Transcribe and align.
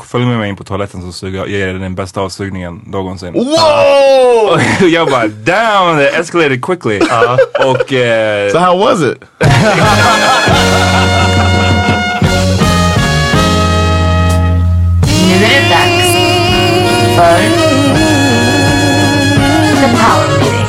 Följ 0.00 0.24
med 0.26 0.38
mig 0.38 0.48
in 0.48 0.56
på 0.56 0.64
toaletten 0.64 1.02
så 1.02 1.12
suger 1.12 1.38
jag, 1.38 1.48
jag 1.48 1.58
ger 1.58 1.66
dig 1.66 1.78
den 1.78 1.94
bästa 1.94 2.20
avsugningen 2.20 2.80
någonsin. 2.86 3.32
Whoa! 3.32 4.50
Och 4.52 4.60
jag 4.88 5.08
bara 5.10 5.26
damn, 5.28 6.00
it 6.00 6.14
escalated 6.20 6.64
quickly. 6.64 7.00
Och... 7.64 7.92
eh, 7.92 8.50
So 8.52 8.58
how 8.58 8.78
was 8.78 9.00
it? 9.02 9.24
Nu 15.28 15.34
är 15.34 15.40
det 15.40 15.68
dags 15.68 16.12
för 17.16 17.38
The 19.80 19.88
Power 19.96 20.38
Meeting. 20.38 20.66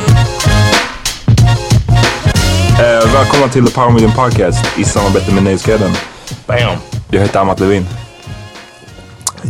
eh, 2.78 3.12
välkomna 3.12 3.48
till 3.48 3.66
The 3.66 3.72
Power 3.74 3.90
Meeting 3.90 4.12
Podcast 4.12 4.78
i 4.78 4.84
samarbete 4.84 5.32
med 5.34 5.42
Nöjesguiden. 5.42 5.92
Bam. 6.46 6.76
Jag 7.10 7.20
heter 7.20 7.40
Amat 7.40 7.60
Levin. 7.60 7.86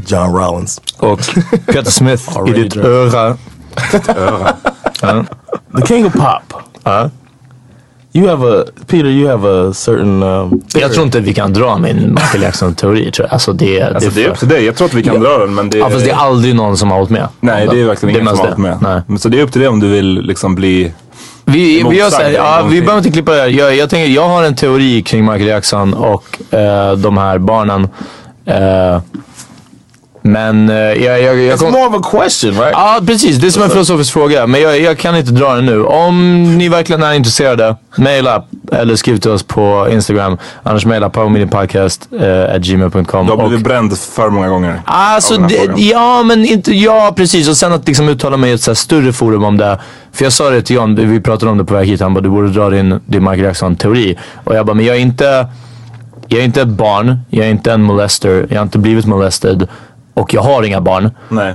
John 0.07 0.35
Rollins. 0.37 0.81
Och 0.99 1.21
Peter 1.67 1.91
Smith 1.91 2.23
i 2.49 2.53
ditt 2.53 2.77
öra. 2.77 3.37
The 5.81 5.87
king 5.87 6.07
of 6.07 6.13
pop. 6.13 6.63
Ja. 6.85 7.11
You 8.17 8.29
have 8.29 8.61
a 8.61 8.65
Peter. 8.87 9.07
You 9.09 9.29
have 9.31 9.69
a 9.69 9.73
certain. 9.75 10.23
Um, 10.23 10.63
Jag 10.75 10.93
tror 10.93 11.05
inte 11.07 11.21
vi 11.21 11.35
kan 11.35 11.53
dra 11.53 11.79
min 11.79 12.11
Michael 12.15 12.43
Jackson-teori. 12.43 13.11
tror 13.11 13.27
jag. 13.27 13.33
Alltså 13.33 13.53
det, 13.53 13.83
Alltså 13.83 14.11
det 14.11 14.21
är 14.21 14.25
för- 14.25 14.31
upp 14.33 14.39
till 14.39 14.49
dig. 14.49 14.65
Jag 14.65 14.77
tror 14.77 14.89
att 14.89 14.95
vi 14.95 15.03
kan 15.03 15.15
Ja. 15.15 15.21
dra 15.21 15.39
den 15.39 15.55
men 15.55 15.71
det... 15.71 15.79
Ja, 15.79 15.91
fast 15.91 16.05
det 16.05 16.11
är 16.11 16.15
aldrig 16.17 16.55
någon 16.55 16.77
som 16.77 16.91
har 16.91 16.97
hållit 16.97 17.11
med. 17.11 17.29
Nej 17.41 17.69
det 17.71 17.81
är 17.81 17.85
verkligen 17.85 18.15
ingen 18.15 18.25
mest 18.25 18.37
som 18.37 18.47
har 18.47 18.55
hållit 18.57 18.81
det. 18.81 18.87
med. 18.89 19.05
Nej. 19.09 19.19
Så 19.19 19.29
det 19.29 19.39
är 19.39 19.43
upp 19.43 19.53
till 19.53 19.61
dig 19.61 19.69
om 19.69 19.81
du 19.81 19.89
vill 19.89 20.21
liksom 20.23 20.55
bli... 20.55 20.93
Vi, 21.45 21.83
vi, 21.91 21.97
gör 21.99 22.11
så 22.11 22.23
här, 22.23 22.31
ja, 22.31 22.63
vi 22.71 22.81
behöver 22.81 22.99
inte 22.99 23.11
klippa 23.11 23.33
det 23.33 23.41
här. 23.41 23.49
Jag, 23.49 23.77
jag, 23.77 23.91
tänker, 23.91 24.11
jag 24.13 24.29
har 24.29 24.43
en 24.45 24.57
teori 24.57 25.03
kring 25.03 25.21
Michael 25.25 25.47
Jackson 25.47 25.95
och 25.95 26.55
eh, 26.55 26.93
de 26.97 27.17
här 27.19 27.39
barnen. 27.39 27.89
Eh, 28.47 29.01
men 30.27 30.69
eh, 30.69 30.77
jag, 30.77 31.23
jag, 31.23 31.23
jag 31.23 31.37
it's 31.39 31.59
kom- 31.59 31.73
more 31.73 31.87
of 31.87 31.95
a 32.07 32.11
question, 32.11 32.51
right? 32.51 32.71
Ja, 32.73 33.01
precis. 33.07 33.37
Det 33.37 33.47
är 33.47 33.51
som 33.51 33.63
en 33.63 33.71
filosofisk 33.71 34.13
fråga. 34.13 34.47
Men 34.47 34.61
jag, 34.63 34.81
jag 34.81 34.99
kan 34.99 35.17
inte 35.17 35.33
dra 35.33 35.55
den 35.55 35.67
nu. 35.67 35.85
Om 35.85 36.43
ni 36.59 36.69
verkligen 36.69 37.03
är 37.03 37.13
intresserade, 37.13 37.77
mejla 37.97 38.45
eller 38.73 38.97
skriv 38.97 39.17
till 39.17 39.31
oss 39.31 39.43
på 39.43 39.89
Instagram. 39.91 40.39
Annars 40.63 40.87
mejla 40.87 41.11
powermeetingpodcast 41.11 42.09
eh, 42.21 42.55
at 42.55 42.61
gmail.com. 42.63 43.27
Du 43.27 43.33
har 43.33 43.43
Och- 43.43 43.49
blivit 43.49 43.65
bränd 43.67 43.99
för 43.99 44.31
många 44.31 44.49
gånger. 44.49 44.81
Alltså, 44.85 45.37
det, 45.37 45.71
ja 45.77 46.23
men 46.23 46.45
inte, 46.45 46.73
ja 46.73 47.13
precis. 47.17 47.49
Och 47.49 47.57
sen 47.57 47.73
att 47.73 47.87
liksom 47.89 48.09
uttala 48.09 48.37
mig 48.37 48.51
i 48.51 48.53
ett 48.55 48.63
så 48.63 48.71
här 48.71 48.75
större 48.77 49.13
forum 49.13 49.45
om 49.45 49.57
det. 49.57 49.79
För 50.13 50.25
jag 50.25 50.33
sa 50.33 50.51
det 50.51 50.63
till 50.63 50.77
John, 50.77 50.95
vi 51.11 51.21
pratade 51.21 51.53
om 51.53 51.59
det 51.59 51.65
på 51.65 51.75
väg 51.75 51.89
hit. 51.89 52.01
Han 52.01 52.15
bara, 52.15 52.21
du 52.21 52.29
borde 52.31 52.49
dra 52.49 52.71
din, 52.71 53.01
din 53.07 53.23
Michael 53.23 53.41
Jackson-teori. 53.41 54.19
Och 54.45 54.57
jag 54.57 54.67
bara, 54.67 54.75
men 54.75 54.85
jag 54.85 54.97
är 54.97 55.01
inte, 55.01 55.47
jag 56.29 56.41
är 56.41 56.45
inte 56.45 56.63
ett 56.63 56.69
barn. 56.69 57.19
Jag 57.31 57.47
är 57.47 57.51
inte 57.51 57.73
en 57.73 57.83
molester. 57.83 58.47
Jag 58.51 58.57
har 58.57 58.63
inte 58.63 58.79
blivit 58.79 59.07
molested. 59.07 59.69
Och 60.15 60.35
jag 60.35 60.43
har 60.43 60.63
inga 60.63 60.81
barn. 60.81 61.11
Nej. 61.29 61.55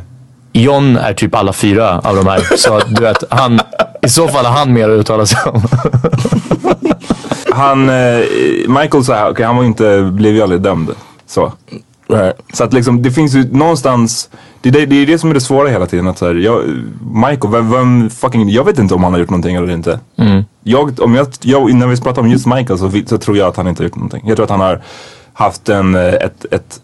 John 0.54 0.98
är 0.98 1.14
typ 1.14 1.36
alla 1.36 1.54
fyra 1.54 2.00
av 2.00 2.16
de 2.16 2.28
här. 2.28 2.58
Så 2.58 2.80
du 2.88 3.02
vet, 3.02 3.24
han, 3.30 3.60
i 4.02 4.10
så 4.10 4.28
fall 4.28 4.46
har 4.46 4.54
han 4.54 4.74
mer 4.74 4.90
att 4.90 5.00
uttala 5.00 5.26
sig 5.26 5.52
om. 5.52 5.62
Han, 7.52 7.90
eh, 7.90 8.20
Michael 8.68 9.04
så 9.04 9.14
här, 9.14 9.32
okej 9.32 9.46
han 9.46 9.58
var 9.58 9.64
inte, 9.64 10.10
blev 10.14 10.36
ju 10.36 10.42
aldrig 10.42 10.62
dömd. 10.62 10.92
Så. 11.28 11.54
Right. 12.08 12.36
Så 12.54 12.64
att 12.64 12.74
liksom, 12.74 13.02
det 13.02 13.12
finns 13.12 13.36
ju 13.36 13.52
någonstans, 13.52 14.30
det 14.62 14.70
är 14.70 14.74
det, 14.74 14.86
det, 14.86 14.96
är 14.96 15.06
det 15.06 15.20
som 15.20 15.30
är 15.30 15.34
det 15.34 15.42
svåra 15.42 15.70
hela 15.70 15.86
tiden. 15.86 16.08
Att 16.08 16.18
så 16.18 16.26
här, 16.26 16.36
jag, 16.36 16.64
Michael, 17.14 17.52
vem, 17.52 17.72
vem 17.72 18.10
fucking, 18.10 18.50
jag 18.50 18.64
vet 18.64 18.80
inte 18.80 18.94
om 18.94 19.04
han 19.04 19.14
har 19.14 19.20
gjort 19.20 19.30
någonting 19.30 19.56
eller 19.56 19.72
inte. 19.72 20.00
jag, 20.64 21.00
om 21.00 21.16
jag, 21.16 21.28
jag, 21.42 21.74
när 21.74 21.88
vi 21.88 22.02
pratar 22.02 22.22
om 22.22 22.30
just 22.30 22.46
Michael 22.46 22.80
så, 22.80 22.92
så 23.06 23.18
tror 23.18 23.38
jag 23.38 23.48
att 23.48 23.58
han 23.58 23.68
inte 23.68 23.84
har 23.84 23.86
gjort 23.86 23.96
någonting. 23.96 24.24
Jag 24.26 24.36
tror 24.36 24.44
att 24.44 24.50
han 24.50 24.60
har 24.60 24.82
haft 25.34 25.70
en, 25.70 25.96
eh, 25.96 26.14
ett, 26.14 26.46
ett 26.52 26.82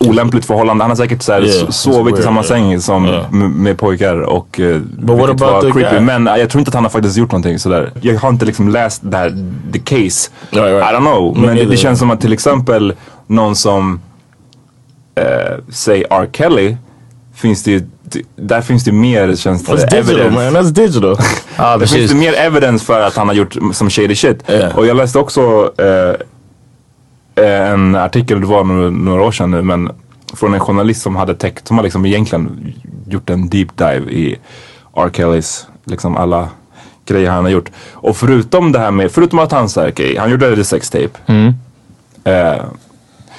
olämpligt 0.00 0.44
förhållande. 0.44 0.84
Han 0.84 0.90
har 0.90 0.96
säkert 0.96 1.22
så 1.22 1.32
här, 1.32 1.42
Yeah, 1.44 1.70
sovit 1.70 2.18
i 2.18 2.22
samma 2.22 2.42
säng 2.42 2.80
som 2.80 3.06
Yeah. 3.06 3.32
med 3.32 3.78
pojkar 3.78 4.20
och 4.20 4.60
uh, 4.60 4.78
But 4.78 5.18
what 5.18 5.30
about 5.30 5.74
the 5.74 5.80
guy? 5.80 6.00
Men 6.00 6.28
eh, 6.28 6.36
jag 6.36 6.50
tror 6.50 6.60
inte 6.60 6.68
att 6.68 6.74
han 6.74 6.84
har 6.84 6.90
faktiskt 6.90 7.16
gjort 7.16 7.32
någonting 7.32 7.58
sådär. 7.58 7.92
Jag 8.00 8.18
har 8.18 8.28
inte 8.28 8.44
liksom 8.44 8.68
läst 8.68 9.00
det 9.04 9.16
här, 9.16 9.36
the 9.72 9.78
case. 9.78 10.30
Right, 10.50 10.64
right. 10.64 10.92
I 10.92 10.96
don't 10.96 11.00
know. 11.00 11.38
Me 11.38 11.46
Men 11.46 11.56
det, 11.56 11.64
det 11.64 11.76
känns 11.76 11.98
som 11.98 12.10
att 12.10 12.20
till 12.20 12.32
exempel 12.32 12.92
någon 13.26 13.56
som 13.56 14.00
eh, 15.14 15.24
säg 15.68 16.04
R. 16.10 16.28
Kelly 16.32 16.76
finns 17.34 17.62
det 17.62 17.70
ju, 17.70 17.82
där 18.36 18.60
finns 18.60 18.84
det 18.84 18.92
mer 18.92 19.36
känns 19.36 19.64
det, 19.64 19.72
That's 19.72 19.76
digital 19.90 20.20
evidence. 20.20 20.50
man, 20.50 20.62
that's 20.64 20.70
digital. 20.72 21.16
Ja, 21.56 21.76
Det 21.76 21.86
finns 21.86 22.10
det 22.10 22.16
mer 22.16 22.32
evidence 22.32 22.84
för 22.84 23.00
att 23.00 23.16
han 23.16 23.28
har 23.28 23.34
gjort 23.34 23.56
som 23.72 23.90
shady 23.90 24.14
shit. 24.14 24.50
Yeah. 24.50 24.78
Och 24.78 24.86
jag 24.86 24.96
läste 24.96 25.18
också 25.18 25.72
eh, 25.78 25.86
eh, 25.86 26.14
en 27.34 27.94
artikel, 27.94 28.40
det 28.40 28.46
var 28.46 28.64
några, 28.90 29.22
år 29.22 29.32
sedan 29.32 29.50
nu, 29.50 29.62
men 29.62 29.90
från 30.34 30.54
en 30.54 30.60
journalist 30.60 31.02
som 31.02 31.16
hade 31.16 31.34
täckt, 31.34 31.68
som 31.68 31.76
har 31.76 31.84
liksom 31.84 32.06
egentligen 32.06 32.74
gjort 33.06 33.30
en 33.30 33.48
deep 33.48 33.76
dive 33.76 34.10
i 34.10 34.38
R. 34.96 35.10
Kellys, 35.12 35.66
liksom 35.84 36.16
alla 36.16 36.48
grejer 37.06 37.30
han 37.30 37.44
har 37.44 37.50
gjort. 37.50 37.70
Och 37.92 38.16
förutom 38.16 38.72
det 38.72 38.78
här 38.78 38.90
med, 38.90 39.10
förutom 39.10 39.38
att 39.38 39.52
han 39.52 39.68
säger, 39.68 39.92
okej, 39.92 40.16
han 40.16 40.30
gjorde 40.30 40.56
det 40.56 40.64
sextape. 40.64 41.10
Eh, 42.24 42.64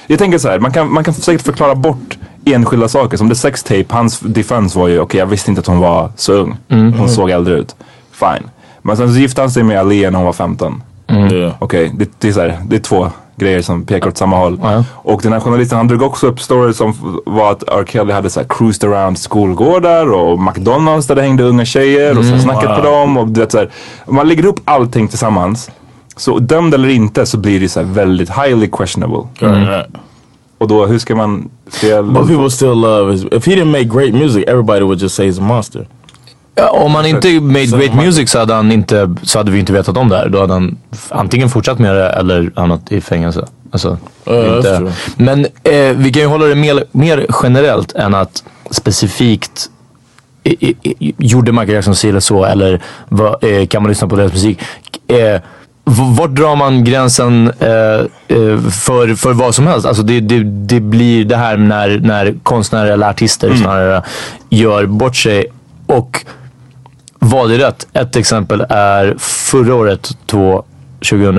jag 0.06 0.18
tänker 0.18 0.38
så 0.38 0.48
här, 0.48 0.58
man 0.58 0.72
kan, 0.72 0.92
man 0.92 1.04
kan 1.04 1.14
säkert 1.14 1.42
förklara 1.42 1.74
bort 1.74 2.18
enskilda 2.44 2.88
saker. 2.88 3.16
Som 3.16 3.28
the 3.28 3.34
sextape, 3.34 3.84
hans 3.88 4.20
defense 4.20 4.78
var 4.78 4.88
ju, 4.88 5.00
okej 5.00 5.18
jag 5.18 5.26
visste 5.26 5.50
inte 5.50 5.60
att 5.60 5.66
hon 5.66 5.78
var 5.78 6.12
så 6.16 6.32
ung. 6.32 6.56
Hon 6.98 7.08
såg 7.08 7.30
äldre 7.30 7.54
ut. 7.54 7.76
Fine. 8.12 8.50
Men 8.82 8.96
sen 8.96 9.14
så 9.14 9.20
gifte 9.20 9.40
han 9.40 9.50
sig 9.50 9.62
med 9.62 9.78
Ali 9.78 10.10
när 10.10 10.16
hon 10.16 10.26
var 10.26 10.32
15. 10.32 10.82
Yeah. 11.10 11.54
Okej, 11.58 11.92
det, 11.94 12.10
det, 12.18 12.28
är 12.28 12.32
så 12.32 12.40
här, 12.40 12.60
det 12.66 12.76
är 12.76 12.80
två 12.80 13.10
grejer 13.42 13.62
som 13.62 13.84
pekar 13.84 14.08
åt 14.08 14.16
samma 14.16 14.36
håll. 14.36 14.58
Ja. 14.62 14.84
Och 14.92 15.20
den 15.22 15.32
här 15.32 15.40
journalisten 15.40 15.78
han 15.78 15.88
drog 15.88 16.02
också 16.02 16.26
upp 16.26 16.40
stories 16.40 16.76
som 16.76 17.22
var 17.26 17.52
att 17.52 17.62
R. 17.62 17.84
Kelly 17.88 18.12
hade 18.12 18.30
så 18.30 18.40
här 18.40 18.46
cruised 18.48 18.90
around 18.90 19.18
skolgårdar 19.18 20.12
och 20.12 20.40
McDonalds 20.40 21.06
där 21.06 21.14
det 21.14 21.22
hängde 21.22 21.42
unga 21.42 21.64
tjejer 21.64 22.18
och 22.18 22.24
så 22.24 22.38
snackat 22.38 22.76
på 22.76 22.82
dem. 22.86 23.16
Och 23.16 23.28
du 23.28 23.40
vet, 23.40 23.52
så 23.52 23.58
här, 23.58 23.70
man 24.06 24.28
lägger 24.28 24.46
upp 24.46 24.60
allting 24.64 25.08
tillsammans, 25.08 25.70
så 26.16 26.38
dömd 26.38 26.74
eller 26.74 26.88
inte 26.88 27.26
så 27.26 27.38
blir 27.38 27.60
det 27.60 27.68
så 27.68 27.80
här 27.80 27.86
väldigt 27.86 28.30
highly 28.30 28.68
questionable. 28.72 29.22
Right. 29.38 29.86
Och 30.58 30.68
då 30.68 30.86
hur 30.86 30.98
ska 30.98 31.16
man... 31.16 31.50
Ska 31.68 31.86
jag, 31.86 32.12
But 32.12 32.28
people 32.28 32.50
still 32.50 32.80
love 32.80 33.12
his. 33.12 33.24
If 33.24 33.46
he 33.46 33.54
didn't 33.54 33.72
make 33.72 33.84
great 33.84 34.14
music, 34.14 34.44
everybody 34.48 34.80
would 34.80 35.02
just 35.02 35.14
say 35.14 35.30
he's 35.30 35.38
a 35.38 35.44
monster. 35.44 35.86
Ja, 36.54 36.70
om 36.70 36.94
han 36.94 37.06
inte 37.06 37.40
made 37.40 37.66
Så- 37.66 37.76
great 37.76 37.94
music 37.94 38.30
så 38.30 38.38
hade, 38.38 38.54
han 38.54 38.72
inte, 38.72 39.14
så 39.22 39.38
hade 39.38 39.50
vi 39.50 39.58
inte 39.58 39.72
vetat 39.72 39.96
om 39.96 40.08
det 40.08 40.16
här. 40.16 40.28
Då 40.28 40.40
hade 40.40 40.52
han 40.52 40.78
antingen 41.08 41.48
fortsatt 41.48 41.78
med 41.78 41.94
det 41.96 42.08
eller 42.10 42.50
hamnat 42.56 42.92
i 42.92 43.00
fängelse. 43.00 43.46
Alltså, 43.70 43.98
that's 44.24 44.56
inte. 44.56 44.92
Men 45.16 45.44
eh, 45.44 45.96
vi 45.96 46.12
kan 46.12 46.22
ju 46.22 46.28
hålla 46.28 46.46
det 46.46 46.54
mer, 46.54 46.84
mer 46.92 47.26
generellt 47.42 47.92
än 47.92 48.14
att 48.14 48.44
specifikt 48.70 49.70
i, 50.44 50.66
i, 50.68 50.76
i, 50.82 51.14
gjorde 51.18 51.52
Michael 51.52 51.70
Jackson 51.74 51.94
si 51.96 52.08
eller 52.08 52.20
så 52.20 52.44
eller 52.44 52.80
vad, 53.08 53.44
eh, 53.44 53.66
kan 53.66 53.82
man 53.82 53.88
lyssna 53.88 54.08
på 54.08 54.16
deras 54.16 54.32
musik. 54.32 54.58
Eh, 55.08 55.40
vart 56.18 56.30
drar 56.30 56.56
man 56.56 56.84
gränsen 56.84 57.52
eh, 57.60 57.68
eh, 58.38 58.60
för, 58.70 59.14
för 59.14 59.32
vad 59.32 59.54
som 59.54 59.66
helst? 59.66 59.86
Alltså 59.86 60.02
det, 60.02 60.20
det, 60.20 60.44
det 60.44 60.80
blir 60.80 61.24
det 61.24 61.36
här 61.36 61.56
när, 61.56 61.98
när 62.00 62.34
konstnärer 62.42 62.90
eller 62.92 63.10
artister 63.10 63.54
snarare 63.56 64.02
gör 64.50 64.86
bort 64.86 65.16
sig. 65.16 65.44
Och 65.86 66.24
vad 67.24 67.52
är 67.52 67.58
rätt? 67.58 67.86
Ett 67.92 68.16
exempel 68.16 68.66
är 68.68 69.14
förra 69.18 69.74
året, 69.74 70.10
två, 70.26 70.62
2000, 71.10 71.34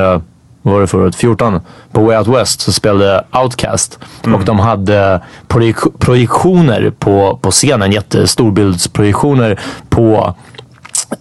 vad 0.61 0.73
var 0.73 0.81
det 0.81 0.87
förra 0.87 1.01
året? 1.03 1.15
14. 1.15 1.59
På 1.91 2.01
Way 2.03 2.17
Out 2.17 2.27
West 2.27 2.61
så 2.61 2.71
spelade 2.73 3.23
Outcast. 3.43 3.99
Och 4.33 4.45
de 4.45 4.59
hade 4.59 5.21
projek- 5.47 5.97
projektioner 5.99 6.93
på, 6.99 7.39
på 7.41 7.51
scenen, 7.51 7.91
jättestorbildsprojektioner 7.91 9.59
på 9.89 10.35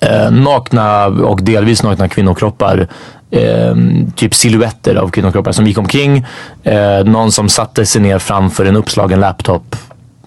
eh, 0.01 0.31
nakna 0.31 1.07
och 1.07 1.43
delvis 1.43 1.83
nakna 1.83 2.09
kvinnokroppar. 2.09 2.89
Eh, 3.31 3.75
typ 4.17 4.35
silhuetter 4.35 4.95
av 4.95 5.09
kvinnokroppar 5.11 5.53
som 5.53 5.67
gick 5.67 5.79
omkring. 5.79 6.27
Eh, 6.63 7.05
någon 7.05 7.33
som 7.33 7.49
satte 7.49 7.87
sig 7.87 8.03
ner 8.03 8.19
framför 8.19 8.65
en 8.65 8.77
uppslagen 8.77 9.21
laptop 9.21 9.77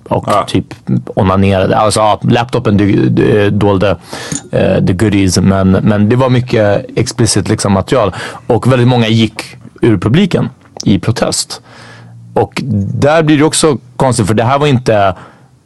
och 0.09 0.23
Ja. 0.27 0.45
typ 0.47 0.65
onanerade. 1.05 1.77
Alltså 1.77 1.99
ja, 1.99 2.19
laptopen 2.23 2.77
dy- 2.79 3.49
dolde 3.49 3.97
eh, 4.51 4.85
the 4.85 4.93
goodies 4.93 5.37
men, 5.39 5.71
men 5.71 6.09
det 6.09 6.15
var 6.15 6.29
mycket 6.29 6.85
explicit 6.95 7.49
liksom, 7.49 7.73
material. 7.73 8.13
Och 8.47 8.71
väldigt 8.71 8.87
många 8.87 9.07
gick 9.07 9.41
ur 9.81 9.97
publiken 9.97 10.49
i 10.83 10.99
protest. 10.99 11.61
Och 12.33 12.61
där 12.93 13.23
blir 13.23 13.37
det 13.37 13.43
också 13.43 13.77
konstigt 13.97 14.27
för 14.27 14.33
det 14.33 14.43
här 14.43 14.59
var 14.59 14.67
inte 14.67 15.15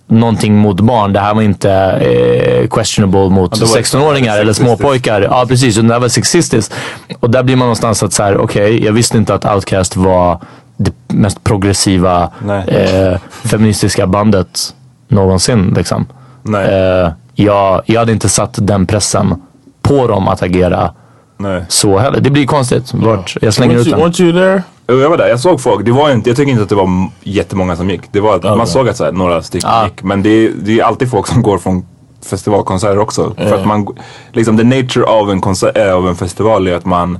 någonting 0.07 0.55
mot 0.57 0.79
barn. 0.79 1.13
Det 1.13 1.19
här 1.19 1.33
var 1.33 1.41
inte 1.41 1.71
eh, 1.73 2.67
questionable 2.67 3.29
mot 3.29 3.59
det 3.59 3.65
var 3.65 3.67
16-åringar 3.81 4.37
eller 4.37 4.53
småpojkar. 4.53 5.21
Ja 5.21 5.45
precis, 5.47 5.77
och 5.77 5.85
det 5.85 5.93
här 5.93 5.99
var 5.99 6.07
sexistiskt. 6.07 6.73
Och 7.19 7.29
där 7.29 7.43
blir 7.43 7.55
man 7.55 7.65
någonstans 7.65 8.03
att 8.03 8.13
så 8.13 8.23
här, 8.23 8.37
okej, 8.37 8.85
jag 8.85 8.93
visste 8.93 9.17
inte 9.17 9.33
att 9.33 9.45
Outcast 9.45 9.95
var 9.95 10.39
det 10.79 10.93
mest 11.07 11.43
progressiva 11.43 12.29
eh, 12.67 13.19
feministiska 13.29 14.07
bandet 14.07 14.75
någonsin. 15.07 15.73
Liksom. 15.77 16.05
Nej. 16.43 16.65
Eh, 16.65 17.09
jag, 17.35 17.81
jag 17.85 17.99
hade 17.99 18.11
inte 18.11 18.29
satt 18.29 18.55
den 18.61 18.85
pressen 18.85 19.41
på 19.81 20.07
dem 20.07 20.27
att 20.27 20.41
agera 20.43 20.93
Nej. 21.37 21.65
så 21.69 21.97
heller. 21.97 22.19
Det 22.19 22.29
blir 22.29 22.45
konstigt 22.45 22.93
vart 22.93 23.37
jag 23.41 23.53
slänger 23.53 23.75
Weren't 23.77 23.81
ut 23.81 23.87
you, 23.87 23.97
den. 23.97 24.05
weren't 24.11 24.21
you 24.21 24.33
there? 24.33 24.63
Jag 25.01 25.09
var 25.09 25.17
där, 25.17 25.27
jag 25.27 25.39
såg 25.39 25.61
folk. 25.61 25.85
Det 25.85 25.91
var 25.91 26.11
inte, 26.11 26.29
jag 26.29 26.37
tycker 26.37 26.51
inte 26.51 26.63
att 26.63 26.69
det 26.69 26.75
var 26.75 27.09
jättemånga 27.23 27.75
som 27.75 27.89
gick. 27.89 28.01
Det 28.11 28.19
var 28.19 28.35
att 28.35 28.43
man 28.43 28.67
såg 28.67 28.89
att 28.89 28.97
så 28.97 29.03
här, 29.05 29.11
några 29.11 29.41
stycken 29.41 29.69
Ja. 29.73 29.83
gick. 29.83 30.03
Men 30.03 30.23
det 30.23 30.29
är, 30.29 30.51
det 30.63 30.79
är 30.79 30.83
alltid 30.83 31.11
folk 31.11 31.27
som 31.27 31.41
går 31.41 31.57
från 31.57 31.85
festivalkonserter 32.29 32.99
också. 32.99 33.33
För 33.37 33.59
att 33.59 33.67
man, 33.67 33.87
liksom 34.31 34.57
the 34.57 34.63
nature 34.63 35.05
av 35.05 35.31
en, 35.31 35.41
konsert, 35.41 35.77
äh, 35.77 35.93
av 35.93 36.07
en 36.07 36.15
festival 36.15 36.67
är 36.67 36.75
att 36.75 36.85
man 36.85 37.19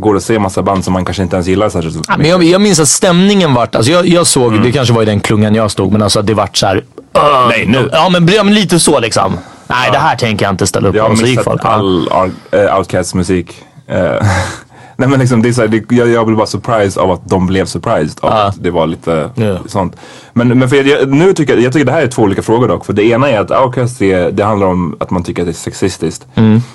går 0.00 0.14
och 0.14 0.22
ser 0.22 0.38
massa 0.38 0.62
band 0.62 0.84
som 0.84 0.92
man 0.92 1.04
kanske 1.04 1.22
inte 1.22 1.36
ens 1.36 1.46
gillar 1.46 1.68
särskilt 1.68 1.96
Ja, 2.08 2.14
men 2.16 2.28
jag, 2.28 2.42
jag 2.44 2.60
minns 2.60 2.80
att 2.80 2.88
stämningen 2.88 3.54
vart, 3.54 3.74
alltså 3.74 3.92
jag, 3.92 4.06
jag 4.06 4.26
såg, 4.26 4.62
det 4.62 4.72
kanske 4.72 4.94
var 4.94 5.02
i 5.02 5.04
den 5.04 5.20
klungan 5.20 5.54
jag 5.54 5.70
stod, 5.70 5.92
men 5.92 6.02
alltså 6.02 6.20
att 6.20 6.26
det 6.26 6.34
vart 6.34 6.56
så 6.56 6.66
här. 6.66 6.76
"Ugh." 6.76 7.48
Nej, 7.48 7.66
nu. 7.66 7.88
Ja 7.92 8.08
men, 8.08 8.28
ja, 8.28 8.44
men 8.44 8.54
lite 8.54 8.80
så 8.80 9.00
liksom. 9.00 9.38
Nej 9.66 9.90
det 9.92 9.98
här 9.98 10.16
tänker 10.16 10.44
jag 10.46 10.52
inte 10.52 10.66
ställa 10.66 10.88
upp 10.88 10.94
Jag 10.94 11.04
på. 11.04 11.10
har 11.12 11.16
så 11.16 11.26
gick 11.26 11.38
missat 11.38 11.44
folk. 11.44 11.60
Ja. 11.64 11.68
all 11.68 12.08
uh, 12.54 12.78
Outcasts 12.78 13.14
musik. 13.14 13.54
Nej 15.00 15.08
men 15.08 15.20
liksom 15.20 15.42
det 15.42 15.48
är 15.48 15.52
så 15.52 15.60
här, 15.60 15.68
det, 15.68 15.92
jag, 15.96 16.08
jag 16.08 16.26
blev 16.26 16.36
bara 16.38 16.46
surprised 16.46 17.02
av 17.02 17.10
att 17.10 17.20
de 17.28 17.46
blev 17.46 17.64
surprised 17.64 18.18
av 18.20 18.32
att 18.32 18.62
det 18.62 18.70
var 18.70 18.86
lite 18.86 19.30
Ja. 19.34 19.58
sånt. 19.66 19.96
Men, 20.32 20.58
men 20.58 20.68
för 20.68 20.76
jag, 20.84 21.08
nu 21.08 21.32
tycker 21.32 21.54
jag, 21.54 21.62
jag 21.62 21.72
tycker 21.72 21.86
det 21.86 21.92
här 21.92 22.02
är 22.02 22.06
två 22.06 22.22
olika 22.22 22.42
frågor 22.42 22.68
dock. 22.68 22.84
För 22.86 22.92
det 22.92 23.02
ena 23.04 23.28
är 23.30 23.40
att 23.40 23.50
Outcast 23.50 24.02
är, 24.02 24.30
det 24.30 24.44
handlar 24.44 24.66
om 24.66 24.96
att 25.00 25.10
man 25.10 25.22
tycker 25.22 25.42
att 25.42 25.46
det 25.46 25.50
är 25.52 25.54
sexistiskt. 25.54 26.26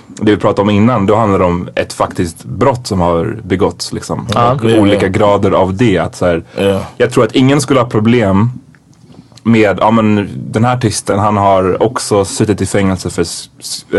Det 0.07 0.31
vi 0.31 0.37
pratade 0.37 0.61
om 0.61 0.69
innan, 0.69 1.05
då 1.05 1.15
handlar 1.15 1.39
det 1.39 1.45
om 1.45 1.69
ett 1.75 1.93
faktiskt 1.93 2.43
brott 2.45 2.87
som 2.87 2.99
har 2.99 3.37
begåtts 3.43 3.93
liksom. 3.93 4.19
och 4.19 4.31
Ja, 4.35 4.57
olika 4.79 5.05
ja. 5.05 5.11
grader 5.11 5.51
av 5.51 5.73
det. 5.77 5.97
Att 5.97 6.15
så 6.15 6.25
här, 6.25 6.43
Ja. 6.57 6.81
Jag 6.97 7.11
tror 7.11 7.23
att 7.23 7.31
ingen 7.35 7.61
skulle 7.61 7.79
ha 7.79 7.87
problem 7.87 8.49
med, 9.43 9.77
ja 9.81 9.91
men 9.91 10.29
den 10.35 10.63
här 10.65 10.75
artisten 10.77 11.19
han 11.19 11.37
har 11.37 11.83
också 11.83 12.25
suttit 12.25 12.61
i 12.61 12.65
fängelse 12.65 13.09
för 13.09 13.25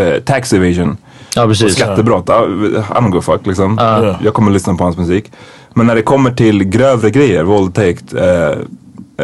eh, 0.00 0.20
tax 0.20 0.52
evasion. 0.52 0.96
Ja 1.34 1.42
Och 1.42 1.48
precis. 1.48 1.74
skattebrott. 1.76 2.24
Ja. 2.26 2.44
I 2.44 3.00
don't 3.00 3.10
go 3.10 3.20
fuck 3.20 3.46
liksom. 3.46 3.78
Jag 4.24 4.34
kommer 4.34 4.50
lyssna 4.50 4.74
på 4.74 4.84
hans 4.84 4.96
musik. 4.96 5.32
Men 5.74 5.86
när 5.86 5.94
det 5.94 6.02
kommer 6.02 6.30
till 6.30 6.64
grövre 6.64 7.10
grejer, 7.10 7.42
våldtäkt, 7.44 8.14
eh, 8.14 8.24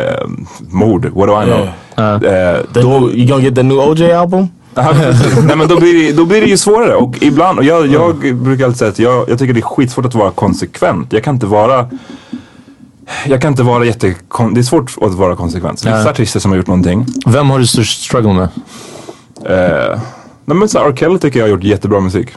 eh, 0.02 0.26
mord, 0.60 1.04
what 1.14 1.28
do 1.28 1.42
I 1.42 1.44
know. 1.44 1.68
Eh, 2.24 2.60
The 2.74 2.82
new, 2.82 3.14
you 3.14 3.26
gonna 3.28 3.42
get 3.42 3.54
the 3.54 3.62
new 3.62 3.78
OJ 3.78 4.12
album? 4.12 4.48
Nej 5.46 5.56
men 5.56 5.68
då 5.68 5.80
blir, 5.80 5.94
det, 6.06 6.12
då 6.12 6.24
blir 6.24 6.40
det 6.40 6.46
ju 6.46 6.56
svårare 6.56 6.94
och 6.94 7.22
ibland, 7.22 7.58
och 7.58 7.64
jag, 7.64 7.86
jag 7.86 8.36
brukar 8.36 8.64
alltid 8.64 8.78
säga 8.78 8.90
att 8.90 8.98
jag, 8.98 9.30
jag 9.30 9.38
tycker 9.38 9.54
det 9.54 9.60
är 9.60 9.62
skitsvårt 9.62 10.04
att 10.04 10.14
vara 10.14 10.30
konsekvent. 10.30 11.12
Jag 11.12 11.24
kan 11.24 11.34
inte 11.34 11.46
vara 11.46 11.90
jag 13.26 13.42
kan 13.42 13.50
inte 13.52 13.62
vara 13.62 13.84
jätte... 13.84 14.06
Det 14.52 14.60
är 14.60 14.62
svårt 14.62 14.96
att 15.00 15.14
vara 15.14 15.36
konsekvent. 15.36 15.80
Vissa 15.80 16.10
artister 16.10 16.40
som 16.40 16.50
har 16.50 16.58
gjort 16.58 16.66
någonting. 16.66 17.06
Vem 17.26 17.50
har 17.50 17.58
du 17.58 17.66
störst 17.66 18.02
struggle 18.02 18.32
med? 18.32 18.48
Eh, 19.44 20.00
nej 20.44 20.56
men 20.56 20.68
så 20.68 20.78
här, 20.78 20.86
R. 20.88 20.92
Kelly 20.96 21.18
tycker 21.18 21.38
jag 21.38 21.46
har 21.46 21.50
gjort 21.50 21.62
jättebra 21.64 22.00
musik. 22.00 22.28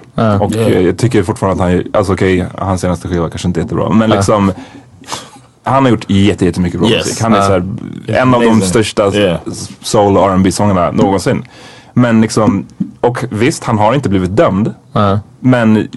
Och 0.42 0.56
eh, 0.56 0.80
jag 0.86 0.98
tycker 0.98 1.24
fortfarande 1.24 1.64
att 1.64 1.72
han, 1.72 1.84
alltså 1.94 2.14
okej, 2.14 2.46
hans 2.58 2.82
senaste 2.82 3.08
skiva 3.08 3.30
kanske 3.30 3.48
inte 3.48 3.60
är 3.60 3.62
jättebra. 3.62 3.90
Men 3.90 4.10
liksom, 4.10 4.52
han 5.64 5.84
har 5.84 5.92
gjort 5.92 6.06
jätte, 6.10 6.46
jättemycket 6.46 6.80
bra 6.80 6.90
Yes. 6.90 7.06
musik. 7.06 7.22
Han 7.24 7.34
är 7.34 7.38
Ja. 7.38 7.44
så 7.44 7.52
här, 7.52 7.64
en 8.08 8.34
av 8.34 8.42
de 8.42 8.62
största 8.62 9.14
Yeah. 9.14 9.38
soul 9.82 10.18
och 10.18 10.24
R&B 10.32 10.52
sångerna 10.52 10.92
någonsin. 10.92 11.44
Men 11.94 12.22
liksom, 12.22 12.66
och 13.02 13.24
visst 13.30 13.64
han 13.64 13.78
har 13.78 13.94
inte 13.94 14.10
blivit 14.10 14.36
dömd. 14.36 14.74
Ja. 14.94 15.20
Men 15.40 15.88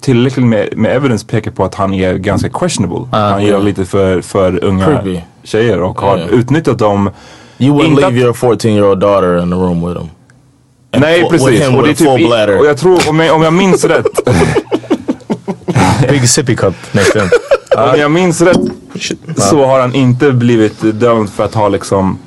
tillräckligt 0.00 0.46
med, 0.46 0.68
med 0.76 0.96
evidence 0.96 1.26
pekar 1.26 1.50
på 1.50 1.64
att 1.64 1.74
han 1.74 1.94
är 1.94 2.14
ganska 2.14 2.48
questionable. 2.48 3.18
han 3.18 3.44
gillar 3.44 3.60
lite 3.60 3.84
för, 3.84 4.20
för 4.20 4.64
unga 4.64 4.84
Creepy. 4.86 5.20
tjejer 5.42 5.80
och 5.80 6.00
har 6.00 6.16
Yeah. 6.18 6.30
utnyttjat 6.30 6.78
dem. 6.78 7.10
You 7.58 7.78
wouldn't 7.80 7.96
leave 8.00 8.16
your 8.20 8.32
14 8.32 8.70
year 8.70 8.90
old 8.90 9.00
daughter 9.00 9.42
in 9.42 9.50
the 9.50 9.56
room 9.56 9.88
with 9.88 10.00
him. 10.00 10.08
Nej 10.90 11.28
precis. 11.30 11.68
Och, 11.68 11.82
det 11.82 11.90
är 11.90 11.94
typ, 11.94 12.60
och 12.60 12.66
jag 12.66 12.78
tror, 12.78 13.08
om 13.08 13.20
jag, 13.20 13.36
om 13.36 13.42
jag 13.42 13.52
minns 13.52 13.84
rätt, 13.84 14.06
Big 16.10 16.28
sippy 16.28 16.56
cup 16.56 16.74
next 16.92 17.12
time. 17.12 17.28
om 17.92 18.00
jag 18.00 18.10
minns 18.10 18.40
rätt 18.40 18.60
så 19.36 19.66
har 19.66 19.80
han 19.80 19.94
inte 19.94 20.32
blivit 20.32 21.00
dömd 21.00 21.30
för 21.30 21.44
att 21.44 21.54
ha 21.54 21.68
liksom 21.68 22.18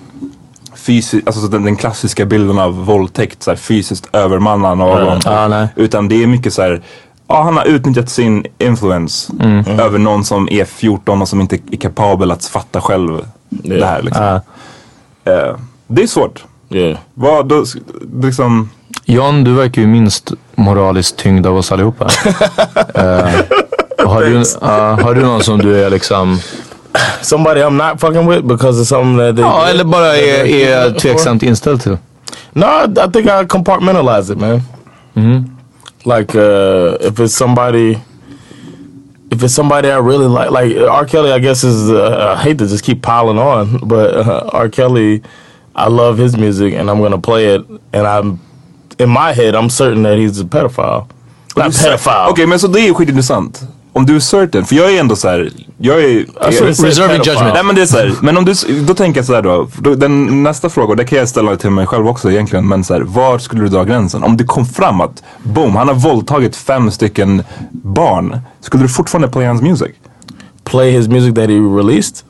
fysiskt, 0.75 1.27
alltså 1.27 1.41
så 1.41 1.47
den, 1.47 1.63
den 1.63 1.75
klassiska 1.75 2.25
bilden 2.25 2.59
av 2.59 2.85
våldtäkt, 2.85 3.43
så 3.43 3.51
här, 3.51 3.55
fysiskt 3.57 4.07
övermanna 4.13 4.75
någon. 4.75 5.19
Ja, 5.25 5.47
nej. 5.47 5.67
Utan 5.75 6.07
det 6.07 6.23
är 6.23 6.27
mycket 6.27 6.53
så 6.53 6.61
här, 6.61 6.81
ja 7.27 7.43
han 7.43 7.57
har 7.57 7.65
utnyttjat 7.65 8.09
sin 8.09 8.45
influens 8.57 9.29
Mm. 9.39 9.79
över 9.79 9.99
någon 9.99 10.23
som 10.25 10.47
är 10.51 10.65
14 10.65 11.21
och 11.21 11.27
som 11.27 11.41
inte 11.41 11.57
är 11.71 11.77
kapabel 11.77 12.31
att 12.31 12.45
fatta 12.45 12.81
själv 12.81 13.25
det 13.49 13.85
här 13.85 14.01
liksom. 14.01 14.23
Ja. 15.23 15.31
Eh, 15.33 15.55
det 15.87 16.03
är 16.03 16.07
svårt. 16.07 16.43
Yeah. 16.71 16.97
Vad, 17.13 17.47
då, 17.47 17.65
liksom, 18.21 18.69
John, 19.05 19.43
du 19.43 19.53
verkar 19.53 19.81
ju 19.81 19.87
minst 19.87 20.31
moraliskt 20.55 21.17
tyngd 21.17 21.47
av 21.47 21.57
oss 21.57 21.71
allihopa. 21.71 22.07
Eh, 22.95 24.07
har, 24.07 24.21
du, 24.23 24.43
ja, 24.61 24.97
har 25.03 25.13
du 25.13 25.21
någon 25.21 25.43
som 25.43 25.59
du 25.59 25.83
är 25.83 25.89
liksom, 25.89 26.39
Somebody 27.21 27.61
I'm 27.61 27.77
not 27.91 28.01
fucking 28.01 28.27
with 28.27 28.41
because 28.41 28.81
of 28.81 28.87
something 28.87 29.17
that 29.17 29.35
they 29.35 29.45
ja 29.45 29.67
eller 29.67 29.83
bara 29.83 30.17
är, 30.17 30.45
är 30.45 30.91
tveksamt 30.91 31.43
inställd 31.43 31.81
till? 31.81 31.97
No, 32.53 32.65
I, 32.65 33.07
I 33.07 33.11
think 33.11 33.25
I 33.25 33.45
compartmentalize 33.47 34.33
it, 34.33 34.39
man. 34.39 34.61
Like 36.05 36.35
uh, 36.35 36.97
if 36.99 37.19
it's 37.19 37.35
somebody, 37.35 37.97
if 39.31 39.43
it's 39.43 39.53
somebody 39.53 39.89
I 39.89 39.99
really 39.99 40.27
like, 40.27 40.49
like 40.51 40.75
R. 40.77 41.05
Kelly, 41.05 41.31
I 41.31 41.39
guess 41.39 41.63
is 41.63 41.91
uh, 41.91 42.35
I 42.37 42.41
hate 42.41 42.57
to 42.57 42.65
just 42.67 42.83
keep 42.83 43.01
piling 43.01 43.37
on, 43.37 43.79
but 43.87 44.15
uh, 44.15 44.49
R. 44.51 44.69
Kelly, 44.69 45.21
I 45.75 45.89
love 45.89 46.23
his 46.23 46.37
music 46.37 46.73
and 46.79 46.89
I'm 46.89 47.01
gonna 47.01 47.21
play 47.21 47.55
it, 47.55 47.61
and 47.93 48.07
I'm 48.07 48.39
in 48.97 49.09
my 49.09 49.33
head 49.33 49.55
I'm 49.55 49.69
certain 49.69 50.03
that 50.03 50.17
he's 50.17 50.41
a 50.41 50.45
pedophile. 50.45 51.05
Not 51.55 51.73
pedophile. 51.83 52.27
Okej 52.29 52.47
men 52.47 52.59
så 52.59 52.67
det 52.67 52.79
är 52.79 52.85
ju 52.87 52.93
skitintressant. 52.93 53.61
Om 53.93 54.05
du 54.05 54.15
är 54.15 54.19
certain, 54.19 54.65
för 54.65 54.75
jag 54.75 54.93
är 54.93 54.99
ändå 54.99 55.15
så 55.15 55.27
här, 55.27 55.49
jag 55.77 56.03
är... 56.03 56.25
Say 56.51 56.87
Reserving 56.87 57.21
judgment. 57.23 57.53
Nej 57.53 57.63
men 57.63 57.75
det 57.75 57.81
är 57.81 57.85
så 57.85 57.97
här, 57.97 58.13
men 58.21 58.37
om 58.37 58.45
du, 58.45 58.53
då 58.87 58.93
tänker 58.93 59.19
jag 59.19 59.25
så 59.25 59.33
här 59.33 59.41
då, 59.41 59.67
då, 59.79 59.95
den 59.95 60.43
nästa 60.43 60.69
fråga, 60.69 60.87
och 60.87 60.95
det 60.95 61.05
kan 61.05 61.17
jag 61.17 61.29
ställa 61.29 61.55
till 61.55 61.69
mig 61.69 61.87
själv 61.87 62.07
också 62.07 62.31
egentligen, 62.31 62.67
men 62.67 62.83
så 62.83 62.93
här, 62.93 63.01
var 63.01 63.39
skulle 63.39 63.61
du 63.61 63.69
dra 63.69 63.83
gränsen? 63.83 64.23
Om 64.23 64.37
det 64.37 64.43
kom 64.43 64.65
fram 64.65 65.01
att, 65.01 65.23
boom, 65.43 65.75
han 65.75 65.87
har 65.87 65.95
våldtagit 65.95 66.55
fem 66.55 66.91
stycken 66.91 67.43
barn, 67.71 68.39
skulle 68.59 68.83
du 68.83 68.89
fortfarande 68.89 69.27
play 69.27 69.45
hans 69.45 69.61
music? 69.61 69.91
Play 70.63 70.91
his 70.91 71.07
music 71.07 71.35
that 71.35 71.49
he 71.49 71.55
released, 71.55 72.25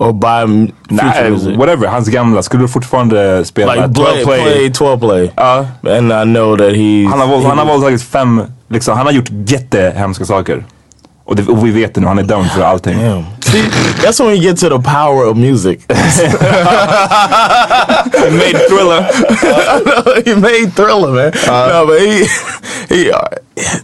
or 0.00 0.12
buy 0.12 0.46
Nej, 0.88 1.30
music. 1.30 1.56
whatever, 1.58 1.86
hans 1.88 2.08
gamla, 2.08 2.42
skulle 2.42 2.64
du 2.64 2.68
fortfarande 2.68 3.44
spela 3.44 3.74
Like 3.74 3.94
12 3.94 4.24
play, 4.24 4.42
play, 4.42 4.70
12 4.70 4.98
play. 5.00 5.30
Ja. 5.36 5.66
And 5.98 6.12
I 6.12 6.24
know 6.24 6.56
that 6.56 6.72
he 6.76 7.06
Han 7.08 7.20
har, 7.20 7.26
he 7.40 7.48
han 7.48 7.58
har 7.58 7.64
våldtagit 7.66 8.02
fem, 8.02 8.42
liksom, 8.68 8.96
han 8.96 9.06
har 9.06 9.12
gjort 9.12 9.30
jättehemska 9.46 10.24
saker. 10.24 10.64
Och, 11.30 11.36
det, 11.36 11.46
och 11.46 11.66
vi 11.66 11.70
vet 11.70 11.94
det 11.94 12.00
nu, 12.00 12.06
han 12.06 12.18
är 12.18 12.22
dömd 12.22 12.50
för 12.50 12.62
allting. 12.62 12.98
Damn. 12.98 13.24
See, 13.40 13.62
that's 14.02 14.20
when 14.20 14.30
we 14.30 14.36
get 14.36 14.58
to 14.58 14.68
the 14.68 14.78
power 14.78 15.28
of 15.28 15.36
music. 15.36 15.80
He 15.88 15.94
made 18.30 18.58
thriller. 18.68 19.02
he 20.24 20.34
made 20.34 20.70
Thriller, 20.76 21.12
man. 21.12 21.32
no, 21.68 21.86
but 21.86 22.00
he, 22.00 22.26
he, 22.88 23.10
uh, 23.10 23.16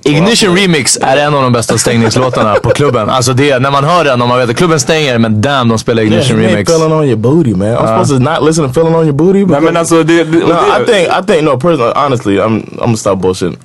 Ignition 0.02 0.56
Remix 0.56 0.98
är 1.02 1.16
en 1.16 1.34
av 1.34 1.42
de 1.42 1.52
bästa 1.52 1.78
stängningslåtarna 1.78 2.54
på 2.54 2.70
klubben. 2.70 3.10
Alltså 3.10 3.32
det, 3.32 3.58
när 3.58 3.70
man 3.70 3.84
hör 3.84 4.04
den 4.04 4.22
och 4.22 4.28
man 4.28 4.38
vet 4.38 4.50
att 4.50 4.56
klubben 4.56 4.80
stänger 4.80 5.18
men 5.18 5.40
damn 5.42 5.68
de 5.68 5.78
spelar 5.78 6.02
yeah, 6.02 6.14
Ignition 6.14 6.36
made 6.36 6.48
Remix. 6.48 6.72
feeling 6.72 6.92
on 6.92 7.04
your 7.04 7.16
booty, 7.16 7.54
man. 7.54 7.68
I'm 7.68 7.86
supposed 7.86 8.24
to 8.24 8.30
not 8.30 8.42
listen 8.42 8.64
to 8.64 8.80
feeling 8.80 8.94
on 8.94 9.04
your 9.04 9.12
booty. 9.16 9.46
Nej 9.46 9.60
men 9.60 9.76
alltså 9.76 10.02
det, 10.02 10.24
det, 10.24 10.38
no, 10.38 10.46
det 10.46 10.82
I 10.82 10.84
think, 10.86 11.08
I 11.08 11.22
think, 11.26 11.42
no, 11.42 11.58
personally, 11.60 11.92
honestly, 11.96 12.38
I'm, 12.38 12.62
I'm 12.72 12.78
gonna 12.78 12.96
stop 12.96 13.18
bullshitting. 13.18 13.56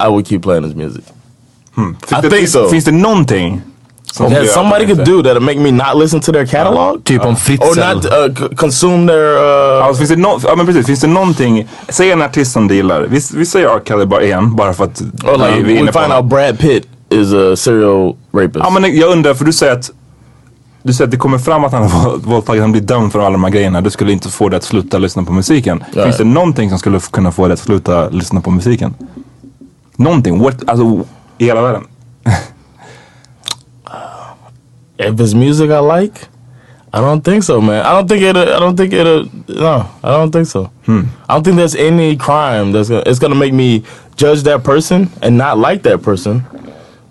I 0.00 0.08
would 0.08 0.26
keep 0.26 0.40
playing 0.42 0.64
his 0.64 0.74
music. 0.74 1.04
Finns 1.74 2.24
I 2.24 2.28
det, 2.28 2.30
think 2.36 2.48
so. 2.48 2.68
Finns 2.68 2.84
det 2.84 2.92
någonting 2.92 3.62
som 4.12 4.32
gör 4.32 4.44
somebody 4.44 4.84
att 4.84 4.88
could 4.90 5.04
do 5.06 5.22
that'll 5.22 5.40
make 5.40 5.58
me 5.58 5.70
not 5.70 6.02
listen 6.02 6.20
to 6.20 6.32
their 6.32 6.46
catalog, 6.46 7.04
Typ 7.04 7.22
om 7.24 7.32
or 7.32 7.34
Fritzl. 7.36 7.80
not 7.80 8.04
uh, 8.04 8.48
consume 8.56 9.06
their. 9.06 9.36
Uh, 9.78 9.84
Alltså, 9.84 9.98
finns 10.00 10.10
det 10.10 10.16
no, 10.16 10.40
ja 10.44 10.54
men 10.56 10.66
precis, 10.66 10.86
finns 10.86 11.00
det 11.00 11.06
någonting, 11.06 11.68
säg 11.88 12.10
en 12.10 12.22
artist 12.22 12.52
som 12.52 12.68
du 12.68 12.74
gillar. 12.74 13.02
Vi, 13.02 13.20
vi 13.34 13.46
säger 13.46 13.68
R. 13.68 13.80
Kelly 13.84 14.04
bara 14.04 14.22
igen, 14.22 14.56
bara 14.56 14.72
för 14.72 14.84
att 14.84 15.00
or 15.00 15.36
like 15.38 15.56
vi, 15.56 15.62
vi 15.62 15.74
är 15.76 15.80
inne 15.80 15.92
på 15.92 15.98
find 15.98 16.12
out 16.12 16.24
Brad 16.24 16.58
Pitt 16.58 16.86
is 17.08 17.32
a 17.32 17.56
serial 17.56 18.16
rapist. 18.34 18.64
Ja 18.64 18.70
men 18.70 18.96
jag 18.96 19.12
undrar, 19.12 19.34
för 19.34 19.44
du 19.44 19.52
säger 19.52 19.72
att 19.72 19.90
du 20.82 20.92
säger 20.92 21.06
att 21.06 21.10
det 21.10 21.16
kommer 21.16 21.38
fram 21.38 21.64
att 21.64 21.72
han 21.72 21.82
har 21.82 22.10
våld- 22.10 22.24
våldtagit, 22.26 22.62
han 22.62 22.72
blir 22.72 22.82
dömd 22.82 23.12
för 23.12 23.18
alla 23.20 23.30
de 23.30 23.44
här 23.44 23.50
grejerna. 23.50 23.80
Du 23.80 23.90
skulle 23.90 24.12
inte 24.12 24.28
få 24.28 24.48
det 24.48 24.56
att 24.56 24.64
sluta 24.64 24.98
lyssna 24.98 25.22
på 25.24 25.32
musiken. 25.32 25.84
Ja. 25.94 26.04
Finns 26.04 26.16
det 26.16 26.24
någonting 26.24 26.68
som 26.70 26.78
skulle 26.78 27.00
kunna 27.00 27.32
få 27.32 27.48
det 27.48 27.54
att 27.54 27.60
sluta 27.60 28.08
lyssna 28.08 28.40
på 28.40 28.50
musiken? 28.50 28.94
Någonting, 29.96 30.38
what, 30.42 30.54
alltså 30.68 31.04
i 31.40 31.44
hela 31.44 31.62
världen. 31.62 31.86
if 34.98 35.20
it's 35.20 35.34
music 35.34 35.70
I 35.70 35.78
like, 35.78 36.28
I 36.92 37.00
don't 37.00 37.22
think 37.24 37.42
so, 37.44 37.60
man. 37.60 37.84
I 37.86 37.92
don't 37.92 38.08
think 38.08 38.22
it. 38.22 38.36
I 38.36 38.58
don't 38.58 38.76
think 38.76 38.92
it. 38.92 39.06
No, 39.48 39.86
I 40.02 40.10
don't 40.10 40.30
think 40.32 40.46
so. 40.46 40.70
I 40.88 41.34
don't 41.34 41.44
think 41.44 41.56
there's 41.56 41.74
any 41.76 42.16
crime 42.16 42.72
that's 42.72 42.88
gonna. 42.88 43.02
It's 43.06 43.18
gonna 43.18 43.34
make 43.34 43.54
me 43.54 43.82
judge 44.16 44.42
that 44.42 44.62
person 44.64 45.08
and 45.22 45.38
not 45.38 45.56
like 45.58 45.82
that 45.84 46.02
person. 46.02 46.42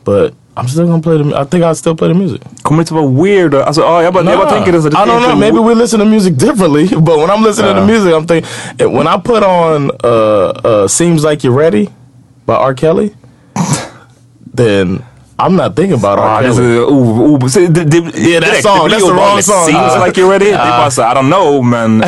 But 0.03 0.33
I'm 0.57 0.67
still 0.67 0.85
gonna 0.85 1.01
play 1.01 1.17
the. 1.17 1.35
I 1.35 1.45
think 1.45 1.63
I'll 1.63 1.75
still 1.75 1.95
play 1.95 2.09
the 2.09 2.13
music. 2.13 2.41
Kommer 2.63 2.77
det 2.77 2.81
inte 2.81 2.93
vara 2.93 3.07
weird? 3.07 3.55
Alltså 3.55 3.81
ja, 3.81 4.03
jag 4.03 4.13
bara, 4.13 4.23
jag 4.25 4.39
bara 4.39 4.49
tänker 4.49 4.71
det 4.71 4.81
så 4.81 4.87
I 4.87 4.91
don't 4.91 5.19
know. 5.23 5.35
Maybe 5.39 5.59
we 5.59 5.73
listen 5.75 5.99
to 5.99 6.05
music 6.05 6.33
differently, 6.37 6.87
but 7.01 7.17
when 7.17 7.29
I'm 7.29 7.43
listening 7.43 7.75
to 7.75 7.81
Uh. 7.81 7.87
music, 7.87 8.13
I'm 8.13 8.25
thinking 8.27 8.93
when 8.97 9.07
I 9.07 9.17
put 9.17 9.43
on 9.43 9.91
uh, 10.03 10.07
uh, 10.63 10.87
"Seems 10.87 11.23
Like 11.23 11.47
You're 11.47 11.57
Ready" 11.57 11.87
by 12.45 12.55
R. 12.55 12.73
Kelly, 12.73 13.13
then 14.57 15.03
I'm 15.41 15.55
not 15.55 15.73
thinking 15.75 15.93
about 15.97 16.17
Ja, 16.19 16.23
R. 16.25 16.41
Kelly. 16.41 16.55
så, 16.55 16.85
oh, 16.89 17.19
oh, 17.21 17.39
det, 17.39 17.91
det, 17.91 17.97
Yeah, 18.17 18.39
that 18.41 18.61
song, 18.63 18.89
that's 18.89 19.05
the 19.05 19.13
wrong 19.13 19.39
obehagligt. 19.39 19.45
song. 19.45 19.65
Seems 19.65 19.93
Uh, 19.95 20.05
like 20.05 20.17
you're 20.21 20.29
ready. 20.31 20.45
det 20.51 20.57
är 20.57 20.77
bara 20.77 20.91
så, 20.91 21.01
I 21.01 21.13
don't 21.15 21.29
know 21.29 21.61
man. 21.61 22.03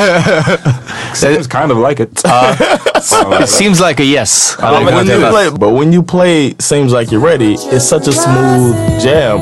seems 1.13 1.47
kind 1.47 1.71
of 1.71 1.77
like 1.89 1.99
it. 2.03 2.23
It 3.43 3.49
seems 3.49 3.79
like 3.79 3.99
a 3.99 4.03
yes. 4.05 4.55
Uh, 4.59 4.83
but, 4.83 4.93
when 4.93 5.07
you 5.07 5.29
play, 5.29 5.49
but 5.49 5.69
when 5.71 5.93
you 5.93 6.03
play 6.03 6.53
"Seems 6.59 6.91
Like 6.93 7.11
You're 7.11 7.25
Ready," 7.31 7.53
it's 7.71 7.85
such 7.85 8.07
a 8.07 8.11
smooth 8.11 8.75
jam. 9.01 9.39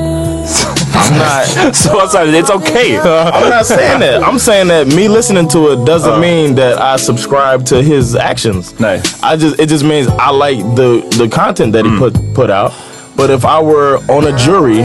I'm 0.93 1.17
not. 1.17 1.75
så 1.75 2.07
så 2.11 2.17
här, 2.17 2.25
it's 2.41 2.49
okay. 2.49 2.97
I'm 2.99 3.49
not 3.49 3.65
saying 3.65 3.99
that. 3.99 4.23
I'm 4.23 4.39
saying 4.39 4.67
that 4.69 4.87
me 4.87 5.07
listening 5.07 5.47
to 5.49 5.71
it 5.73 5.79
doesn't 5.85 6.19
mean 6.19 6.55
that 6.55 6.79
I 6.79 6.97
subscribe 6.97 7.65
to 7.65 7.75
his 7.81 8.15
actions. 8.15 8.73
No. 8.79 8.99
I 9.23 9.35
just 9.35 9.59
it 9.59 9.69
just 9.69 9.83
means 9.83 10.07
I 10.07 10.31
like 10.31 10.59
the 10.75 11.01
the 11.17 11.27
content 11.27 11.73
that 11.73 11.85
he 11.85 11.91
put 11.97 12.13
put 12.33 12.49
out. 12.49 12.71
But 13.19 13.29
if 13.29 13.43
I 13.45 13.59
were 13.63 13.97
on 14.17 14.23
a 14.33 14.37
jury 14.37 14.83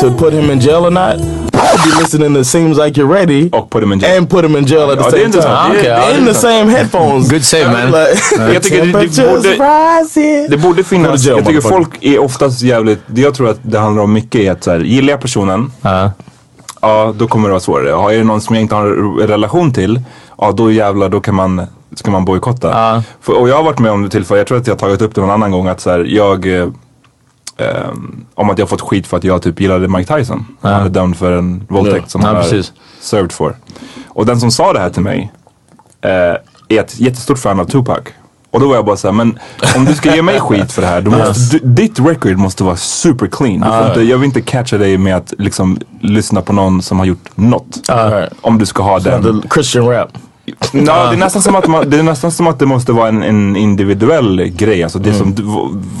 to 0.00 0.10
put 0.18 0.32
him 0.32 0.50
in 0.50 0.60
jail 0.60 0.84
or 0.86 0.90
not, 0.90 1.14
I'd 1.52 1.84
be 1.84 2.00
listening 2.02 2.34
to 2.34 2.44
"Seems 2.44 2.78
Like 2.78 3.00
You're 3.00 3.12
Ready" 3.14 3.50
Och 3.52 3.70
put 3.70 3.82
him 3.82 3.92
in 3.92 3.98
jail. 4.00 4.18
and 4.18 4.30
put 4.30 4.44
him 4.44 4.56
in 4.56 4.64
jail 4.66 4.90
at 4.90 4.98
the 4.98 5.04
Ja, 5.04 5.10
det 5.10 5.22
är 5.24 5.30
same 5.30 5.42
time. 5.42 5.82
Det 5.82 5.88
är- 5.88 5.98
Okay, 5.98 6.10
det 6.10 6.14
är 6.14 6.18
in 6.18 6.26
the 6.26 6.34
same 6.34 6.64
headphones. 6.72 7.30
Good 7.30 7.44
save, 7.44 7.64
man. 7.64 7.86
Like, 7.86 8.52
Jag 8.54 8.62
tycker 8.62 8.80
det, 8.80 8.86
det, 8.86 9.28
borde, 9.28 10.46
det 10.48 10.56
borde 10.56 10.84
finnas, 10.84 11.24
jag 11.24 11.46
tycker 11.46 11.60
folk 11.60 11.88
är 12.00 12.18
oftast 12.22 12.62
jävligt, 12.62 13.00
det 13.06 13.20
jag 13.20 13.34
tror 13.34 13.48
att 13.48 13.58
det 13.62 13.78
handlar 13.78 14.02
om 14.02 14.12
mycket 14.12 14.40
är 14.40 14.52
att 14.52 14.64
så 14.64 14.70
här, 14.70 14.80
gillar 14.80 15.10
jag 15.10 15.20
personen, 15.20 15.72
Ja. 15.82 16.10
ja 16.80 17.14
då 17.18 17.26
kommer 17.28 17.48
det 17.48 17.52
vara 17.52 17.60
svårare. 17.60 17.90
Har 17.90 18.10
jag 18.10 18.26
någon 18.26 18.40
som 18.40 18.54
jag 18.56 18.62
inte 18.62 18.74
har 18.74 18.86
en 19.22 19.28
relation 19.28 19.72
till, 19.72 20.00
ja 20.38 20.52
då 20.52 20.70
jävlar 20.72 21.08
då 21.08 21.20
kan 21.20 21.34
man, 21.34 21.66
ska 21.94 22.10
man 22.10 22.24
bojkotta. 22.24 22.68
Ja. 22.68 23.02
För, 23.20 23.32
och 23.40 23.48
jag 23.48 23.56
har 23.56 23.62
varit 23.62 23.78
med 23.78 23.92
om 23.92 24.02
det 24.02 24.08
tillfälle, 24.10 24.40
jag 24.40 24.46
tror 24.46 24.58
att 24.58 24.66
jag 24.66 24.74
har 24.74 24.78
tagit 24.78 25.02
upp 25.02 25.14
det 25.14 25.20
någon 25.20 25.30
annan 25.30 25.50
gång 25.50 25.68
att 25.68 25.80
så 25.80 25.90
här, 25.90 26.04
jag 26.08 26.46
ehm, 27.60 28.24
om 28.34 28.50
att 28.50 28.58
jag 28.58 28.68
fått 28.68 28.80
skit 28.80 29.06
för 29.06 29.16
att 29.16 29.24
jag 29.24 29.42
typ 29.42 29.60
gillade 29.60 29.88
Mike 29.88 30.16
Tyson. 30.18 30.46
Han 30.60 30.72
är 30.86 30.88
dömd 30.88 31.16
för 31.16 31.32
en 31.32 31.66
våldtäkt 31.68 32.02
Ja. 32.02 32.08
som 32.08 32.20
Ja, 32.20 32.26
han 32.26 32.36
har 32.36 32.42
precis. 32.42 32.72
served 33.00 33.32
for. 33.32 33.56
Och 34.08 34.26
den 34.26 34.40
som 34.40 34.50
sa 34.50 34.72
det 34.72 34.80
här 34.80 34.90
till 34.90 35.02
mig 35.02 35.32
eh, 36.00 36.10
är 36.68 36.80
ett 36.80 37.00
jättestort 37.00 37.38
fan 37.38 37.60
av 37.60 37.64
Tupac. 37.64 37.98
Och 38.52 38.60
då 38.60 38.68
var 38.68 38.74
jag 38.74 38.84
bara 38.84 38.96
såhär, 38.96 39.12
men 39.12 39.38
om 39.76 39.84
du 39.84 39.94
ska 39.94 40.14
ge 40.14 40.22
mig 40.22 40.40
skit 40.40 40.72
för 40.72 40.82
det 40.82 40.88
här, 40.88 41.02
måste, 41.28 41.58
du, 41.58 41.66
ditt 41.66 41.98
record 42.00 42.36
måste 42.36 42.64
vara 42.64 42.76
super 42.76 43.26
clean. 43.26 43.62
Får 43.78 43.88
inte, 43.88 44.02
jag 44.02 44.18
vill 44.18 44.26
inte 44.26 44.40
catcha 44.40 44.78
dig 44.78 44.98
med 44.98 45.16
att 45.16 45.34
liksom 45.38 45.78
lyssna 46.00 46.42
på 46.42 46.52
någon 46.52 46.82
som 46.82 46.98
har 46.98 47.06
gjort 47.06 47.28
något. 47.34 47.80
Right. 47.88 48.32
Om 48.40 48.58
du 48.58 48.66
ska 48.66 48.82
ha 48.82 48.98
den. 48.98 49.42
Christian 49.54 49.86
rap. 49.88 50.08
No, 50.72 50.80
det, 50.82 50.92
är 50.92 51.16
nästan 51.16 51.42
som 51.42 51.54
att 51.54 51.68
man, 51.68 51.90
det 51.90 51.98
är 51.98 52.02
nästan 52.02 52.32
som 52.32 52.46
att 52.46 52.58
det 52.58 52.66
måste 52.66 52.92
vara 52.92 53.08
en, 53.08 53.22
en 53.22 53.56
individuell 53.56 54.42
grej. 54.56 54.82
Alltså 54.82 54.98
det 54.98 55.12
som, 55.12 55.34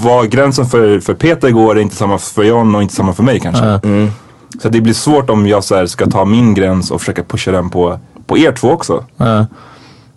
var 0.02 0.24
gränsen 0.24 0.66
för, 0.66 1.00
för 1.00 1.14
Peter 1.14 1.50
går 1.50 1.78
är 1.78 1.82
inte 1.82 1.96
samma 1.96 2.18
för 2.18 2.42
John 2.42 2.74
och 2.74 2.82
inte 2.82 2.94
samma 2.94 3.12
för 3.12 3.22
mig 3.22 3.40
kanske. 3.40 3.80
Så 4.62 4.68
det 4.68 4.80
blir 4.80 4.94
svårt 4.94 5.30
om 5.30 5.46
jag 5.46 5.64
så 5.64 5.76
här 5.76 5.86
ska 5.86 6.06
ta 6.06 6.24
min 6.24 6.54
gräns 6.54 6.90
och 6.90 7.00
försöka 7.00 7.22
pusha 7.22 7.52
den 7.52 7.70
på, 7.70 7.98
på 8.26 8.38
er 8.38 8.52
två 8.52 8.70
också. 8.70 9.04
Ja. 9.16 9.46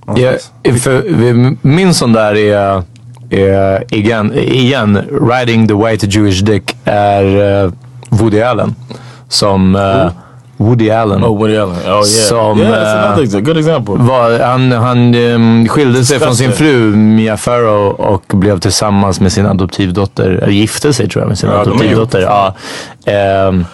Ja, 0.06 0.34
för, 0.80 1.68
min 1.68 1.94
sån 1.94 2.14
där 2.14 2.36
är, 2.36 2.84
är 3.30 3.94
igen, 3.94 4.34
igen, 4.34 5.02
riding 5.32 5.68
the 5.68 5.74
white 5.74 6.06
Jewish 6.06 6.42
dick 6.42 6.76
är 6.84 7.64
eh, 7.64 7.72
Woody 8.10 8.42
Allen. 8.42 8.76
Som 9.28 9.76
uh, 9.76 10.12
Woody 10.64 10.90
Allen. 10.90 11.24
Oh, 11.24 11.38
Woody 11.38 11.58
Allen. 11.58 11.76
Oh 11.76 11.88
yeah. 11.88 12.04
Som, 12.04 12.60
yeah, 12.60 12.72
that's 12.72 13.06
another 13.06 13.42
good 13.42 13.58
example. 13.58 13.96
Var, 13.96 14.40
han 14.40 14.72
han 14.72 15.16
ehm, 15.16 15.68
skilde 15.68 16.06
sig 16.06 16.20
från 16.20 16.36
sin 16.36 16.52
fru 16.52 16.96
Mia 16.96 17.38
Farrow 17.38 17.92
och 17.92 18.24
blev 18.28 18.60
tillsammans 18.60 19.20
med 19.20 19.32
sin 19.32 19.46
adoptivdotter. 19.46 20.30
Eller 20.30 20.54
gifte 20.54 20.94
sig 20.94 21.10
tror 21.10 21.22
jag 21.22 21.28
med 21.30 21.38
sin 21.38 21.50
Ja, 21.50 21.56
adoptivdotter. 21.56 22.20
Ja. 22.20 22.56
Ehm, 23.06 23.66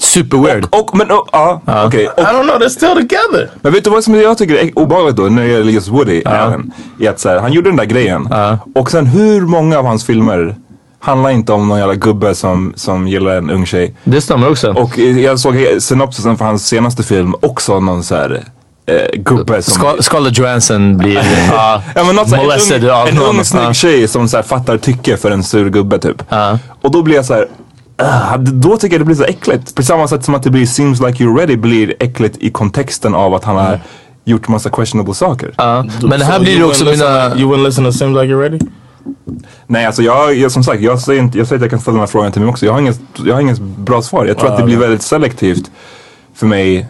super 0.00 0.38
weird. 0.38 0.66
Och, 0.70 0.96
men, 0.96 1.10
och, 1.10 1.28
ja, 1.32 1.60
okej. 1.86 2.04
I 2.04 2.20
don't 2.20 2.42
know, 2.42 2.58
they're 2.58 2.68
still 2.68 2.94
together. 2.94 3.50
Men 3.60 3.72
vet 3.72 3.84
du 3.84 3.90
vad 3.90 4.04
som 4.04 4.14
jag 4.14 4.38
tycker 4.38 4.54
är 4.54 4.78
obehagligt 4.78 5.16
då 5.16 5.22
när 5.22 5.42
det 5.42 5.48
gäller 5.48 5.72
just 5.72 5.88
Woody 5.88 6.22
Allen? 6.24 6.72
Är 7.00 7.10
att 7.10 7.20
så 7.20 7.28
här, 7.28 7.38
han 7.38 7.52
gjorde 7.52 7.70
den 7.70 7.76
där 7.76 7.84
grejen. 7.84 8.28
Och 8.74 8.90
sen 8.90 9.06
hur 9.06 9.40
många 9.40 9.78
av 9.78 9.84
hans 9.84 10.04
filmer 10.04 10.56
handlar 11.00 11.30
inte 11.30 11.52
om 11.52 11.68
någon 11.68 11.78
jävla 11.78 11.94
gubbe 11.94 12.34
som, 12.34 12.72
som 12.76 13.08
gillar 13.08 13.36
en 13.36 13.50
ung 13.50 13.66
tjej. 13.66 13.94
Det 14.04 14.20
stämmer 14.20 14.50
också. 14.50 14.72
Och 14.72 14.98
jag 14.98 15.38
såg 15.40 15.66
synopsisen 15.78 16.36
för 16.38 16.44
hans 16.44 16.66
senaste 16.66 17.02
film 17.02 17.34
också 17.42 17.80
någon 17.80 18.02
så 18.02 18.14
här 18.14 18.44
eh, 18.86 19.20
gubbe 19.20 19.62
som... 19.62 19.74
Ska, 19.74 20.02
Scarlett 20.02 20.38
Johansson 20.38 20.96
blir 20.98 21.14
ja, 21.52 21.82
Ja, 21.94 22.04
men 22.04 22.16
något 22.16 22.30
molested 22.30 22.84
en 22.84 22.90
ung, 22.90 23.08
en 23.08 23.14
någon. 23.14 23.36
ung 23.36 23.44
snygg 23.44 23.74
tjej 23.76 24.08
som 24.08 24.28
så 24.28 24.36
här, 24.36 24.44
fattar 24.44 24.78
tycke 24.78 25.16
för 25.16 25.30
en 25.30 25.42
sur 25.42 25.70
gubbe 25.70 25.98
typ. 25.98 26.22
Ja. 26.28 26.58
Och 26.82 26.90
då 26.90 27.02
blir 27.02 27.16
jag 27.16 27.24
så 27.24 27.34
här. 27.34 27.46
"Ah, 27.98 28.36
då 28.36 28.76
tycker 28.76 28.94
jag 28.94 29.00
det 29.00 29.04
blir 29.04 29.16
så 29.16 29.24
äckligt. 29.24 29.74
På 29.74 29.82
samma 29.82 30.08
sätt 30.08 30.24
som 30.24 30.34
att 30.34 30.42
det 30.42 30.50
blir 30.50 30.66
Seems 30.66 31.00
like 31.00 31.24
you're 31.24 31.38
ready 31.38 31.56
blir 31.56 31.94
äckligt 32.00 32.36
i 32.40 32.50
kontexten 32.50 33.14
av 33.14 33.34
att 33.34 33.44
han 33.44 33.56
har 33.56 33.80
gjort 34.24 34.48
massa 34.48 34.70
questionable 34.70 35.14
saker. 35.14 35.54
Ja. 35.56 35.84
Men 36.02 36.20
här 36.22 36.38
So 36.38 36.42
blir 36.42 36.58
det 36.58 36.64
också 36.64 36.84
mina... 36.84 37.36
You 37.36 37.52
wouldn't 37.54 37.64
listen 37.66 37.84
to 37.84 37.92
Seems 37.92 38.14
Like 38.20 38.34
You're 38.34 38.40
Ready? 38.40 38.58
Nej 39.66 39.86
alltså 39.86 40.02
jag, 40.02 40.34
jag 40.34 40.52
som 40.52 40.64
sagt, 40.64 40.80
jag 40.82 41.00
säger, 41.00 41.22
inte, 41.22 41.38
jag 41.38 41.46
säger 41.46 41.58
att 41.58 41.62
jag 41.62 41.70
kan 41.70 41.80
ställa 41.80 41.92
den 41.92 42.00
här 42.00 42.06
frågan 42.06 42.32
till 42.32 42.40
mig 42.42 42.50
också. 42.50 42.66
Jag 42.66 42.72
har 42.72 42.80
inget, 42.80 43.00
jag 43.26 43.34
har 43.34 43.40
inget 43.40 43.58
bra 43.58 44.02
svar. 44.02 44.26
Jag 44.26 44.38
tror 44.38 44.50
att 44.50 44.56
det 44.58 44.62
blir 44.64 44.76
väldigt 44.76 45.02
selektivt 45.02 45.70
för 46.34 46.46
mig. 46.46 46.86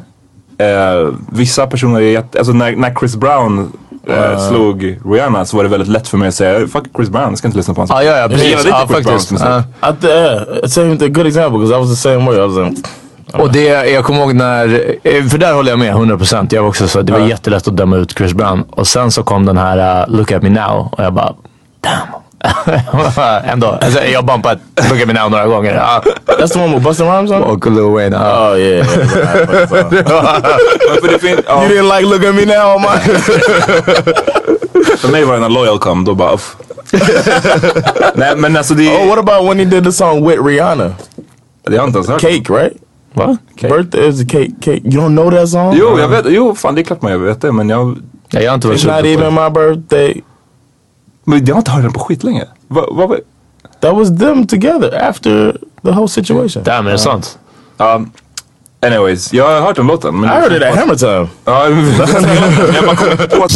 Eh, 0.58 1.14
vissa 1.32 1.66
personer 1.66 2.00
är 2.00 2.10
jätte, 2.10 2.38
alltså 2.38 2.52
när, 2.52 2.76
när 2.76 2.94
Chris 2.94 3.16
Brown 3.16 3.72
eh, 4.08 4.48
slog 4.48 4.98
Rihanna 5.04 5.44
så 5.44 5.56
var 5.56 5.64
det 5.64 5.70
väldigt 5.70 5.88
lätt 5.88 6.08
för 6.08 6.18
mig 6.18 6.28
att 6.28 6.34
säga 6.34 6.68
fuck 6.68 6.84
Chris 6.96 7.08
Brown, 7.08 7.28
jag 7.28 7.38
ska 7.38 7.48
inte 7.48 7.58
lyssna 7.58 7.74
på 7.74 7.80
hans 7.80 7.90
Ja, 7.90 8.02
ja, 8.02 8.10
ja 8.12 8.18
Jag 8.18 8.30
precis. 8.30 8.46
gillade 8.46 8.68
inte 8.68 8.78
Ja, 8.80 8.86
Chris 8.88 9.06
Browns 9.06 9.28
faktiskt. 9.28 9.30
musik. 9.32 9.48
Ja. 9.80 9.88
I 9.88 9.92
th- 9.92 10.08
yeah, 10.08 10.66
same 10.66 10.92
a 10.92 11.08
good 11.08 11.26
example 11.26 11.58
because 11.58 11.74
I 11.76 11.78
was 11.78 11.90
the 11.90 11.96
same 11.96 12.26
way. 12.26 12.36
I 12.36 12.40
was 12.48 12.56
like, 12.70 12.82
Och 13.42 13.52
det, 13.52 13.64
jag 13.90 14.04
kommer 14.04 14.20
ihåg 14.20 14.34
när, 14.34 14.94
eh, 15.04 15.24
för 15.24 15.38
där 15.38 15.54
håller 15.54 15.70
jag 15.70 15.78
med 15.78 15.94
100%. 15.94 16.54
Jag 16.54 16.62
var 16.62 16.68
också 16.68 16.88
så, 16.88 17.02
det 17.02 17.12
var 17.12 17.20
jättelätt 17.20 17.68
att 17.68 17.76
döma 17.76 17.96
ut 17.96 18.12
Chris 18.18 18.32
Brown. 18.32 18.62
Och 18.70 18.86
sen 18.86 19.10
så 19.10 19.22
kom 19.22 19.46
den 19.46 19.56
här 19.58 20.02
uh, 20.08 20.16
Look 20.16 20.32
at 20.32 20.42
me 20.42 20.48
now 20.50 20.88
och 20.92 21.04
jag 21.04 21.12
bara, 21.14 21.34
damn. 21.80 21.92
Ändå, 23.44 23.78
alltså, 23.80 24.04
jag 24.04 24.24
bumpade 24.26 24.60
Look 24.90 25.00
at 25.00 25.08
me 25.08 25.12
now 25.14 25.30
några 25.30 25.46
gånger. 25.46 25.74
Ja. 25.74 26.02
that's 26.26 26.48
the 26.52 26.58
one 26.58 26.74
with 26.74 26.84
Busta 26.84 27.04
Rhymes 27.04 27.30
on. 27.30 27.40
it? 27.42 27.46
Och 27.46 27.66
Lil 27.70 27.90
Wayne. 27.94 28.16
ja. 28.16 28.50
Oh 28.52 28.58
yeah. 28.60 28.86
yeah. 28.86 28.98
Men 29.50 29.68
för, 31.00 31.08
det 31.12 31.18
fin- 31.18 31.40
ja, 31.46 31.62
you 31.64 31.72
didn't 31.72 31.96
like 31.98 32.08
Look 32.08 32.24
at 32.24 32.34
me 32.34 32.44
now, 32.44 32.80
man. 32.80 32.98
för 34.98 35.08
mig 35.08 35.24
var 35.24 35.34
det 35.34 35.40
när 35.40 35.48
Loyal 35.48 35.78
kom, 35.78 36.04
då 36.04 36.14
bara 36.14 36.32
uff. 36.34 36.56
Nej 38.14 38.36
men 38.36 38.56
alltså 38.56 38.74
det, 38.74 38.88
oh, 38.88 39.08
what 39.08 39.18
about 39.18 39.48
when 39.50 39.58
he 39.58 39.64
did 39.64 39.84
the 39.84 39.92
song 39.92 40.28
with 40.28 40.42
Rihanna? 40.44 40.84
det 41.64 41.70
har 41.70 41.74
jag 41.74 41.84
inte 41.84 41.98
ens 41.98 42.08
hört. 42.08 42.20
Cake, 42.20 42.52
right? 42.62 42.72
Va? 43.14 43.36
Birthday 43.60 44.08
is 44.08 44.20
a 44.22 44.24
cake. 44.28 44.50
Cake. 44.60 44.80
You 44.84 45.00
don't 45.00 45.16
know 45.16 45.30
that 45.30 45.48
song? 45.48 45.74
Jo, 45.78 45.98
jag 45.98 46.08
vet, 46.08 46.24
jo 46.28 46.54
fan 46.54 46.74
det 46.74 46.80
är 46.80 46.82
klart 46.82 47.02
man 47.02 47.12
jag 47.12 47.18
vet 47.18 47.40
det 47.40 47.52
men 47.52 47.68
jag, 47.68 47.96
Ja, 48.30 48.40
jag 48.40 48.50
har 48.50 48.54
inte 48.54 48.68
varit 48.68 48.84
It's 48.84 48.96
not 48.96 49.04
even 49.06 49.34
my 49.34 49.50
birthday. 49.50 50.22
Men 51.28 51.44
jag 51.44 51.54
har 51.54 51.60
inte 51.60 51.70
hört 51.70 51.82
den 51.82 51.92
på 51.92 52.00
skitlänge. 52.00 52.44
Va, 52.68 52.86
va, 52.90 53.06
va? 53.06 53.16
That 53.80 53.94
was 53.94 54.18
them 54.18 54.46
together 54.46 55.08
after 55.08 55.58
the 55.82 55.90
whole 55.90 56.08
situation. 56.08 56.62
Damn, 56.62 56.86
är 56.86 56.92
det 56.92 56.98
sant? 56.98 57.38
Um, 57.76 58.10
anyways, 58.80 59.32
jag 59.32 59.44
har 59.48 59.60
hört 59.60 59.76
den 59.76 59.86
låten. 59.86 60.20
Men 60.20 60.30
I 60.30 60.32
heard 60.32 60.52
it 60.52 60.62
at 60.62 60.78
Hammer 60.78 60.94
Time. 60.94 61.28
Ja, 61.44 61.68
jag 62.74 62.86
bara 62.86 62.96
kom 62.96 63.38
på 63.38 63.44
att... 63.44 63.52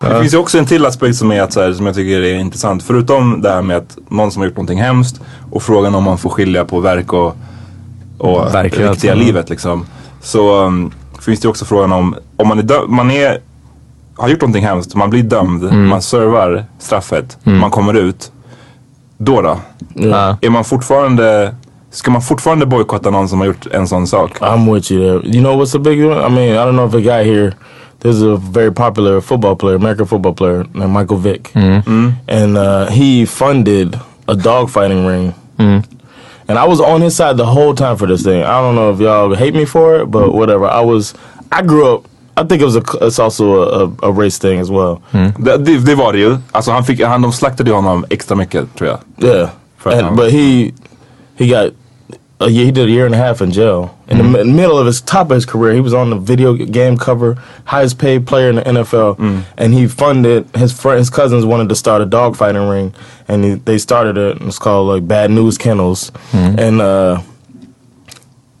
Det 0.00 0.20
finns 0.20 0.34
ju 0.34 0.38
också 0.38 0.58
en 0.58 0.66
till 0.66 0.86
aspekt 0.86 1.16
som, 1.16 1.32
är 1.32 1.42
att, 1.42 1.52
så 1.52 1.60
här, 1.60 1.72
som 1.72 1.86
jag 1.86 1.94
tycker 1.94 2.22
är 2.22 2.34
intressant. 2.34 2.82
Förutom 2.82 3.42
det 3.42 3.50
här 3.50 3.62
med 3.62 3.76
att 3.76 3.98
någon 4.08 4.32
som 4.32 4.40
har 4.40 4.46
gjort 4.46 4.56
någonting 4.56 4.82
hemskt 4.82 5.20
och 5.50 5.62
frågan 5.62 5.94
om 5.94 6.04
man 6.04 6.18
får 6.18 6.30
skilja 6.30 6.64
på 6.64 6.80
verk 6.80 7.12
och, 7.12 7.36
och 8.18 8.54
Verklighet, 8.54 8.92
riktiga 8.92 9.14
livet 9.14 9.50
liksom. 9.50 9.86
Så 10.20 10.64
um, 10.64 10.92
finns 11.26 11.40
det 11.40 11.48
också 11.48 11.64
frågan 11.64 11.92
om, 11.92 12.16
om 12.36 12.48
man, 12.48 12.58
är 12.58 12.86
man 12.86 13.10
är, 13.10 13.38
har 14.16 14.28
gjort 14.28 14.40
någonting 14.40 14.64
hemskt, 14.64 14.94
man 14.94 15.10
blir 15.10 15.22
dömd, 15.22 15.64
Mm. 15.64 15.88
man 15.88 16.02
servar 16.02 16.64
straffet, 16.78 17.38
man 17.44 17.70
kommer 17.70 17.94
ut. 17.94 18.32
Då 19.18 19.42
då? 19.42 19.58
Ja. 19.94 20.36
Är 20.40 20.50
man 20.50 20.64
fortfarande, 20.64 21.54
ska 21.90 22.10
man 22.10 22.22
fortfarande 22.22 22.66
bojkotta 22.66 23.10
någon 23.10 23.28
som 23.28 23.38
har 23.40 23.46
gjort 23.46 23.66
en 23.66 23.88
sån 23.88 24.06
sak? 24.06 24.38
I'm 24.40 24.74
with 24.74 24.92
you 24.92 25.20
there. 25.20 25.30
You 25.36 25.40
know 25.44 25.62
what's 25.62 25.72
the 25.72 25.78
big 25.78 26.06
one? 26.06 26.26
I 26.26 26.30
mean, 26.30 26.52
I 26.54 26.58
don't 26.58 26.72
know 26.72 26.88
if 26.88 26.94
a 26.94 27.00
guy 27.00 27.24
here. 27.24 27.52
There's 28.02 28.22
a 28.34 28.36
very 28.52 28.70
popular 28.70 29.20
football 29.20 29.56
player, 29.56 29.76
American 29.76 30.06
football 30.06 30.34
player 30.34 30.66
named 30.74 30.92
Michael 30.92 31.16
Vick, 31.18 31.50
and 32.28 32.56
uh, 32.58 32.86
he 32.90 33.26
funded 33.26 33.94
a 34.28 34.34
dogfighting 34.34 35.06
ring. 35.08 35.32
And 36.48 36.58
I 36.58 36.64
was 36.68 36.80
on 36.80 37.00
his 37.00 37.16
side 37.16 37.36
the 37.36 37.46
whole 37.46 37.74
time 37.74 37.96
for 37.96 38.06
this 38.06 38.22
thing. 38.22 38.42
I 38.42 38.60
don't 38.60 38.74
know 38.74 38.90
if 38.92 39.00
y'all 39.00 39.34
hate 39.34 39.54
me 39.54 39.64
for 39.66 39.96
it, 40.00 40.06
but 40.10 40.32
whatever. 40.32 40.66
I 40.66 40.80
was. 40.80 41.14
I 41.50 41.62
grew 41.62 41.94
up. 41.94 42.04
I 42.36 42.44
think 42.44 42.62
it 42.62 42.64
was 42.64 42.76
a. 42.76 42.82
It's 43.06 43.18
also 43.18 43.44
a, 43.62 43.84
a, 43.86 44.08
a 44.08 44.12
race 44.12 44.38
thing 44.38 44.60
as 44.60 44.70
well. 44.70 45.00
Hmm. 45.12 45.30
Det, 45.44 45.56
det, 45.64 45.78
det 45.86 45.94
var 45.94 46.12
det 46.12 46.18
ju. 46.18 46.36
Alltså 46.52 46.70
han 46.70 46.84
fick, 46.84 47.00
han, 47.02 47.22
de 47.22 47.32
slaktade 47.32 47.70
ju 47.70 47.76
honom 47.76 48.04
extra 48.10 48.36
mycket 48.36 48.74
tror 48.76 48.90
jag. 48.90 48.98
Yeah, 49.30 49.48
And- 49.84 50.00
time. 50.00 50.16
but 50.16 50.30
he 50.32 50.72
he 51.36 51.46
got 51.46 51.72
a 52.38 52.50
year, 52.50 52.66
he 52.66 52.70
did 52.70 52.88
a 52.88 52.90
year 52.90 53.06
and 53.06 53.14
a 53.14 53.18
half 53.18 53.40
in 53.40 53.50
jail. 53.50 53.98
In 54.08 54.18
the 54.18 54.24
mm. 54.24 54.44
mi- 54.44 54.52
middle 54.52 54.78
of 54.78 54.86
his 54.86 55.00
top 55.00 55.30
of 55.30 55.34
his 55.34 55.46
career, 55.46 55.72
he 55.72 55.80
was 55.80 55.94
on 55.94 56.10
the 56.10 56.16
video 56.16 56.54
game 56.54 56.98
cover, 56.98 57.34
highest 57.64 57.98
paid 57.98 58.26
player 58.26 58.50
in 58.50 58.56
the 58.56 58.62
NFL, 58.62 59.16
mm. 59.16 59.44
and 59.56 59.72
he 59.72 59.86
funded 59.86 60.48
his 60.54 60.78
friend, 60.78 60.98
his 60.98 61.08
cousins 61.08 61.46
wanted 61.46 61.68
to 61.70 61.74
start 61.74 62.02
a 62.02 62.06
dogfighting 62.06 62.70
ring, 62.70 62.94
and 63.26 63.44
he, 63.44 63.54
they 63.54 63.78
started 63.78 64.18
it. 64.18 64.40
It's 64.42 64.58
called 64.58 64.88
like 64.88 65.08
Bad 65.08 65.30
News 65.30 65.56
Kennels, 65.56 66.10
mm. 66.32 66.58
and 66.58 66.80
uh, 66.80 67.22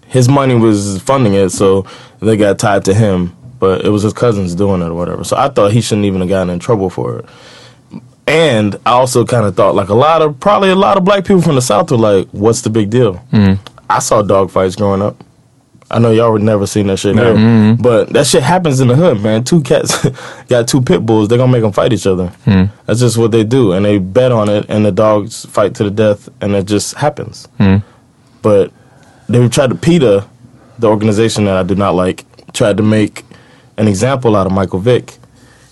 his 0.06 0.28
money 0.28 0.54
was 0.54 1.02
funding 1.02 1.34
it, 1.34 1.50
so 1.50 1.86
they 2.20 2.36
got 2.36 2.58
tied 2.58 2.84
to 2.86 2.94
him. 2.94 3.36
But 3.58 3.84
it 3.84 3.88
was 3.88 4.02
his 4.02 4.12
cousins 4.12 4.54
doing 4.54 4.82
it 4.82 4.86
or 4.86 4.94
whatever. 4.94 5.24
So 5.24 5.36
I 5.36 5.48
thought 5.48 5.72
he 5.72 5.80
shouldn't 5.80 6.04
even 6.04 6.20
have 6.20 6.28
gotten 6.28 6.50
in 6.50 6.58
trouble 6.58 6.90
for 6.90 7.20
it. 7.20 7.24
And 8.26 8.74
I 8.84 8.92
also 8.92 9.24
kind 9.24 9.46
of 9.46 9.54
thought 9.54 9.74
like 9.74 9.88
a 9.88 9.94
lot 9.94 10.20
of 10.20 10.38
probably 10.40 10.70
a 10.70 10.74
lot 10.74 10.96
of 10.96 11.04
black 11.04 11.24
people 11.24 11.42
from 11.42 11.54
the 11.54 11.62
south 11.62 11.90
were 11.90 11.96
like, 11.96 12.28
"What's 12.30 12.62
the 12.62 12.70
big 12.70 12.90
deal?" 12.90 13.24
Mm. 13.32 13.58
I 13.88 14.00
saw 14.00 14.22
dog 14.22 14.50
fights 14.50 14.74
growing 14.74 15.00
up. 15.00 15.22
I 15.88 16.00
know 16.00 16.10
y'all 16.10 16.32
would 16.32 16.42
never 16.42 16.66
seen 16.66 16.88
that 16.88 16.96
shit 16.96 17.14
here, 17.14 17.34
mm-hmm. 17.34 17.80
but 17.80 18.08
that 18.08 18.26
shit 18.26 18.42
happens 18.42 18.80
in 18.80 18.88
the 18.88 18.96
hood, 18.96 19.20
man. 19.20 19.44
Two 19.44 19.60
cats 19.60 20.04
got 20.48 20.66
two 20.66 20.82
pit 20.82 21.06
bulls; 21.06 21.28
they're 21.28 21.38
gonna 21.38 21.52
make 21.52 21.62
them 21.62 21.70
fight 21.70 21.92
each 21.92 22.06
other. 22.08 22.28
Hmm. 22.44 22.64
That's 22.86 22.98
just 22.98 23.16
what 23.16 23.30
they 23.30 23.44
do, 23.44 23.72
and 23.72 23.84
they 23.84 23.98
bet 23.98 24.32
on 24.32 24.48
it, 24.48 24.66
and 24.68 24.84
the 24.84 24.90
dogs 24.90 25.46
fight 25.46 25.74
to 25.76 25.84
the 25.84 25.90
death, 25.90 26.28
and 26.40 26.56
it 26.56 26.66
just 26.66 26.94
happens. 26.96 27.46
Hmm. 27.58 27.76
But 28.42 28.72
they 29.28 29.48
tried 29.48 29.70
to 29.70 29.76
PETA, 29.76 30.26
the 30.80 30.88
organization 30.88 31.44
that 31.44 31.56
I 31.56 31.62
do 31.62 31.76
not 31.76 31.94
like, 31.94 32.24
tried 32.52 32.76
to 32.78 32.82
make 32.82 33.24
an 33.76 33.86
example 33.86 34.34
out 34.34 34.46
of 34.46 34.52
Michael 34.52 34.80
Vick, 34.80 35.18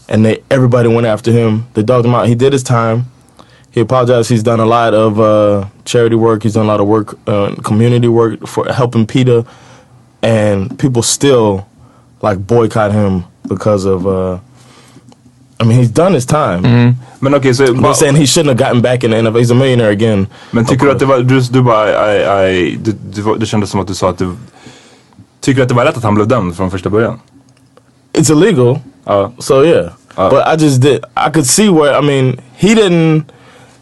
and 0.09 0.25
they 0.25 0.43
everybody 0.51 0.89
went 0.89 1.07
after 1.07 1.33
him. 1.33 1.67
They 1.75 1.83
dogged 1.83 2.07
him 2.07 2.15
out. 2.15 2.29
He 2.29 2.35
did 2.35 2.53
his 2.53 2.63
time. 2.63 3.05
He 3.75 3.81
apologized. 3.81 4.31
He's 4.31 4.43
done 4.45 4.61
a 4.61 4.67
lot 4.67 4.95
of 4.95 5.19
uh, 5.19 5.65
charity 5.85 6.17
work. 6.17 6.43
He's 6.45 6.55
done 6.55 6.67
a 6.67 6.69
lot 6.69 6.81
of 6.81 6.87
work, 6.87 7.17
uh, 7.27 7.55
community 7.63 8.09
work 8.09 8.47
for 8.47 8.67
helping 8.73 9.07
PETA, 9.07 9.45
and 10.23 10.79
people 10.79 11.03
still 11.03 11.67
like 12.23 12.39
boycott 12.47 12.93
him 12.93 13.25
because 13.49 13.85
of. 13.85 14.07
Uh, 14.07 14.39
I 15.61 15.65
mean, 15.65 15.79
he's 15.79 15.91
done 15.91 16.15
his 16.15 16.27
time. 16.27 16.63
Men 17.21 17.35
okej, 17.35 17.55
så... 17.55 17.65
They're 17.65 17.81
bara- 17.83 17.95
saying 17.95 18.17
he 18.17 18.27
shouldn't 18.27 18.49
have 18.49 18.59
gotten 18.59 18.83
back 18.83 19.05
in 19.05 19.11
the 19.11 19.17
NFL. 19.17 19.39
He's 19.39 19.51
a 19.51 19.55
millionaire 19.55 19.91
again. 19.91 20.27
Men 20.51 20.65
tycker 20.65 20.87
du 20.87 20.93
att 20.93 20.99
det 20.99 21.07
var, 21.07 21.19
du, 21.19 21.41
du 21.41 21.63
bara, 21.63 22.13
I, 22.15 22.51
I, 22.59 22.77
du, 22.77 22.93
du, 23.15 23.23
var- 23.23 23.37
det 23.37 23.47
kändes 23.47 23.71
som 23.71 23.81
att 23.81 23.87
du 23.87 23.95
sa 23.95 24.11
att 24.11 24.19
du 24.19 24.37
Tycker 25.41 25.57
du 25.57 25.63
att 25.63 25.69
det 25.69 25.75
var 25.75 25.85
rätt 25.85 25.97
att 25.97 26.03
han 26.05 26.15
blev 26.15 26.29
dömd 26.29 26.57
från 26.57 26.71
första 26.71 26.91
början? 26.91 27.21
It's 28.15 28.31
illegal. 28.31 28.79
Ja. 29.07 29.31
So 29.39 29.63
yeah, 29.65 29.89
Uh, 30.17 30.31
but 30.31 30.43
I 30.47 30.65
just 30.65 30.81
did. 30.81 30.99
I 31.17 31.31
could 31.33 31.47
see 31.47 31.69
where. 31.69 31.99
I 31.99 32.01
mean, 32.07 32.37
he 32.57 32.75
didn't. 32.75 33.25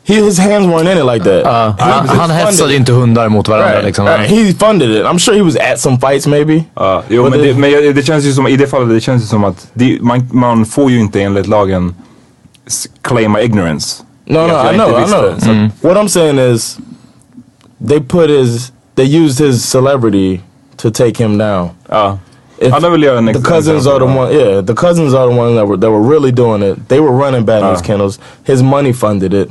He 0.05 0.15
his 0.15 0.39
hands 0.39 0.67
weren't 0.67 0.89
in 0.89 0.99
it 0.99 1.05
like 1.05 1.25
that. 1.25 1.45
Ja, 1.45 1.75
He 1.79 1.85
han, 1.93 2.09
han 2.09 2.19
funded 2.19 2.37
hetsade 2.37 2.71
it. 2.73 2.77
inte 2.81 2.93
hundar 2.93 3.29
mot 3.29 3.49
varandra 3.49 3.73
Right. 3.73 3.85
liksom. 3.85 4.07
right. 4.07 4.31
He 4.31 4.53
funded 4.55 4.91
it. 4.91 5.05
I'm 5.07 5.19
sure 5.19 5.37
he 5.37 5.43
was 5.43 5.57
at 5.57 5.79
some 5.81 5.99
fights 5.99 6.27
maybe. 6.27 6.65
Ja, 6.77 7.03
jo, 7.09 7.25
Och 7.25 7.31
men, 7.31 7.39
det- 7.41 7.47
det, 7.53 7.59
men 7.59 7.71
jag- 7.71 7.95
det 7.95 8.03
känns 8.07 8.25
ju 8.25 8.33
som, 8.33 8.47
i 8.49 8.57
det 8.57 8.67
fallet, 8.67 8.89
det 8.89 9.01
känns 9.01 9.23
ju 9.23 9.27
som 9.27 9.45
att 9.45 9.69
det, 9.75 9.99
man, 10.01 10.29
man 10.33 10.65
får 10.67 10.91
ju 10.91 11.01
inte 11.01 11.21
enligt 11.23 11.47
lagen 11.47 11.95
claima 13.03 13.41
ignorance. 13.41 14.03
No, 14.27 14.39
no, 14.39 14.71
I 14.73 14.75
know, 14.75 14.91
I 14.91 15.05
know. 15.05 15.07
Så 15.09 15.17
att- 15.17 15.43
mm. 15.47 15.71
What 15.81 15.97
I'm 15.97 16.09
saying 16.09 16.39
is, 16.55 16.79
they 17.89 18.01
put 18.01 18.31
his, 18.31 18.73
they 18.95 19.17
used 19.25 19.47
his 19.47 19.65
celebrity 19.71 20.41
to 20.77 20.91
take 20.91 21.23
him 21.25 21.39
down. 21.39 21.69
Ja. 21.89 22.19
If 22.67 22.83
då 22.83 22.89
vill 22.89 23.03
jag 23.03 23.17
en 23.19 23.27
the 23.27 23.33
cousins 23.35 23.87
are 23.87 23.99
the 23.99 24.05
example. 24.05 24.21
one, 24.21 24.33
yeah, 24.33 24.65
the 24.65 24.75
cousins 24.75 25.15
are 25.15 25.33
the 25.33 25.41
ones 25.41 25.57
that 25.59 25.67
were 25.69 25.81
that 25.81 25.91
were 25.91 26.11
really 26.15 26.33
doing 26.33 26.63
it. 26.73 26.89
They 26.89 27.01
were 27.01 27.25
running 27.27 27.45
Bad 27.45 27.63
News 27.65 27.81
Ah. 27.81 27.85
Kennels. 27.87 28.21
His 28.45 28.63
money 28.63 28.93
funded 28.93 29.35
it, 29.35 29.49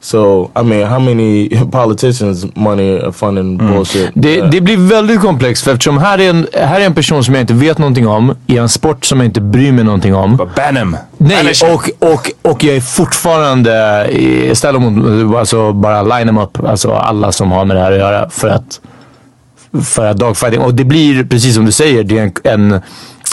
So 0.00 0.50
I 0.56 0.62
mean, 0.62 0.86
how 0.86 0.98
many 1.00 1.48
politicians' 1.72 2.46
money 2.54 2.98
are 3.00 3.12
funding 3.12 3.56
bullshit? 3.58 4.10
Det, 4.14 4.40
Uh, 4.42 4.50
det 4.50 4.60
blir 4.60 4.76
väldigt 4.76 5.20
komplext 5.20 5.64
för 5.64 5.72
eftersom 5.72 5.98
här 5.98 6.18
är, 6.18 6.30
en, 6.30 6.46
här 6.52 6.80
är 6.80 6.84
en 6.86 6.94
person 6.94 7.24
som 7.24 7.34
jag 7.34 7.42
inte 7.42 7.54
vet 7.54 7.78
någonting 7.78 8.06
om, 8.08 8.34
i 8.46 8.56
en 8.58 8.68
sport 8.68 9.04
som 9.04 9.18
jag 9.20 9.26
inte 9.26 9.40
bryr 9.40 9.72
mig 9.72 9.84
någonting 9.84 10.14
om. 10.14 10.36
Bara 10.36 10.48
ban 10.56 10.76
him. 10.76 10.96
Nej, 11.16 11.52
och, 11.72 12.08
och, 12.12 12.30
och 12.52 12.64
jag 12.64 12.76
är 12.76 12.80
fortfarande 12.80 14.06
i- 14.10 14.54
ställer 14.54 14.78
mot, 14.78 15.36
alltså 15.36 15.72
bara 15.72 16.02
line 16.02 16.26
them 16.26 16.38
up, 16.38 16.64
alltså 16.66 16.92
alla 16.92 17.32
som 17.32 17.52
har 17.52 17.64
med 17.64 17.76
det 17.76 17.80
här 17.82 17.92
att 17.92 17.98
göra 17.98 18.28
för 18.30 18.48
att, 18.48 18.80
för 19.84 20.06
att 20.06 20.16
dogfighting. 20.16 20.60
Och 20.60 20.74
det 20.74 20.84
blir, 20.84 21.24
precis 21.24 21.54
som 21.54 21.64
du 21.64 21.72
säger, 21.72 22.04
det 22.04 22.18
är 22.18 22.22
en, 22.22 22.32
en 22.72 22.80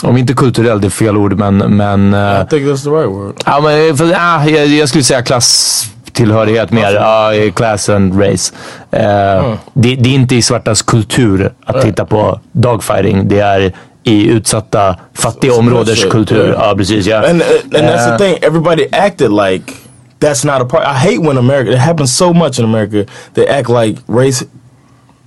om 0.02 0.16
inte 0.16 0.34
kulturell, 0.34 0.80
det 0.80 0.86
är 0.88 0.90
fel 0.90 1.16
ord, 1.16 1.38
men, 1.38 1.56
men 1.56 2.14
eh, 2.14 2.42
I 2.42 2.46
think 2.50 2.66
that's 2.66 2.84
the 2.84 2.90
right 2.90 3.10
word. 3.10 3.34
Ja, 3.46 3.60
men 3.60 3.96
för, 3.96 4.14
ah, 4.16 4.44
jag, 4.48 4.66
jag 4.66 4.88
skulle 4.88 5.04
säga 5.04 5.22
klasstillhörighet 5.22 6.70
mer. 6.70 6.92
Ja, 6.94 7.32
class 7.54 7.88
and 7.88 8.20
race. 8.20 8.52
Eh, 8.90 9.54
det, 9.74 9.94
det 9.94 10.08
är 10.08 10.14
inte 10.14 10.34
i 10.36 10.42
svartas 10.42 10.82
kultur 10.82 11.52
att 11.66 11.82
titta 11.82 12.04
på 12.04 12.40
dogfighting. 12.52 13.28
Det 13.28 13.40
är 13.40 13.72
i 14.04 14.26
utsatta, 14.28 14.96
fattiga 15.14 15.52
områders 15.54 15.86
bullshit, 15.86 16.10
kultur. 16.10 16.46
yeah. 16.48 16.68
Ja, 16.68 16.74
precis. 16.76 17.06
Ja. 17.06 17.16
And 17.30 17.42
uh, 17.42 17.46
and 17.64 17.88
that's 17.88 18.06
Eh, 18.12 18.18
the 18.18 18.24
thing. 18.24 18.38
Everybody 18.42 18.88
acted 18.92 19.30
like 19.30 19.72
that's 20.20 20.44
not 20.46 20.62
a 20.62 20.64
part. 20.64 20.84
I 20.84 20.94
hate 20.94 21.18
when 21.28 21.38
America. 21.38 21.72
It 21.72 21.78
happens 21.78 22.16
so 22.16 22.32
much 22.32 22.58
in 22.58 22.64
America. 22.64 23.04
They 23.34 23.48
act 23.48 23.68
like 23.68 23.98
race, 24.06 24.44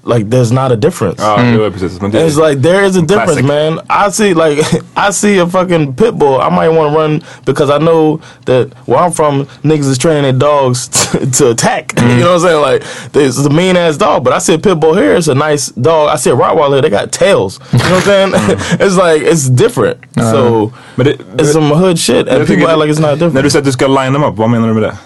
like 0.10 0.30
there's 0.30 0.52
not 0.52 0.72
a 0.72 0.76
difference. 0.76 1.24
Ja, 1.24 1.38
det 1.38 1.58
var 1.58 1.69
precis. 1.69 2.02
Men 2.02 2.12
det, 2.12 2.19
And 2.19 2.30
it's 2.30 2.50
like 2.50 2.62
there 2.62 2.86
is 2.86 2.98
a 2.98 3.02
difference, 3.02 3.41
Classic. 3.41 3.45
man. 3.45 3.80
I 3.89 4.12
see 4.12 4.34
like 4.34 4.60
I 5.08 5.12
see 5.12 5.39
a 5.39 5.48
fucking 5.48 5.93
pit 5.93 6.13
bull. 6.13 6.41
I 6.41 6.50
might 6.50 6.69
want 6.69 6.93
to 6.93 7.00
run 7.00 7.22
because 7.45 7.69
I 7.69 7.78
know 7.78 8.19
that 8.45 8.67
where 8.86 9.00
I'm 9.00 9.12
from, 9.12 9.45
niggas 9.63 9.89
is 9.91 9.98
training 9.98 10.24
their 10.24 10.39
dogs 10.39 10.88
to, 10.98 11.32
to 11.32 11.52
attack. 11.52 11.93
you 11.98 12.02
mm. 12.02 12.19
know 12.19 12.34
what 12.34 12.41
I'm 12.41 12.48
saying? 12.48 12.62
Like 12.62 13.12
this 13.12 13.38
is 13.38 13.45
a 13.45 13.50
mean 13.50 13.78
ass 13.78 13.98
dog, 13.98 14.24
but 14.24 14.34
I 14.34 14.39
see 14.39 14.54
a 14.54 14.60
pit 14.60 14.80
bull 14.80 14.95
here. 14.95 15.15
It's 15.15 15.28
a 15.28 15.36
nice 15.36 15.67
dog. 15.69 16.10
I 16.10 16.17
see 16.17 16.32
a 16.32 16.36
Rottweiler. 16.36 16.82
They 16.82 16.89
got 16.89 17.12
tails. 17.12 17.60
You 17.72 17.80
know 17.80 17.86
what 17.86 17.93
I'm 17.95 18.02
saying? 18.04 18.32
Mm. 18.32 18.86
it's 18.86 18.98
like 18.98 19.22
it's 19.22 19.50
different. 19.50 19.98
Uh-huh. 20.17 20.32
so 20.32 20.74
men 20.95 21.06
det, 21.06 21.19
it's 21.39 21.52
some 21.52 21.69
hood 21.76 21.98
shit, 21.98 22.28
and 22.28 22.48
people 22.48 22.67
act 22.67 22.80
like 22.80 22.89
it's 22.89 23.00
not 23.00 23.19
När 23.19 23.26
different. 23.26 23.43
du 23.43 23.50
säger 23.50 23.62
att 23.62 23.65
du 23.65 23.72
ska 23.72 23.88
line 23.88 24.13
them 24.13 24.24
up, 24.24 24.38
vad 24.38 24.50
menar 24.50 24.67
du 24.67 24.74
med 24.74 24.84
det? 24.84 24.98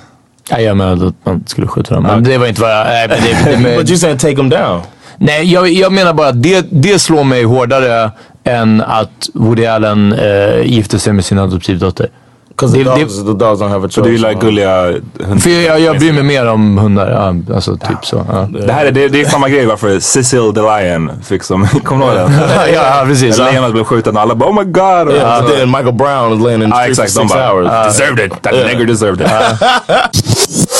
Ja, 0.50 0.60
jag 0.60 0.78
menade 0.78 1.08
att 1.08 1.26
man 1.26 1.36
um, 1.36 1.44
skulle 1.46 1.68
skjuta 1.68 1.96
dem. 1.96 2.04
Men 2.04 2.24
det 2.24 2.38
var 2.38 2.48
inte 2.48 2.62
vad 2.62 2.72
jag... 2.72 2.86
Nej, 2.86 3.08
men 3.08 3.18
det, 3.22 3.70
det, 3.70 3.78
But 3.78 3.89
you 3.89 3.98
saying 3.98 4.18
take 4.18 4.36
them 4.36 4.50
down? 4.50 4.82
Nej 5.17 5.54
jag, 5.54 5.67
jag 5.69 5.91
menar 5.91 6.13
bara 6.13 6.28
att 6.28 6.43
det, 6.43 6.65
det 6.69 6.99
slår 6.99 7.23
mig 7.23 7.43
hårdare 7.43 8.12
än 8.43 8.82
att 8.82 9.30
Woody 9.34 9.65
Allen 9.65 10.13
äh, 10.13 10.62
gifte 10.65 10.99
sig 10.99 11.13
med 11.13 11.26
sin 11.26 11.39
adoptivdotter. 11.39 12.08
Because 12.49 12.78
the 12.78 12.84
dogs, 12.84 13.17
the 13.17 13.23
dogs 13.34 13.62
don't 13.62 13.69
have 13.69 13.86
a 13.88 13.89
Så 13.91 14.02
choice. 14.02 14.08
du 14.08 14.12
gillar 14.15 14.34
gulliga 14.34 14.82
hundar? 15.19 15.39
För 15.39 15.49
jag, 15.49 15.80
jag 15.80 15.97
bryr 15.99 16.13
mig 16.13 16.23
mer 16.23 16.45
om 16.45 16.78
hundar. 16.78 17.12
Ja, 17.12 17.56
alltså 17.56 17.78
typ 17.78 18.06
så. 18.06 18.26
Ja. 18.32 18.47
Det 18.65 18.73
här 18.73 18.86
är, 18.86 18.91
det, 18.91 19.08
det 19.08 19.21
är 19.21 19.26
samma 19.26 19.49
grej 19.49 19.65
varför 19.65 19.99
Cecil 19.99 20.54
the 20.56 20.62
Lion 20.62 21.12
fick 21.23 21.43
som, 21.43 21.67
kommer 21.84 22.06
du 22.06 22.12
ihåg 22.12 22.30
den? 22.30 22.34
ja, 22.73 23.04
precis. 23.08 23.38
Lejonet 23.38 23.71
blev 23.71 23.84
skjuten 23.84 24.15
och 24.15 24.21
alla 24.21 24.36
bara 24.36 24.49
oh 24.49 24.56
my 24.56 24.71
god. 24.71 24.84
Yeah, 25.15 25.38
Och- 25.39 25.45
but 25.45 25.56
then 25.58 25.71
Michael 25.71 25.93
Brown 25.93 26.30
was 26.30 26.39
laying 26.47 26.63
in 26.63 26.71
the 26.71 26.78
street 26.78 26.89
exakt, 26.89 27.13
for 27.13 27.21
de 27.21 27.28
six 27.30 27.36
bara 27.36 27.52
hours. 27.52 27.88
deserved 27.88 28.26
it. 28.26 28.41
That 28.41 28.54
Yeah. 28.54 28.67
nigger 28.67 28.86
deserved 28.86 29.21
it. 29.21 29.28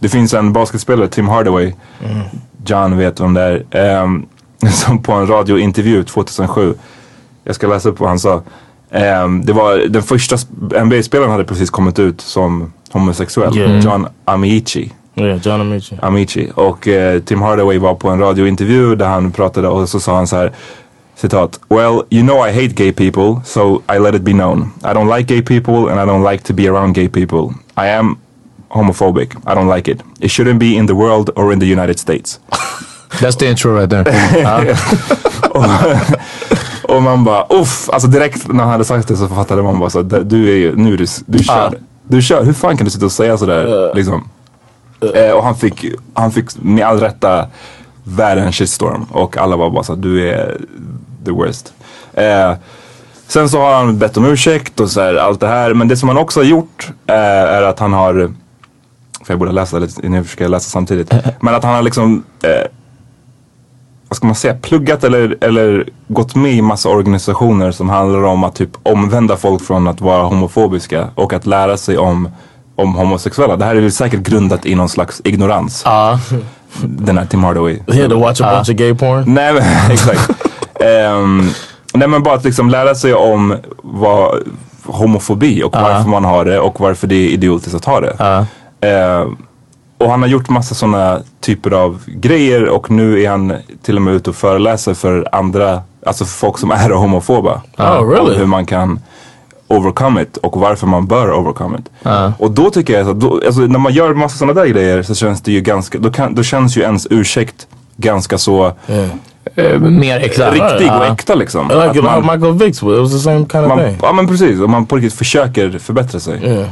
Det 0.00 0.08
finns 0.08 0.34
en 0.34 0.52
basketspelare, 0.52 1.08
Tim 1.08 1.28
Hardaway. 1.28 1.72
John 2.66 2.98
vet 2.98 3.20
vem 3.20 3.34
det 3.34 3.40
är. 3.42 3.64
ehm, 3.70 4.26
som 4.72 5.02
på 5.02 5.12
en 5.12 5.26
radiointervju 5.26 6.04
2007. 6.04 6.74
Jag 7.44 7.54
ska 7.54 7.66
läsa 7.66 7.88
upp 7.88 8.00
vad 8.00 8.08
han 8.08 8.18
sa. 8.18 8.42
Ehm, 8.90 9.44
det 9.44 9.52
var 9.52 9.76
den 9.88 10.02
första 10.02 10.36
sp- 10.36 10.84
NBA-spelaren 10.84 11.30
hade 11.30 11.44
precis 11.44 11.70
kommit 11.70 11.98
ut 11.98 12.20
som 12.20 12.72
homosexuell. 12.92 13.58
Yeah. 13.58 13.84
John 13.84 14.06
Amici. 14.24 14.92
Yeah, 15.14 15.38
John 15.46 15.60
Amici. 15.60 15.98
Amici. 16.02 16.50
Och 16.54 16.88
eh, 16.88 17.20
Tim 17.20 17.42
Hardaway 17.42 17.78
var 17.78 17.94
på 17.94 18.08
en 18.08 18.18
radiointervju 18.20 18.96
där 18.96 19.06
han 19.08 19.30
pratade 19.32 19.68
och 19.68 19.88
så 19.88 20.00
sa 20.00 20.16
han 20.16 20.26
så 20.26 20.36
här 20.36 20.52
citat. 21.14 21.60
Well, 21.68 22.02
you 22.10 22.22
know 22.26 22.48
I 22.48 22.52
hate 22.52 22.74
gay 22.84 22.92
people 22.92 23.40
so 23.44 23.82
I 23.96 23.98
let 23.98 24.14
it 24.14 24.22
be 24.22 24.32
known. 24.32 24.70
I 24.82 24.86
don't 24.86 25.16
like 25.18 25.34
gay 25.34 25.42
people 25.42 25.92
and 25.92 26.00
I 26.00 26.12
don't 26.12 26.30
like 26.32 26.44
to 26.44 26.52
be 26.54 26.68
around 26.68 26.94
gay 26.94 27.08
people. 27.08 27.54
I 27.76 27.88
am 27.90 28.16
homophobic. 28.76 29.34
I 29.34 29.54
don't 29.54 29.76
like 29.76 29.90
it. 29.92 30.02
It 30.20 30.30
shouldn't 30.30 30.58
be 30.58 30.74
in 30.74 30.86
the 30.86 30.94
world 30.94 31.30
or 31.36 31.52
in 31.52 31.60
the 31.60 31.66
United 31.66 31.98
States. 31.98 32.40
That's 33.20 33.36
the 33.36 33.46
intro 33.48 33.78
right 33.80 33.90
there. 33.90 34.04
Ja. 34.42 34.62
Och 36.82 37.02
man 37.02 37.24
bara 37.24 37.46
uff. 37.48 37.90
Alltså 37.90 38.08
direkt 38.08 38.48
när 38.48 38.64
han 38.64 38.72
hade 38.72 38.84
sagt 38.84 39.08
det 39.08 39.16
så 39.16 39.28
fattade 39.28 39.62
man 39.62 39.78
bara 39.78 39.90
så 39.90 39.98
att 39.98 40.30
du 40.30 40.50
är 40.50 40.56
ju, 40.56 40.76
nu 40.76 40.94
är 40.94 40.98
du, 40.98 41.06
du 41.26 41.38
kör. 41.38 41.78
Du 42.02 42.22
kör. 42.22 42.44
Hur 42.44 42.52
fan 42.52 42.76
kan 42.76 42.84
du 42.84 42.90
sitta 42.90 43.06
och 43.06 43.12
säga 43.12 43.38
sådär 43.38 43.94
liksom? 43.94 44.28
Eh, 45.14 45.30
och 45.30 45.44
han 45.44 45.54
fick, 45.56 45.84
han 46.14 46.32
fick 46.32 46.62
med 46.62 46.86
all 46.86 47.00
rätta 47.00 47.46
världens 48.04 48.56
shitstorm. 48.56 49.06
Och 49.10 49.36
alla 49.36 49.56
var 49.56 49.70
bara 49.70 49.82
så 49.82 49.92
att 49.92 50.02
du 50.02 50.28
är 50.28 50.60
the 51.24 51.30
worst. 51.30 51.72
Eh, 52.12 52.52
sen 53.28 53.48
så 53.48 53.60
har 53.60 53.74
han 53.74 53.98
bett 53.98 54.16
om 54.16 54.24
ursäkt 54.24 54.80
och 54.80 54.90
så 54.90 55.00
här, 55.00 55.14
allt 55.14 55.40
det 55.40 55.48
här. 55.48 55.74
Men 55.74 55.88
det 55.88 55.96
som 55.96 56.08
han 56.08 56.18
också 56.18 56.40
har 56.40 56.44
gjort 56.44 56.90
eh, 57.06 57.14
är 57.16 57.62
att 57.62 57.78
han 57.78 57.92
har, 57.92 58.32
för 59.26 59.32
jag 59.32 59.38
borde 59.38 59.52
läsa 59.52 59.78
lite, 59.78 60.08
nu 60.08 60.24
försöker 60.24 60.44
jag 60.44 60.50
läsa 60.50 60.70
samtidigt. 60.70 61.14
Men 61.40 61.54
att 61.54 61.64
han 61.64 61.74
har 61.74 61.82
liksom 61.82 62.24
eh, 62.42 62.70
vad 64.08 64.16
ska 64.16 64.26
man 64.26 64.36
säga, 64.36 64.54
pluggat 64.54 65.04
eller, 65.04 65.36
eller 65.40 65.88
gått 66.08 66.34
med 66.34 66.52
i 66.52 66.62
massa 66.62 66.88
organisationer 66.88 67.70
som 67.70 67.88
handlar 67.88 68.22
om 68.22 68.44
att 68.44 68.54
typ 68.54 68.70
omvända 68.82 69.36
folk 69.36 69.62
från 69.62 69.88
att 69.88 70.00
vara 70.00 70.22
homofobiska 70.22 71.08
och 71.14 71.32
att 71.32 71.46
lära 71.46 71.76
sig 71.76 71.98
om, 71.98 72.28
om 72.76 72.94
homosexuella. 72.94 73.56
Det 73.56 73.64
här 73.64 73.76
är 73.76 73.80
väl 73.80 73.92
säkert 73.92 74.20
grundat 74.20 74.66
i 74.66 74.74
någon 74.74 74.88
slags 74.88 75.20
ignorans. 75.24 75.82
Ja. 75.84 76.20
Den 76.82 77.18
här 77.18 77.26
Tim 77.26 77.44
Hardaway. 77.44 77.78
He 77.92 78.02
had 78.02 78.10
to 78.10 78.20
watch 78.20 78.40
a 78.40 78.50
bunch 78.54 78.70
of 78.70 78.76
gay 78.76 78.94
porn. 78.94 79.24
Nej 79.26 79.52
men 79.52 79.62
exakt. 79.90 80.30
Ehm, 80.80 81.50
nej 81.94 82.08
men 82.08 82.22
bara 82.22 82.34
att 82.34 82.44
liksom 82.44 82.70
lära 82.70 82.94
sig 82.94 83.14
om 83.14 83.56
vad 83.82 84.42
homofobi 84.84 85.62
och 85.62 85.72
varför 85.72 86.10
man 86.10 86.24
har 86.24 86.44
det 86.44 86.58
och 86.58 86.80
varför 86.80 87.06
det 87.06 87.14
är 87.14 87.28
idiotiskt 87.28 87.74
att 87.74 87.84
ha 87.84 88.00
det. 88.00 88.46
Ehm, 88.80 89.36
och 89.98 90.10
han 90.10 90.22
har 90.22 90.28
gjort 90.28 90.48
massa 90.48 90.74
sådana 90.74 91.20
typer 91.40 91.70
av 91.70 92.02
grejer 92.06 92.68
och 92.68 92.90
nu 92.90 93.22
är 93.22 93.30
han 93.30 93.52
till 93.82 93.96
och 93.96 94.02
med 94.02 94.14
ute 94.14 94.30
och 94.30 94.36
föreläser 94.36 94.94
för 94.94 95.28
andra, 95.32 95.82
alltså 96.06 96.24
för 96.24 96.32
folk 96.38 96.58
som 96.58 96.70
är 96.70 96.90
homofoba. 96.94 97.62
Oh, 97.78 98.08
really? 98.10 98.32
Om 98.34 98.38
hur 98.38 98.46
man 98.46 98.66
kan 98.66 99.00
overcome 99.68 100.22
it 100.22 100.36
och 100.36 100.60
varför 100.60 100.86
man 100.86 101.06
bör 101.06 101.32
overcome 101.32 101.78
it. 101.78 101.90
Och 102.38 102.50
då 102.50 102.70
tycker 102.70 102.98
jag 102.98 103.08
att 103.10 103.20
då, 103.20 103.40
alltså, 103.46 103.60
när 103.60 103.78
man 103.78 103.92
gör 103.92 104.14
massa 104.14 104.36
sådana 104.38 104.60
där 104.60 104.66
grejer 104.66 105.02
så 105.02 105.14
känns 105.14 105.40
det 105.42 105.52
ju 105.52 105.60
ganska, 105.60 105.98
då, 105.98 106.10
kan, 106.10 106.34
då 106.34 106.42
känns 106.42 106.76
ju 106.76 106.82
ens 106.82 107.06
ursäkt 107.10 107.66
ganska 107.96 108.38
så 108.38 108.72
Eh, 109.54 109.78
Mer 109.80 110.20
äkta. 110.20 110.50
riktig 110.50 110.88
och 110.92 110.96
Ja. 111.06 111.12
äkta 111.12 111.34
liksom. 111.34 111.68
Like 111.68 112.02
man, 112.02 112.22
Michael 112.22 112.52
Vick's, 112.54 112.94
it 112.94 113.00
was 113.00 113.12
the 113.12 113.18
same 113.18 113.36
kind 113.52 113.64
of 113.64 113.68
man, 113.68 113.78
thing. 113.78 113.98
ja 114.02 114.12
men 114.12 114.26
precis, 114.28 114.60
och 114.60 114.70
man 114.70 114.86
på 114.86 114.96
riktigt 114.96 115.12
försöker 115.14 115.78
förbättra 115.78 116.20
sig. 116.20 116.44
Yeah. 116.44 116.68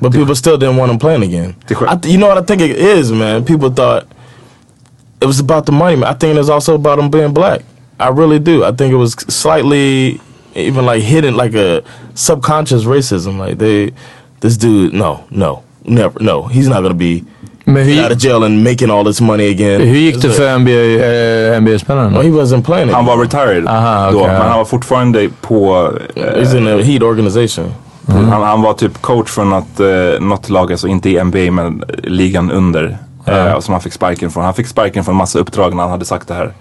But 0.00 0.12
people 0.12 0.34
still 0.34 0.56
didn't 0.58 0.76
want 0.76 0.90
him 0.92 0.98
playing 0.98 1.22
again. 1.22 1.54
I 1.88 1.96
th- 1.96 2.12
you 2.12 2.18
know 2.20 2.28
what 2.28 2.38
I 2.38 2.42
think 2.42 2.60
it 2.62 2.76
is, 2.98 3.10
man? 3.12 3.44
People 3.44 3.70
thought 3.70 4.04
it 5.20 5.26
was 5.26 5.40
about 5.40 5.66
the 5.66 5.72
money. 5.72 5.96
man. 5.96 6.08
I 6.10 6.14
think 6.14 6.38
it's 6.38 6.48
also 6.50 6.74
about 6.74 6.98
him 6.98 7.10
being 7.10 7.32
black. 7.32 7.60
I 7.98 8.08
really 8.08 8.38
do. 8.38 8.64
I 8.64 8.72
think 8.72 8.92
it 8.92 8.96
was 8.96 9.12
slightly 9.28 10.20
even 10.54 10.86
like 10.86 11.02
hidden, 11.02 11.34
like 11.36 11.54
a 11.54 11.82
subconscious 12.14 12.84
racism. 12.84 13.38
Like 13.38 13.58
they, 13.58 13.92
this 14.40 14.56
dude, 14.56 14.92
no, 14.92 15.18
no, 15.30 15.62
never, 15.84 16.20
no. 16.22 16.42
He's 16.42 16.68
not 16.68 16.82
gonna 16.82 16.94
be 16.94 17.24
Men 17.66 17.98
out 18.04 18.12
of 18.12 18.18
jail 18.18 18.44
and 18.44 18.62
making 18.62 18.90
all 18.90 19.04
this 19.04 19.20
money 19.20 19.48
again. 19.50 19.80
hur 19.80 19.94
gick 19.96 20.20
det 20.22 20.30
för 20.30 20.58
NBA, 20.58 20.70
eh, 20.72 21.56
NBA-spelaren? 21.56 22.12
like- 22.12 22.18
Well, 22.18 22.22
he 22.22 22.30
wasn't 22.44 22.62
playing 22.64 22.88
it. 22.88 22.94
Han 22.94 23.06
var 23.06 23.16
retired 23.16 23.66
Aha, 23.66 24.10
då, 24.10 24.18
okej, 24.18 24.32
men 24.32 24.42
han 24.48 24.58
var 24.58 24.64
fortfarande 24.64 25.28
på, 25.40 25.90
eh, 26.16 26.22
He's 26.22 26.56
in 26.56 26.66
a 26.66 26.82
Heat 26.82 27.02
organization. 27.02 27.72
Han, 28.06 28.42
han 28.42 28.62
var 28.62 28.72
typ 28.72 29.02
coach 29.02 29.30
för 29.30 29.44
något, 29.44 29.80
eh, 29.80 30.26
något 30.26 30.48
lag, 30.48 30.72
alltså 30.72 30.88
inte 30.88 31.10
i 31.10 31.24
NBA 31.24 31.50
men 31.50 31.84
ligan 32.02 32.50
under. 32.50 32.98
Eh, 33.26 33.60
som 33.60 33.72
han 33.72 33.80
fick 33.80 33.92
sparken 33.92 34.30
från. 34.30 34.44
Han 34.44 34.54
fick 34.54 34.66
sparken 34.66 35.04
från 35.04 35.16
massa 35.16 35.38
uppdrag 35.38 35.74
när 35.74 35.82
han 35.82 35.90
hade 35.90 36.04
sagt 36.04 36.28
det 36.28 36.34
här. 36.34 36.52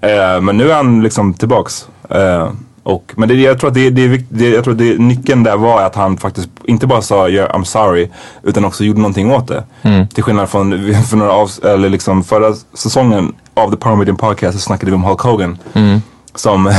Eh, 0.00 0.40
men 0.40 0.56
nu 0.56 0.70
är 0.70 0.74
han 0.74 1.02
liksom 1.02 1.34
tillbaks. 1.34 1.88
Eh, 2.10 2.48
och, 2.82 3.12
men 3.16 3.28
det, 3.28 3.34
jag 3.34 3.60
tror 3.60 3.68
att 3.68 3.74
det, 3.74 3.90
det, 3.90 4.24
det, 4.28 4.48
jag 4.48 4.64
tror 4.64 4.74
det, 4.74 4.98
nyckeln 4.98 5.42
där 5.42 5.56
var 5.56 5.82
att 5.82 5.94
han 5.94 6.16
faktiskt 6.16 6.48
inte 6.64 6.86
bara 6.86 7.02
sa 7.02 7.28
yeah, 7.28 7.56
I'm 7.56 7.64
sorry 7.64 8.10
utan 8.42 8.64
också 8.64 8.84
gjorde 8.84 9.00
någonting 9.00 9.32
åt 9.32 9.48
det. 9.48 9.64
Till 10.14 10.24
skillnad 10.24 10.48
från 10.48 10.94
för 11.08 11.16
några 11.16 11.32
av, 11.32 11.50
eller 11.62 11.88
liksom 11.88 12.24
förra 12.24 12.54
säsongen 12.74 13.34
av 13.54 13.76
The 13.76 13.88
Meeting 13.96 14.16
Podcast 14.16 14.58
så 14.58 14.60
snackade 14.60 14.90
vi 14.90 14.96
om 14.96 15.04
Hulk 15.04 15.20
Hogan. 15.20 15.58
Som 16.34 16.72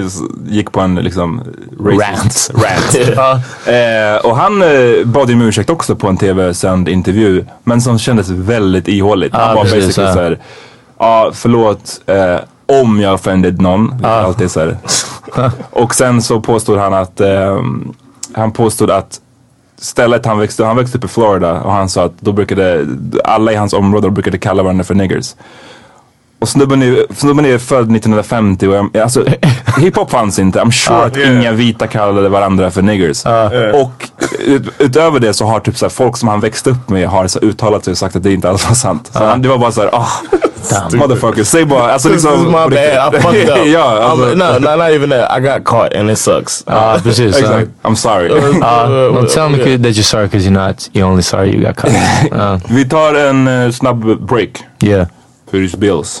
gick 0.48 0.72
på 0.72 0.80
en 0.80 0.94
liksom 0.94 1.40
racist- 1.80 2.52
rant. 2.54 3.44
Eh, 3.66 4.26
och 4.26 4.36
han 4.36 4.62
eh, 4.62 5.04
bad 5.04 5.30
om 5.30 5.42
ursäkt 5.42 5.70
också 5.70 5.96
på 5.96 6.08
en 6.08 6.16
tv-sänd 6.16 6.88
intervju. 6.88 7.44
Men 7.64 7.80
som 7.80 7.98
kändes 7.98 8.28
väldigt 8.30 8.88
ihåligt. 8.88 9.32
Han 9.34 9.48
Ja, 9.48 9.54
var 9.54 9.62
precis, 9.62 9.84
basically 9.84 10.08
ja. 10.08 10.14
såhär, 10.14 10.38
ja 10.98 11.30
förlåt 11.34 12.00
eh, 12.06 12.36
om 12.82 13.00
jag 13.00 13.14
offended 13.14 13.60
någon. 13.62 13.90
vilket 13.90 14.06
Alltid 14.06 14.50
så 14.50 14.72
och 15.70 15.94
sen 15.94 16.22
så 16.22 16.40
påstod 16.40 16.78
han 16.78 16.94
att, 16.94 17.20
ehm, 17.20 17.92
han 18.32 18.52
påstod 18.52 18.90
att 18.90 19.20
stället 19.80 20.26
han 20.26 20.38
växte, 20.38 20.64
han 20.64 20.76
växte 20.76 20.98
upp 20.98 21.04
i 21.04 21.08
Florida 21.08 21.60
och 21.60 21.72
han 21.72 21.88
sa 21.88 22.04
att 22.04 22.12
då 22.20 22.32
brukade 22.32 22.86
alla 23.24 23.52
i 23.52 23.56
hans 23.56 23.72
område 23.72 24.10
brukade 24.10 24.38
kalla 24.38 24.62
varandra 24.62 24.84
för 24.84 24.94
niggers. 24.94 25.34
Och 26.40 26.48
snubben 26.48 26.82
är, 26.82 27.14
snubben 27.14 27.44
är 27.46 27.58
född 27.58 27.96
1950 27.96 28.68
och 28.68 28.74
jag, 28.74 28.96
alltså, 28.96 29.24
hiphop 29.78 30.10
fanns 30.10 30.38
inte. 30.38 30.60
I'm 30.60 30.70
sure 30.70 31.06
att 31.06 31.16
yeah. 31.16 31.36
inga 31.36 31.52
vita 31.52 31.86
kallade 31.86 32.28
varandra 32.28 32.70
för 32.70 32.82
niggers. 32.82 33.24
Och 33.74 34.08
ut, 34.38 34.62
utöver 34.78 35.20
det 35.20 35.34
så 35.34 35.44
har 35.44 35.60
typ 35.60 35.76
så 35.76 35.84
här, 35.84 35.90
folk 35.90 36.16
som 36.16 36.28
han 36.28 36.40
växte 36.40 36.70
upp 36.70 36.88
med 36.88 37.08
har 37.08 37.26
så 37.26 37.38
uttalat 37.38 37.84
sig 37.84 37.90
och 37.90 37.98
sagt 37.98 38.16
att 38.16 38.22
det 38.22 38.32
inte 38.32 38.50
alls 38.50 38.68
var 38.68 38.74
sant. 38.74 39.10
Så 39.12 39.24
han, 39.24 39.42
det 39.42 39.48
var 39.48 39.58
bara 39.58 39.72
såhär, 39.72 39.90
ah, 39.92 40.08
motherfucker, 40.96 41.44
säg 41.44 41.64
bara, 41.64 41.92
alltså 41.92 42.08
This 42.08 42.18
is 42.18 42.24
liksom. 42.24 42.46
my 42.46 42.52
bad. 42.52 43.14
I 43.14 43.20
fucked 43.20 43.48
up. 43.48 43.66
ja, 43.66 43.98
alltså, 44.02 44.26
I'm, 44.26 44.34
no, 44.36 44.58
no, 44.58 44.76
not 44.76 44.90
even 44.90 45.10
that. 45.10 45.38
I 45.38 45.40
got 45.40 45.64
caught 45.64 45.94
and 45.96 46.10
it 46.10 46.18
sucks. 46.18 46.64
Ja, 46.66 46.98
precis. 47.02 47.40
ja. 47.40 47.46
exakt. 47.46 47.70
I'm 47.82 47.94
sorry. 47.94 48.28
Ja, 48.60 48.86
don't 48.86 49.34
tell 49.34 49.48
me 49.48 49.58
that 49.58 49.96
you're 49.96 50.02
sorry 50.02 50.26
because 50.26 50.48
you're 50.48 50.66
not. 50.68 50.90
You're 50.92 51.06
only 51.06 51.22
sorry 51.22 51.50
you 51.54 51.66
got 51.66 51.76
caught. 51.76 51.92
Ja, 52.30 52.60
Vi 52.68 52.88
tar 52.88 53.14
en 53.14 53.48
eh, 53.48 53.70
snabb 53.70 54.26
break. 54.28 54.50
yeah. 54.82 55.06
För 55.50 55.58
his 55.58 55.76
bills. 55.76 56.20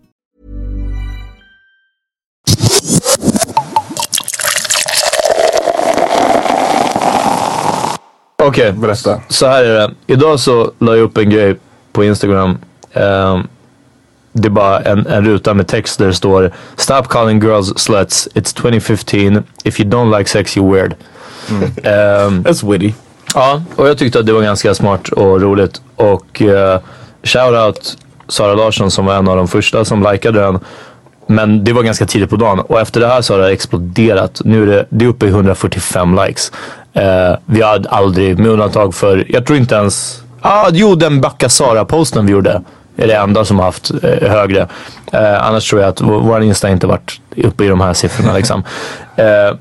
Okej, 8.43 8.71
Berätta. 8.71 9.21
så 9.29 9.47
här 9.47 9.63
är 9.63 9.73
det. 9.73 9.91
Idag 10.07 10.39
så 10.39 10.71
la 10.79 10.95
jag 10.95 11.03
upp 11.03 11.17
en 11.17 11.29
grej 11.29 11.55
på 11.93 12.03
Instagram. 12.03 12.57
Ehm, 12.93 13.47
det 14.33 14.47
är 14.47 14.49
bara 14.49 14.79
en, 14.79 15.07
en 15.07 15.25
ruta 15.25 15.53
med 15.53 15.67
text 15.67 15.99
där 15.99 16.07
det 16.07 16.13
står 16.13 16.51
Stop 16.75 17.03
calling 17.03 17.39
girls 17.39 17.73
sluts. 17.79 18.27
It's 18.33 18.55
2015. 18.55 19.43
If 19.63 19.79
you 19.79 19.89
don't 19.89 20.17
like 20.17 20.29
sex 20.29 20.57
you're 20.57 20.73
weird. 20.73 20.93
Ehm, 21.83 22.43
That's 22.43 22.71
witty. 22.71 22.93
Ja, 23.35 23.61
och 23.75 23.87
jag 23.87 23.97
tyckte 23.97 24.19
att 24.19 24.25
det 24.25 24.33
var 24.33 24.41
ganska 24.41 24.75
smart 24.75 25.09
och 25.09 25.41
roligt. 25.41 25.81
Och 25.95 26.41
uh, 26.41 26.77
shoutout 27.23 27.97
Sara 28.27 28.53
Larsson 28.53 28.91
som 28.91 29.05
var 29.05 29.15
en 29.15 29.27
av 29.27 29.37
de 29.37 29.47
första 29.47 29.85
som 29.85 30.07
likade 30.11 30.39
den. 30.39 30.59
Men 31.27 31.63
det 31.63 31.73
var 31.73 31.83
ganska 31.83 32.05
tidigt 32.05 32.29
på 32.29 32.35
dagen 32.35 32.59
och 32.59 32.79
efter 32.79 32.99
det 32.99 33.07
här 33.07 33.21
så 33.21 33.33
har 33.33 33.39
det 33.39 33.49
exploderat. 33.51 34.41
Nu 34.45 34.63
är 34.63 34.67
det, 34.67 34.85
det 34.89 35.05
är 35.05 35.09
uppe 35.09 35.25
i 35.25 35.29
145 35.29 36.19
likes. 36.25 36.51
Eh, 36.93 37.37
vi 37.45 37.61
har 37.61 37.85
aldrig, 37.89 38.39
med 38.39 38.47
undantag 38.51 38.95
för, 38.95 39.25
jag 39.29 39.45
tror 39.45 39.57
inte 39.57 39.75
ens, 39.75 40.23
ah, 40.41 40.69
jo 40.71 40.95
den 40.95 41.21
Backa 41.21 41.49
Sara-posten 41.49 42.25
vi 42.25 42.31
gjorde 42.31 42.61
är 42.95 43.07
det 43.07 43.15
enda 43.15 43.45
som 43.45 43.59
har 43.59 43.65
haft 43.65 43.91
eh, 44.03 44.29
högre. 44.29 44.67
Eh, 45.11 45.47
annars 45.47 45.69
tror 45.69 45.81
jag 45.81 45.89
att 45.89 46.01
vår, 46.01 46.19
vår 46.19 46.43
Insta 46.43 46.69
inte 46.69 46.87
varit 46.87 47.21
uppe 47.37 47.65
i 47.65 47.67
de 47.67 47.81
här 47.81 47.93
siffrorna 47.93 48.33
liksom. 48.33 48.63
Eh, 49.15 49.55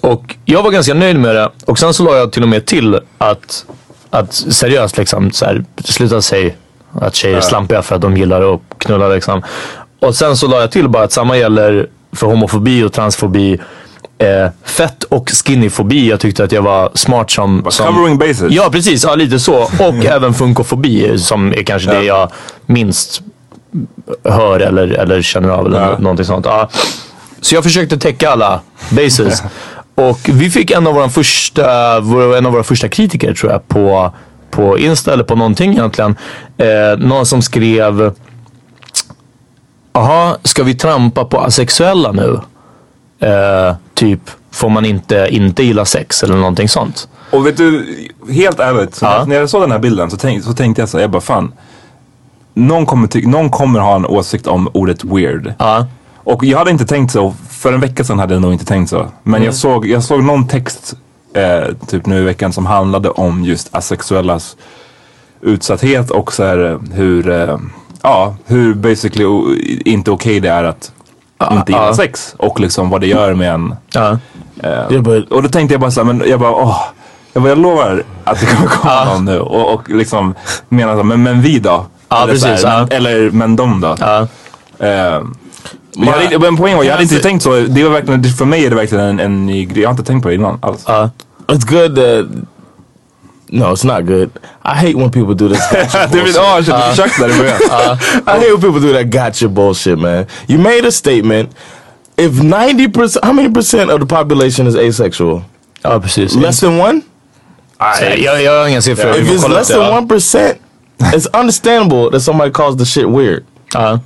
och 0.00 0.34
jag 0.44 0.62
var 0.62 0.70
ganska 0.70 0.94
nöjd 0.94 1.20
med 1.20 1.34
det. 1.34 1.50
Och 1.66 1.78
sen 1.78 1.94
så 1.94 2.04
la 2.04 2.16
jag 2.16 2.32
till 2.32 2.42
och 2.42 2.48
med 2.48 2.66
till 2.66 3.00
att, 3.18 3.64
att 4.10 4.34
seriöst 4.34 4.98
liksom, 4.98 5.30
så 5.30 5.44
här, 5.44 5.64
sluta 5.84 6.22
säga 6.22 6.52
att 6.92 7.14
tjejer 7.14 7.36
är 7.36 7.40
slampiga 7.40 7.82
för 7.82 7.94
att 7.94 8.00
de 8.00 8.16
gillar 8.16 8.54
att 8.54 8.60
knulla 8.78 9.08
liksom. 9.08 9.42
Och 10.00 10.14
sen 10.14 10.36
så 10.36 10.46
la 10.46 10.60
jag 10.60 10.70
till 10.70 10.88
bara 10.88 11.04
att 11.04 11.12
samma 11.12 11.36
gäller 11.36 11.88
för 12.12 12.26
homofobi 12.26 12.82
och 12.82 12.92
transfobi. 12.92 13.60
Eh, 14.18 14.48
fett 14.64 15.02
och 15.02 15.30
skinnyfobi. 15.30 16.08
Jag 16.10 16.20
tyckte 16.20 16.44
att 16.44 16.52
jag 16.52 16.62
var 16.62 16.90
smart 16.94 17.30
som... 17.30 17.66
som 17.70 17.86
Covering 17.94 18.18
bases. 18.18 18.42
Ja 18.52 18.68
precis, 18.72 19.04
ja, 19.04 19.14
lite 19.14 19.38
så. 19.38 19.54
Och 19.62 20.04
även 20.04 20.34
funkofobi 20.34 21.18
som 21.18 21.52
är 21.52 21.62
kanske 21.62 21.90
det 21.90 22.02
jag 22.02 22.30
minst 22.66 23.22
hör 24.24 24.60
eller, 24.60 24.88
eller 24.88 25.22
känner 25.22 25.48
av 25.48 25.66
eller 25.66 25.80
Ja. 25.80 25.98
någonting 25.98 26.26
sånt. 26.26 26.46
Ja. 26.46 26.68
Så 27.40 27.54
jag 27.54 27.64
försökte 27.64 27.96
täcka 27.98 28.30
alla 28.30 28.60
bases. 28.90 29.42
Och 29.94 30.20
vi 30.24 30.50
fick 30.50 30.70
en 30.70 30.86
av 30.86 30.94
våra 30.94 31.08
första, 31.08 31.96
en 32.38 32.46
av 32.46 32.52
våra 32.52 32.62
första 32.62 32.88
kritiker 32.88 33.34
tror 33.34 33.52
jag 33.52 33.68
på, 33.68 34.12
på 34.50 34.78
Insta 34.78 35.12
eller 35.12 35.24
på 35.24 35.36
någonting 35.36 35.72
egentligen. 35.72 36.16
Eh, 36.56 36.98
någon 36.98 37.26
som 37.26 37.42
skrev 37.42 38.12
Jaha, 39.92 40.36
ska 40.42 40.62
vi 40.62 40.74
trampa 40.74 41.24
på 41.24 41.38
asexuella 41.40 42.12
nu? 42.12 42.40
Eh, 43.20 43.74
typ, 43.94 44.20
får 44.50 44.68
man 44.68 44.84
inte 44.84 45.26
inte 45.30 45.62
gilla 45.62 45.84
sex 45.84 46.22
eller 46.22 46.36
någonting 46.36 46.68
sånt? 46.68 47.08
Och 47.30 47.46
vet 47.46 47.56
du, 47.56 47.86
helt 48.30 48.60
ärligt, 48.60 48.98
Ja. 49.02 49.24
när 49.28 49.36
jag 49.36 49.50
såg 49.50 49.62
den 49.62 49.72
här 49.72 49.78
bilden 49.78 50.10
så, 50.10 50.16
tänk, 50.16 50.44
så 50.44 50.52
tänkte 50.52 50.82
jag 50.82 50.88
så 50.88 50.98
jag 50.98 51.10
bara 51.10 51.20
fan. 51.20 51.52
Någon 52.54 52.86
kommer, 52.86 53.06
ty- 53.08 53.26
någon 53.26 53.50
kommer 53.50 53.80
ha 53.80 53.96
en 53.96 54.06
åsikt 54.06 54.46
om 54.46 54.68
ordet 54.72 55.04
weird. 55.04 55.54
Ja. 55.58 55.86
Och 56.16 56.44
jag 56.44 56.58
hade 56.58 56.70
inte 56.70 56.86
tänkt 56.86 57.12
så, 57.12 57.34
för 57.50 57.72
en 57.72 57.80
vecka 57.80 58.04
sedan 58.04 58.18
hade 58.18 58.34
jag 58.34 58.42
nog 58.42 58.52
inte 58.52 58.64
tänkt 58.64 58.90
så. 58.90 59.06
Men 59.22 59.34
Mm. 59.34 59.42
jag, 59.46 59.54
såg, 59.54 59.86
jag 59.86 60.02
såg 60.04 60.24
någon 60.24 60.48
text 60.48 60.94
eh, 61.34 61.74
typ 61.86 62.06
nu 62.06 62.18
i 62.18 62.24
veckan 62.24 62.52
som 62.52 62.66
handlade 62.66 63.08
om 63.10 63.44
just 63.44 63.68
asexuellas 63.74 64.56
utsatthet 65.40 66.10
och 66.10 66.32
så 66.32 66.44
här, 66.44 66.64
eh, 66.72 66.78
hur, 66.92 67.30
eh, 67.30 67.58
ja, 68.02 68.36
hur 68.46 68.74
basically 68.74 69.24
inte 69.84 70.10
okej 70.10 70.40
det 70.40 70.48
är 70.48 70.64
att 70.64 70.92
inte 71.52 71.72
gilla 71.72 71.86
ja. 71.86 71.94
sex. 71.94 72.34
Och 72.38 72.60
liksom 72.60 72.90
vad 72.90 73.00
det 73.00 73.06
gör 73.06 73.34
med 73.34 73.54
en. 73.54 73.74
Yeah, 74.64 75.02
but 75.02 75.30
Och 75.30 75.42
då 75.42 75.48
tänkte 75.48 75.74
jag 75.74 75.80
bara 75.80 75.90
så 75.90 76.00
här, 76.04 76.12
men 76.12 76.28
jag 76.28 76.40
bara 76.40 76.50
åh. 76.52 76.80
Jag, 77.32 77.42
bara, 77.42 77.48
jag 77.48 77.58
lovar 77.58 78.02
att 78.24 78.40
det 78.40 78.46
kommer 78.46 78.68
komma 78.68 79.04
någon 79.04 79.24
nu 79.24 79.40
och, 79.40 79.74
och 79.74 79.90
liksom 79.90 80.34
menar 80.68 80.92
så 80.92 80.96
här, 80.96 81.04
men, 81.04 81.22
men 81.22 81.42
vi 81.42 81.58
då? 81.58 81.86
Ja, 82.08 82.22
eller, 82.22 82.32
här, 82.32 82.32
precis, 82.32 82.64
ja. 82.64 82.78
men, 82.78 82.92
eller 82.92 83.30
men 83.30 83.56
de 83.56 83.80
då? 83.80 83.96
Ja. 84.00 84.26
Eh, 84.78 84.88
jag 85.96 86.06
hade, 86.12 86.24
inte- 86.24 86.38
men 86.38 86.56
poängen 86.56 86.78
var, 86.78 86.84
jag 86.84 86.92
hade 86.92 87.02
inte 87.02 87.18
tänkt 87.18 87.42
så. 87.42 87.50
Det 87.60 87.84
var 87.84 87.90
verkligen, 87.90 88.24
för 88.24 88.44
mig 88.44 88.66
är 88.66 88.70
det 88.70 88.76
verkligen 88.76 89.04
en, 89.04 89.20
en 89.20 89.46
ny 89.46 89.64
grej. 89.64 89.82
Jag 89.82 89.88
har 89.88 89.92
inte 89.92 90.04
tänkt 90.04 90.22
på 90.22 90.28
det 90.28 90.34
innan 90.34 90.58
alls. 90.62 90.88
uh, 90.88 91.06
it's 91.46 91.70
good 91.70 91.96
that. 91.96 92.44
No, 93.54 93.72
it's 93.72 93.84
not 93.84 94.04
good. 94.04 94.30
I 94.64 94.74
hate 94.74 94.96
when 94.96 95.10
people 95.10 95.34
do 95.34 95.48
this. 95.48 95.60
gotcha 95.72 96.06
det 96.06 96.22
vill, 96.24 96.34
bullshit. 96.34 96.38
oh, 96.40 96.60
shit, 96.62 96.74
du 96.74 96.80
försökte 96.90 97.22
där 97.22 97.34
i 97.34 97.38
början. 97.38 97.60
I 98.26 98.30
hate 98.30 98.52
when 98.52 98.60
people 98.60 98.80
do 98.80 98.92
that 98.92 99.10
gotcha 99.10 99.48
bullshit, 99.48 99.98
man. 99.98 100.26
You 100.48 100.58
made 100.58 100.84
a 100.88 100.90
statement. 100.92 101.50
If 102.16 102.32
90%, 102.32 103.18
how 103.22 103.32
many 103.32 103.50
percent 103.50 103.90
of 103.90 104.00
the 104.00 104.06
population 104.06 104.66
is 104.66 104.76
asexual? 104.76 105.42
ja, 105.82 106.00
precis. 106.00 106.34
Less 106.34 106.60
than 106.60 106.78
one? 106.78 107.02
jag, 107.78 108.18
jag, 108.18 108.42
jag 108.42 108.60
har 108.60 108.68
inga 108.68 108.82
siffror. 108.82 109.12
Vi 109.12 109.20
If 109.20 109.26
får 109.26 109.34
it's 109.34 109.42
kolla 109.42 109.54
upp 109.54 109.58
less 109.58 109.68
than 109.68 109.92
one 109.92 110.08
percent, 110.08 110.58
it's 111.14 111.26
understandable 111.40 112.10
that 112.10 112.20
somebody 112.20 112.50
calls 112.50 112.76
the 112.76 112.84
shit 112.84 113.08
weird. 113.08 113.44
Ja. 113.74 113.98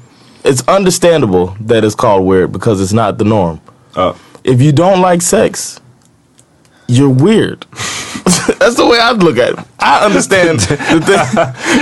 it's 0.44 0.62
understandable 0.68 1.56
that 1.68 1.84
it's 1.84 1.94
called 1.94 2.24
weird 2.26 2.52
because 2.52 2.82
it's 2.82 2.92
not 2.92 3.18
the 3.18 3.24
norm. 3.24 3.60
Uh. 3.94 4.12
If 4.44 4.62
you 4.62 4.72
don't 4.72 5.00
like 5.00 5.22
sex, 5.22 5.80
you're 6.86 7.24
weird. 7.24 7.66
That's 8.58 8.74
the 8.76 8.82
way 8.84 8.98
I 8.98 9.12
look 9.12 9.38
at 9.38 9.50
it. 9.50 9.58
I 9.80 10.06
understand 10.06 10.60
the 10.60 10.76
thing. 11.00 11.20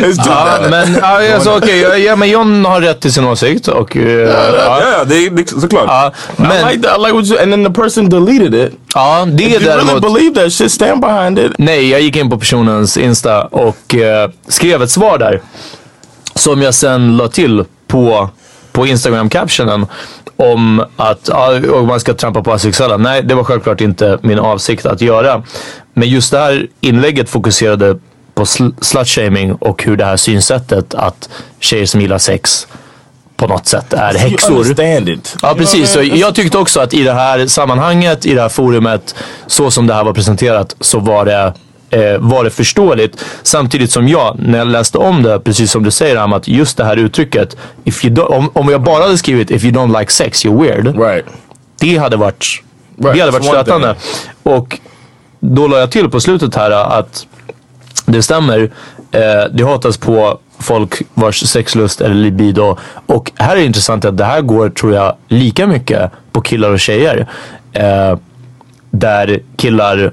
It's 0.11 0.17
too 0.17 0.31
Ja, 0.31 0.59
bad. 0.61 0.71
men 0.71 1.05
alltså, 1.05 1.57
okej, 1.57 1.81
ja, 2.05 2.17
men 2.17 2.29
John 2.31 2.65
har 2.65 2.81
rätt 2.81 3.01
till 3.01 3.13
sin 3.13 3.25
åsikt 3.25 3.69
och... 3.69 3.97
eh, 3.97 4.03
Ja, 4.29 4.81
ja, 4.99 5.05
det 5.05 5.27
är 5.27 5.31
liksom 5.31 5.61
såklart. 5.61 5.85
Ja, 5.87 6.13
men, 6.37 6.51
I 6.69 6.73
like 6.75 6.89
that. 6.89 6.99
I 6.99 7.01
like 7.03 7.13
what 7.13 7.27
you, 7.27 7.43
and 7.43 7.53
then 7.53 7.65
the 7.65 7.71
person 7.83 8.09
deleted 8.09 8.55
it. 8.55 8.73
ja, 8.95 9.25
det 9.29 9.43
If 9.45 9.51
you 9.53 9.59
really 9.61 9.85
däremot... 9.85 10.03
believe 10.15 10.35
that 10.43 10.53
shit, 10.53 10.73
stand 10.73 11.01
behind 11.01 11.39
it. 11.39 11.53
Nej, 11.59 11.91
jag 11.91 12.01
gick 12.01 12.17
in 12.17 12.31
på 12.31 12.39
personens 12.39 12.97
Insta 12.97 13.45
och 13.45 13.95
eh, 13.95 14.31
skrev 14.49 14.83
ett 14.83 14.91
svar 14.91 15.19
där. 15.19 15.41
Som 16.35 16.63
jag 16.63 16.75
sen 16.75 17.17
la 17.17 17.29
till 17.29 17.65
på, 17.87 18.31
på 18.73 18.87
Instagram-captionen. 18.87 19.87
Om 20.37 20.85
att 20.97 21.29
man 21.87 22.01
ska 22.01 22.15
trampa 22.15 22.43
på 22.43 22.53
asexuella. 22.53 22.97
Nej, 22.97 23.23
det 23.23 23.35
var 23.35 23.45
självklart 23.45 23.81
inte 23.81 24.19
min 24.23 24.39
avsikt 24.39 24.87
att 24.87 25.01
göra. 25.01 25.43
Men 25.95 26.09
just 26.09 26.31
det 26.31 26.39
här 26.39 26.67
inlägget 26.81 27.29
fokuserade 27.29 27.99
på 28.35 28.45
sl- 28.45 28.75
slutshaming 28.81 29.53
och 29.53 29.83
hur 29.85 29.97
det 29.97 30.05
här 30.05 30.17
synsättet 30.17 30.95
att 30.95 31.29
tjejer 31.61 31.87
som 31.87 32.01
gillar 32.01 32.19
sex 32.19 32.67
på 33.37 33.47
något 33.47 33.67
sätt 33.67 33.93
är 33.93 34.15
häxor. 34.19 34.51
Ja 35.43 35.55
precis, 35.59 35.91
så 35.93 36.03
jag 36.03 36.35
tyckte 36.35 36.59
också 36.59 36.81
att 36.81 36.95
i 36.95 37.03
det 37.03 37.13
här 37.13 37.47
sammanhanget, 37.47 38.27
i 38.27 38.35
det 38.35 38.41
här 38.43 38.49
forumet, 38.49 39.15
så 39.47 39.71
som 39.71 39.87
det 39.87 39.95
här 39.95 40.05
var 40.05 40.13
presenterat 40.13 40.77
så 40.81 40.99
var 40.99 41.25
det, 41.25 41.53
eh, 41.97 42.19
var 42.19 42.45
det 42.45 42.51
förståeligt. 42.51 43.25
Samtidigt 43.43 43.91
som 43.91 44.09
jag, 44.09 44.37
när 44.39 44.59
jag 44.59 44.69
läste 44.69 44.99
om 44.99 45.23
det, 45.23 45.41
precis 45.41 45.71
som 45.71 45.83
du 45.83 45.91
säger 45.91 46.17
Am, 46.17 46.33
att 46.33 46.49
just 46.49 46.77
det 46.77 46.85
här 46.85 46.97
uttrycket, 46.97 47.57
if 47.85 48.05
you 48.05 48.23
om, 48.23 48.51
om 48.53 48.69
jag 48.69 48.83
bara 48.83 49.03
hade 49.03 49.19
skrivit 49.19 49.51
if 49.51 49.65
you 49.65 49.73
don't 49.73 49.99
like 49.99 50.13
sex, 50.13 50.45
you're 50.45 50.63
weird. 50.63 50.99
Right. 50.99 51.25
Det 51.81 51.97
hade 51.97 52.17
varit, 52.17 52.63
Right, 52.97 53.15
det 53.15 53.21
hade 53.21 53.33
varit 53.33 53.45
stötande. 53.45 53.95
Och 54.43 54.79
då 55.41 55.69
la 55.69 55.79
jag 55.79 55.91
till 55.91 56.11
på 56.11 56.21
slutet 56.21 56.55
här 56.55 56.71
att 56.71 57.27
det 58.07 58.23
stämmer. 58.23 58.71
Eh, 59.11 59.21
det 59.53 59.65
hatas 59.65 59.97
på 59.97 60.39
folk 60.59 61.03
vars 61.15 61.47
sexlust 61.47 62.01
eller 62.01 62.15
libido. 62.15 62.77
Och 63.07 63.33
här 63.35 63.53
är 63.53 63.61
det 63.61 63.67
intressant 63.67 64.05
att 64.05 64.17
det 64.17 64.25
här 64.25 64.41
går, 64.41 64.69
tror 64.69 64.95
jag, 64.95 65.17
lika 65.29 65.67
mycket 65.67 66.11
på 66.33 66.41
killar 66.41 66.71
och 66.71 66.81
tjejer. 66.81 67.27
Eh, 67.73 68.19
där 68.91 69.41
killar 69.57 70.13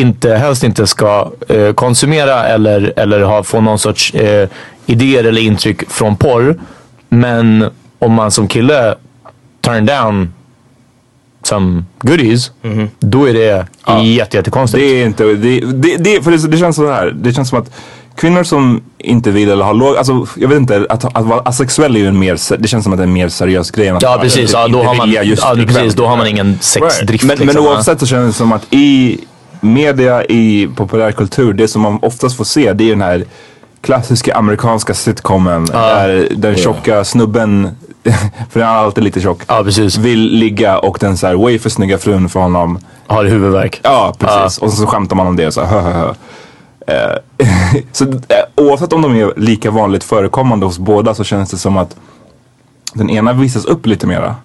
inte, 0.00 0.34
helst 0.34 0.64
inte 0.64 0.86
ska 0.86 1.32
eh, 1.48 1.72
konsumera 1.72 2.44
eller, 2.44 2.92
eller 2.96 3.20
ha, 3.20 3.42
få 3.42 3.60
någon 3.60 3.78
sorts 3.78 4.14
eh, 4.14 4.48
idéer 4.86 5.24
eller 5.24 5.42
intryck 5.42 5.90
från 5.90 6.16
porr. 6.16 6.60
Men 7.08 7.64
om 7.98 8.12
man 8.12 8.30
som 8.30 8.48
kille 8.48 8.94
turn 9.60 9.86
down 9.86 10.32
some 11.42 11.84
goodies, 11.98 12.50
då 12.98 13.28
är 13.28 13.34
det 13.34 13.66
jätte, 14.02 14.36
jättekonstigt. 14.36 14.82
Det 14.82 15.02
är 15.02 15.06
inte, 15.06 15.24
det, 15.24 15.60
det, 15.60 15.96
det, 15.96 16.22
för 16.22 16.30
det, 16.30 16.48
det 16.48 16.58
känns 16.58 16.76
så 16.76 16.92
här. 16.92 17.10
Det 17.10 17.32
känns 17.32 17.48
som 17.48 17.58
att 17.58 17.70
kvinnor 18.16 18.42
som 18.42 18.82
inte 18.98 19.30
vill 19.30 19.50
eller 19.50 19.64
har 19.64 19.74
låg, 19.74 19.96
alltså 19.96 20.26
jag 20.36 20.48
vet 20.48 20.58
inte, 20.58 20.86
att, 20.88 21.04
att 21.04 21.24
vara 21.24 21.40
asexuell 21.40 21.96
är 21.96 22.00
ju 22.00 22.06
en 22.06 22.18
mer, 22.18 22.56
det 22.58 22.68
känns 22.68 22.84
som 22.84 22.92
att 22.92 22.98
det 22.98 23.02
är 23.02 23.06
en 23.06 23.12
mer 23.12 23.28
seriös 23.28 23.70
grej 23.70 23.96
Ja 24.00 24.18
precis, 24.22 24.52
ja, 24.52 24.68
då, 24.68 24.82
har 24.82 24.94
man, 24.94 25.12
ja, 25.12 25.22
precis, 25.66 25.94
då 25.94 26.06
har 26.06 26.16
man 26.16 26.26
ingen 26.26 26.58
sexdrift. 26.60 27.24
Men, 27.24 27.38
men 27.38 27.46
liksom, 27.46 27.64
ja. 27.64 27.70
oavsett 27.70 28.00
så 28.00 28.06
känns 28.06 28.34
det 28.34 28.38
som 28.38 28.52
att 28.52 28.66
i 28.70 29.18
media, 29.60 30.24
i 30.24 30.68
populärkultur, 30.76 31.52
det 31.52 31.68
som 31.68 31.82
man 31.82 31.98
oftast 32.02 32.36
får 32.36 32.44
se 32.44 32.72
det 32.72 32.84
är 32.84 32.90
den 32.90 33.02
här 33.02 33.24
klassiska 33.80 34.34
amerikanska 34.34 34.94
sitcomen 34.94 35.64
där 35.64 36.28
den 36.36 36.56
tjocka 36.56 37.04
snubben, 37.04 37.70
för 38.50 38.60
han 38.60 38.76
är 38.76 38.78
alltid 38.78 39.04
lite 39.04 39.20
tjock, 39.20 39.46
precis, 39.46 39.96
vill 39.96 40.20
ligga 40.20 40.78
och 40.78 40.98
den 41.00 41.16
så 41.16 41.26
här 41.26 41.34
way 41.34 41.58
för 41.58 41.70
snygga 41.70 41.98
frun 41.98 42.28
för 42.28 42.40
honom 42.40 42.78
har 43.06 43.24
huvudvärk. 43.24 43.80
Ja, 43.82 44.14
precis. 44.18 44.58
Och 44.58 44.72
så 44.72 44.86
skämtar 44.86 45.16
man 45.16 45.26
om 45.26 45.36
det 45.36 45.46
och 45.46 45.54
så 45.54 45.60
hö, 45.64 45.80
hö, 45.80 45.92
hö. 45.92 46.14
Eh, 46.86 47.16
Så 47.92 48.04
eh, 48.04 48.18
oavsett 48.54 48.92
om 48.92 49.02
de 49.02 49.16
är 49.16 49.32
lika 49.36 49.70
vanligt 49.70 50.04
förekommande 50.04 50.66
hos 50.66 50.78
båda 50.78 51.14
så 51.14 51.24
känns 51.24 51.50
det 51.50 51.58
som 51.58 51.76
att 51.76 51.96
den 52.94 53.10
ena 53.10 53.32
visas 53.32 53.64
upp 53.64 53.86
lite 53.86 54.06
mera. 54.06 54.36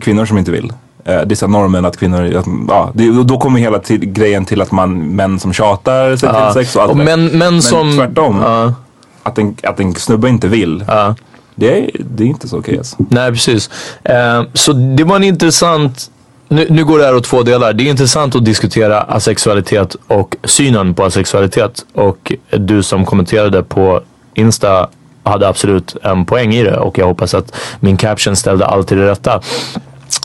Kvinnor 0.00 0.24
som 0.24 0.38
inte 0.38 0.50
vill. 0.50 0.72
Eh, 1.04 1.14
här 1.14 1.48
normen 1.48 1.84
att 1.84 1.96
kvinnor, 1.96 2.36
att, 2.36 2.46
ja, 2.68 2.90
det, 2.94 3.22
då 3.22 3.38
kommer 3.38 3.60
hela 3.60 3.78
tid, 3.78 4.14
grejen 4.14 4.44
till 4.44 4.62
att 4.62 4.72
man, 4.72 5.16
män 5.16 5.40
som 5.40 5.52
tjatar 5.52 6.16
sig 6.16 6.28
till 6.28 6.54
sex 6.54 6.76
och 6.76 6.82
allt 6.82 6.90
Och 6.90 6.98
det 6.98 7.04
män, 7.04 7.26
män 7.26 7.62
som... 7.62 7.92
tvärtom, 7.96 8.40
Ja, 8.42 8.74
att, 9.22 9.38
en, 9.38 9.56
att 9.62 9.80
en 9.80 9.94
snubbe 9.94 10.28
inte 10.28 10.48
vill. 10.48 10.84
ja. 10.88 11.14
Det, 11.54 11.78
är, 11.78 11.90
det 11.98 12.22
är 12.24 12.26
inte 12.26 12.48
så 12.48 12.58
okej 12.58 12.78
alltså. 12.78 12.96
Nej, 12.98 13.32
precis. 13.32 13.70
Eh, 14.04 14.42
så 14.54 14.72
det 14.72 15.04
var 15.04 15.16
en 15.16 15.24
intressant... 15.24 16.10
Nu, 16.48 16.66
nu 16.70 16.84
går 16.84 16.98
det 16.98 17.04
här 17.04 17.16
åt 17.16 17.24
två 17.24 17.42
delar. 17.42 17.72
Det 17.72 17.82
är 17.84 17.90
intressant 17.90 18.36
att 18.36 18.44
diskutera 18.44 19.00
asexualitet 19.00 19.96
och 20.06 20.36
synen 20.44 20.94
på 20.94 21.04
asexualitet. 21.04 21.84
Och 21.94 22.32
du 22.50 22.82
som 22.82 23.06
kommenterade 23.06 23.62
på 23.62 24.00
Insta 24.34 24.88
hade 25.22 25.48
absolut 25.48 25.96
en 26.02 26.24
poäng 26.26 26.54
i 26.54 26.62
det 26.64 26.76
och 26.76 26.98
jag 26.98 27.06
hoppas 27.06 27.34
att 27.34 27.54
min 27.80 27.96
caption 27.96 28.36
ställde 28.36 28.66
allt 28.66 28.88
till 28.88 28.96
det 28.96 29.10
rätta. 29.10 29.40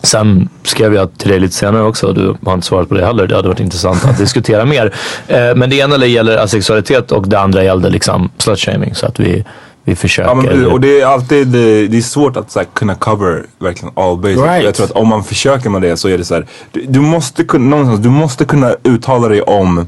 Sen 0.03 0.49
skrev 0.63 0.93
jag 0.93 1.17
till 1.17 1.29
dig 1.29 1.39
lite 1.39 1.53
senare 1.53 1.83
också. 1.83 2.13
Du 2.13 2.35
har 2.45 2.53
inte 2.53 2.67
svarat 2.67 2.89
på 2.89 2.95
det 2.95 3.05
heller. 3.05 3.27
Det 3.27 3.35
hade 3.35 3.47
varit 3.47 3.59
intressant 3.59 4.05
att 4.05 4.17
diskutera 4.17 4.65
mer. 4.75 4.93
Eh, 5.27 5.55
men 5.55 5.69
det 5.69 5.75
ena 5.75 6.05
gäller 6.05 6.37
asexualitet 6.37 7.11
och 7.11 7.27
det 7.27 7.39
andra 7.39 7.63
gällde 7.63 7.89
liksom 7.89 8.29
slutshaming. 8.37 8.95
Så 8.95 9.05
att 9.05 9.19
vi, 9.19 9.45
vi 9.83 9.95
försöker. 9.95 10.29
Ja, 10.29 10.35
men, 10.35 10.65
och 10.65 10.81
det 10.81 11.01
är 11.01 11.05
alltid, 11.05 11.47
det, 11.47 11.87
det 11.87 11.97
är 11.97 12.01
svårt 12.01 12.37
att 12.37 12.51
så 12.51 12.59
här, 12.59 12.67
kunna 12.73 12.95
cover 12.95 13.45
verkligen 13.59 13.93
all 13.95 14.17
bases. 14.17 14.37
Right. 14.37 14.63
Jag 14.63 14.75
tror 14.75 14.85
att 14.85 14.91
om 14.91 15.07
man 15.07 15.23
försöker 15.23 15.69
med 15.69 15.81
det 15.81 15.97
så 15.97 16.07
är 16.07 16.17
det 16.17 16.25
så 16.25 16.33
här, 16.33 16.45
du, 16.71 16.85
du 16.87 16.99
måste 16.99 17.43
kunna, 17.43 17.69
någonstans, 17.69 17.99
du 17.99 18.09
måste 18.09 18.45
kunna 18.45 18.75
uttala 18.83 19.27
dig 19.27 19.41
om 19.41 19.87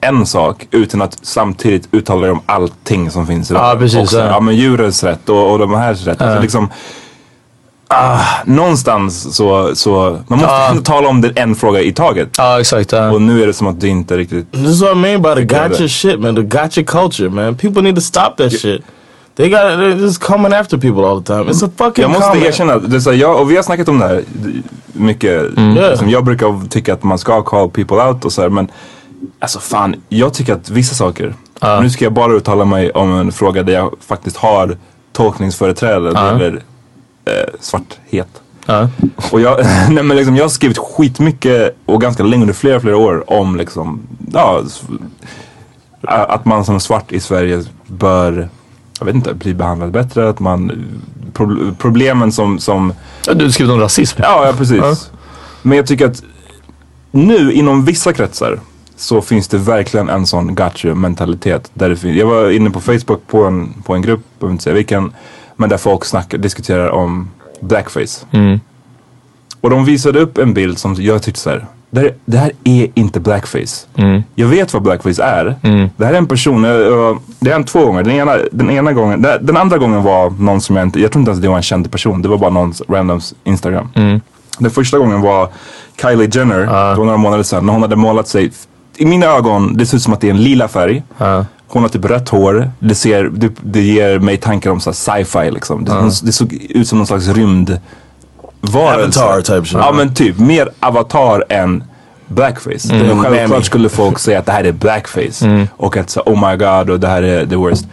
en 0.00 0.26
sak 0.26 0.66
utan 0.70 1.02
att 1.02 1.18
samtidigt 1.22 1.88
uttala 1.92 2.20
dig 2.20 2.30
om 2.30 2.40
allting 2.46 3.10
som 3.10 3.26
finns 3.26 3.50
i 3.50 3.54
Ja, 3.54 3.76
precis, 3.78 3.98
Och 3.98 4.08
så 4.08 4.18
ja. 4.18 4.26
ja 4.26 4.40
men 4.40 4.56
djurens 4.56 5.04
rätt 5.04 5.28
och, 5.28 5.52
och 5.52 5.58
de 5.58 5.74
här 5.74 5.94
rätt. 5.94 6.22
Alltså, 6.22 6.42
liksom, 6.42 6.70
ah, 7.94 8.20
någonstans 8.44 9.34
så, 9.36 9.70
så 9.74 10.18
man 10.28 10.38
måste 10.38 10.54
Ja. 10.54 10.66
kunna 10.70 10.82
tala 10.84 11.08
om 11.08 11.20
det 11.20 11.32
en 11.36 11.54
fråga 11.54 11.80
i 11.80 11.92
taget. 11.92 12.28
Ja, 12.38 12.60
exakt. 12.60 12.92
ja. 12.92 13.10
Och 13.10 13.22
nu 13.22 13.42
är 13.42 13.46
det 13.46 13.52
som 13.52 13.66
att 13.66 13.80
det 13.80 13.88
inte 13.88 14.16
riktigt 14.16 14.52
This 14.52 14.66
is 14.68 14.82
what 14.82 14.92
I 14.92 14.98
mean 14.98 15.22
by 15.22 15.34
the 15.34 15.44
gotcha 15.44 15.88
shit, 15.88 16.20
man. 16.20 16.34
The 16.36 16.42
gotcha 16.42 16.82
culture, 16.82 17.28
man. 17.30 17.56
People 17.56 17.82
need 17.82 17.94
to 17.94 18.00
stop 18.00 18.30
that 18.36 18.52
shit. 18.60 18.82
They 19.36 19.48
got 19.48 19.58
they're 19.60 20.00
just 20.00 20.22
coming 20.22 20.52
after 20.52 20.78
people 20.78 21.04
all 21.04 21.22
the 21.22 21.26
time. 21.34 21.44
It's 21.50 21.66
a 21.66 21.70
fucking 21.76 22.02
Jag 22.02 22.10
måste 22.10 22.28
comment. 22.28 22.46
erkänna, 22.46 22.78
det 22.78 22.96
är 22.96 23.00
så 23.00 23.10
här, 23.10 23.16
jag, 23.18 23.40
och 23.40 23.50
vi 23.50 23.56
har 23.56 23.62
snackat 23.62 23.88
om 23.88 23.98
det 23.98 24.06
här 24.06 24.22
mycket. 24.92 25.42
Liksom, 25.90 26.10
jag 26.10 26.24
brukar 26.24 26.68
tycka 26.68 26.92
att 26.94 27.02
man 27.02 27.18
ska 27.18 27.42
call 27.42 27.70
people 27.70 27.96
out 27.96 28.24
och 28.24 28.32
så 28.32 28.42
här, 28.42 28.48
men 28.48 28.68
alltså 29.38 29.58
fan, 29.60 29.94
jag 30.08 30.34
tycker 30.34 30.52
att 30.52 30.70
vissa 30.70 30.94
saker, 30.94 31.34
nu 31.82 31.90
ska 31.90 32.04
jag 32.04 32.12
bara 32.12 32.32
uttala 32.32 32.64
mig 32.64 32.90
om 32.90 33.12
en 33.12 33.32
fråga 33.32 33.62
där 33.62 33.72
jag 33.72 33.92
faktiskt 34.06 34.36
har 34.36 34.76
tolkningsföreträde, 35.12 36.12
det 36.12 36.20
gäller 36.26 36.62
eh, 37.24 37.54
svarthet. 37.60 38.28
Ja. 38.66 38.88
Och 39.30 39.40
jag, 39.40 39.58
nej 39.90 40.04
men 40.04 40.16
liksom, 40.16 40.36
jag 40.36 40.44
har 40.44 40.48
skrivit 40.48 40.78
skitmycket 40.78 41.76
och 41.86 42.00
ganska 42.00 42.22
länge 42.22 42.42
under 42.42 42.54
flera, 42.54 42.80
flera 42.80 42.96
år 42.96 43.30
om 43.32 43.56
liksom, 43.56 44.02
ja, 44.32 44.62
att 46.28 46.44
man 46.44 46.64
som 46.64 46.80
svart 46.80 47.12
i 47.12 47.20
Sverige 47.20 47.64
bör, 47.86 48.48
jag 48.98 49.06
vet 49.06 49.14
inte, 49.14 49.34
bli 49.34 49.54
behandlad 49.54 49.90
bättre. 49.90 50.28
Att 50.28 50.40
man, 50.40 50.84
pro, 51.32 51.74
problemen 51.78 52.32
som, 52.32 52.58
som 52.58 52.94
Du 53.34 53.52
skrev 53.52 53.70
om 53.70 53.80
rasism. 53.80 54.20
Ja, 54.22 54.46
ja 54.46 54.52
precis. 54.52 54.78
Ja. 54.82 54.94
Men 55.62 55.76
jag 55.76 55.86
tycker 55.86 56.06
att 56.06 56.22
nu 57.10 57.52
inom 57.52 57.84
vissa 57.84 58.12
kretsar 58.12 58.60
så 58.96 59.20
finns 59.20 59.48
det 59.48 59.58
verkligen 59.58 60.08
en 60.08 60.26
sån 60.26 60.54
gotcha 60.54 60.94
mentalitet. 60.94 61.70
Där 61.74 61.88
det 61.88 61.96
fin- 61.96 62.16
jag 62.16 62.26
var 62.26 62.50
inne 62.50 62.70
på 62.70 62.80
Facebook 62.80 63.26
på 63.26 63.44
en, 63.44 63.82
på 63.82 63.94
en 63.94 64.02
grupp, 64.02 64.20
jag 64.20 64.40
behöver 64.40 64.52
inte 64.52 64.64
säga 64.64 64.74
vilken, 64.74 65.12
men 65.62 65.70
där 65.70 65.76
folk 65.76 66.04
snackar, 66.04 66.38
diskuterar 66.38 66.88
om 66.90 67.30
blackface. 67.60 68.26
Mm. 68.30 68.60
Och 69.60 69.70
de 69.70 69.84
visade 69.84 70.20
upp 70.20 70.38
en 70.38 70.54
bild 70.54 70.78
som 70.78 70.94
jag 70.98 71.22
tyckte 71.22 71.40
så 71.40 71.50
här. 71.50 71.66
Det 71.90 72.00
här, 72.00 72.14
det 72.24 72.38
här 72.38 72.52
är 72.64 72.88
inte 72.94 73.20
blackface. 73.20 73.86
Mm. 73.96 74.22
Jag 74.34 74.46
vet 74.48 74.72
vad 74.74 74.82
blackface 74.82 75.22
är. 75.22 75.54
Det 75.96 76.04
här 76.06 76.12
är 76.14 76.18
en 76.18 76.26
person, 76.26 76.64
jag- 76.64 76.80
jag- 76.80 77.18
det 77.40 77.50
har 77.50 77.54
hänt 77.54 77.66
två 77.68 77.86
gånger. 77.86 78.02
Den 78.02 78.12
ena, 78.12 78.36
den 78.52 78.70
ena 78.70 78.92
gången, 78.92 79.22
den 79.40 79.56
andra 79.56 79.78
gången 79.78 80.02
var 80.02 80.30
någon 80.30 80.60
som 80.60 80.76
jag 80.76 80.82
inte, 80.86 81.00
jag 81.00 81.12
tror 81.12 81.20
inte 81.20 81.30
ens 81.30 81.42
det 81.42 81.48
var 81.48 81.56
en 81.56 81.62
känd 81.62 81.90
person. 81.90 82.22
Det 82.22 82.28
var 82.28 82.38
bara 82.38 82.50
någons 82.50 82.82
randoms 82.88 83.34
Instagram. 83.44 83.88
Mm. 83.94 84.20
Den 84.58 84.70
första 84.70 84.98
gången 84.98 85.20
var 85.20 85.48
Kylie 86.02 86.28
Jenner, 86.32 86.58
det 86.60 86.66
var 86.98 87.04
några 87.04 87.16
månader 87.16 87.42
sedan, 87.42 87.66
när 87.66 87.72
hon 87.72 87.82
hade 87.82 87.96
målat 87.96 88.28
sig. 88.28 88.50
I 88.96 89.06
mina 89.06 89.26
ögon, 89.26 89.76
det 89.76 89.86
ser 89.86 89.96
ut 89.96 90.02
som 90.02 90.12
att 90.12 90.20
det 90.20 90.26
är 90.26 90.30
en 90.30 90.42
lila 90.42 90.68
färg. 90.68 91.02
Hon 91.72 91.82
har 91.82 91.88
typ 91.88 92.04
rött 92.04 92.28
hår. 92.28 92.70
Det, 92.78 92.94
ser, 92.94 93.24
det, 93.24 93.52
det 93.60 93.80
ger 93.80 94.18
mig 94.18 94.36
tankar 94.36 94.70
om 94.70 94.80
sci-fi 94.80 95.50
liksom. 95.50 95.84
Det, 95.84 95.92
hon, 95.92 96.10
det 96.22 96.32
såg 96.32 96.52
ut 96.52 96.88
som 96.88 96.98
någon 96.98 97.06
slags 97.06 97.28
rymd 97.28 97.80
varelse. 98.60 99.24
Avatar 99.24 99.64
shit. 99.64 99.72
Ja 99.72 99.92
men 99.92 100.14
typ, 100.14 100.38
mer 100.38 100.68
avatar 100.80 101.44
än 101.48 101.84
blackface. 102.26 102.94
Mm. 102.94 103.10
Mm. 103.10 103.22
Självklart 103.22 103.64
skulle 103.64 103.88
folk 103.88 104.18
säga 104.18 104.38
att 104.38 104.46
det 104.46 104.52
här 104.52 104.64
är 104.64 104.72
blackface. 104.72 105.46
Mm. 105.46 105.68
Och 105.76 105.96
att 105.96 106.10
så, 106.10 106.20
oh 106.20 106.50
my 106.50 106.56
god 106.56 106.90
och 106.90 107.00
det 107.00 107.08
här 107.08 107.22
är 107.22 107.46
the 107.46 107.56
worst. 107.56 107.86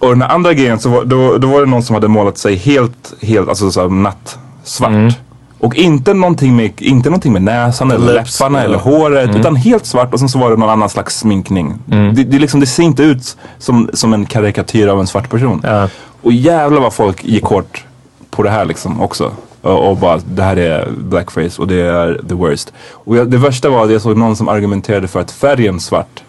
Och 0.00 0.08
den 0.08 0.22
andra 0.22 0.54
grejen 0.54 0.78
så 0.78 0.88
var, 0.88 1.04
då, 1.04 1.38
då 1.38 1.48
var 1.48 1.60
det 1.60 1.66
någon 1.66 1.82
som 1.82 1.94
hade 1.94 2.08
målat 2.08 2.38
sig 2.38 2.56
helt, 2.56 3.14
helt, 3.22 3.48
alltså 3.48 3.70
så 3.70 3.88
nattsvart. 3.88 5.16
Och 5.58 5.74
inte 5.76 6.14
någonting, 6.14 6.56
med, 6.56 6.82
inte 6.82 7.08
någonting 7.08 7.32
med 7.32 7.42
näsan 7.42 7.90
eller 7.90 8.14
Lips, 8.14 8.40
läpparna 8.40 8.62
eller 8.62 8.74
ja. 8.74 8.80
håret. 8.80 9.36
Utan 9.36 9.56
helt 9.56 9.86
svart 9.86 10.12
och 10.12 10.18
sen 10.18 10.28
så 10.28 10.38
var 10.38 10.50
det 10.50 10.56
någon 10.56 10.70
annan 10.70 10.88
slags 10.88 11.18
sminkning. 11.18 11.74
Mm. 11.90 12.14
Det, 12.14 12.24
det, 12.24 12.38
liksom, 12.38 12.60
det 12.60 12.66
ser 12.66 12.82
inte 12.82 13.02
ut 13.02 13.36
som, 13.58 13.90
som 13.92 14.12
en 14.12 14.26
karikatyr 14.26 14.88
av 14.88 15.00
en 15.00 15.06
svart 15.06 15.30
person. 15.30 15.60
Ja. 15.64 15.88
Och 16.22 16.32
jävlar 16.32 16.80
vad 16.80 16.92
folk 16.92 17.24
gick 17.24 17.44
hårt 17.44 17.84
på 18.30 18.42
det 18.42 18.50
här 18.50 18.64
liksom 18.64 19.00
också. 19.00 19.32
Och, 19.62 19.90
och 19.90 19.96
bara, 19.96 20.20
det 20.34 20.42
här 20.42 20.56
är 20.56 20.88
blackface 20.98 21.62
och 21.62 21.68
det 21.68 21.80
är 21.80 22.20
the 22.28 22.34
worst. 22.34 22.72
Och 22.90 23.16
jag, 23.16 23.30
det 23.30 23.36
värsta 23.36 23.68
var 23.70 23.84
att 23.84 23.92
jag 23.92 24.02
såg 24.02 24.16
någon 24.16 24.36
som 24.36 24.48
argumenterade 24.48 25.08
för 25.08 25.20
att 25.20 25.30
färgen 25.30 25.80
svart 25.80 26.22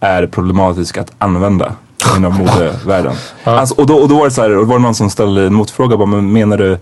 är 0.00 0.26
problematisk 0.26 0.98
att 0.98 1.12
använda 1.18 1.72
inom 2.16 2.34
modevärlden. 2.38 3.14
Alltså, 3.44 3.74
och, 3.74 3.86
då, 3.86 3.94
och 3.94 4.08
då 4.08 4.18
var 4.18 4.24
det 4.24 4.30
så 4.30 4.42
här, 4.42 4.50
och 4.50 4.56
då 4.56 4.64
var 4.64 4.76
det 4.76 4.82
någon 4.82 4.94
som 4.94 5.10
ställde 5.10 5.46
en 5.46 5.54
motfråga. 5.54 5.96
Bara, 5.96 6.06
men 6.06 6.32
menar 6.32 6.58
du 6.58 6.78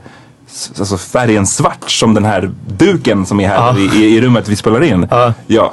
alltså 0.79 0.97
färgen 0.97 1.47
svart 1.47 1.91
som 1.91 2.15
den 2.15 2.25
här 2.25 2.51
duken 2.67 3.27
som 3.27 3.41
är 3.41 3.49
här 3.49 3.79
i, 3.79 3.83
i, 4.05 4.17
i 4.17 4.21
rummet 4.21 4.49
vi 4.49 4.57
spelar 4.57 4.83
in? 4.83 5.07
Ja. 5.47 5.73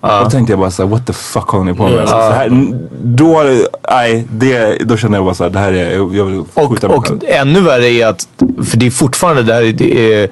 Då 0.00 0.30
tänkte 0.30 0.52
jag 0.52 0.60
bara 0.60 0.70
såhär, 0.70 0.90
what 0.90 1.06
the 1.06 1.12
fuck 1.12 1.48
håller 1.48 1.64
ni 1.64 1.74
på 1.74 1.82
med? 1.82 1.98
Alltså, 1.98 2.16
så 2.16 2.32
här, 2.32 2.72
då, 3.02 3.44
nej, 3.90 4.26
det, 4.32 4.78
då 4.84 4.96
kände 4.96 5.16
jag 5.18 5.24
bara 5.24 5.34
såhär, 5.34 5.50
det 5.50 5.58
här 5.58 5.72
är, 5.72 5.90
jag 6.16 6.24
vill 6.24 6.42
skjuta 6.68 6.88
mig 6.88 6.96
Och 6.96 7.06
själv. 7.06 7.20
ännu 7.26 7.60
värre 7.60 7.86
är 7.86 8.06
att, 8.06 8.28
för 8.64 8.76
det 8.76 8.86
är 8.86 8.90
fortfarande 8.90 9.42
där, 9.42 9.72
det 9.72 10.14
är, 10.14 10.28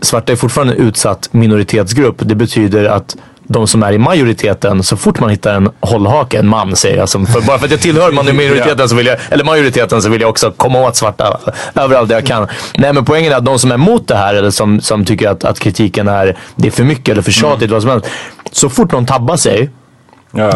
svarta 0.00 0.32
är 0.32 0.36
fortfarande 0.36 0.72
en 0.74 0.78
utsatt 0.80 1.28
minoritetsgrupp. 1.32 2.16
Det 2.18 2.34
betyder 2.34 2.84
att 2.84 3.16
de 3.52 3.66
som 3.66 3.82
är 3.82 3.92
i 3.92 3.98
majoriteten, 3.98 4.82
så 4.82 4.96
fort 4.96 5.20
man 5.20 5.30
hittar 5.30 5.54
en 5.54 5.70
hållhake, 5.80 6.38
en 6.38 6.46
man 6.48 6.76
säger 6.76 6.96
jag, 6.96 7.08
som, 7.08 7.26
för, 7.26 7.40
bara 7.40 7.58
för 7.58 7.64
att 7.64 7.70
jag 7.70 7.80
tillhör 7.80 8.12
man- 8.12 8.36
minoriteten 8.36 8.88
så 8.88 8.96
vill 8.96 9.06
jag, 9.06 9.16
eller 9.30 9.44
majoriteten 9.44 10.02
så 10.02 10.08
vill 10.08 10.20
jag 10.20 10.30
också 10.30 10.50
komma 10.56 10.80
åt 10.88 10.96
svarta 10.96 11.38
överallt 11.74 12.08
där 12.08 12.16
jag 12.16 12.26
kan. 12.26 12.46
Nej 12.76 12.92
men 12.92 13.04
poängen 13.04 13.32
är 13.32 13.36
att 13.36 13.44
de 13.44 13.58
som 13.58 13.70
är 13.70 13.74
emot 13.74 14.08
det 14.08 14.16
här 14.16 14.34
eller 14.34 14.50
som, 14.50 14.80
som 14.80 15.04
tycker 15.04 15.28
att, 15.28 15.44
att 15.44 15.58
kritiken 15.60 16.08
är, 16.08 16.36
det 16.56 16.68
är 16.68 16.72
för 16.72 16.84
mycket 16.84 17.08
eller 17.08 17.22
för 17.22 17.32
tjatigt, 17.32 17.70
vad 17.70 17.82
som 17.82 17.90
helst. 17.90 18.06
Så 18.52 18.68
fort 18.68 18.92
någon 18.92 19.06
tabbar 19.06 19.36
sig, 19.36 19.70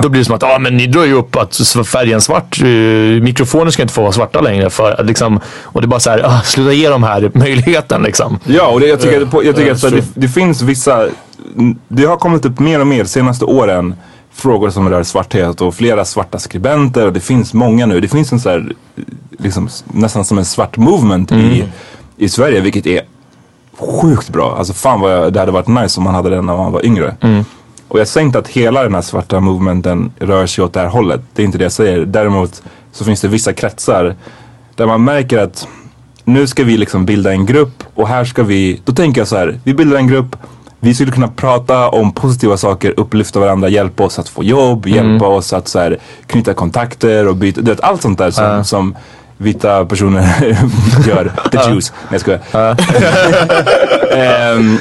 då 0.02 0.08
blir 0.08 0.18
det 0.20 0.24
som 0.24 0.34
att 0.34 0.42
ah, 0.42 0.58
men 0.58 0.76
ni 0.76 0.86
drar 0.86 1.04
ju 1.04 1.12
upp 1.12 1.36
att 1.36 1.56
färgen 1.86 2.20
svart, 2.20 2.60
eh, 2.60 2.66
mikrofoner 3.22 3.70
ska 3.70 3.82
inte 3.82 3.94
få 3.94 4.02
vara 4.02 4.12
svarta 4.12 4.40
längre. 4.40 4.70
För, 4.70 5.00
att 5.00 5.06
liksom, 5.06 5.40
och 5.62 5.80
det 5.80 5.84
är 5.84 5.88
bara 5.88 6.00
så 6.00 6.10
här, 6.10 6.22
ah, 6.24 6.40
sluta 6.44 6.72
ge 6.72 6.88
dem 6.88 7.02
här 7.02 7.30
möjligheten 7.34 8.02
liksom. 8.02 8.38
Ja, 8.44 8.66
och 8.66 8.80
det, 8.80 8.86
jag 8.86 9.00
tycker, 9.00 9.20
Ja. 9.32 9.42
jag 9.42 9.56
tycker 9.56 9.68
Ja, 9.68 9.72
att 9.74 9.80
så 9.80 9.86
här, 9.86 9.90
true. 9.92 10.04
det, 10.14 10.20
det 10.20 10.28
finns 10.28 10.62
vissa, 10.62 11.06
det 11.88 12.04
har 12.04 12.16
kommit 12.16 12.44
upp 12.44 12.58
mer 12.58 12.80
och 12.80 12.86
mer 12.86 13.04
senaste 13.04 13.44
åren 13.44 13.94
frågor 14.32 14.70
som 14.70 14.90
rör 14.90 15.02
svarthet 15.02 15.60
och 15.60 15.74
flera 15.74 16.04
svarta 16.04 16.38
skribenter 16.38 17.06
och 17.06 17.12
det 17.12 17.20
finns 17.20 17.54
många 17.54 17.86
nu. 17.86 18.00
Det 18.00 18.08
finns 18.08 18.32
en 18.32 18.40
så 18.40 18.50
här, 18.50 18.72
liksom, 19.38 19.68
nästan 19.84 20.24
som 20.24 20.38
en 20.38 20.44
svart 20.44 20.76
movement 20.76 21.32
i, 21.32 21.64
i 22.16 22.28
Sverige 22.28 22.60
vilket 22.60 22.86
är 22.86 23.02
sjukt 23.78 24.28
bra. 24.28 24.56
Alltså 24.58 24.72
fan 24.72 25.00
vad 25.00 25.12
jag, 25.12 25.32
det 25.32 25.40
hade 25.40 25.52
varit 25.52 25.68
nice 25.68 26.00
om 26.00 26.04
man 26.04 26.14
hade 26.14 26.30
den 26.30 26.46
när 26.46 26.56
man 26.56 26.72
var 26.72 26.86
yngre. 26.86 27.16
Och 27.88 28.00
jag 28.00 28.08
säger 28.08 28.26
inte 28.26 28.38
att 28.38 28.48
hela 28.48 28.82
den 28.82 28.94
här 28.94 29.02
svarta 29.02 29.40
movementen 29.40 30.12
rör 30.18 30.46
sig 30.46 30.64
åt 30.64 30.72
det 30.72 30.80
här 30.80 30.88
hållet. 30.88 31.20
Det 31.34 31.42
är 31.42 31.46
inte 31.46 31.58
det 31.58 31.64
jag 31.64 31.72
säger. 31.72 32.04
Däremot 32.04 32.62
så 32.92 33.04
finns 33.04 33.20
det 33.20 33.28
vissa 33.28 33.52
kretsar 33.52 34.14
där 34.74 34.86
man 34.86 35.04
märker 35.04 35.38
att 35.38 35.68
nu 36.24 36.46
ska 36.46 36.64
vi 36.64 36.76
liksom 36.76 37.06
bilda 37.06 37.32
en 37.32 37.46
grupp 37.46 37.84
och 37.94 38.08
här 38.08 38.24
ska 38.24 38.42
vi, 38.42 38.80
då 38.84 38.92
tänker 38.92 39.20
jag 39.20 39.28
så 39.28 39.36
här, 39.36 39.60
vi 39.64 39.74
bildar 39.74 39.96
en 39.96 40.08
grupp, 40.08 40.36
vi 40.80 40.94
skulle 40.94 41.12
kunna 41.12 41.28
prata 41.28 41.88
om 41.88 42.12
positiva 42.12 42.56
saker, 42.56 42.94
upplyfta 42.96 43.40
varandra, 43.40 43.68
hjälpa 43.68 44.04
oss 44.04 44.18
att 44.18 44.28
få 44.28 44.44
jobb, 44.44 44.86
Mm. 44.86 44.96
hjälpa 45.10 45.26
oss 45.26 45.52
att 45.52 45.68
så 45.68 45.78
här, 45.78 45.98
knyta 46.26 46.54
kontakter 46.54 47.28
och 47.28 47.36
byta, 47.36 47.60
vet, 47.60 47.80
allt 47.80 48.02
sånt 48.02 48.18
där 48.18 48.30
som, 48.30 48.64
som 48.64 48.96
vita 49.36 49.84
personer 49.84 50.22
gör. 51.08 51.32
The. 51.52 51.70
Jews. 51.70 51.92
Nej 51.92 52.08
jag 52.10 52.20
skojar. 52.20 52.40
Ehm, 54.12 54.78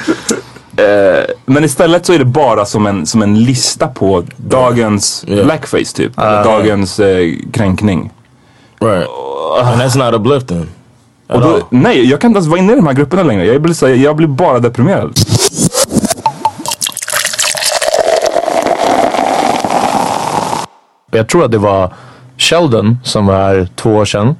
eh, 0.76 1.24
men 1.46 1.64
istället 1.64 2.06
så 2.06 2.12
är 2.12 2.18
det 2.18 2.24
bara 2.24 2.64
som 2.64 2.86
en, 2.86 3.06
som 3.06 3.22
en 3.22 3.44
lista 3.44 3.86
på 3.88 4.22
dagens 4.36 5.24
blackface 5.44 5.94
typ. 5.96 6.18
Eller 6.18 6.40
Ah. 6.40 6.44
dagens 6.44 7.00
eh, 7.00 7.32
kränkning. 7.52 8.10
Right. 8.80 9.08
And 9.62 9.80
that's 9.82 9.98
not 9.98 10.20
uplifting. 10.20 10.66
Då, 11.28 11.58
nej, 11.70 12.10
jag 12.10 12.20
kan 12.20 12.30
inte 12.30 12.38
ens 12.38 12.48
vara 12.48 12.58
inne 12.60 12.72
i 12.72 12.76
de 12.76 12.86
här 12.86 12.94
grupperna 12.94 13.22
längre. 13.22 13.46
Jag 13.46 13.62
blir, 13.62 13.74
så, 13.74 13.88
jag 13.88 14.16
blir 14.16 14.26
bara 14.28 14.58
deprimerad. 14.58 15.18
Jag 21.10 21.28
tror 21.28 21.44
att 21.44 21.50
det 21.50 21.58
var 21.58 21.92
Sheldon 22.38 22.98
som 23.04 23.26
var 23.26 23.34
här 23.34 23.68
två 23.76 23.90
år 23.90 24.04
sedan. 24.04 24.36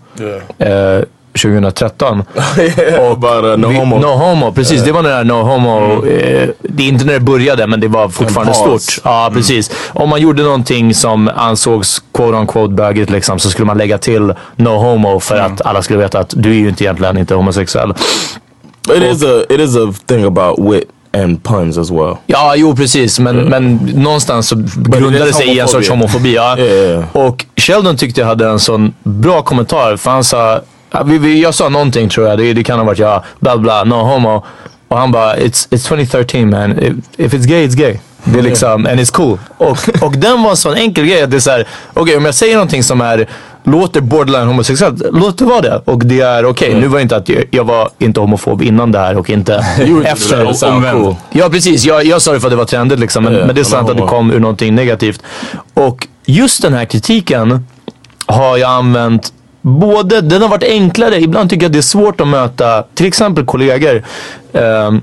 Eh, 0.58 1.04
2013. 1.36 2.22
och 3.10 3.18
bara 3.18 3.56
no 3.56 3.68
vi, 3.68 3.76
homo. 3.76 3.98
No 3.98 4.06
homo, 4.06 4.52
precis. 4.52 4.82
Det 4.82 4.92
var 4.92 5.02
när 5.02 5.24
no 5.24 5.32
homo, 5.32 6.06
eh, 6.06 6.48
det 6.62 6.82
är 6.82 6.88
inte 6.88 7.04
när 7.04 7.12
det 7.12 7.20
började 7.20 7.66
men 7.66 7.80
det 7.80 7.88
var 7.88 8.08
fortfarande 8.08 8.54
stort. 8.54 9.04
Ja, 9.04 9.30
precis. 9.34 9.70
Om 9.88 10.08
man 10.08 10.20
gjorde 10.20 10.42
någonting 10.42 10.94
som 10.94 11.30
ansågs 11.36 12.02
quote 12.14 12.36
on 12.36 12.46
quote 12.46 12.74
bögigt 12.74 13.10
liksom, 13.10 13.38
så 13.38 13.50
skulle 13.50 13.66
man 13.66 13.78
lägga 13.78 13.98
till 13.98 14.34
no 14.56 14.68
homo 14.68 15.20
för 15.20 15.36
att 15.38 15.60
alla 15.60 15.82
skulle 15.82 15.98
veta 15.98 16.18
att 16.18 16.34
du 16.36 16.50
är 16.50 16.54
ju 16.54 16.68
inte 16.68 16.84
egentligen 16.84 17.18
inte 17.18 17.34
homosexuell. 17.34 17.94
It 18.94 19.02
is 19.02 19.24
a 19.24 19.44
it 19.48 19.60
is 19.60 19.76
a 19.76 19.92
thing 20.06 20.24
about 20.24 20.74
wit 20.74 20.84
and 21.22 21.42
puns 21.42 21.78
as 21.78 21.90
well. 21.90 22.16
Ja, 22.26 22.56
jo 22.56 22.76
precis. 22.76 23.18
Men, 23.18 23.36
men 23.36 23.76
någonstans 23.94 24.48
så 24.48 24.56
grundade 24.76 25.24
det 25.24 25.32
sig 25.32 25.56
i 25.56 25.58
en 25.58 25.68
sorts 25.68 25.88
homofobi. 25.88 26.34
Ja. 26.34 26.56
Och 27.12 27.44
Sheldon 27.56 27.96
tyckte 27.96 28.20
jag 28.20 28.28
hade 28.28 28.48
en 28.48 28.58
sån 28.58 28.94
bra 29.02 29.42
kommentar. 29.42 29.96
För 29.96 30.10
han 30.10 30.24
sa, 30.24 30.60
ja, 30.90 31.02
vi, 31.02 31.18
vi, 31.18 31.42
jag 31.42 31.54
sa 31.54 31.68
någonting 31.68 32.08
tror 32.08 32.28
jag. 32.28 32.38
Det, 32.38 32.52
det 32.52 32.64
kan 32.64 32.78
ha 32.78 32.86
varit 32.86 32.98
ja, 32.98 33.24
bla 33.40 33.56
bla, 33.56 33.84
no 33.84 33.94
homo. 33.94 34.44
Och 34.88 34.98
han 34.98 35.12
bara, 35.12 35.36
it's, 35.36 35.68
it's 35.68 35.88
2013 35.88 36.50
man. 36.50 36.78
If, 36.78 36.94
if 37.16 37.34
it's 37.34 37.46
gay, 37.46 37.66
it's 37.66 37.76
gay. 37.76 37.98
Det 38.32 38.38
är 38.38 38.42
liksom, 38.42 38.86
and 38.86 39.00
it's 39.00 39.12
cool. 39.12 39.38
Och, 39.56 39.78
och 40.02 40.12
den 40.16 40.42
var 40.42 40.50
en 40.50 40.56
sån 40.56 40.74
enkel 40.74 41.06
grej 41.06 41.22
att 41.22 41.30
det 41.30 41.36
är 41.36 41.40
såhär, 41.40 41.66
okej 41.94 42.16
om 42.16 42.24
jag 42.24 42.34
säger 42.34 42.54
någonting 42.54 42.82
som 42.82 43.00
är, 43.00 43.28
låter 43.64 44.00
borderline 44.00 44.46
homosexuellt, 44.46 45.02
låt 45.12 45.38
det 45.38 45.44
vara 45.44 45.60
det. 45.60 45.82
Och 45.84 46.06
det 46.06 46.20
är 46.20 46.44
okej. 46.44 46.74
Nu 46.74 46.86
var 46.86 46.98
det 46.98 47.02
inte 47.02 47.16
att 47.16 47.28
jag, 47.28 47.44
jag 47.50 47.64
var 47.64 47.90
inte 47.98 48.20
homofob 48.20 48.62
innan 48.62 48.92
det 48.92 48.98
här 48.98 49.16
och 49.16 49.30
inte 49.30 49.54
efter. 50.04 50.92
Cool. 50.92 51.14
Ja 51.30 51.48
precis, 51.48 51.84
jag, 51.84 52.04
jag 52.04 52.22
sa 52.22 52.32
det 52.32 52.40
för 52.40 52.46
att 52.46 52.52
det 52.52 52.56
var 52.56 52.64
trendigt 52.64 52.98
liksom. 52.98 53.24
Men, 53.24 53.34
Ja, 53.34 53.46
men 53.46 53.54
det 53.54 53.60
är 53.60 53.64
sant 53.64 53.90
att 53.90 53.96
det 53.96 54.02
kom 54.02 54.30
ur 54.30 54.40
någonting 54.40 54.74
negativt. 54.74 55.22
Och 55.74 56.06
just 56.24 56.62
den 56.62 56.72
här 56.74 56.84
kritiken 56.84 57.66
har 58.26 58.56
jag 58.56 58.70
använt 58.70 59.32
både, 59.62 60.20
den 60.20 60.42
har 60.42 60.48
varit 60.48 60.62
enklare, 60.64 61.20
ibland 61.20 61.50
tycker 61.50 61.62
jag 61.62 61.68
att 61.68 61.72
det 61.72 61.78
är 61.78 61.82
svårt 61.82 62.20
att 62.20 62.28
möta 62.28 62.84
till 62.94 63.06
exempel 63.06 63.44
kollegor 63.44 64.02
ehm, 64.52 65.02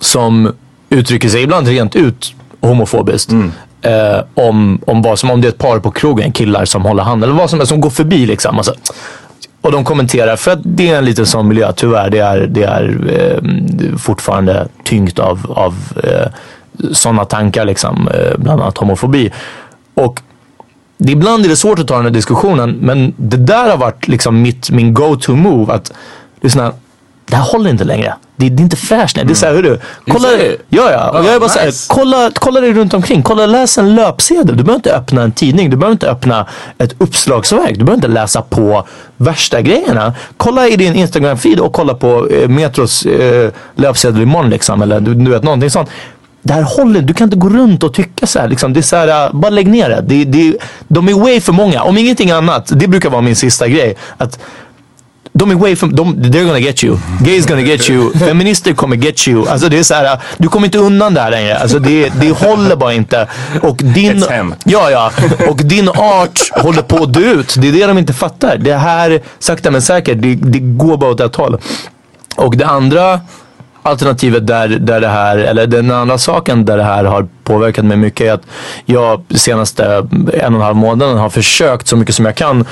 som 0.00 0.52
uttrycker 0.90 1.28
sig 1.28 1.42
ibland 1.42 1.68
rent 1.68 1.96
ut 1.96 2.34
homofobiskt. 2.60 3.32
Eh, 3.82 4.20
om, 4.34 4.80
om 4.86 5.02
vad 5.02 5.18
som 5.18 5.30
om 5.30 5.40
det 5.40 5.48
är 5.48 5.52
ett 5.52 5.58
par 5.58 5.78
på 5.78 5.90
krogen, 5.90 6.32
killar 6.32 6.64
som 6.64 6.82
håller 6.82 7.02
hand 7.02 7.24
eller 7.24 7.34
vad 7.34 7.50
som 7.50 7.58
helst, 7.58 7.70
som 7.70 7.80
går 7.80 7.90
förbi 7.90 8.26
liksom. 8.26 8.58
Alltså, 8.58 8.74
och 9.60 9.72
de 9.72 9.84
kommenterar, 9.84 10.36
för 10.36 10.50
att 10.50 10.58
det 10.62 10.90
är 10.90 10.98
en 10.98 11.04
liten 11.04 11.26
sån 11.26 11.48
miljö 11.48 11.72
tyvärr. 11.72 12.10
Det 12.10 12.18
är, 12.18 12.46
det 12.46 12.62
är 12.62 13.10
eh, 13.12 13.96
fortfarande 13.96 14.68
tyngt 14.84 15.18
av, 15.18 15.52
av 15.56 15.74
eh, 16.04 16.28
sådana 16.92 17.24
tankar, 17.24 17.64
liksom, 17.64 18.08
eh, 18.08 18.38
bland 18.38 18.60
annat 18.60 18.78
homofobi. 18.78 19.32
Och 19.94 20.22
det, 20.98 21.12
ibland 21.12 21.44
är 21.44 21.48
det 21.48 21.56
svårt 21.56 21.78
att 21.78 21.88
ta 21.88 21.94
den 21.94 22.04
här 22.04 22.10
diskussionen, 22.10 22.78
men 22.80 23.14
det 23.16 23.36
där 23.36 23.70
har 23.70 23.76
varit 23.76 24.08
liksom 24.08 24.42
mitt, 24.42 24.70
min 24.70 24.94
go-to 24.94 25.36
move. 25.36 25.72
Att 25.72 25.92
lyssna, 26.40 26.72
det 27.28 27.36
här 27.36 27.44
håller 27.44 27.70
inte 27.70 27.84
längre. 27.84 28.14
Det, 28.36 28.48
det 28.48 28.60
är 28.60 28.64
inte 28.64 28.76
fräscht 28.76 29.16
längre. 29.16 29.28
Det 29.28 29.32
är 29.32 29.34
såhär, 29.34 29.54
hörru, 29.54 29.78
kolla, 30.06 30.28
säger 30.28 30.48
det? 30.48 30.56
ja, 30.68 30.90
ja. 30.90 31.18
Och 31.18 31.24
jag 31.24 31.34
är 31.34 31.40
bara 31.40 31.48
såhär, 31.48 31.66
nice. 31.66 31.86
kolla, 31.88 32.30
kolla 32.34 32.60
dig 32.60 32.72
runt 32.72 32.94
omkring. 32.94 33.22
Kolla, 33.22 33.46
läs 33.46 33.78
en 33.78 33.94
löpsedel. 33.94 34.56
Du 34.56 34.62
behöver 34.62 34.74
inte 34.74 34.94
öppna 34.94 35.22
en 35.22 35.32
tidning. 35.32 35.70
Du 35.70 35.76
behöver 35.76 35.92
inte 35.92 36.10
öppna 36.10 36.46
ett 36.78 36.94
uppslagsverk. 36.98 37.78
Du 37.78 37.84
behöver 37.84 37.94
inte 37.94 38.08
läsa 38.08 38.42
på 38.42 38.86
värsta 39.16 39.62
grejerna. 39.62 40.14
Kolla 40.36 40.68
i 40.68 40.76
din 40.76 40.94
Instagram-feed 40.94 41.58
och 41.58 41.72
kolla 41.72 41.94
på 41.94 42.28
eh, 42.28 42.48
Metros 42.48 43.06
eh, 43.06 43.50
löpsedel 43.76 44.22
imorgon 44.22 44.50
liksom. 44.50 44.82
Eller 44.82 45.00
du, 45.00 45.14
du 45.14 45.30
vet 45.30 45.42
någonting 45.42 45.70
sånt. 45.70 45.90
Det 46.42 46.52
här 46.52 46.62
håller 46.62 47.02
Du 47.02 47.14
kan 47.14 47.24
inte 47.24 47.36
gå 47.36 47.48
runt 47.48 47.82
och 47.82 47.94
tycka 47.94 48.26
så 48.26 48.38
här. 48.38 48.48
Liksom. 48.48 48.72
Det 48.72 48.80
är 48.80 48.82
så 48.82 48.96
här 48.96 49.26
äh, 49.26 49.32
bara 49.32 49.50
lägg 49.50 49.68
ner 49.68 49.88
det. 49.88 50.00
det, 50.00 50.24
det 50.24 50.56
de 50.88 51.08
är 51.08 51.14
way 51.14 51.40
för 51.40 51.52
många. 51.52 51.82
Om 51.82 51.98
ingenting 51.98 52.30
annat. 52.30 52.70
Det 52.74 52.88
brukar 52.88 53.10
vara 53.10 53.22
min 53.22 53.36
sista 53.36 53.68
grej. 53.68 53.96
Att 54.16 54.38
de 55.38 55.50
är 55.50 55.54
way 55.54 55.76
from, 55.76 55.94
de, 55.96 56.14
they're 56.14 56.44
gonna 56.44 56.58
get 56.58 56.84
you. 56.84 56.98
Gays 57.20 57.46
gonna 57.46 57.62
get 57.62 57.90
you. 57.90 58.12
Feminister 58.18 58.74
kommer 58.74 58.96
get 58.96 59.28
you. 59.28 59.48
Alltså 59.48 59.68
det 59.68 59.78
är 59.78 59.82
så 59.82 59.94
här, 59.94 60.18
du 60.38 60.48
kommer 60.48 60.66
inte 60.66 60.78
undan 60.78 61.14
det 61.14 61.20
här 61.20 61.30
längre. 61.30 61.58
Alltså 61.58 61.78
det, 61.78 62.12
det 62.20 62.30
håller 62.30 62.76
bara 62.76 62.92
inte. 62.92 63.26
Och 63.62 63.76
din, 63.76 64.24
ja, 64.64 64.90
ja. 64.90 65.12
Och 65.48 65.56
din 65.56 65.88
art 65.88 66.40
håller 66.52 66.82
på 66.82 67.02
att 67.02 67.12
dö 67.12 67.32
ut. 67.32 67.54
Det 67.58 67.68
är 67.68 67.72
det 67.72 67.86
de 67.86 67.98
inte 67.98 68.12
fattar. 68.12 68.56
Det 68.56 68.74
här, 68.74 69.20
sakta 69.38 69.70
men 69.70 69.82
säkert, 69.82 70.22
det, 70.22 70.34
det 70.34 70.58
går 70.58 70.96
bara 70.96 71.10
åt 71.10 71.20
ett 71.20 71.36
håll. 71.36 71.60
Och 72.36 72.56
det 72.56 72.66
andra 72.66 73.20
alternativet 73.88 74.46
där, 74.46 74.68
där 74.68 75.00
det 75.00 75.08
här, 75.08 75.38
eller 75.38 75.66
den 75.66 75.90
andra 75.90 76.18
saken 76.18 76.64
där 76.64 76.76
det 76.76 76.82
här 76.82 77.04
har 77.04 77.28
påverkat 77.44 77.84
mig 77.84 77.96
mycket 77.96 78.26
är 78.26 78.32
att 78.32 78.46
jag 78.84 79.22
senaste 79.30 79.84
en 79.84 80.54
och 80.54 80.60
en 80.60 80.60
halv 80.60 80.76
månaden 80.76 81.18
har 81.18 81.30
försökt 81.30 81.88
så 81.88 81.96
mycket 81.96 82.14
som 82.14 82.24
jag 82.24 82.34
kan 82.34 82.64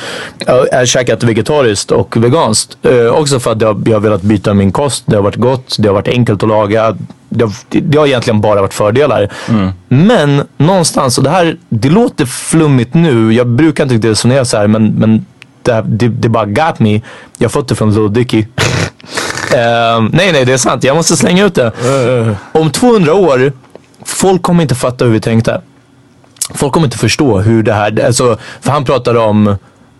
äh, 0.46 0.84
käkat 0.84 1.22
vegetariskt 1.22 1.90
och 1.90 2.16
veganskt. 2.16 2.76
Äh, 2.82 3.06
också 3.06 3.40
för 3.40 3.52
att 3.52 3.60
jag, 3.60 3.88
jag 3.88 3.94
har 3.94 4.00
velat 4.00 4.22
byta 4.22 4.54
min 4.54 4.72
kost. 4.72 5.04
Det 5.06 5.16
har 5.16 5.22
varit 5.22 5.36
gott, 5.36 5.76
det 5.78 5.88
har 5.88 5.94
varit 5.94 6.08
enkelt 6.08 6.42
att 6.42 6.48
laga. 6.48 6.96
Det 7.28 7.44
har, 7.44 7.52
det 7.68 7.98
har 7.98 8.06
egentligen 8.06 8.40
bara 8.40 8.60
varit 8.60 8.74
fördelar. 8.74 9.32
Men 9.88 10.42
någonstans, 10.56 11.18
och 11.18 11.24
det 11.24 11.30
här 11.30 11.56
det 11.68 11.88
låter 11.88 12.26
flummigt 12.26 12.94
nu. 12.94 13.32
Jag 13.32 13.46
brukar 13.46 13.84
inte 13.84 13.94
riktigt 13.94 14.10
resonera 14.10 14.44
så 14.44 14.56
här 14.56 14.66
men, 14.66 14.86
men 14.86 15.26
det, 15.62 15.84
det, 15.86 16.08
det 16.08 16.28
bara 16.28 16.46
got 16.46 16.78
me. 16.78 17.00
Jag 17.38 17.44
har 17.44 17.48
fått 17.48 17.68
det 17.68 17.74
från 17.74 18.12
Dicky. 18.12 18.44
Ehm, 19.54 20.10
nej, 20.12 20.32
nej, 20.32 20.44
det 20.44 20.52
är 20.52 20.56
sant. 20.56 20.84
Jag 20.84 20.96
måste 20.96 21.16
slänga 21.16 21.44
ut 21.44 21.54
det. 21.54 21.72
Om 22.52 22.70
200 22.70 23.14
år, 23.14 23.52
folk 24.04 24.42
kommer 24.42 24.62
inte 24.62 24.74
fatta 24.74 25.04
hur 25.04 25.12
vi 25.12 25.20
tänkte. 25.20 25.60
Folk 26.54 26.72
kommer 26.72 26.86
inte 26.86 26.98
förstå 26.98 27.38
hur 27.38 27.62
det 27.62 27.72
här, 27.72 28.06
alltså, 28.06 28.38
för 28.60 28.70
han 28.70 28.84
pratar 28.84 29.14
om 29.14 29.56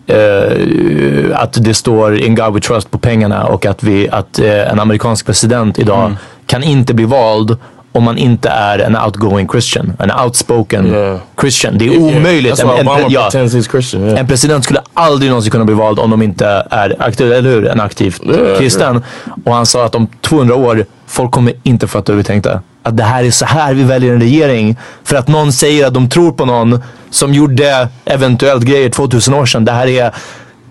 eh, 0.06 1.40
att 1.40 1.64
det 1.64 1.74
står 1.74 2.16
in 2.16 2.34
God 2.34 2.54
we 2.54 2.60
trust 2.60 2.90
på 2.90 2.98
pengarna 2.98 3.44
och 3.44 3.66
att, 3.66 3.82
vi, 3.82 4.08
att 4.08 4.38
eh, 4.38 4.72
en 4.72 4.80
amerikansk 4.80 5.26
president 5.26 5.78
idag 5.78 6.16
kan 6.46 6.62
inte 6.62 6.94
bli 6.94 7.04
vald 7.04 7.56
om 7.96 8.04
man 8.04 8.18
inte 8.18 8.48
är 8.48 8.78
en 8.78 8.96
outgoing 8.96 9.48
Christian, 9.48 9.92
en 9.98 10.10
outspoken 10.24 10.86
Yeah. 10.86 11.18
Christian. 11.40 11.78
Det 11.78 11.84
är 11.86 11.90
Yeah, 11.92 12.16
omöjligt. 12.16 12.54
that's 12.54 12.64
why 12.74 12.80
En- 12.80 13.04
en- 13.04 13.10
ja. 13.10 13.30
Christian. 13.70 14.02
Yeah. 14.04 14.20
En 14.20 14.26
president 14.26 14.64
skulle 14.64 14.80
aldrig 14.94 15.30
någonsin 15.30 15.50
kunna 15.52 15.64
bli 15.64 15.74
vald 15.74 15.98
om 15.98 16.10
de 16.10 16.22
inte 16.22 16.46
är 16.70 16.96
aktiv, 16.98 17.32
eller 17.32 17.50
hur? 17.50 17.66
En 17.68 17.80
aktiv 17.80 18.16
kristen. 18.58 19.02
Och 19.44 19.54
han 19.54 19.66
sa 19.66 19.84
att 19.84 19.94
om 19.94 20.06
200 20.20 20.54
år, 20.54 20.84
folk 21.06 21.30
kommer 21.30 21.52
inte 21.62 21.86
fatta 21.86 22.12
hur 22.12 22.16
vi 22.16 22.24
tänkte. 22.24 22.60
Att 22.82 22.96
det 22.96 23.02
här 23.02 23.24
är 23.24 23.30
så 23.30 23.44
här 23.46 23.74
vi 23.74 23.82
väljer 23.82 24.12
en 24.14 24.20
regering. 24.20 24.76
För 25.04 25.16
att 25.16 25.28
någon 25.28 25.52
säger 25.52 25.86
att 25.86 25.94
de 25.94 26.08
tror 26.08 26.32
på 26.32 26.44
någon 26.44 26.82
som 27.10 27.34
gjorde 27.34 27.88
eventuellt 28.04 28.62
grejer 28.64 28.90
2000 28.90 29.34
år 29.34 29.46
sedan. 29.46 29.64
Det 29.64 29.72
här 29.72 29.86
är, 29.86 30.12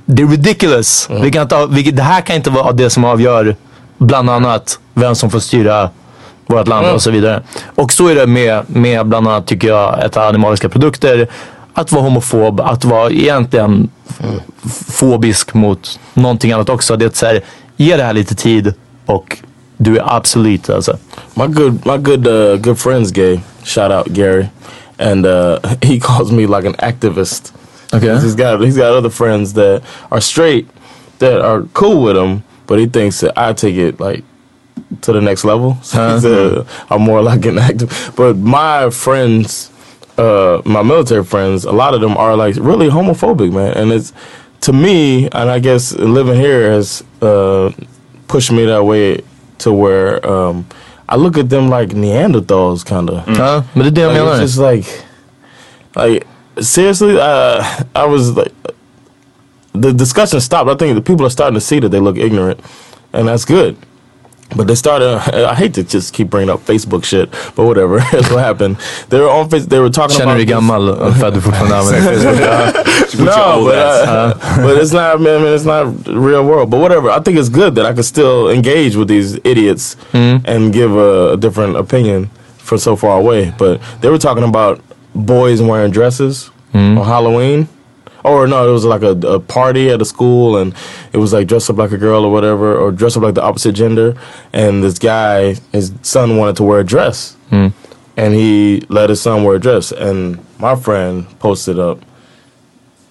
det 0.05 0.23
är 0.23 0.27
ridiculous. 0.27 1.09
Vi 1.21 1.31
kan 1.31 1.47
ha- 1.49 1.65
vi, 1.65 1.91
det 1.91 2.03
här 2.03 2.21
kan 2.21 2.35
inte 2.35 2.49
vara 2.49 2.71
det 2.71 2.89
som 2.89 3.03
avgör 3.05 3.55
bland 3.97 4.29
annat 4.29 4.79
vem 4.93 5.15
som 5.15 5.29
får 5.29 5.39
styra 5.39 5.89
vårt 6.47 6.67
land 6.67 6.87
och 6.87 7.01
så 7.01 7.11
vidare. 7.11 7.43
Och 7.75 7.91
så 7.91 8.07
är 8.07 8.15
det 8.15 8.27
med, 8.27 8.63
med 8.67 9.05
bland 9.07 9.27
annat, 9.27 9.47
tycker 9.47 9.67
jag, 9.67 10.03
ett 10.05 10.17
animaliska 10.17 10.69
produkter. 10.69 11.27
Att 11.73 11.91
vara 11.91 12.03
homofob, 12.03 12.59
att 12.61 12.85
vara 12.85 13.11
egentligen 13.11 13.89
f- 14.09 14.85
fobisk 14.87 15.53
mot 15.53 15.99
någonting 16.13 16.51
annat 16.51 16.69
också. 16.69 16.95
Det 16.97 17.05
är 17.05 17.07
att 17.07 17.15
så 17.15 17.25
här, 17.25 17.41
ge 17.77 17.97
det 17.97 18.03
här 18.03 18.13
lite 18.13 18.35
tid 18.35 18.73
och 19.05 19.37
du 19.77 19.97
är 19.97 20.15
absolut 20.15 20.69
alltså. 20.69 20.97
My 21.33 21.47
good, 21.47 21.85
my 21.85 21.97
good, 21.97 22.27
uh, 22.27 22.55
good 22.55 22.77
friend's 22.77 23.13
gay. 23.13 23.39
Shout 23.63 23.91
out 23.91 24.05
Gary, 24.15 24.45
and 24.99 25.25
uh, 25.25 25.57
he 25.81 25.99
calls 25.99 26.31
me 26.31 26.41
like 26.47 26.67
an 26.67 26.75
activist. 26.79 27.53
Okay. 27.93 28.09
He's 28.09 28.35
got 28.35 28.61
he's 28.61 28.77
got 28.77 28.97
other 28.97 29.09
friends 29.09 29.53
that 29.53 29.81
are 30.09 30.21
straight 30.21 30.65
that 31.19 31.41
are 31.41 31.63
cool 31.73 32.03
with 32.07 32.17
him, 32.23 32.41
but 32.67 32.79
he 32.79 32.87
thinks 32.87 33.19
that 33.19 33.33
I 33.37 33.53
take 33.53 33.75
it 33.75 33.99
like 33.99 34.23
to 35.01 35.13
the 35.13 35.21
next 35.21 35.43
level. 35.45 35.77
So 35.83 36.13
he's 36.13 36.25
Uh-huh. 36.25 36.63
a, 36.89 36.93
I'm 36.93 37.01
more 37.01 37.21
like 37.21 37.45
an 37.45 37.57
active. 37.59 38.13
But 38.15 38.37
my 38.37 38.89
friends, 38.89 39.69
uh, 40.17 40.61
my 40.65 40.81
military 40.83 41.23
friends, 41.23 41.65
a 41.65 41.71
lot 41.71 41.93
of 41.93 42.01
them 42.01 42.17
are 42.17 42.35
like 42.35 42.55
really 42.59 42.89
homophobic, 42.89 43.51
man. 43.51 43.73
And 43.77 43.91
it's 43.91 44.13
to 44.61 44.73
me, 44.73 45.25
and 45.31 45.49
I 45.49 45.59
guess 45.59 45.93
living 45.93 46.39
here 46.39 46.71
has 46.71 47.03
uh, 47.21 47.71
pushed 48.27 48.51
me 48.51 48.65
that 48.65 48.83
way 48.85 49.21
to 49.59 49.71
where 49.71 50.25
um, 50.25 50.65
I 51.07 51.15
look 51.17 51.37
at 51.37 51.49
them 51.49 51.69
like 51.69 51.89
Neanderthals, 51.95 52.83
kind 52.83 53.09
of. 53.09 53.27
Ja, 53.37 53.63
men 53.73 53.83
det 53.93 54.01
är 54.01 54.09
det 54.09 54.17
jag 54.17 54.25
Like, 54.25 54.33
it's 54.33 54.41
just 54.41 54.57
like, 54.57 54.85
like 55.95 56.27
seriously, 56.61 57.17
uh, 57.19 57.63
I 57.95 58.05
was 58.05 58.35
like, 58.35 58.51
the 59.73 59.91
discussion 59.93 60.41
stopped. 60.41 60.69
I 60.69 60.75
think 60.75 60.95
the 60.95 61.01
people 61.01 61.25
are 61.25 61.29
starting 61.29 61.55
to 61.55 61.61
see 61.61 61.79
that 61.79 61.89
they 61.91 61.99
look 61.99 62.17
ignorant, 62.17 62.59
and 63.13 63.27
that's 63.27 63.45
good. 63.45 63.75
But 64.55 64.67
they 64.67 64.75
started. 64.75 65.15
I 65.51 65.55
hate 65.55 65.73
to 65.73 65.83
just 65.83 66.13
keep 66.13 66.29
bringing 66.29 66.49
up 66.49 66.59
Facebook 66.65 67.03
shit, 67.03 67.29
but 67.55 67.65
whatever. 67.65 67.99
That's 68.11 68.29
what 68.31 68.39
happened. 68.43 68.77
They 69.09 69.19
were 69.19 69.29
on 69.29 69.49
Facebook. 69.49 69.69
They 69.69 69.79
were 69.79 69.89
talking 69.89 70.17
Känner 70.17 70.31
about. 70.31 70.37
du 70.37 70.45
dig 70.45 70.47
this- 70.47 70.55
gammal 70.55 71.13
för 71.19 71.27
att 71.27 71.33
du 71.33 71.41
fortfarande 71.41 71.75
använder 71.77 72.01
Facebook? 72.01 73.19
no, 73.19 73.65
but, 73.65 73.75
uh, 73.75 74.33
but 74.65 74.77
it's 74.77 74.93
not. 74.93 75.15
I 75.15 75.17
mean, 75.17 75.41
it's 75.55 75.65
not 75.65 76.07
real 76.07 76.43
world. 76.45 76.69
But 76.69 76.79
whatever. 76.79 77.09
I 77.09 77.19
think 77.19 77.37
it's 77.39 77.49
good 77.49 77.75
that 77.75 77.85
I 77.85 77.93
could 77.93 78.05
still 78.05 78.49
engage 78.51 78.95
with 78.95 79.07
these 79.07 79.39
idiots 79.43 79.97
and 80.13 80.73
give 80.73 80.91
a, 80.95 81.33
a 81.33 81.37
different 81.37 81.75
opinion 81.77 82.29
for 82.57 82.77
so 82.77 82.95
far 82.95 83.17
away. 83.19 83.51
But 83.57 83.79
they 84.01 84.09
were 84.09 84.19
talking 84.19 84.43
about 84.43 84.79
boys 85.15 85.61
wearing 85.61 85.91
dresses 85.91 86.51
on 86.73 86.97
Halloween. 86.97 87.67
Or 88.25 88.47
no, 88.47 88.67
it 88.67 88.71
was 88.71 88.85
like 88.85 89.03
a, 89.03 89.11
a 89.27 89.39
party 89.39 89.89
at 89.91 90.01
a 90.01 90.05
school, 90.05 90.57
and 90.57 90.73
it 91.13 91.17
was 91.19 91.31
like 91.31 91.47
dressed 91.47 91.69
up 91.69 91.77
like 91.77 91.91
a 91.91 91.97
girl 91.97 92.25
or 92.25 92.31
whatever, 92.31 92.75
or 92.75 92.91
dressed 92.91 93.17
up 93.17 93.23
like 93.23 93.35
the 93.35 93.43
opposite 93.43 93.73
gender. 93.73 94.15
And 94.51 94.83
this 94.83 94.97
guy, 94.97 95.55
his 95.71 95.93
son 96.01 96.37
wanted 96.37 96.55
to 96.57 96.63
wear 96.63 96.79
a 96.79 96.83
dress, 96.83 97.35
and 98.17 98.33
he 98.33 98.83
let 98.89 99.09
his 99.09 99.21
son 99.21 99.43
wear 99.43 99.55
a 99.57 99.59
dress. 99.59 99.91
And 99.91 100.39
my 100.59 100.75
friend 100.75 101.27
posted 101.39 101.77
up, 101.79 101.99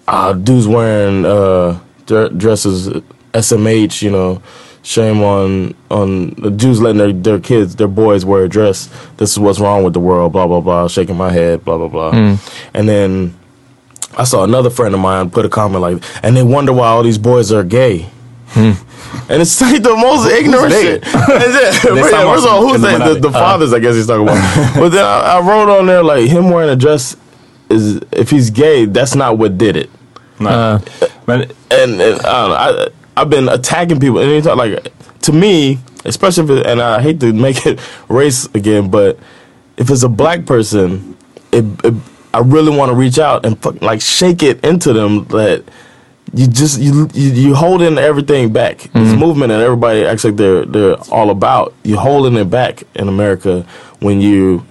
uh, 0.07 0.33
dudes 0.33 0.67
wearing 0.67 1.25
uh, 1.25 1.79
dre- 2.05 2.29
dresses, 2.29 2.89
SMH, 3.33 4.01
you 4.01 4.11
know, 4.11 4.41
shame 4.83 5.21
on 5.23 5.73
on 5.89 6.31
the 6.35 6.51
Jews 6.51 6.79
letting 6.81 6.97
their, 6.99 7.13
their 7.13 7.39
kids, 7.39 7.75
their 7.75 7.87
boys 7.87 8.23
wear 8.25 8.43
a 8.43 8.49
dress. 8.49 8.89
This 9.17 9.31
is 9.31 9.39
what's 9.39 9.59
wrong 9.59 9.83
with 9.83 9.93
the 9.93 9.99
world, 9.99 10.31
blah, 10.33 10.45
blah, 10.47 10.61
blah, 10.61 10.87
shaking 10.87 11.17
my 11.17 11.31
head, 11.31 11.63
blah, 11.65 11.77
blah, 11.77 11.87
blah. 11.87 12.11
And 12.73 12.87
then 12.89 13.33
I 14.17 14.23
saw 14.23 14.43
another 14.43 14.69
friend 14.69 14.93
of 14.95 15.01
mine 15.01 15.29
put 15.29 15.45
a 15.45 15.49
comment 15.49 15.81
like, 15.81 16.03
and 16.23 16.35
they 16.35 16.43
wonder 16.43 16.71
why 16.73 16.87
all 16.87 17.03
these 17.03 17.17
boys 17.17 17.51
are 17.51 17.63
gay. 17.63 18.07
Hmm. 18.49 18.71
And 19.29 19.41
it's 19.41 19.59
like 19.61 19.81
the 19.83 19.95
most 19.95 20.31
ignorant 20.31 20.71
shit. 20.71 21.03
Is 21.07 21.13
it? 21.13 21.83
They 21.83 21.95
Yeah, 21.99 22.33
First 22.33 22.45
of 22.45 22.51
all, 22.51 22.61
who's 22.67 22.81
someone- 22.81 22.99
that? 22.99 23.13
The, 23.15 23.19
the 23.19 23.27
uh. 23.29 23.31
fathers, 23.31 23.73
I 23.73 23.79
guess 23.79 23.95
he's 23.95 24.07
talking 24.07 24.23
about. 24.23 24.75
but 24.75 24.89
then 24.89 25.03
I, 25.05 25.37
I 25.37 25.39
wrote 25.41 25.69
on 25.79 25.85
there 25.87 26.03
like 26.03 26.27
him 26.29 26.49
wearing 26.49 26.69
a 26.69 26.75
dress 26.75 27.17
is 27.69 27.99
if 28.11 28.29
he's 28.29 28.49
gay, 28.49 28.85
that's 28.85 29.15
not 29.15 29.37
what 29.37 29.57
did 29.57 29.75
it. 29.75 29.89
Nej. 30.39 30.47
Uh. 30.51 31.07
Men 31.27 31.41
And, 31.71 32.01
and 32.01 32.01
I 32.01 32.15
don't 32.21 32.49
know, 32.49 32.55
I, 32.55 32.87
I've 33.17 33.29
been 33.29 33.49
attacking 33.49 33.99
people, 33.99 34.19
and 34.19 34.29
anytime 34.29 34.57
like 34.57 34.91
to 35.21 35.31
me, 35.33 35.79
especially 36.05 36.43
if 36.43 36.49
it, 36.59 36.65
and 36.67 36.81
I 36.81 37.01
hate 37.01 37.19
to 37.21 37.33
make 37.33 37.65
it 37.65 37.79
race 38.09 38.45
again, 38.53 38.89
but 38.89 39.17
if 39.77 39.89
it's 39.89 40.03
a 40.03 40.09
black 40.09 40.45
person, 40.45 41.17
it, 41.51 41.65
it 41.83 41.93
I 42.37 42.41
really 42.55 42.77
want 42.77 42.89
to 42.91 42.95
reach 43.03 43.19
out 43.19 43.45
and 43.45 43.57
fuck, 43.61 43.81
like 43.81 44.01
shake 44.01 44.43
it 44.43 44.57
into 44.65 44.93
them 44.93 45.25
that 45.29 45.63
you 46.33 46.47
just 46.47 46.79
you 46.81 47.07
you, 47.13 47.29
you 47.47 47.55
holding 47.55 47.97
everything 47.97 48.51
back. 48.53 48.77
This 48.93 49.13
movement 49.19 49.51
and 49.53 49.61
everybody 49.63 50.05
acts 50.05 50.23
like 50.25 50.35
they're 50.37 50.65
they're 50.65 50.97
all 51.11 51.29
about. 51.29 51.73
You 51.83 51.97
holding 51.97 52.35
it 52.41 52.49
back 52.49 52.83
in 52.95 53.07
America 53.07 53.63
when 54.01 54.21
you 54.21 54.61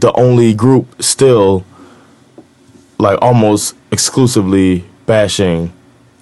the 0.00 0.10
only 0.12 0.54
group 0.54 0.86
still 1.00 1.62
like 2.98 3.18
almost 3.22 3.74
exclusively 3.90 4.84
bashing 5.06 5.70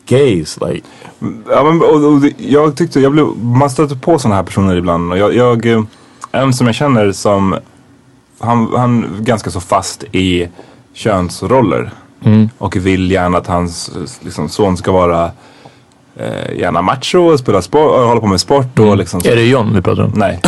gays. 0.07 0.59
Like 0.61 0.85
Ja, 1.51 1.62
men, 1.64 1.83
och, 1.83 2.05
och, 2.12 2.20
det- 2.20 2.35
jag 2.41 2.76
tyckte, 2.76 3.01
jag 3.01 3.12
blev, 3.12 3.26
man 3.37 3.70
stöter 3.70 3.97
på 3.97 4.18
sådana 4.18 4.37
här 4.37 4.43
personer 4.43 4.76
ibland. 4.76 5.12
Och 5.12 5.18
jag, 5.18 5.35
jag, 5.35 5.66
eh, 5.66 5.83
en 6.33 6.53
som 6.53 6.66
jag 6.66 6.74
känner 6.74 7.12
som, 7.12 7.57
han, 8.39 8.72
han 8.76 9.05
är 9.05 9.22
ganska 9.22 9.51
så 9.51 9.61
fast 9.61 10.05
i 10.12 10.49
könsroller. 10.93 11.91
Och 12.59 12.76
vill 12.76 13.11
gärna 13.11 13.39
att 13.39 13.47
hans 13.47 13.91
liksom, 14.20 14.49
son 14.49 14.76
ska 14.76 14.93
vara 14.93 15.30
eh, 16.16 16.59
gärna 16.59 16.82
macho 16.82 17.18
och 17.18 17.39
spela 17.39 17.62
sport, 17.62 17.93
och 17.93 18.09
hålla 18.09 18.20
på 18.20 18.26
med 18.26 18.41
sport. 18.41 18.78
Och, 18.78 18.97
liksom, 18.97 19.20
så. 19.20 19.28
Är 19.28 19.36
det 19.36 19.45
John 19.45 19.74
vi 19.74 19.82
pratar 19.82 20.03
om? 20.03 20.12
Nej, 20.14 20.41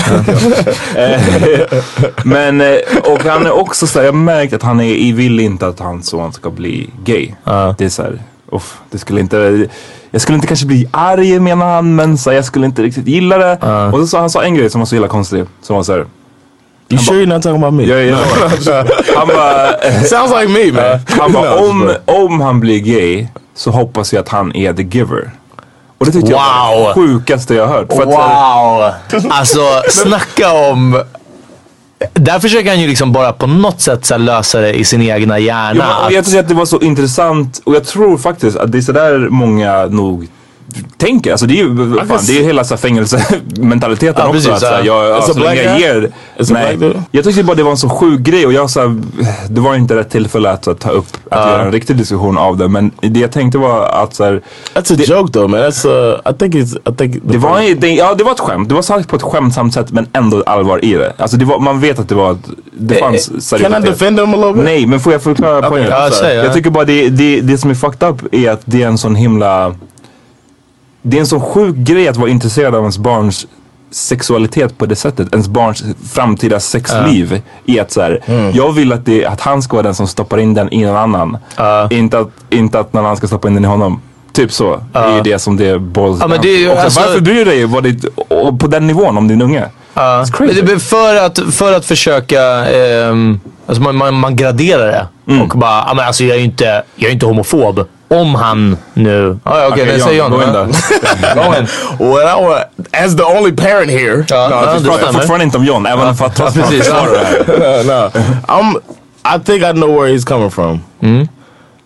Men, 2.24 2.60
eh, 2.60 2.76
och 3.12 3.24
han 3.24 3.46
är 3.46 3.52
också 3.52 3.86
så 3.86 3.98
här, 3.98 4.06
jag 4.06 4.12
har 4.12 4.18
märkt 4.18 4.52
att 4.52 4.62
han 4.62 4.80
är, 4.80 5.12
vill 5.12 5.40
inte 5.40 5.66
att 5.66 5.80
hans 5.80 6.06
son 6.06 6.32
ska 6.32 6.50
bli 6.50 6.90
gay. 7.04 7.34
Det 7.78 7.84
är 7.84 7.88
så 7.88 8.02
här, 8.02 8.18
uff, 8.52 8.78
det 8.90 8.98
skulle 8.98 9.20
inte, 9.20 9.68
jag 10.10 10.22
skulle 10.22 10.36
inte 10.36 10.48
kanske 10.48 10.66
bli 10.66 10.88
arg 10.90 11.40
menar 11.40 11.74
han, 11.74 11.94
men 11.94 12.18
så 12.18 12.30
här, 12.30 12.36
jag 12.36 12.44
skulle 12.44 12.66
inte 12.66 12.82
riktigt 12.82 13.06
gilla 13.06 13.38
det. 13.38 13.58
Och 13.92 13.98
så 13.98 14.06
sa 14.06 14.20
han 14.20 14.30
sa 14.30 14.42
en 14.42 14.54
grej 14.54 14.70
som 14.70 14.80
var 14.80 14.86
så 14.86 14.94
jävla 14.94 15.08
konstig, 15.08 15.44
som 15.62 15.76
var 15.76 15.82
så 15.82 15.92
här, 15.92 16.06
you 16.90 16.98
sure 16.98 17.16
you're 17.16 17.26
not 17.26 17.42
talking 17.42 17.62
about 17.62 17.74
me? 17.74 17.84
Ja, 17.84 17.96
ja. 17.96 18.18
han 19.16 19.28
bara, 19.28 19.72
Sounds 20.04 20.32
like 20.40 20.48
me 20.48 20.72
man. 20.72 21.00
han 21.20 21.32
bara 21.32 21.54
om, 21.54 21.94
om 22.04 22.40
han 22.40 22.60
blir 22.60 22.78
gay 22.80 23.26
så 23.54 23.70
hoppas 23.70 24.12
jag 24.12 24.20
att 24.20 24.28
han 24.28 24.56
är 24.56 24.72
the 24.72 24.82
giver. 24.82 25.30
Och 25.98 26.06
det 26.06 26.12
tyckte 26.12 26.30
jag 26.30 26.38
Wow. 26.38 26.80
var 26.80 26.88
det 26.88 26.94
sjukaste 26.94 27.54
jag 27.54 27.66
hört. 27.66 27.92
För 27.92 28.02
att, 28.02 28.14
här, 28.14 29.20
Wow! 29.20 29.30
Alltså 29.30 29.60
snacka 29.88 30.52
om... 30.52 31.02
Där 32.12 32.38
försöker 32.38 32.70
han 32.70 32.80
ju 32.80 32.88
liksom 32.88 33.12
bara 33.12 33.32
på 33.32 33.46
något 33.46 33.80
sätt 33.80 34.06
så 34.06 34.16
lösa 34.16 34.60
det 34.60 34.72
i 34.72 34.84
sin 34.84 35.02
egna 35.02 35.38
hjärna. 35.38 35.84
Ja, 35.84 35.96
men, 35.96 36.06
och 36.06 36.12
jag 36.12 36.18
att, 36.20 36.26
tycker 36.26 36.40
att 36.40 36.48
det 36.48 36.54
var 36.54 36.64
så 36.64 36.80
intressant 36.80 37.62
och 37.64 37.74
jag 37.74 37.84
tror 37.84 38.18
faktiskt 38.18 38.56
att 38.56 38.72
det 38.72 38.78
är 38.78 38.82
sådär 38.82 39.18
många 39.30 39.86
nog 39.86 40.28
tänker. 40.96 41.30
Alltså 41.30 41.46
det 41.46 41.54
är 41.60 41.64
ju 41.64 41.76
fan, 42.08 42.18
det 42.26 42.32
är 42.32 42.40
ju 42.40 42.44
hela 42.44 42.64
så 42.64 42.74
här 42.74 42.80
fängelsementaliteten 42.80 44.14
Ja, 44.18 44.22
också. 44.28 44.32
precis, 44.32 44.50
att, 44.50 44.60
så 44.60 44.66
här, 44.66 44.82
ja. 44.84 45.04
jag, 45.04 45.12
alltså, 45.16 45.30
a 45.30 45.34
så 45.34 45.40
länge 45.40 45.62
jag 45.62 45.80
ger... 45.80 46.10
A 46.40 46.44
Nej, 46.50 46.78
jag 47.10 47.24
tyckte 47.24 47.42
bara 47.44 47.54
det 47.56 47.62
var 47.62 47.70
en 47.70 47.76
så 47.76 47.88
sjuk 47.88 48.20
grej 48.20 48.46
och 48.46 48.52
jag 48.52 48.70
så 48.70 48.80
här, 48.80 48.96
det 49.48 49.60
var 49.60 49.74
inte 49.74 49.96
rätt 49.96 50.10
tillfälle 50.10 50.50
att 50.50 50.64
så, 50.64 50.74
ta 50.74 50.90
upp, 50.90 51.06
att 51.30 51.50
göra 51.50 51.62
en 51.62 51.72
riktig 51.72 51.96
diskussion 51.96 52.38
av 52.38 52.56
det. 52.56 52.68
Men 52.68 52.90
det 53.00 53.20
jag 53.20 53.32
tänkte 53.32 53.58
var 53.58 53.86
att 53.86 54.14
så 54.14 54.24
här, 54.24 54.40
That's 54.74 54.94
a 54.94 55.04
joke 55.06 55.32
though 55.32 55.48
man. 55.48 55.60
That's 55.60 55.86
uh, 55.88 56.32
I 56.32 56.38
think 56.38 56.54
it's 56.54 56.92
I 56.92 56.96
think 56.96 57.16
det 57.24 57.38
var, 57.38 57.74
det, 57.80 57.88
ja, 57.90 58.14
det 58.14 58.24
var 58.24 58.32
ett 58.32 58.40
skämt. 58.40 58.68
Det 58.68 58.74
var 58.74 58.82
sagt 58.82 59.08
på 59.08 59.16
ett 59.16 59.22
skämtsamt 59.22 59.74
sätt 59.74 59.92
men 59.92 60.06
ändå 60.12 60.42
allvar 60.46 60.84
i 60.84 60.92
det. 60.92 61.12
Alltså 61.18 61.36
det 61.36 61.44
var, 61.44 61.58
man 61.58 61.80
vet 61.80 61.98
att 61.98 62.08
det 62.08 62.14
var, 62.14 62.36
det 62.72 62.94
Eh, 62.94 63.00
fanns 63.00 63.26
Can 63.28 63.36
I 63.38 63.40
seriositet. 63.40 63.84
defend 63.86 64.20
him 64.20 64.34
a 64.34 64.36
little 64.36 64.52
bit? 64.52 64.64
Nej, 64.64 64.86
men 64.86 65.00
får 65.00 65.12
jag 65.12 65.22
förklara 65.22 65.70
poängen? 65.70 65.92
säg, 66.12 66.36
ja. 66.36 66.44
Jag 66.44 66.52
tycker 66.54 66.70
bara 66.70 66.84
det, 66.84 67.08
det, 67.08 67.40
det 67.40 67.58
som 67.58 67.70
är 67.70 67.74
fucked 67.74 68.08
up 68.08 68.34
är 68.34 68.50
att 68.50 68.60
det 68.64 68.82
är 68.82 68.86
en 68.86 68.98
sån 68.98 69.14
himla... 69.14 69.74
Det 71.02 71.16
är 71.16 71.20
en 71.20 71.26
sån 71.26 71.40
sjuk 71.40 71.76
grej 71.76 72.08
att 72.08 72.16
vara 72.16 72.30
intresserad 72.30 72.74
av 72.74 72.80
ens 72.80 72.98
barns 72.98 73.46
sexualitet 73.92 74.78
på 74.78 74.86
det 74.86 74.96
sättet. 74.96 75.28
Ens 75.32 75.48
barns 75.48 75.84
framtida 76.12 76.60
sexliv. 76.60 77.42
I 77.64 77.80
att 77.80 77.90
så 77.92 78.00
här, 78.00 78.20
Mm. 78.26 78.50
jag 78.54 78.72
vill 78.72 78.92
att, 78.92 79.06
det, 79.06 79.26
att 79.26 79.40
han 79.40 79.62
ska 79.62 79.76
vara 79.76 79.82
den 79.82 79.94
som 79.94 80.06
stoppar 80.06 80.38
in 80.38 80.54
den 80.54 80.72
i 80.72 80.84
någon 80.84 80.96
annan. 80.96 81.38
Inte, 81.90 82.18
att, 82.18 82.28
inte 82.50 82.78
att 82.80 82.92
någon 82.92 83.04
annan 83.04 83.16
ska 83.16 83.26
stoppa 83.26 83.48
in 83.48 83.54
den 83.54 83.64
i 83.64 83.68
honom. 83.68 84.00
Typ 84.32 84.52
så. 84.52 84.80
Det 84.92 84.98
är 84.98 85.16
ju 85.16 85.22
det 85.22 85.38
som 85.38 85.56
det 85.56 85.78
boils 85.78 86.18
Ja, 86.20 86.26
men 86.28 86.38
det 86.42 86.64
är 86.64 86.76
alltså- 86.84 87.00
Varför 87.00 87.20
bryr 87.20 87.34
du 87.34 87.44
dig 87.44 87.64
vad 87.64 87.82
det, 87.82 87.96
på 88.58 88.66
den 88.66 88.86
nivån 88.86 89.18
om 89.18 89.28
din 89.28 89.42
unge? 89.42 89.64
Crazy. 90.32 90.62
Men 90.62 90.80
för, 90.80 91.16
att, 91.26 91.38
för 91.54 91.72
att 91.76 91.84
försöka, 91.84 92.42
ehm, 92.66 93.40
alltså 93.66 93.82
man, 93.82 93.96
man, 93.96 94.14
man 94.14 94.36
graderar 94.36 94.86
det. 94.86 95.06
Mm. 95.32 95.42
Och 95.42 95.48
bara, 95.58 95.94
men 95.94 96.06
alltså 96.06 96.24
jag 96.24 96.34
är 96.34 96.38
ju 96.38 96.44
inte, 96.44 96.82
jag 96.96 97.08
är 97.08 97.12
inte 97.12 97.26
homofob. 97.26 97.80
Om 98.14 98.34
han 98.34 98.76
nu... 98.94 99.38
Ja, 99.44 99.60
ja, 99.60 99.66
okej, 99.68 99.82
Okej, 99.82 99.82
okay, 99.82 100.00
säg 100.00 100.16
John, 100.16 100.32
John. 100.32 100.40
gå 100.40 100.46
in 100.48 100.54
Ja. 100.54 100.66
då. 101.34 101.42
Go 101.42 101.54
in. 101.58 101.66
Well, 102.12 102.26
I 102.92 103.04
as 103.04 103.16
the 103.16 103.24
only 103.24 103.52
parent 103.52 103.90
here. 103.90 104.24
Ja, 104.28 104.50
Ja, 104.50 104.64
ja, 104.64 104.78
vi 104.78 104.84
pratar 104.88 105.12
fortfarande 105.12 105.44
inte 105.44 105.58
om 105.58 105.64
John, 105.64 105.86
även 105.86 106.14
för 106.14 106.24
att 106.26 106.36
trots 106.36 106.56
att 106.56 106.62
han 106.62 106.70
precis. 106.70 106.86
försvarar 106.88 107.12
det 107.12 107.18
här. 107.18 107.84
no, 107.84 108.10
I'm. 108.46 108.80
I 109.36 109.38
think 109.44 109.62
I 109.62 109.72
know 109.72 109.90
where 110.00 110.08
he's 110.14 110.24
coming 110.24 110.50
from. 110.50 110.80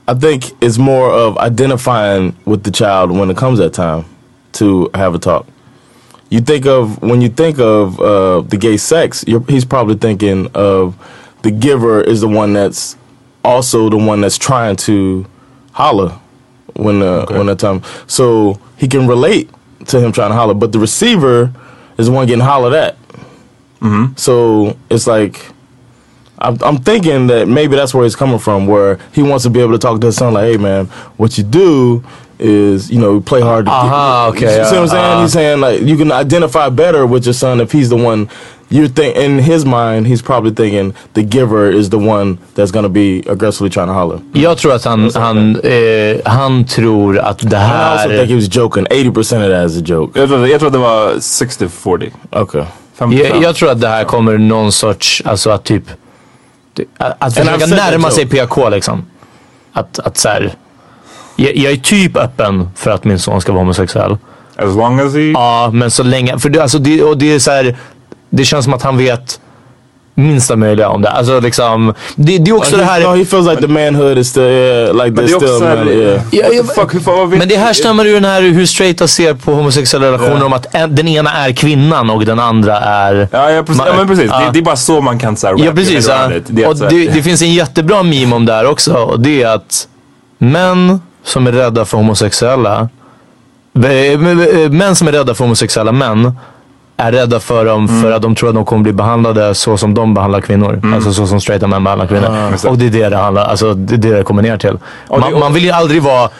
I 0.06 0.14
think 0.20 0.44
it's 0.60 0.78
more 0.78 1.10
of 1.12 1.36
identifying 1.46 2.32
with 2.44 2.62
the 2.62 2.70
child 2.70 3.10
when 3.10 3.30
it 3.30 3.36
comes 3.36 3.58
that 3.58 3.72
time 3.74 4.04
to 4.52 4.88
have 4.94 5.14
a 5.16 5.18
talk. 5.18 5.46
You 6.30 6.40
think 6.40 6.66
of 6.66 7.02
when 7.02 7.22
you 7.22 7.28
think 7.28 7.58
of 7.58 8.00
uh, 8.00 8.40
the 8.48 8.56
gay 8.56 8.76
sex, 8.76 9.24
you're, 9.26 9.42
he's 9.48 9.64
probably 9.64 9.96
thinking 9.96 10.48
of 10.54 10.94
the 11.42 11.50
giver 11.50 12.00
is 12.02 12.20
the 12.20 12.28
one 12.28 12.52
that's 12.52 12.96
also 13.42 13.88
the 13.90 13.96
one 14.10 14.20
that's 14.20 14.38
trying 14.38 14.76
to 14.76 15.24
holler 15.74 16.18
when 16.74 17.00
the 17.00 17.26
when 17.30 17.46
the 17.46 17.54
time. 17.54 17.82
So 18.06 18.58
he 18.76 18.88
can 18.88 19.06
relate 19.06 19.50
to 19.86 20.00
him 20.00 20.12
trying 20.12 20.30
to 20.30 20.34
holler, 20.34 20.54
but 20.54 20.72
the 20.72 20.78
receiver 20.78 21.52
is 21.98 22.06
the 22.06 22.12
one 22.12 22.26
getting 22.26 22.44
hollered 22.44 22.72
at. 22.72 22.96
So 24.16 24.78
it's 24.90 25.06
like 25.06 25.44
I'm, 26.38 26.56
I'm 26.62 26.78
thinking 26.78 27.26
that 27.28 27.48
maybe 27.48 27.76
that's 27.76 27.92
where 27.94 28.04
he's 28.04 28.16
coming 28.16 28.38
from, 28.38 28.66
where 28.66 28.98
he 29.12 29.22
wants 29.22 29.44
to 29.44 29.50
be 29.50 29.60
able 29.60 29.72
to 29.72 29.78
talk 29.78 30.00
to 30.00 30.06
his 30.06 30.16
son, 30.16 30.32
like, 30.32 30.44
"Hey, 30.52 30.56
man, 30.56 30.86
what 31.18 31.36
you 31.36 31.44
do 31.44 32.02
is, 32.38 32.90
you 32.90 32.98
know, 32.98 33.20
play 33.20 33.40
hard 33.42 33.66
to 33.66 33.70
Aha, 33.70 34.30
get." 34.32 34.36
okay, 34.38 34.58
You 34.58 34.64
see 34.64 34.74
what 34.76 34.82
I'm 34.82 34.88
saying? 34.88 35.04
uh, 35.04 35.22
he's 35.22 35.32
saying 35.32 35.60
like 35.60 35.80
you 35.82 35.96
can 35.98 36.10
identify 36.10 36.70
better 36.70 37.06
with 37.06 37.26
your 37.26 37.34
son 37.34 37.60
if 37.60 37.72
he's 37.72 37.90
the 37.90 37.96
one. 37.96 38.28
You 38.70 38.88
think 38.88 39.16
in 39.16 39.38
his 39.38 39.64
mind, 39.64 40.06
he's 40.06 40.22
probably 40.22 40.54
thinking 40.54 40.94
the 41.12 41.22
giver 41.22 41.70
is 41.70 41.90
the 41.90 41.98
one 41.98 42.38
that's 42.54 42.72
to 42.72 42.88
be 42.88 43.22
aggressively 43.26 43.70
trying 43.70 43.86
to 43.86 43.92
holler. 43.92 44.20
Jag 44.32 44.58
tror 44.58 44.72
att 44.74 44.84
han, 44.84 45.10
han, 45.14 45.60
eh, 45.60 46.16
han 46.24 46.64
tror 46.64 47.18
att 47.18 47.38
det 47.38 47.56
I 47.56 47.60
also 47.60 48.08
think 48.08 48.20
he 48.20 48.26
här... 48.26 48.34
was 48.34 48.56
joking. 48.56 48.86
Eighty 48.90 49.10
percent 49.10 49.44
of 49.44 49.50
that 49.50 49.70
is 49.70 49.78
a 49.78 49.82
joke. 49.86 50.20
Jag 50.20 50.28
tror, 50.28 50.48
jag 50.48 50.60
tror 50.60 50.66
att 50.66 50.72
det 50.72 50.78
var 50.78 51.12
60-40. 51.14 52.10
Okay. 52.30 52.64
50 52.94 53.16
Jag, 53.16 53.42
jag 53.42 53.54
tror 53.54 53.70
att 53.70 53.80
det 53.80 53.88
här 53.88 54.04
kommer 54.04 54.38
någon 54.38 54.72
sorts, 54.72 55.22
alltså 55.24 55.50
att 55.50 55.64
typ... 55.64 55.82
Att, 56.98 57.16
att 57.18 57.34
försöka 57.34 57.66
närma 57.66 58.10
sig. 58.10 58.26
PK 58.26 58.68
liksom. 58.68 59.06
Att, 59.72 59.98
att 59.98 60.16
så 60.16 60.28
här, 60.28 60.54
jag, 61.36 61.56
jag 61.56 61.72
är 61.72 61.76
typ 61.76 62.16
öppen 62.16 62.68
för 62.76 62.90
att 62.90 63.04
min 63.04 63.18
son 63.18 63.40
ska 63.40 63.52
vara 63.52 63.60
homosexuell. 63.62 64.16
As 64.56 64.76
long 64.76 65.00
as 65.00 65.14
he... 65.14 65.20
Ja, 65.20 65.70
men 65.72 65.90
så 65.90 66.02
länge. 66.02 66.38
För 66.38 66.48
det, 66.48 66.62
alltså 66.62 66.78
det, 66.78 67.02
och 67.02 67.18
det 67.18 67.34
är 67.34 67.38
så 67.38 67.50
här, 67.50 67.76
det 68.36 68.44
känns 68.44 68.64
som 68.64 68.74
att 68.74 68.82
han 68.82 68.96
vet 68.96 69.40
minsta 70.14 70.56
möjliga 70.56 70.88
om 70.88 71.02
det. 71.02 71.10
Alltså 71.10 71.40
liksom, 71.40 71.94
det, 72.16 72.38
det 72.38 72.50
är 72.50 72.56
också 72.56 72.76
det 72.76 72.84
här... 72.84 73.00
No, 73.00 73.16
he 73.16 73.24
feels 73.24 73.46
like 73.48 73.62
the 73.62 73.68
manhood 73.68 74.18
is 74.18 74.28
still 74.28 74.42
yeah, 74.42 74.94
like 74.94 75.10
Men 75.10 75.26
det 75.26 75.28
still 75.28 75.60
man, 75.60 75.88
yeah. 75.88 76.22
Ja, 76.32 76.48
the 76.48 76.74
fuck, 76.74 76.94
vet 76.94 77.38
Men 77.38 77.48
det 77.48 77.56
härstammar 77.56 78.06
ur 78.06 78.14
den 78.14 78.24
här 78.24 78.42
hur 78.42 78.66
straighta 78.66 79.08
ser 79.08 79.34
på 79.34 79.52
homosexuella 79.52 80.06
relationer 80.06 80.38
Ja. 80.38 80.44
om 80.44 80.52
att 80.52 80.74
en, 80.74 80.94
den 80.94 81.08
ena 81.08 81.32
är 81.32 81.52
kvinnan 81.52 82.10
och 82.10 82.24
den 82.24 82.38
andra 82.38 82.78
är... 82.78 83.28
Ja, 83.32 83.50
ja, 83.50 83.62
precis. 83.62 83.82
ja 83.86 83.96
men 83.96 84.08
precis. 84.08 84.30
Ja. 84.30 84.38
Det, 84.38 84.50
det 84.52 84.58
är 84.58 84.62
bara 84.62 84.76
så 84.76 85.00
man 85.00 85.18
kan 85.18 85.36
såhär 85.36 85.54
Ja 85.58 85.72
precis. 85.72 86.08
Ja. 86.08 86.30
Det, 86.46 86.66
och 86.66 86.72
att 86.72 86.78
så 86.78 86.84
här- 86.84 86.90
det, 86.90 87.06
det 87.06 87.22
finns 87.22 87.42
en 87.42 87.54
jättebra 87.54 88.02
meme 88.02 88.36
om 88.36 88.46
det 88.46 88.52
här 88.52 88.66
också. 88.66 88.92
Och 88.94 89.20
det 89.20 89.42
är 89.42 89.48
att 89.48 89.88
män 90.38 91.00
som 91.24 91.46
är 91.46 91.52
rädda 91.52 91.84
för 91.84 91.96
homosexuella, 91.98 92.88
män 94.70 94.96
som 94.96 95.08
är 95.08 95.12
rädda 95.12 95.34
för 95.34 95.44
homosexuella 95.44 95.92
män 95.92 96.32
är 96.96 97.12
rädda 97.12 97.40
för 97.40 97.64
dem 97.64 97.86
Mm. 97.88 98.02
för 98.02 98.10
att 98.12 98.22
de 98.22 98.34
tror 98.34 98.48
att 98.48 98.54
de 98.54 98.64
kommer 98.64 98.82
bli 98.82 98.92
behandlade 98.92 99.54
så 99.54 99.76
som 99.76 99.94
de 99.94 100.14
behandlar 100.14 100.40
kvinnor. 100.40 100.80
Alltså 100.94 101.12
så 101.12 101.26
som 101.26 101.40
straighta 101.40 101.66
män 101.66 101.84
behandlar 101.84 102.06
kvinnor. 102.06 102.26
Mm. 102.26 102.52
Det. 102.62 102.68
och 102.68 102.78
det 102.78 102.86
är 102.86 102.90
det 102.90 103.08
det 103.08 103.16
handlar 103.16 103.44
alltså 103.44 103.74
det, 103.74 103.94
är 103.94 103.98
det 103.98 104.16
det 104.16 104.22
kommer 104.22 104.42
ner 104.42 104.56
till. 104.58 104.78
Det- 105.08 105.18
Man, 105.18 105.38
man 105.40 105.52
vill 105.52 105.64
ju 105.64 105.70
aldrig 105.70 106.02
vara 106.02 106.30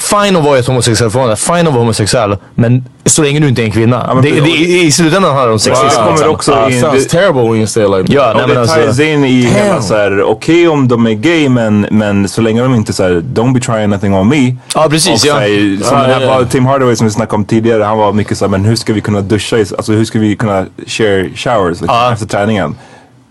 Fine 0.00 0.36
att 0.36 0.44
vara 0.44 0.56
i 0.56 0.60
ett 0.60 0.66
homosexuellt 0.66 1.12
förhållande, 1.12 1.36
fine 1.36 1.56
att 1.58 1.64
vara 1.64 1.78
homosexuell. 1.78 2.36
Men 2.54 2.84
så 3.04 3.22
länge 3.22 3.40
du 3.40 3.48
inte 3.48 3.62
är 3.62 3.64
en 3.64 3.70
kvinna. 3.72 4.14
men 4.14 4.22
det, 4.24 4.30
precis. 4.30 4.44
det, 4.44 4.82
I 4.82 4.92
slutändan 4.92 5.24
handlar 5.24 5.46
det 5.46 5.52
om 5.52 5.58
sexism. 5.58 5.86
det 5.88 5.94
kommer 5.94 6.10
liksom. 6.12 6.30
också 6.30 6.52
Uh, 6.52 6.74
in... 6.74 6.80
sounds 6.80 7.02
det- 7.04 7.10
terrible 7.18 7.42
when 7.42 7.54
you 7.56 7.66
say 7.66 7.82
like 7.82 7.96
that. 8.02 8.08
Ja, 8.10 8.32
nej, 8.36 8.54
det 8.54 8.60
alltså, 8.60 8.76
ties 8.76 9.00
in 9.00 9.24
i 9.24 9.42
hela 9.42 9.82
såhär, 9.82 10.22
okej 10.22 10.68
om 10.68 10.88
de 10.88 11.06
är 11.06 11.10
gay 11.12 11.48
men, 11.48 11.86
men 11.90 12.28
så 12.28 12.40
länge 12.40 12.62
de 12.62 12.74
inte 12.74 12.92
såhär, 12.92 13.10
don't 13.34 13.54
be 13.54 13.60
trying 13.60 13.90
nothing 13.90 14.14
on 14.14 14.28
me. 14.28 14.56
Ja, 14.74 14.86
precis, 14.90 15.22
Och 15.24 15.28
ja. 15.28 15.34
såhär, 15.34 15.82
som 15.84 15.98
Ja, 15.98 16.02
den 16.02 16.10
här 16.28 16.40
ja. 16.40 16.44
Tim 16.44 16.66
Hardaway 16.66 16.96
som 16.96 17.06
vi 17.06 17.10
snackade 17.12 17.36
om 17.36 17.44
tidigare, 17.44 17.82
han 17.84 17.98
var 17.98 18.12
mycket 18.12 18.38
såhär, 18.38 18.50
men 18.50 18.64
hur 18.64 18.76
ska 18.76 18.92
vi 18.92 19.00
kunna 19.00 19.20
duscha, 19.20 19.56
i, 19.58 19.60
alltså 19.60 19.92
hur 19.92 20.04
ska 20.04 20.18
vi 20.18 20.36
kunna 20.36 20.66
share 20.86 21.28
showers 21.34 21.80
liksom, 21.80 21.86
Ja. 21.88 22.12
efter 22.12 22.26
träningen? 22.26 22.74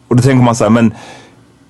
Och 0.08 0.16
då 0.16 0.22
tänker 0.24 0.44
man 0.46 0.56
såhär, 0.56 0.72
men 0.72 0.94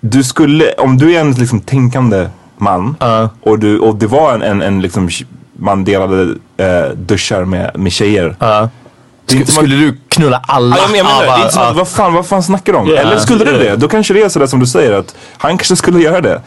du 0.02 0.24
skulle, 0.24 0.72
om 0.74 0.98
du 0.98 1.16
är 1.16 1.20
en 1.20 1.32
liksom 1.32 1.60
tänkande 1.60 2.28
man 2.62 2.96
Ja. 3.00 3.30
och, 3.42 3.60
du, 3.60 3.80
och 3.80 3.96
det 3.96 4.08
var 4.08 4.34
en, 4.34 4.42
en, 4.42 4.62
en 4.62 4.82
liksom, 4.82 5.10
man 5.54 5.84
delade 5.84 6.22
eh, 6.58 6.90
duschar 6.96 7.46
med, 7.46 7.72
med 7.80 7.92
tjejer. 7.92 8.36
Som 9.28 9.42
att- 9.42 9.50
Skulle 9.50 9.76
du 9.76 9.98
knulla 10.10 10.42
alla? 10.48 10.76
Ja, 10.76 10.82
jag 10.82 10.92
menar, 10.92 11.22
det 11.24 11.28
är 11.30 11.38
inte 11.38 11.54
som 11.54 11.64
att, 11.64 11.76
vad 11.76 11.88
fan, 11.88 12.14
vad 12.14 12.26
fan 12.26 12.44
snackar 12.44 12.74
de 12.74 12.80
om? 12.82 12.88
Ja, 12.90 12.96
Eller 12.96 13.18
skulle 13.18 13.46
du 13.46 13.58
det? 13.58 13.76
Då 13.76 13.88
kanske 13.88 14.14
det 14.14 14.22
är 14.22 14.30
sådär 14.30 14.48
som 14.48 14.60
du 14.60 14.66
säger 14.66 14.94
att 14.94 15.16
han 15.38 15.58
kanske 15.58 15.76
skulle 15.76 16.00
göra 16.00 16.22
det. 16.22 16.42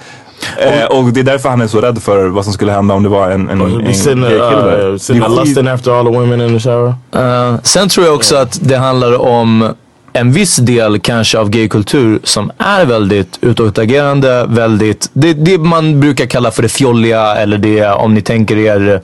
Eh, 0.58 0.84
och 0.84 1.04
det 1.04 1.20
är 1.20 1.24
därför 1.24 1.48
han 1.48 1.60
är 1.60 1.66
så 1.66 1.80
rädd 1.80 2.02
för 2.02 2.26
vad 2.28 2.44
som 2.44 2.52
skulle 2.52 2.72
hända 2.72 2.94
om 2.94 3.02
det 3.02 3.08
var 3.08 3.30
en, 3.30 3.48
en, 3.50 3.60
en 3.60 3.84
there, 3.84 3.84
kille 3.84 4.26
där. 4.26 5.66
uh, 5.68 5.74
after 5.74 5.92
all 5.98 6.06
the 6.06 6.18
women 6.18 6.40
in 6.40 6.58
the 6.58 6.60
shower. 6.60 6.94
Eh, 7.14 7.56
sen 7.62 7.88
tror 7.88 8.06
jag 8.06 8.14
också 8.14 8.36
att 8.36 8.58
det 8.62 8.76
handlar 8.76 9.20
om 9.20 9.74
en 10.12 10.32
viss 10.32 10.56
del 10.56 11.00
kanske 11.00 11.38
av 11.38 11.50
gaykultur 11.50 12.20
som 12.24 12.52
är 12.58 12.84
väldigt 12.84 13.38
utåtagerande, 13.40 14.46
väldigt, 14.48 15.10
det, 15.12 15.32
det 15.32 15.58
man 15.58 16.00
brukar 16.00 16.26
kalla 16.26 16.50
för 16.50 16.62
det 16.62 16.68
fjolliga 16.68 17.34
eller 17.36 17.58
det 17.58 17.86
om 17.86 18.14
ni 18.14 18.22
tänker 18.22 18.56
er 18.56 19.02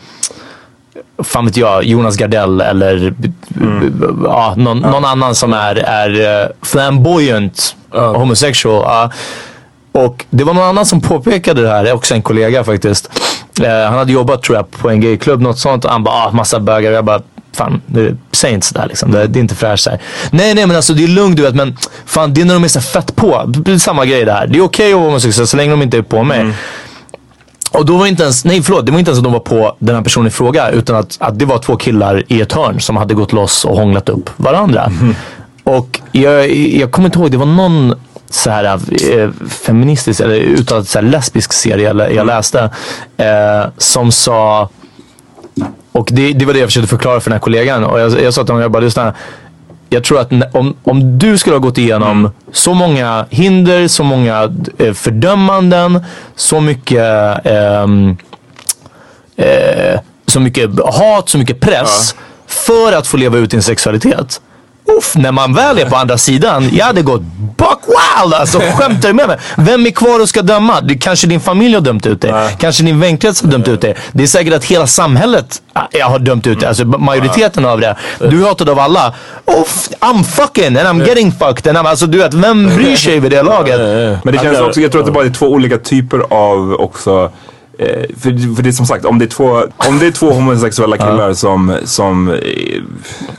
fan 1.23 1.45
vet 1.45 1.57
jag, 1.57 1.85
Jonas 1.85 2.17
Gardell 2.17 2.61
eller 2.61 3.15
ja, 4.25 4.55
någon, 4.57 4.79
någon 4.79 5.05
annan 5.05 5.35
som 5.35 5.53
är, 5.53 5.77
är 5.77 6.43
eh, 6.43 6.49
flamboyant 6.63 7.77
homosexual. 7.91 8.83
ja. 8.87 9.11
Och 9.93 10.25
det 10.31 10.45
var 10.45 10.55
någon 10.55 10.65
annan 10.65 10.87
som 10.87 11.01
påpekade 11.01 11.63
det 11.63 11.69
här, 11.69 11.93
också 11.93 12.15
en 12.15 12.23
kollega 12.23 12.65
faktiskt. 12.65 13.11
Eh, 13.61 13.85
han 13.85 13.99
hade 13.99 14.13
jobbat 14.13 14.43
tror 14.43 14.57
jag 14.57 14.71
på 14.71 14.91
en 14.91 15.01
gayklubb, 15.01 15.41
något 15.41 15.59
sånt. 15.59 15.85
Och 15.85 15.91
han 15.91 16.05
bara, 16.05 16.15
ah, 16.15 16.31
massa 16.31 16.61
bögar. 16.61 16.93
Jag 16.93 17.05
bara, 17.05 17.23
fan, 17.59 17.81
det, 17.87 18.17
säg 18.33 18.53
inte 18.53 18.67
sådär 18.67 18.87
liksom. 18.89 19.11
Det, 19.11 19.27
det 19.27 19.39
är 19.39 19.41
inte 19.41 19.55
fräscht 19.55 19.85
så 19.85 19.91
här. 19.91 20.01
Nej, 20.31 20.55
nej 20.55 20.67
men 20.67 20.77
alltså 20.77 20.95
det 20.95 21.05
är 21.05 21.09
lugnt 21.09 21.37
du 21.37 21.43
vet. 21.43 21.55
Men 21.55 21.77
fan, 22.07 22.35
det 22.35 22.41
är 22.41 22.45
när 22.45 22.55
de 22.55 22.65
är 22.65 22.69
så 22.69 22.81
fett 22.81 23.17
på. 23.17 23.45
Det 23.47 23.73
är 23.73 23.79
samma 23.79 24.07
grej 24.07 24.25
där. 24.25 24.47
Det 24.47 24.59
är 24.59 24.63
okej 24.63 24.93
att 24.93 24.99
vara 24.99 25.09
homosexuell 25.09 25.47
så 25.47 25.57
länge 25.57 25.71
de 25.71 25.83
inte 25.83 25.99
är 25.99 26.03
på 26.03 26.23
mig. 26.25 26.53
Och 27.71 27.87
då 27.87 27.97
var 27.97 28.07
inte 28.07 28.23
ens, 28.23 28.45
nej 28.45 28.63
förlåt, 28.63 28.87
det 28.87 28.93
var 28.93 28.99
inte 28.99 29.11
ens 29.11 29.19
att 29.19 29.25
de 29.25 29.33
var 29.33 29.41
på 29.41 29.77
den 29.79 29.95
här 29.95 30.03
personen 30.03 30.27
i 30.27 30.31
fråga. 30.31 30.71
Utan 30.71 30.97
att, 30.97 31.17
att 31.21 31.39
det 31.39 31.45
var 31.45 31.59
två 31.59 31.77
killar 31.77 32.25
i 32.29 32.41
ett 32.41 32.53
hörn 32.53 32.81
som 32.81 32.97
hade 32.97 33.15
gått 33.15 33.33
loss 33.33 33.65
och 33.65 33.77
hånglat 33.77 34.09
upp 34.09 34.31
varandra. 34.37 34.93
Och 35.65 36.01
jag, 36.13 36.51
jag 36.55 36.91
kommer 36.91 37.09
inte 37.09 37.19
ihåg, 37.19 37.31
det 37.31 37.37
var 37.37 37.47
någon 37.47 37.95
så 38.31 38.51
här 38.51 38.65
eh, 38.65 39.31
feministisk 39.49 40.21
eller 40.21 40.35
uttalat 40.35 40.89
så 40.89 40.99
här 40.99 41.07
lesbisk 41.07 41.53
serie 41.53 41.95
jag, 41.95 42.15
jag 42.15 42.27
läste. 42.27 42.71
Eh, 43.17 43.71
som 43.79 44.13
sa, 44.13 44.69
och 45.93 46.09
det, 46.13 46.33
det 46.33 46.45
var 46.45 46.53
det 46.53 46.59
jag 46.59 46.69
försökte 46.69 46.89
förklara 46.89 47.21
för 47.21 47.31
den 47.31 47.35
här 47.37 47.41
kollegan. 47.41 47.85
Och 47.85 48.01
jag, 48.01 48.23
jag 48.23 48.35
sa 48.35 48.45
till 48.45 48.53
honom, 48.53 48.63
jag 48.63 48.71
bara 48.71 48.83
lyssna. 48.83 49.15
Jag 49.91 50.05
tror 50.05 50.21
att 50.21 50.33
om, 50.55 50.77
om 50.83 51.19
du 51.19 51.39
skulle 51.39 51.57
ha 51.57 51.61
gått 51.61 51.79
igenom 51.79 52.31
så 52.53 52.75
många 52.75 53.27
hinder, 53.31 53.89
så 53.89 54.05
många 54.05 54.55
eh, 54.79 54.93
fördömanden, 54.93 56.05
så 56.37 56.61
mycket 56.61 57.47
ehm, 57.47 58.17
eh, 59.37 60.01
så 60.27 60.41
mycket 60.41 60.71
hat, 60.81 61.29
så 61.29 61.39
mycket 61.39 61.61
press 61.61 62.15
för 62.47 62.93
att 62.93 63.07
få 63.07 63.17
leva 63.17 63.39
ut 63.39 63.51
din 63.51 63.63
sexualitet. 63.63 64.41
Uff, 64.97 65.17
när 65.17 65.33
man 65.33 65.55
väl 65.55 65.79
är 65.79 65.85
på 65.85 65.97
andra 65.97 66.19
sidan, 66.19 66.69
jag 66.73 66.87
hade 66.87 67.03
gått 67.03 67.23
buck 67.57 67.79
wild 67.87 68.35
alltså. 68.35 68.59
Skämtar 68.59 69.09
du 69.09 69.15
med 69.15 69.29
mig? 69.29 69.39
Vem 69.57 69.87
är 69.87 69.91
kvar 69.91 70.21
och 70.21 70.29
ska 70.29 70.43
döma? 70.43 70.81
Det, 70.81 70.95
kanske 70.95 71.27
din 71.27 71.41
familj 71.41 71.75
har 71.75 71.81
dömt 71.81 72.07
ut 72.07 72.21
dig. 72.21 72.33
Kanske 72.59 72.83
din 72.83 73.01
vänkrets 73.01 73.43
har 73.43 73.51
dömt 73.51 73.69
ut 73.69 73.81
dig. 73.81 73.97
Det 74.13 74.23
är 74.23 74.27
säkert 74.27 74.55
att 74.55 74.65
hela 74.65 74.87
samhället 74.87 75.63
äh, 75.93 76.11
har 76.11 76.19
dömt 76.19 76.47
ut 76.47 76.61
dig. 76.61 76.69
Alltså 76.69 76.85
majoriteten 76.85 77.65
av 77.65 77.81
det. 77.81 77.97
Du 78.19 78.43
är 78.43 78.49
hatad 78.49 78.69
av 78.69 78.79
alla. 78.79 79.15
Uff, 79.61 79.89
I'm 80.01 80.23
fucking 80.25 80.77
and 80.77 80.79
I'm 80.79 81.07
getting 81.07 81.33
fucked. 81.33 81.69
And 81.69 81.79
I'm, 81.79 81.89
alltså 81.89 82.07
du 82.07 82.19
vet, 82.19 82.35
vem 82.35 82.77
bryr 82.77 82.97
sig 82.97 83.21
vid 83.21 83.31
det 83.31 83.43
laget? 83.43 83.81
Men 84.25 84.35
det 84.35 84.43
känns 84.43 84.61
också, 84.61 84.81
jag 84.81 84.93
tror 84.93 85.01
att 85.01 85.07
det 85.07 85.13
bara 85.13 85.25
är 85.25 85.31
två 85.31 85.47
olika 85.47 85.79
typer 85.79 86.21
av 86.31 86.77
också 86.79 87.31
för, 88.17 88.55
för 88.57 88.63
det 88.63 88.69
är 88.69 88.73
som 88.73 88.87
sagt, 88.87 89.05
om 89.05 89.19
det 89.19 89.25
är 89.25 89.29
två, 89.29 89.63
om 89.77 89.99
det 89.99 90.07
är 90.07 90.11
två 90.11 90.31
homosexuella 90.31 90.97
killar 90.97 91.33
som, 91.33 91.77
som, 91.85 92.29
eh, 92.29 92.35
I 92.35 92.83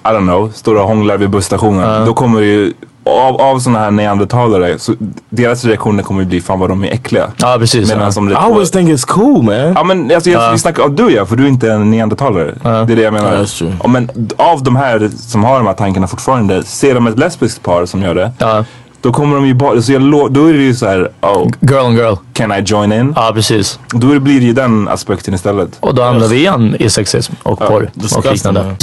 don't 0.03 0.27
know, 0.27 0.51
står 0.55 0.75
och 0.75 0.87
hånglar 0.87 1.17
vid 1.17 1.29
busstationen. 1.29 2.05
Då 2.05 2.13
kommer 2.13 2.39
det 2.39 2.47
ju, 2.47 2.73
av, 3.03 3.41
av 3.41 3.59
sådana 3.59 3.79
här 3.79 3.91
neandertalare, 3.91 4.79
så 4.79 4.93
deras 5.29 5.65
reaktioner 5.65 6.03
kommer 6.03 6.21
ju 6.21 6.27
bli 6.27 6.41
fan 6.41 6.59
vad 6.59 6.69
de 6.69 6.83
är 6.83 6.87
äckliga. 6.87 7.31
Ja 7.37 7.55
precis. 7.59 7.89
Medan 7.89 8.11
ja. 8.15 8.21
det 8.21 8.31
I 8.31 8.33
är 8.33 8.35
två, 8.35 8.41
always 8.41 8.71
think 8.71 8.89
it's 8.89 9.07
cool 9.07 9.43
man. 9.43 9.55
Ja 9.55 9.83
men 9.83 10.11
alltså, 10.15 10.29
jag, 10.29 10.51
vi 10.51 10.57
snackar, 10.57 10.89
du 10.89 11.09
ja, 11.11 11.25
för 11.25 11.35
du 11.35 11.43
är 11.43 11.47
inte 11.47 11.71
en 11.71 11.91
neandertalare. 11.91 12.53
Det 12.63 12.69
är 12.69 12.85
det 12.95 13.01
jag 13.01 13.13
menar. 13.13 13.47
Ja, 13.83 13.87
men 13.87 14.09
av 14.37 14.63
de 14.63 14.75
här 14.75 15.09
som 15.17 15.43
har 15.43 15.57
de 15.57 15.67
här 15.67 15.73
tankarna 15.73 16.07
fortfarande, 16.07 16.63
ser 16.63 16.95
de 16.95 17.07
ett 17.07 17.19
lesbiskt 17.19 17.63
par 17.63 17.85
som 17.85 18.01
gör 18.01 18.15
det. 18.15 18.31
Ja. 18.37 18.65
Då 19.01 19.13
kommer 19.13 19.35
de 19.35 19.47
ju 19.47 19.53
bara, 19.53 19.81
så 19.81 19.91
jag 19.91 20.01
då 20.33 20.45
är 20.45 20.53
det 20.53 20.63
ju 20.63 20.75
så 20.75 20.85
här, 20.87 21.11
oh, 21.21 21.47
Girl 21.59 21.85
on 21.85 21.95
girl. 21.95 22.13
can 22.33 22.51
I 22.51 22.61
join 22.65 22.91
in? 22.91 23.13
Ja 23.15 23.31
precis. 23.35 23.79
Då 23.93 24.19
blir 24.19 24.39
det 24.39 24.45
ju 24.45 24.53
den 24.53 24.87
aspekten 24.87 25.33
istället. 25.33 25.69
Och 25.79 25.95
då 25.95 26.01
hamnar 26.03 26.27
vi 26.27 26.35
igen 26.35 26.75
i 26.79 26.89
sexism 26.89 27.33
och 27.43 27.59
porr 27.59 27.83
och 27.83 28.01
Disgusting, 28.01 28.31
liknande. 28.31 28.75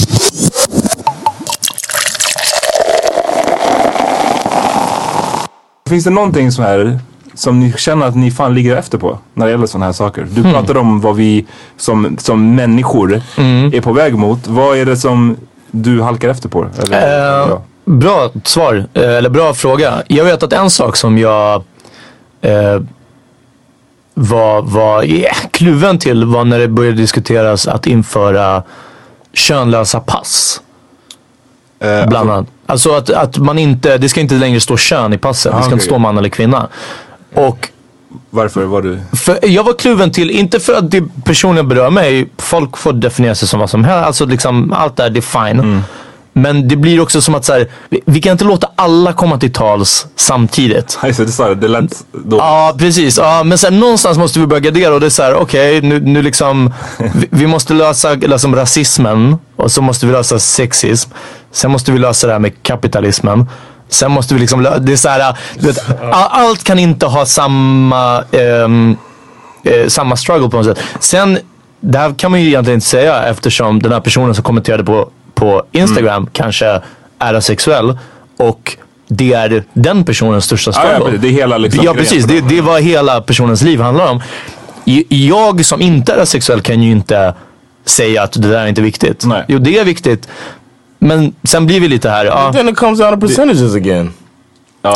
Finns 5.88 6.04
det 6.04 6.10
någonting 6.10 6.52
så 6.52 6.62
här 6.62 6.98
som 7.34 7.60
ni 7.60 7.72
känner 7.76 8.06
att 8.06 8.16
ni 8.16 8.30
fan 8.30 8.54
ligger 8.54 8.76
efter 8.76 8.98
på 8.98 9.18
när 9.34 9.46
det 9.46 9.52
gäller 9.52 9.66
sådana 9.66 9.86
här 9.86 9.92
saker? 9.92 10.26
Du 10.34 10.40
Hmm. 10.40 10.52
pratade 10.52 10.78
om 10.78 11.00
vad 11.00 11.16
vi 11.16 11.46
som, 11.76 12.16
som 12.20 12.54
människor 12.54 13.22
Mm. 13.38 13.74
är 13.74 13.80
på 13.80 13.92
väg 13.92 14.14
mot. 14.18 14.46
Vad 14.46 14.76
är 14.76 14.86
det 14.86 14.96
som 14.96 15.36
du 15.70 16.02
halkar 16.02 16.28
efter 16.28 16.48
på? 16.48 16.66
Eller, 16.82 17.18
ja. 17.48 17.62
Bra 17.86 18.30
svar, 18.44 18.86
eh, 18.94 19.02
eller 19.02 19.28
bra 19.30 19.54
fråga. 19.54 20.02
Jag 20.08 20.24
vet 20.24 20.42
att 20.42 20.52
en 20.52 20.70
sak 20.70 20.96
som 20.96 21.18
jag 21.18 21.64
eh, 22.40 22.80
var, 24.14 24.62
var 24.62 25.04
yeah, 25.04 25.36
kluven 25.50 25.98
till 25.98 26.24
var 26.24 26.44
när 26.44 26.58
det 26.58 26.68
började 26.68 26.96
diskuteras 26.96 27.68
att 27.68 27.86
införa 27.86 28.62
könlösa 29.32 30.00
pass. 30.00 30.60
Eh, 31.80 32.06
Bland 32.08 32.30
annat. 32.30 32.46
Alltså 32.66 32.94
att, 32.94 33.10
att 33.10 33.38
man 33.38 33.58
inte, 33.58 33.98
det 33.98 34.08
ska 34.08 34.20
inte 34.20 34.34
längre 34.34 34.60
stå 34.60 34.76
kön 34.76 35.12
i 35.12 35.18
passet. 35.18 35.52
Ah, 35.52 35.56
det 35.56 35.62
ska 35.62 35.72
inte 35.72 35.74
okej. 35.74 35.86
stå 35.86 35.98
man 35.98 36.18
eller 36.18 36.28
kvinna. 36.28 36.68
Och 37.34 37.68
Varför 38.30 38.64
var 38.64 38.82
du? 38.82 38.98
för, 39.16 39.38
jag 39.42 39.64
var 39.64 39.72
kluven 39.72 40.12
till, 40.12 40.30
inte 40.30 40.60
för 40.60 40.74
att 40.74 40.90
det 40.90 41.04
personligen 41.24 41.68
berör 41.68 41.90
mig. 41.90 42.28
Folk 42.38 42.76
får 42.76 42.92
definiera 42.92 43.34
sig 43.34 43.48
som 43.48 43.60
vad 43.60 43.70
som 43.70 43.84
helst. 43.84 44.06
Alltså 44.06 44.26
liksom, 44.26 44.72
allt 44.72 44.96
där, 44.96 45.10
det 45.10 45.18
är 45.18 45.46
fine. 45.48 45.60
Mm. 45.60 45.82
Men 46.38 46.68
det 46.68 46.76
blir 46.76 47.00
också 47.00 47.20
som 47.20 47.34
att 47.34 47.44
så 47.44 47.52
här, 47.52 47.68
vi, 48.04 48.20
kan 48.20 48.32
inte 48.32 48.44
låta 48.44 48.68
alla 48.76 49.12
komma 49.12 49.38
till 49.38 49.52
tals 49.52 50.06
samtidigt. 50.16 50.98
Nej, 51.02 51.14
så 51.14 51.44
det, 51.44 51.54
det 51.54 51.68
lät 51.68 52.04
då. 52.12 52.36
Ja, 52.36 52.74
precis. 52.78 53.18
Ja, 53.18 53.42
men 53.44 53.58
sen 53.58 53.80
någonstans 53.80 54.18
måste 54.18 54.40
vi 54.40 54.46
börja 54.46 54.60
gardera 54.60 54.94
och 54.94 55.00
det 55.00 55.06
är 55.06 55.10
så 55.10 55.22
här, 55.22 55.34
okej, 55.34 55.80
nu, 55.82 56.00
nu 56.00 56.22
liksom, 56.22 56.74
vi, 56.98 57.28
vi 57.30 57.46
måste 57.46 57.74
lösa 57.74 58.12
liksom, 58.12 58.56
rasismen 58.56 59.36
och 59.56 59.72
så 59.72 59.82
måste 59.82 60.06
vi 60.06 60.12
lösa 60.12 60.38
sexism. 60.38 61.10
Sen 61.52 61.70
måste 61.70 61.92
vi 61.92 61.98
lösa 61.98 62.26
det 62.26 62.32
här 62.32 62.40
med 62.40 62.62
kapitalismen. 62.62 63.46
Sen 63.88 64.10
måste 64.10 64.34
vi 64.34 64.40
liksom, 64.40 64.66
lö- 64.66 64.78
det 64.78 64.92
är 64.92 64.96
så 64.96 65.08
här, 65.08 65.38
vet, 65.58 65.84
allt 66.12 66.64
kan 66.64 66.78
inte 66.78 67.06
ha 67.06 67.26
samma, 67.26 68.22
ehm, 68.32 68.96
eh, 69.64 69.88
samma 69.88 70.16
struggle 70.16 70.48
på 70.48 70.56
något 70.56 70.66
sätt. 70.66 70.84
Sen, 71.00 71.38
det 71.80 71.98
här 71.98 72.14
kan 72.18 72.30
man 72.30 72.40
ju 72.40 72.46
egentligen 72.46 72.76
inte 72.76 72.86
säga 72.86 73.22
eftersom 73.22 73.82
den 73.82 73.92
här 73.92 74.00
personen 74.00 74.34
som 74.34 74.44
kommenterade 74.44 74.84
på, 74.84 75.10
på 75.36 75.62
Instagram 75.72 76.16
Mm. 76.22 76.28
kanske 76.32 76.80
är 77.18 77.34
asexuell 77.34 77.98
och 78.36 78.76
det 79.08 79.32
är 79.32 79.64
den 79.72 80.04
personens 80.04 80.44
största 80.44 80.70
Ja, 80.74 80.80
ja, 80.82 80.88
struggle. 80.94 81.04
precis. 81.10 81.20
Det 81.22 81.28
är 81.28 81.32
hela 81.40 81.58
liksom 81.58 81.84
Ja 81.84 81.94
precis, 81.94 82.24
det, 82.24 82.40
det 82.48 82.60
var 82.60 82.78
hela 82.80 83.20
personens 83.20 83.62
liv 83.62 83.80
handlar 83.80 84.10
om. 84.10 84.22
Jag 85.08 85.64
som 85.64 85.80
inte 85.82 86.12
är 86.12 86.24
sexuell 86.24 86.60
kan 86.60 86.82
ju 86.82 86.90
inte 86.90 87.34
säga 87.84 88.22
att 88.22 88.32
det 88.32 88.48
där 88.48 88.58
är 88.60 88.66
inte 88.66 88.82
viktigt. 88.82 89.24
Nej. 89.24 89.44
Jo 89.48 89.58
det 89.58 89.78
är 89.78 89.84
viktigt. 89.84 90.28
Men 90.98 91.34
sen 91.44 91.66
blir 91.66 91.80
vi 91.80 91.88
lite 91.88 92.10
här, 92.10 92.24
ja. 92.24 92.52
Then 92.52 92.68
it 92.68 92.76
comes 92.76 92.98
down 92.98 93.20
to 93.20 93.26
percentages 93.26 93.74
again. 93.74 94.12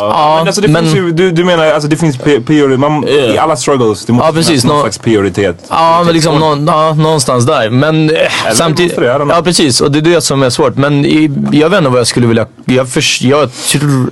Ja, 0.01 0.35
men 0.39 0.47
alltså 0.47 0.61
det 0.61 0.69
men- 0.69 0.85
finns 0.85 0.97
ju, 0.97 1.13
du, 1.13 1.31
du 1.31 1.45
menar 1.45 1.67
alltså 1.67 1.89
det 1.89 1.97
finns 1.97 2.19
pe- 2.19 2.45
priori, 2.47 2.77
man, 2.77 3.09
i 3.09 3.39
alla 3.39 3.57
struggles, 3.57 4.05
det 4.07 4.13
måste 4.13 4.27
Ja, 4.29 4.33
precis. 4.33 4.49
finnas 4.49 4.65
någon 4.65 4.77
Nå- 4.77 4.83
slags 4.83 4.99
prioritet. 4.99 5.57
Ja, 5.71 6.03
men 6.05 6.15
liksom 6.15 6.39
nå, 6.39 6.73
ja, 6.73 6.95
någonstans 6.95 7.47
där. 7.47 7.71
Men 7.71 8.11
eh, 8.11 8.17
samtidigt. 8.53 8.93
måste 8.99 9.19
det. 9.25 9.35
Ja, 9.35 9.43
precis. 9.43 9.81
Och 9.81 9.91
det 9.93 9.99
är 9.99 10.03
det 10.03 10.21
som 10.21 10.43
är 10.43 10.51
svårt. 10.51 10.77
Men 10.77 11.05
i, 11.05 11.31
jag 11.53 11.71
vet 11.71 11.79
inte 11.79 11.91
vad 11.91 12.01
jag 12.01 12.07
skulle 12.07 12.27
vilja. 12.27 12.47
Jag, 12.65 12.89
förs, 12.89 13.23
jag, 13.23 13.53
tror, 13.55 14.11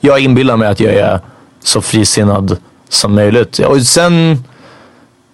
jag 0.00 0.20
inbillar 0.20 0.56
mig 0.56 0.68
att 0.68 0.80
jag 0.80 0.94
är 0.94 1.20
så 1.64 1.80
frisinnad 1.80 2.56
som 2.88 3.14
möjligt. 3.14 3.58
Och 3.58 3.80
sen. 3.82 4.44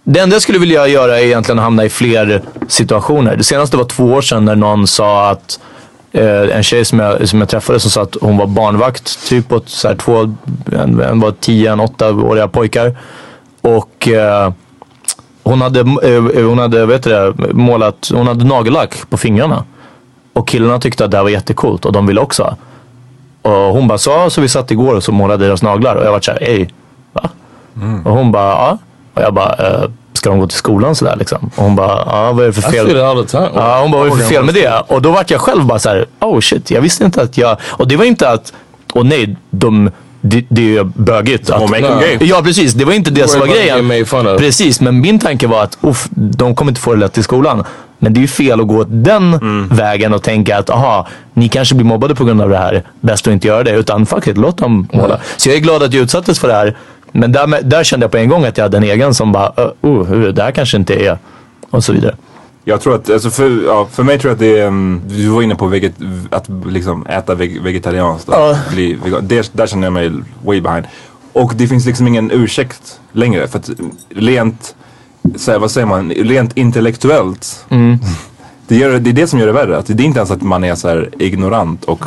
Det 0.07 0.21
enda 0.21 0.35
jag 0.37 0.43
skulle 0.43 0.59
vilja 0.59 0.87
göra 0.87 1.19
är 1.21 1.25
egentligen 1.25 1.59
att 1.59 1.65
hamna 1.65 1.85
i 1.85 1.89
fler 1.89 2.43
situationer. 2.69 3.37
Det 3.37 3.45
senaste 3.45 3.77
var 3.77 3.85
två 3.85 4.05
år 4.05 4.23
sedan 4.23 4.45
när 4.45 4.57
någon 4.57 4.87
sa 4.87 5.31
att 5.31 5.61
en 6.15 6.63
tjej 6.63 6.85
som 6.85 6.99
jag, 6.99 7.29
som 7.29 7.41
jag 7.41 7.49
träffade 7.49 7.81
som 7.81 7.91
sa 7.91 8.03
att 8.03 8.17
hon 8.21 8.37
var 8.37 8.47
barnvakt 8.47 9.29
typ 9.29 9.53
åt 9.53 9.69
så 9.69 9.89
här, 9.89 9.95
två, 9.95 10.35
en, 10.73 11.01
en 11.01 11.21
var 11.21 11.35
tio, 11.41 11.73
en 11.73 11.81
åttaåriga 11.81 12.49
pojkar. 12.49 12.97
Och 13.61 14.09
eh, 14.09 14.53
hon 15.43 15.61
hade, 15.61 15.81
eh, 15.81 16.47
hon 16.47 16.59
hade 16.59 16.87
vet 16.87 17.03
det, 17.03 17.35
målat, 17.53 18.11
hon 18.15 18.27
hade 18.27 18.45
nagellack 18.45 19.11
på 19.11 19.17
fingrarna. 19.17 19.65
Och 20.33 20.49
killarna 20.49 20.79
tyckte 20.81 21.05
att 21.05 21.11
det 21.11 21.17
här 21.17 21.25
var 21.25 21.31
jättecoolt 21.31 21.85
och 21.85 21.93
de 21.93 22.07
ville 22.07 22.21
också. 22.21 22.57
Och 23.43 23.51
hon 23.53 23.89
bara, 23.89 23.99
så, 23.99 24.31
så 24.31 24.41
vi 24.41 24.49
satt 24.49 24.71
igår 24.71 24.95
och 24.95 25.03
så 25.03 25.13
målade 25.13 25.47
deras 25.47 25.63
naglar. 25.63 25.97
Och 25.97 26.05
jag 26.05 26.13
var 26.13 26.21
såhär, 26.21 26.43
ej, 26.43 26.71
va? 27.13 27.29
Och 28.05 28.13
hon 28.13 28.33
bara, 28.33 28.51
ja. 28.51 28.79
Och 29.15 29.23
jag 29.23 29.35
bara, 29.35 29.53
eh, 29.55 29.91
ska 30.13 30.31
de 30.31 30.39
gå 30.39 30.47
till 30.47 30.59
skolan 30.59 30.95
sådär 30.95 31.17
liksom? 31.17 31.51
Och 31.57 31.65
hon 31.65 31.77
bara, 31.77 32.03
ja 32.07 32.33
vad 32.33 32.43
är 32.43 32.47
det 32.47 32.53
för 32.53 32.69
I 32.69 32.73
fel? 32.73 32.87
see 32.87 32.95
that 32.95 33.03
all 33.03 33.25
the 33.27 33.31
time. 33.31 33.49
Ja, 33.55 33.81
hon 33.83 33.91
bara, 33.91 33.99
vad 34.03 34.13
är 34.13 34.17
det 34.17 34.23
för 34.23 34.31
fel 34.35 34.45
med 34.45 34.55
det? 34.55 34.83
Och 34.89 35.03
då 35.03 35.11
vart 35.11 35.31
jag 35.31 35.41
själv 35.41 35.65
bara 35.65 35.79
så 35.79 35.89
här: 35.89 36.07
oh 36.21 36.41
shit, 36.41 36.71
jag 36.71 36.81
visste 36.81 37.05
inte 37.05 37.23
att 37.23 37.39
jag... 37.39 37.57
Och 37.63 37.89
det 37.89 37.97
var 37.97 38.05
inte 38.05 38.29
att, 38.31 38.53
och 38.93 39.07
nej, 39.07 39.37
de, 39.51 39.91
det, 40.21 40.45
det 40.49 40.63
är 40.63 40.67
ju 40.67 40.85
bögigt. 40.85 41.51
Att, 41.51 41.71
gay. 42.19 42.19
Ja 42.29 42.43
precis, 42.43 42.75
det 42.75 42.85
var 42.85 42.93
inte 42.93 43.11
det 43.11 43.29
som 43.29 43.41
var 43.41 43.47
grejen. 43.47 43.89
Precis, 44.39 44.81
men 44.81 45.01
min 45.01 45.19
tanke 45.19 45.47
var 45.47 45.63
att 45.63 45.79
uff, 45.81 46.07
de 46.11 46.55
kommer 46.55 46.71
inte 46.71 46.81
få 46.81 46.95
det 46.95 47.01
lätt 47.01 47.19
i 47.19 47.23
skolan. 47.23 47.65
Men 47.99 48.15
det 48.15 48.19
är 48.19 48.23
ju 48.23 48.29
fel 48.29 48.61
att 48.61 48.69
gå 48.69 48.85
den 48.85 49.35
Mm. 49.35 49.69
vägen 49.69 50.15
och 50.15 50.23
tänka 50.23 50.59
att 50.59 50.71
aha, 50.71 51.07
ni 51.35 51.49
kanske 51.49 51.75
blir 51.75 51.87
mobbade 51.87 52.15
på 52.15 52.25
grund 52.25 52.41
av 52.43 52.49
det 52.49 52.57
här. 52.59 52.83
Bäst 53.01 53.27
att 53.27 53.33
inte 53.33 53.49
göra 53.49 53.63
det. 53.63 53.71
Utan 53.71 54.07
fuck 54.07 54.27
it, 54.27 54.37
låt 54.37 54.57
dem 54.59 54.89
måla. 54.93 55.21
Så 55.37 55.49
jag 55.49 55.57
är 55.57 55.61
glad 55.61 55.83
att 55.83 55.93
jag 55.93 56.03
utsattes 56.03 56.39
för 56.39 56.49
det 56.49 56.55
här. 56.55 56.77
Men 57.17 57.33
där, 57.33 57.63
där 57.63 57.85
kände 57.85 58.05
jag 58.05 58.11
på 58.11 58.17
en 58.17 58.29
gång 58.29 58.45
att 58.45 58.59
jag 58.59 58.65
hade 58.65 58.77
en 58.77 58.83
egen 58.83 59.15
som 59.15 59.33
bara, 59.33 59.53
uh, 59.85 60.13
uh, 60.13 60.29
det 60.29 60.43
här 60.43 60.51
kanske 60.51 60.77
inte 60.77 60.95
är. 60.95 61.19
Och 61.71 61.85
så 61.85 61.93
vidare. 61.93 62.17
Jag 62.65 62.81
tror 62.81 62.95
att, 62.95 63.11
alltså 63.11 63.31
för, 63.31 63.65
ja, 63.67 63.89
för 63.93 64.03
mig 64.03 64.19
tror 64.19 64.31
jag 64.31 64.35
att 64.35 64.41
det 64.41 64.59
är, 64.59 64.67
um, 64.67 65.03
du 65.09 65.29
var 65.29 65.43
inne 65.43 65.55
på 65.55 65.67
veget, 65.67 65.95
att 66.31 66.49
liksom 66.67 67.07
äta 67.07 67.35
veg, 67.35 67.63
vegetarianskt. 67.63 68.29
Ja. 68.33 68.59
Bli 68.73 68.95
vegan. 69.05 69.29
Det, 69.29 69.51
där 69.53 69.67
känner 69.67 69.87
jag 69.87 69.93
mig 69.93 70.13
way 70.45 70.61
behind. 70.61 70.87
Och 71.33 71.53
det 71.55 71.69
finns 71.69 71.87
liksom 71.87 72.09
ingen 72.09 72.31
ursäkt 72.31 73.01
längre. 73.13 73.49
För 73.49 73.59
att 73.59 73.71
rent, 74.09 74.75
så 75.37 75.51
här, 75.51 75.59
vad 75.59 75.71
säger 75.71 75.87
man, 75.87 76.11
rent 76.11 76.57
intellektuellt. 76.57 77.67
Mm. 77.69 77.99
Det, 78.67 78.77
gör, 78.77 78.99
det 78.99 79.11
är 79.11 79.15
det 79.15 79.27
som 79.27 79.39
gör 79.39 79.47
det 79.47 79.53
värre. 79.53 79.79
Att 79.79 79.87
det 79.87 80.03
är 80.03 80.05
inte 80.05 80.19
ens 80.19 80.31
att 80.31 80.43
man 80.43 80.65
är 80.65 80.75
så 80.75 80.89
här 80.89 81.11
ignorant 81.19 81.85
och. 81.85 82.05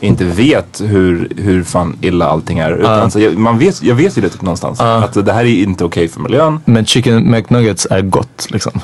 Inte 0.00 0.24
vet 0.24 0.80
hur, 0.84 1.32
hur 1.36 1.64
fan 1.64 1.96
illa 2.00 2.28
allting 2.28 2.58
är. 2.58 2.72
Utan 2.72 3.10
så 3.10 3.20
jag, 3.20 3.38
man 3.38 3.58
vet, 3.58 3.82
jag 3.82 3.94
vet 3.94 4.18
ju 4.18 4.22
det 4.22 4.28
typ 4.28 4.42
någonstans. 4.42 4.80
Att 4.80 5.26
det 5.26 5.32
här 5.32 5.44
är 5.44 5.62
inte 5.62 5.84
okej 5.84 6.08
för 6.08 6.20
miljön. 6.20 6.60
Men 6.64 6.86
chicken 6.86 7.30
McNuggets 7.30 7.86
är 7.90 8.00
gott 8.00 8.46
liksom. 8.50 8.72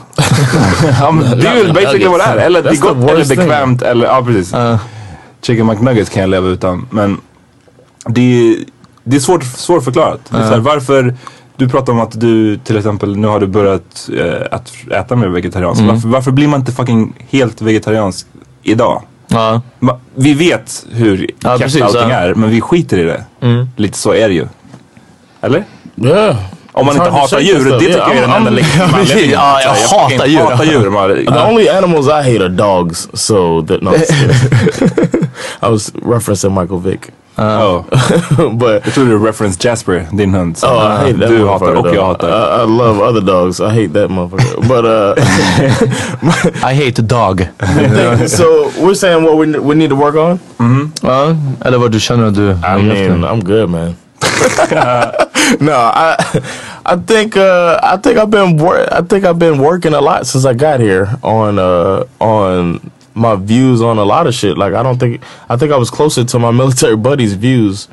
Ja, 1.00 1.10
men 1.10 1.38
det 1.38 1.46
är 1.46 1.56
ju 1.56 1.72
basically 1.72 2.06
vad 2.06 2.20
det 2.20 2.24
är. 2.24 2.36
Eller 2.36 2.62
det 2.62 2.70
är 2.70 2.76
gott 2.76 2.96
eller 2.96 3.24
thing. 3.24 3.36
bekvämt. 3.36 3.82
Eller, 3.82 4.06
ja, 4.06 4.22
precis. 4.26 4.54
Chicken 5.42 5.66
McNuggets 5.66 6.10
kan 6.10 6.20
jag 6.20 6.30
leva 6.30 6.48
utan. 6.48 6.86
Men 6.90 7.20
det 8.06 8.20
är, 8.20 8.56
det 9.04 9.16
är 9.16 9.20
svårt, 9.20 9.44
svårförklarat. 9.44 10.20
Det 10.30 10.36
är 10.36 10.42
här, 10.42 10.58
varför, 10.58 11.14
du 11.56 11.68
pratar 11.68 11.92
om 11.92 12.00
att 12.00 12.20
du 12.20 12.56
till 12.56 12.76
exempel, 12.76 13.16
nu 13.16 13.26
har 13.26 13.40
du 13.40 13.46
börjat 13.46 14.10
eh, 14.18 14.46
att 14.50 14.72
äta 14.90 15.16
mer 15.16 15.28
vegetarianskt. 15.28 15.82
Mm. 15.82 15.94
Varför, 15.94 16.08
varför 16.08 16.30
blir 16.30 16.48
man 16.48 16.60
inte 16.60 16.72
fucking 16.72 17.12
helt 17.30 17.62
vegetariansk 17.62 18.26
idag? 18.62 19.02
Ja. 19.34 19.60
Ma- 19.80 19.98
Vi 20.14 20.34
vet 20.34 20.86
hur 20.92 21.26
Ja, 21.42 21.58
precis, 21.58 21.82
allting 21.82 22.00
ja. 22.10 22.16
är, 22.16 22.34
men 22.34 22.50
vi 22.50 22.60
skiter 22.60 22.98
i 22.98 23.02
det. 23.02 23.24
Mm. 23.40 23.68
Lite 23.76 23.98
så 23.98 24.14
är 24.14 24.28
det 24.28 24.34
ju. 24.34 24.46
Eller? 25.40 25.64
Yeah. 25.96 26.36
Om 26.72 26.86
man 26.86 26.94
It's 26.94 26.98
inte 26.98 27.10
hard 27.10 27.28
to 27.28 27.36
hatar 27.36 27.40
djur, 27.40 27.54
det 27.54 27.60
stuff. 27.64 27.78
tycker 27.80 27.92
Yeah, 27.92 28.08
jag 28.08 28.16
är 28.16 28.20
den 28.20 28.30
I'm- 28.30 28.36
enda 28.36 28.50
I'm- 28.50 28.94
anledningen. 28.94 29.30
Ja, 29.30 29.60
jag 29.62 29.76
Så 29.76 29.96
hatar 29.98 30.08
fucking 30.18 30.32
djur. 30.32 30.40
hatar 30.40 30.64
djur. 30.64 30.90
Man- 30.90 31.26
The 31.34 31.42
only 31.50 31.68
animals 31.68 32.06
I 32.06 32.10
hate 32.10 32.40
are 32.40 32.48
dogs. 32.48 33.08
So 33.14 33.62
that 33.66 33.82
no, 33.82 33.90
I 35.62 35.70
was 35.70 35.92
referencing 36.06 36.54
Michael 36.54 36.80
Vick. 36.80 37.00
Oh. 37.36 37.82
but 38.58 38.84
Jag 38.84 38.94
trodde 38.94 39.10
du 39.10 39.18
reference 39.26 39.58
Jasper, 39.68 40.06
din 40.12 40.34
hund. 40.34 40.56
som 40.56 40.68
Oh, 40.70 40.76
I 40.76 40.96
hate 40.96 41.18
that 41.18 41.28
du 41.28 41.48
hatar 41.48 41.74
och 41.74 41.94
jag 41.94 42.06
hatar. 42.06 42.28
I, 42.28 42.62
I 42.62 42.66
love 42.66 43.02
other 43.02 43.20
dogs. 43.20 43.60
I 43.60 43.64
hate 43.64 43.88
that 43.88 44.10
motherfucker. 44.10 44.68
But 44.68 44.84
uh, 44.84 46.70
I 46.70 46.74
hate 46.74 46.92
the 46.92 47.02
dog. 47.02 47.40
so 48.28 48.70
we're 48.80 48.94
saying 48.94 49.24
what 49.24 49.36
we 49.38 49.58
we 49.58 49.74
need 49.74 49.90
to 49.90 49.96
work 49.96 50.14
on. 50.14 50.38
ja, 51.02 51.36
eller 51.64 51.78
vad 51.78 51.92
du 51.92 52.00
känner 52.00 52.26
att 52.26 52.34
du... 52.34 52.50
I 52.50 52.82
mean, 52.82 53.24
I'm 53.24 53.42
good, 53.44 53.70
man. 53.70 53.94
no, 55.60 55.72
I 55.72 56.16
I 56.86 56.96
think 57.06 57.36
uh, 57.36 57.78
I 57.82 57.96
think 57.96 58.18
I've 58.18 58.30
been 58.30 58.56
wor- 58.58 58.88
I 58.92 59.02
think 59.02 59.24
I've 59.24 59.38
been 59.38 59.58
working 59.58 59.94
a 59.94 60.00
lot 60.00 60.26
since 60.26 60.44
I 60.44 60.54
got 60.54 60.80
here 60.80 61.08
on 61.22 61.58
uh, 61.58 62.04
on 62.18 62.80
my 63.14 63.36
views 63.36 63.80
on 63.82 63.98
a 63.98 64.04
lot 64.04 64.26
of 64.26 64.34
shit. 64.34 64.56
Like 64.58 64.74
I 64.74 64.82
don't 64.82 64.98
think 65.00 65.20
I 65.48 65.56
think 65.56 65.72
I 65.72 65.76
was 65.78 65.90
closer 65.90 66.24
to 66.24 66.38
my 66.38 66.50
military 66.62 66.96
buddies' 66.96 67.34
views 67.34 67.88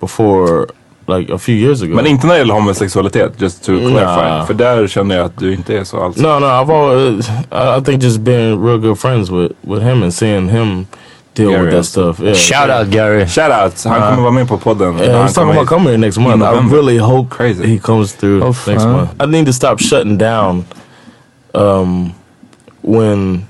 before 0.00 0.66
like 1.08 1.32
a 1.34 1.38
few 1.38 1.54
years 1.54 1.82
ago. 1.82 1.94
Men 1.94 2.06
inte 2.06 2.26
när 2.26 2.34
det 2.34 2.38
gäller 2.38 2.54
homosexualitet, 2.54 3.32
just 3.40 3.64
to 3.64 3.72
clarify. 3.78 4.28
Nah. 4.28 4.46
För 4.46 4.54
där 4.54 4.86
känner 4.88 5.16
jag 5.16 5.24
att 5.26 5.38
du 5.38 5.52
inte 5.54 5.78
är 5.78 5.84
så 5.84 6.04
alls. 6.04 6.16
No, 6.16 6.38
no, 6.40 6.46
I've 6.46 6.70
always 6.72 7.28
I 7.28 7.78
I 7.78 7.84
think 7.84 8.02
just 8.02 8.18
being 8.20 8.64
real 8.66 8.78
good 8.78 8.98
friends 8.98 9.30
with 9.30 9.52
with 9.60 9.82
him 9.82 10.02
and 10.02 10.14
seeing 10.14 10.48
him 10.48 10.86
deal 11.34 11.50
Gary 11.50 11.64
with 11.64 11.74
that 11.76 11.84
stuff. 11.86 12.20
Yeah. 12.20 12.34
Shout 12.34 12.70
out 12.70 12.90
Gary. 12.90 13.26
Shout 13.26 13.50
out, 13.50 13.84
han 13.84 14.02
Uh, 14.02 14.08
kommer 14.08 14.22
vara 14.22 14.32
med 14.32 14.48
på 14.48 14.58
podden. 14.58 14.98
Yeah, 14.98 15.22
he's 15.26 15.34
talking 15.34 15.50
about 15.50 15.68
coming 15.68 15.86
here 15.88 15.98
next 15.98 16.18
month. 16.18 16.42
I 16.42 16.46
November. 16.46 16.76
really 16.76 16.98
hope 16.98 17.30
Crazy. 17.36 17.66
he 17.66 17.78
comes 17.78 18.12
through 18.16 18.42
Oh, 18.44 18.54
next 18.66 18.84
month. 18.84 19.10
I 19.22 19.26
need 19.26 19.46
to 19.46 19.52
stop 19.52 19.80
shutting 19.80 20.18
down 20.18 20.64
um, 21.54 22.12
when 22.82 23.46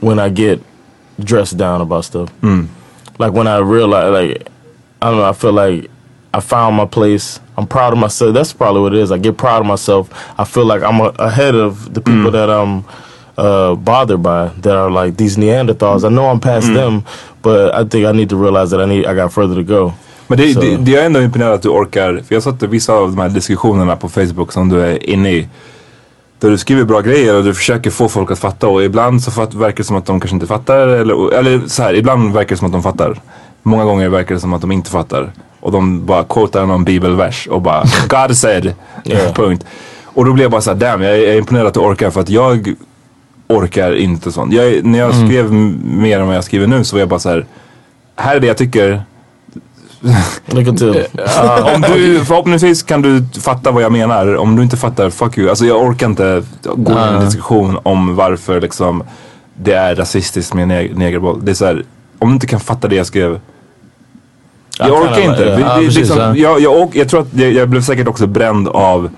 when 0.00 0.18
I 0.18 0.28
get 0.28 0.62
dressed 1.18 1.56
down 1.56 1.80
about 1.80 2.04
stuff. 2.04 2.30
Hmm. 2.40 2.66
Like 3.18 3.32
when 3.32 3.46
I 3.46 3.58
realize, 3.58 4.12
like 4.12 4.48
I 5.02 5.10
don't 5.10 5.18
know, 5.18 5.28
I 5.28 5.32
feel 5.32 5.52
like 5.52 5.90
I 6.32 6.40
found 6.40 6.76
my 6.76 6.86
place. 6.86 7.40
I'm 7.56 7.66
proud 7.66 7.92
of 7.92 7.98
myself. 7.98 8.34
That's 8.34 8.52
probably 8.52 8.82
what 8.82 8.94
it 8.94 9.00
is. 9.00 9.10
I 9.10 9.18
get 9.18 9.36
proud 9.36 9.60
of 9.60 9.66
myself. 9.66 10.08
I 10.38 10.44
feel 10.44 10.64
like 10.64 10.82
I'm 10.82 11.00
a, 11.00 11.08
ahead 11.18 11.54
of 11.54 11.94
the 11.94 12.00
hmm. 12.00 12.16
people 12.16 12.30
that 12.30 12.50
I'm 12.50 12.84
uh, 13.36 13.74
bothered 13.74 14.22
by. 14.22 14.48
That 14.48 14.76
are 14.76 14.90
like 14.90 15.16
these 15.16 15.36
Neanderthals. 15.36 16.04
I 16.04 16.08
know 16.08 16.26
I'm 16.26 16.40
past 16.40 16.68
hmm. 16.68 16.74
them, 16.74 17.04
but 17.42 17.74
I 17.74 17.84
think 17.84 18.06
I 18.06 18.12
need 18.12 18.28
to 18.30 18.36
realize 18.36 18.70
that 18.70 18.80
I 18.80 18.86
need 18.86 19.06
I 19.06 19.14
got 19.14 19.32
further 19.32 19.54
to 19.54 19.64
go. 19.64 19.94
Men 20.28 20.38
det, 20.38 20.54
Så- 20.54 20.60
det, 20.60 20.76
det 20.76 20.96
är 20.96 21.06
ändå 21.06 21.22
imponerande 21.22 21.54
att 21.54 21.62
du 21.62 21.68
orkar, 21.68 22.22
för 22.28 22.34
jag 22.34 22.42
satt 22.42 22.62
vissa 22.62 22.92
av 22.92 23.10
de 23.10 23.18
här 23.18 23.28
diskussionerna 23.28 23.96
på 23.96 24.08
Facebook 24.08 24.52
som 24.52 24.68
du 24.68 24.80
är 24.80 25.10
inne 25.10 25.30
i. 25.30 25.48
Där 26.40 26.50
du 26.50 26.58
skriver 26.58 26.84
bra 26.84 27.00
grejer 27.00 27.34
och 27.36 27.44
du 27.44 27.54
försöker 27.54 27.90
få 27.90 28.08
folk 28.08 28.30
att 28.30 28.38
fatta 28.38 28.68
och 28.68 28.82
ibland 28.84 29.22
så 29.22 29.30
fatt, 29.30 29.54
verkar 29.54 29.76
det 29.76 29.84
som 29.84 29.96
att 29.96 30.06
de 30.06 30.20
kanske 30.20 30.34
inte 30.34 30.46
fattar. 30.46 30.86
Eller, 30.88 31.32
eller 31.34 31.60
så 31.66 31.82
här, 31.82 31.94
ibland 31.94 32.32
verkar 32.32 32.48
det 32.50 32.56
som 32.56 32.66
att 32.66 32.72
de 32.72 32.82
fattar. 32.82 33.20
Många 33.62 33.84
gånger 33.84 34.08
verkar 34.08 34.34
det 34.34 34.40
som 34.40 34.52
att 34.52 34.60
de 34.60 34.72
inte 34.72 34.90
fattar. 34.90 35.32
Och 35.60 35.72
de 35.72 36.06
bara 36.06 36.24
quotar 36.24 36.66
någon 36.66 36.84
bibelvers 36.84 37.46
och 37.46 37.62
bara 37.62 37.84
God 38.08 38.36
said. 38.36 38.72
Yeah. 39.04 39.32
Punkt. 39.34 39.64
Och 40.04 40.24
då 40.24 40.32
blir 40.32 40.44
jag 40.44 40.50
bara 40.50 40.60
såhär, 40.60 40.78
damn 40.78 41.02
jag 41.02 41.12
är, 41.12 41.16
jag 41.18 41.34
är 41.34 41.38
imponerad 41.38 41.66
att 41.66 41.74
du 41.74 41.80
orkar 41.80 42.10
för 42.10 42.20
att 42.20 42.28
jag 42.28 42.74
orkar 43.48 43.94
inte 43.96 44.32
sånt. 44.32 44.52
Jag, 44.52 44.66
är- 44.66 44.82
när 44.82 44.98
jag 44.98 45.14
skrev 45.14 45.46
m- 45.46 45.80
mer 45.84 46.20
än 46.20 46.26
vad 46.26 46.36
jag 46.36 46.44
skriver 46.44 46.66
nu 46.66 46.84
så 46.84 46.96
var 46.96 47.00
jag 47.00 47.08
bara 47.08 47.18
så 47.20 47.28
här. 47.28 47.46
här 48.16 48.36
är 48.36 48.40
det 48.40 48.46
jag 48.46 48.56
tycker. 48.56 49.02
Lycka 50.46 50.72
till. 50.72 51.06
Ja, 51.36 51.74
om 51.74 51.80
du, 51.80 52.24
förhoppningsvis 52.24 52.82
kan 52.82 53.02
du 53.02 53.24
fatta 53.40 53.70
vad 53.70 53.82
jag 53.82 53.92
menar. 53.92 54.36
Om 54.36 54.56
du 54.56 54.62
inte 54.62 54.76
fattar, 54.76 55.10
fuck 55.10 55.38
you. 55.38 55.48
Alltså 55.50 55.66
jag 55.66 55.82
orkar 55.82 56.06
inte 56.06 56.42
gå 56.62 56.92
in 56.92 56.98
i 56.98 57.00
en 57.00 57.24
diskussion 57.24 57.78
om 57.82 58.16
varför 58.16 58.60
liksom 58.60 59.02
det 59.54 59.72
är 59.72 59.94
rasistiskt 59.94 60.54
med 60.54 60.68
neg 60.68 60.96
negerboll. 60.98 61.44
Det 61.44 61.50
är 61.50 61.54
så 61.54 61.64
här, 61.66 61.84
om 62.18 62.28
du 62.28 62.34
inte 62.34 62.46
kan 62.46 62.60
fatta 62.60 62.88
det 62.88 62.96
jag 62.96 63.06
skrev. 63.06 63.40
Jag 64.78 64.88
Ja, 64.88 64.92
orkar 64.94 65.20
inte. 65.30 65.42
jag- 65.42 65.80
det 65.80 65.90
liksom, 65.90 66.16
tror 67.08 67.20
att 67.20 67.28
jag, 67.34 67.52
jag 67.52 67.68
blev 67.68 67.82
säkert 67.82 68.08
också 68.08 68.26
bränd 68.26 68.68
av 68.68 69.10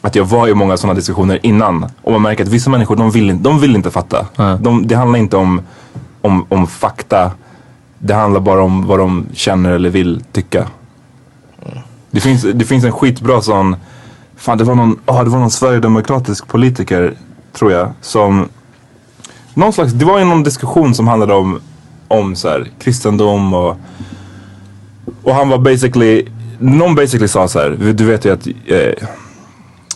att 0.00 0.14
jag 0.14 0.24
var 0.24 0.48
i 0.48 0.54
många 0.54 0.76
sådana 0.76 0.94
diskussioner 0.94 1.38
innan. 1.42 1.86
Och 2.02 2.12
man 2.12 2.22
märker 2.22 2.42
att 2.44 2.50
vissa 2.50 2.70
människor 2.70 2.96
de 2.96 3.10
vill, 3.10 3.30
inte- 3.30 3.44
de 3.44 3.60
vill 3.60 3.76
inte 3.76 3.90
fatta. 3.90 4.26
De, 4.60 4.86
det 4.86 4.94
handlar 4.94 5.18
inte 5.18 5.36
om, 5.36 5.60
om, 6.20 6.46
om 6.48 6.66
fakta. 6.66 7.30
Det 8.06 8.14
handlar 8.14 8.40
bara 8.40 8.62
om 8.62 8.86
vad 8.86 8.98
de 8.98 9.26
känner 9.32 9.72
eller 9.72 9.90
vill 9.90 10.22
tycka. 10.32 10.66
Det 12.10 12.20
finns, 12.20 12.42
det 12.54 12.64
finns 12.64 12.84
en 12.84 12.92
skitbra 12.92 13.40
sån, 13.40 13.76
fan 14.36 14.58
det 14.58 14.64
var 14.64 14.74
någon, 14.74 15.00
ah, 15.06 15.24
det 15.24 15.30
var 15.30 15.38
någon 15.38 15.50
sverigedemokratisk 15.50 16.48
politiker 16.48 17.14
tror 17.52 17.72
jag 17.72 17.88
som, 18.00 18.48
någon 19.54 19.72
slags, 19.72 19.92
det 19.92 20.04
var 20.04 20.18
ju 20.18 20.24
någon 20.24 20.42
diskussion 20.42 20.94
som 20.94 21.08
handlade 21.08 21.34
om, 21.34 21.60
om 22.08 22.36
så 22.36 22.48
här, 22.48 22.70
kristendom 22.78 23.54
och, 23.54 23.76
och 25.22 25.34
han 25.34 25.48
var 25.48 25.58
basically, 25.58 26.26
någon 26.58 26.94
basically 26.94 27.28
sa 27.28 27.48
så 27.48 27.58
här, 27.58 27.70
du 27.94 28.04
vet 28.04 28.24
ju 28.24 28.32
att, 28.32 28.46
eh, 28.46 29.08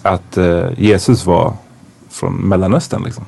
att 0.02 0.36
eh, 0.36 0.64
Jesus 0.76 1.26
var 1.26 1.52
från 2.10 2.34
Mellanöstern 2.34 3.02
liksom. 3.04 3.24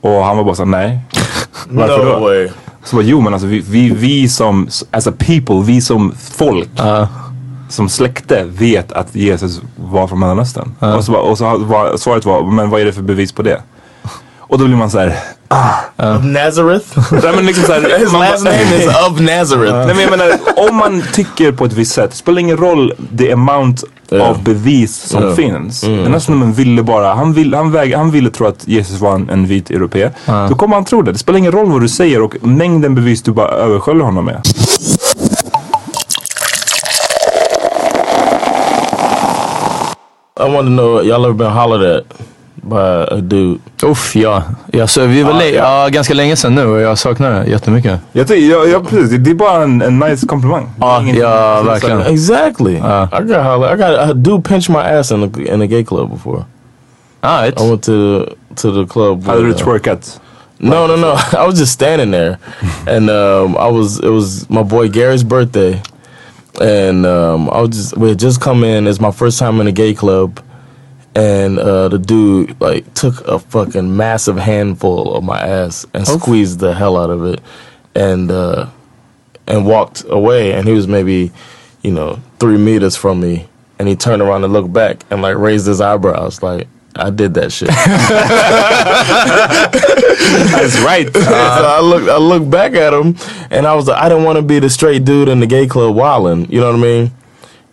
Och 0.00 0.24
han 0.24 0.36
var 0.36 0.44
bara 0.44 0.54
såhär, 0.54 0.70
nej. 0.70 1.00
Varför 1.68 2.04
no 2.04 2.10
då? 2.10 2.20
way. 2.20 2.50
Så 2.84 2.96
bara, 2.96 3.04
jo 3.04 3.20
men 3.20 3.32
alltså 3.32 3.46
vi, 3.48 3.60
vi, 3.60 3.90
vi 3.90 4.28
som, 4.28 4.68
as 4.90 5.06
a 5.06 5.12
people, 5.18 5.62
vi 5.64 5.80
som 5.80 6.12
folk, 6.16 6.68
som 7.68 7.88
släkte 7.88 8.44
vet 8.44 8.92
att 8.92 9.14
Jesus 9.14 9.60
var 9.76 10.06
från 10.08 10.18
Mellanöstern. 10.18 10.74
Och, 10.96 11.04
så, 11.04 11.12
bara- 11.12 11.22
och 11.22 11.38
så 11.38 11.58
var, 11.58 11.96
svaret 11.96 12.24
var, 12.24 12.42
men 12.50 12.70
vad 12.70 12.80
är 12.80 12.84
det 12.84 12.92
för 12.92 13.02
bevis 13.02 13.32
på 13.32 13.42
det? 13.42 13.62
Och 14.38 14.58
då 14.58 14.64
blir 14.64 14.76
man 14.76 14.90
så 14.90 14.98
här. 14.98 15.16
Of 15.96 16.24
Nazareth? 16.24 16.86
Nej, 17.12 17.32
men 17.36 17.46
liksom 17.46 17.64
så 17.64 17.72
här 17.72 17.80
His 17.98 18.12
last 18.12 18.44
name 18.44 18.76
is 18.78 18.86
of 19.10 19.20
Nazareth. 19.20 19.74
Nej 19.74 19.86
men 19.94 20.00
jag 20.00 20.10
menar, 20.10 20.32
om 20.68 20.76
man 20.76 21.02
tycker 21.12 21.52
på 21.52 21.64
ett 21.64 21.72
visst 21.72 21.92
sätt, 21.92 22.14
spelar 22.14 22.40
ingen 22.40 22.56
roll 22.56 22.92
the 23.18 23.32
amount 23.32 23.84
Ja. 24.14 24.22
av 24.22 24.42
bevis 24.42 24.96
som 25.08 25.22
Ja. 25.22 25.34
finns. 25.34 25.84
Mm. 25.84 26.02
Den 26.02 26.12
här 26.12 26.18
snubben 26.20 26.52
ville 26.52 26.82
bara, 26.82 27.14
han, 27.14 27.32
vill, 27.32 27.54
han, 27.54 27.72
väg, 27.72 27.94
han 27.94 28.10
ville 28.10 28.30
tro 28.30 28.46
att 28.46 28.68
Jesus 28.68 29.00
var 29.00 29.14
en, 29.14 29.30
en 29.30 29.46
vit 29.46 29.70
europé. 29.70 30.10
Då 30.48 30.54
kommer 30.54 30.74
han 30.74 30.84
tro 30.84 31.02
det. 31.02 31.12
Det 31.12 31.18
spelar 31.18 31.38
ingen 31.38 31.52
roll 31.52 31.70
vad 31.72 31.80
du 31.80 31.88
säger 31.88 32.22
och 32.22 32.34
mängden 32.40 32.94
bevis 32.94 33.22
du 33.22 33.32
bara 33.32 33.48
översköljer 33.48 34.04
honom 34.04 34.24
med. 34.24 34.40
I 40.36 40.48
want 40.48 40.66
to 40.66 40.70
know, 40.70 41.02
y'all 41.02 41.24
ever 41.24 41.34
been 41.34 41.52
hollered 41.52 41.96
at 41.96 42.04
by 42.54 43.06
a 43.10 43.16
dude? 43.20 43.58
Uff, 43.82 44.16
ja. 44.16 44.42
ja 44.72 44.86
så 44.86 45.06
vi 45.06 45.22
var 45.22 45.32
le- 45.32 45.50
ja. 45.50 45.82
ja, 45.82 45.88
ganska 45.88 46.14
länge 46.14 46.36
sedan 46.36 46.54
nu 46.54 46.66
och 46.66 46.80
jag 46.80 46.98
saknar 46.98 47.30
det 47.30 47.50
jättemycket. 47.50 48.00
Jag 48.12 48.28
tycker, 48.28 48.50
ja, 48.50 48.64
ja, 48.64 48.80
precis. 48.80 49.18
Det- 49.20 49.30
är 49.30 49.34
bara 49.34 49.62
en, 49.62 49.82
en 49.82 49.98
nice 49.98 50.26
komplimang. 50.26 50.68
Ingen- 51.00 51.16
ja, 51.16 51.62
verkligen. 51.62 52.00
Exactly. 52.00 52.76
Uh. 52.76 53.08
I 53.20 53.22
got 53.24 53.44
hollered. 53.44 53.74
I 53.74 53.82
got 53.82 54.10
a 54.10 54.14
dude 54.14 54.48
pinched 54.48 54.68
my 54.76 54.82
ass 54.98 55.10
in 55.12 55.22
a, 55.22 55.54
in 55.54 55.62
a 55.62 55.66
gay 55.66 55.84
club 55.84 56.10
before. 56.10 56.44
Ah, 57.20 57.46
ett. 57.46 57.60
I 57.60 57.70
went 57.70 57.82
to 57.82 58.26
to 58.56 58.70
the 58.72 58.86
club. 58.92 59.24
Hade 59.26 59.38
du 59.42 59.46
with, 59.48 59.60
uh, 59.60 59.64
twerkat? 59.64 60.20
No, 60.58 60.86
no, 60.86 60.96
no. 60.96 61.12
I 61.32 61.46
was 61.46 61.58
just 61.58 61.72
standing 61.72 62.10
there, 62.12 62.36
and 62.96 63.10
um, 63.10 63.56
I 63.56 63.70
was. 63.70 63.98
It 63.98 64.10
was 64.10 64.46
my 64.50 64.62
boy 64.62 64.88
Gary's 64.88 65.24
birthday, 65.24 65.80
and 66.60 67.06
um, 67.06 67.48
I 67.50 67.60
was 67.60 67.70
just. 67.70 67.96
We 67.96 68.08
had 68.08 68.18
just 68.18 68.40
come 68.40 68.64
in. 68.64 68.86
It's 68.86 69.00
my 69.00 69.10
first 69.12 69.38
time 69.38 69.60
in 69.60 69.66
a 69.66 69.72
gay 69.72 69.94
club, 69.94 70.30
and 71.14 71.58
uh, 71.58 71.88
the 71.88 71.98
dude 71.98 72.60
like 72.60 72.92
took 72.94 73.20
a 73.26 73.38
fucking 73.38 73.96
massive 73.96 74.38
handful 74.38 75.14
of 75.14 75.22
my 75.22 75.40
ass 75.40 75.86
and 75.92 76.06
squeezed 76.06 76.60
the 76.60 76.74
hell 76.74 76.96
out 76.96 77.10
of 77.10 77.24
it, 77.24 77.40
and 77.94 78.30
uh, 78.30 78.68
and 79.46 79.66
walked 79.66 80.04
away. 80.08 80.52
And 80.52 80.66
he 80.66 80.74
was 80.74 80.88
maybe, 80.88 81.30
you 81.82 81.92
know, 81.92 82.20
three 82.38 82.56
meters 82.56 82.96
from 82.96 83.20
me, 83.20 83.48
and 83.78 83.88
he 83.88 83.96
turned 83.96 84.22
around 84.22 84.44
and 84.44 84.52
looked 84.52 84.72
back 84.72 85.04
and 85.10 85.22
like 85.22 85.36
raised 85.36 85.66
his 85.66 85.80
eyebrows, 85.80 86.42
like. 86.42 86.68
I 86.94 87.08
did 87.08 87.32
that 87.32 87.50
shit. 87.50 87.68
That's 90.52 90.78
right. 90.82 91.10
so 91.14 91.22
I 91.22 91.80
looked, 91.80 92.06
I 92.06 92.18
looked 92.18 92.50
back 92.50 92.74
at 92.74 92.92
him, 92.92 93.16
and 93.50 93.66
I 93.66 93.74
was 93.74 93.88
like, 93.88 93.96
I 93.96 94.10
didn't 94.10 94.24
want 94.24 94.36
to 94.36 94.42
be 94.42 94.58
the 94.58 94.68
straight 94.68 95.02
dude 95.02 95.28
in 95.28 95.40
the 95.40 95.46
gay 95.46 95.66
club 95.66 95.96
wilding. 95.96 96.52
You 96.52 96.60
know 96.60 96.66
what 96.66 96.76
I 96.76 96.82
mean? 96.82 97.10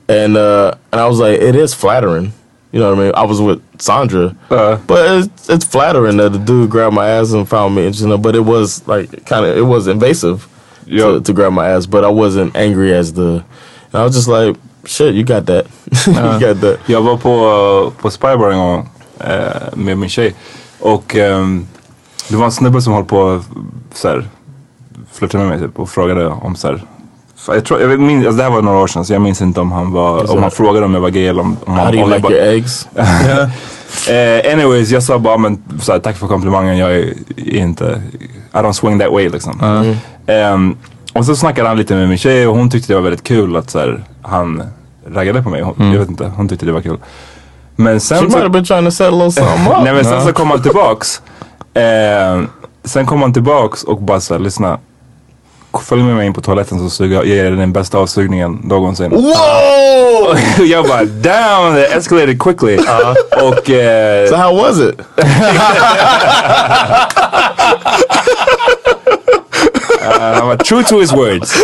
And 0.08 0.38
uh, 0.38 0.76
and 0.94 1.02
I 1.02 1.08
was 1.08 1.20
like, 1.20 1.42
it 1.42 1.54
is 1.54 1.74
flattering. 1.74 2.32
You 2.72 2.80
know 2.80 2.90
what 2.90 3.00
I 3.00 3.04
mean? 3.04 3.14
I 3.16 3.26
was 3.26 3.42
with 3.42 3.60
Sandra, 3.80 4.36
Uh. 4.52 4.78
but 4.88 5.00
it's, 5.20 5.50
it's 5.50 5.66
flattering 5.66 6.18
that 6.18 6.34
the 6.34 6.40
dude 6.40 6.70
grabbed 6.70 6.94
my 6.96 7.08
ass 7.10 7.32
and 7.34 7.48
found 7.50 7.74
me 7.76 7.82
interesting. 7.86 8.22
But 8.22 8.36
it 8.36 8.46
was 8.46 8.84
like 8.88 9.26
kind 9.26 9.46
of 9.46 9.58
it 9.58 9.66
was 9.66 9.88
invasive 9.88 10.48
Yeah. 10.86 11.06
to, 11.14 11.22
to 11.22 11.34
grab 11.34 11.54
my 11.54 11.68
ass, 11.68 11.86
but 11.88 12.04
I 12.04 12.10
wasn't 12.12 12.56
angry 12.56 12.94
as 12.94 13.14
the. 13.14 13.44
And 13.92 14.02
I 14.02 14.04
was 14.04 14.16
just 14.16 14.28
like, 14.28 14.56
shit, 14.86 15.14
you 15.16 15.24
got 15.24 15.46
that. 15.46 15.66
you 16.08 16.14
got 16.40 16.62
that. 16.62 16.78
Jag 16.86 17.02
var 17.02 17.18
på, 17.18 17.92
på 18.02 18.10
Spybar 18.10 18.52
en 18.52 18.58
gång 18.60 18.90
eh, 19.20 19.62
med 19.76 19.98
min 19.98 20.10
tjej. 20.10 20.36
Och 20.80 21.16
ehm, 21.16 21.68
det 22.30 22.36
var 22.36 22.46
en 22.46 22.52
snubbe 22.52 22.82
som 22.82 22.94
höll 22.94 23.06
på 23.06 23.42
så 23.94 24.08
här, 24.08 24.28
flörtade 25.12 25.44
med 25.44 25.60
mig 25.60 25.68
typ, 25.68 25.80
och 25.80 25.90
frågade 25.90 26.28
om 26.28 26.56
så 26.56 26.68
här, 26.68 26.82
Jag 27.54 27.66
tror, 27.66 27.82
jag 27.82 28.00
minns, 28.00 28.26
alltså 28.26 28.38
det 28.38 28.44
här 28.44 28.50
var 28.52 28.62
några 28.62 28.78
år 28.80 28.88
sedan 28.88 29.06
så 29.06 29.14
jag 29.14 29.22
minns 29.22 29.42
inte 29.42 29.62
om 29.62 29.72
han 29.72 29.92
var, 29.92 30.32
om 30.32 30.42
han 30.42 30.52
frågade 30.52 30.86
om 30.86 30.94
jag 30.94 31.02
var 31.02 31.10
gay 31.10 31.28
eller 31.28 31.42
om, 31.42 31.58
om 31.66 31.74
han 31.74 31.86
How 31.86 31.92
do 31.92 31.98
you 31.98 32.08
like 32.10 32.20
bara- 32.20 32.34
your 32.34 32.44
eggs? 32.48 32.88
Eh, 34.10 34.54
anyways, 34.54 34.90
jag 34.92 35.04
sa 35.04 35.20
bara 35.20 35.38
men 35.38 35.64
så 35.82 35.92
här, 35.92 36.00
tack 36.00 36.18
för 36.18 36.28
komplimangen. 36.28 36.78
Jag 36.78 36.92
är 36.96 37.14
inte, 37.38 38.02
I 38.54 38.58
don't 38.58 38.72
swing 38.72 39.00
that 39.00 39.12
way 39.12 39.30
liksom. 39.30 39.60
Ehm, 40.28 40.78
och 41.14 41.26
så 41.26 41.36
snackade 41.36 41.68
han 41.68 41.78
lite 41.78 41.96
med 41.96 42.10
min 42.10 42.18
tjej 42.18 42.48
och 42.48 42.56
hon 42.56 42.70
tyckte 42.70 42.94
det 42.94 42.96
var 42.96 43.02
väldigt 43.04 43.24
kul 43.24 43.56
att 43.56 43.70
så 43.70 43.80
här, 43.80 44.04
han 44.22 44.64
raggade 45.08 45.44
på 45.44 45.50
mig. 45.50 45.62
Hon, 45.62 45.92
Jag 45.92 46.00
vet 46.00 46.10
inte, 46.10 46.32
hon 46.36 46.48
tyckte 46.48 46.66
det 46.66 46.72
var 46.72 46.82
kul. 46.82 46.98
Men 47.76 48.00
sen 48.00 48.18
She 48.18 48.24
might 48.24 48.32
så, 48.34 48.38
have 48.38 48.50
been 48.50 48.66
trying 48.66 48.86
to 48.86 48.92
set 48.92 49.08
a 49.08 49.12
little 49.12 49.32
something 49.44 49.68
up. 49.72 49.84
nej 49.84 49.94
men 49.94 50.06
sen 50.06 50.22
så 50.26 50.34
kom 50.34 50.50
han 50.52 50.62
tillbaks. 50.62 51.22
Ehm, 51.74 52.48
sen 52.84 53.06
kom 53.06 53.22
han 53.22 53.34
tillbaks 53.34 53.84
och 53.84 54.02
bara 54.02 54.20
såhär, 54.20 54.42
lyssna. 54.42 54.78
Följ 55.74 56.04
med 56.04 56.16
mig 56.16 56.26
in 56.26 56.34
på 56.34 56.42
toaletten 56.42 56.80
så 56.80 56.90
suger 56.90 57.16
jag 57.16 57.26
ger 57.26 57.44
dig 57.44 57.52
den 57.56 57.74
bästa 57.74 57.98
avsugningen 57.98 58.60
någonsin. 58.64 59.12
Och 59.14 59.22
jag 60.66 60.88
bara 60.88 61.06
damn, 61.06 61.78
it 61.78 61.92
escalated 61.96 62.42
quickly. 62.42 62.78
Och 63.42 63.70
eh, 63.70 64.30
So 64.30 64.36
how 64.36 64.56
was 64.56 64.80
it? 64.80 65.02
Uh, 70.02 70.36
han 70.36 70.48
var 70.48 70.56
true 70.56 70.84
to 70.84 71.00
his 71.00 71.12
words. 71.14 71.64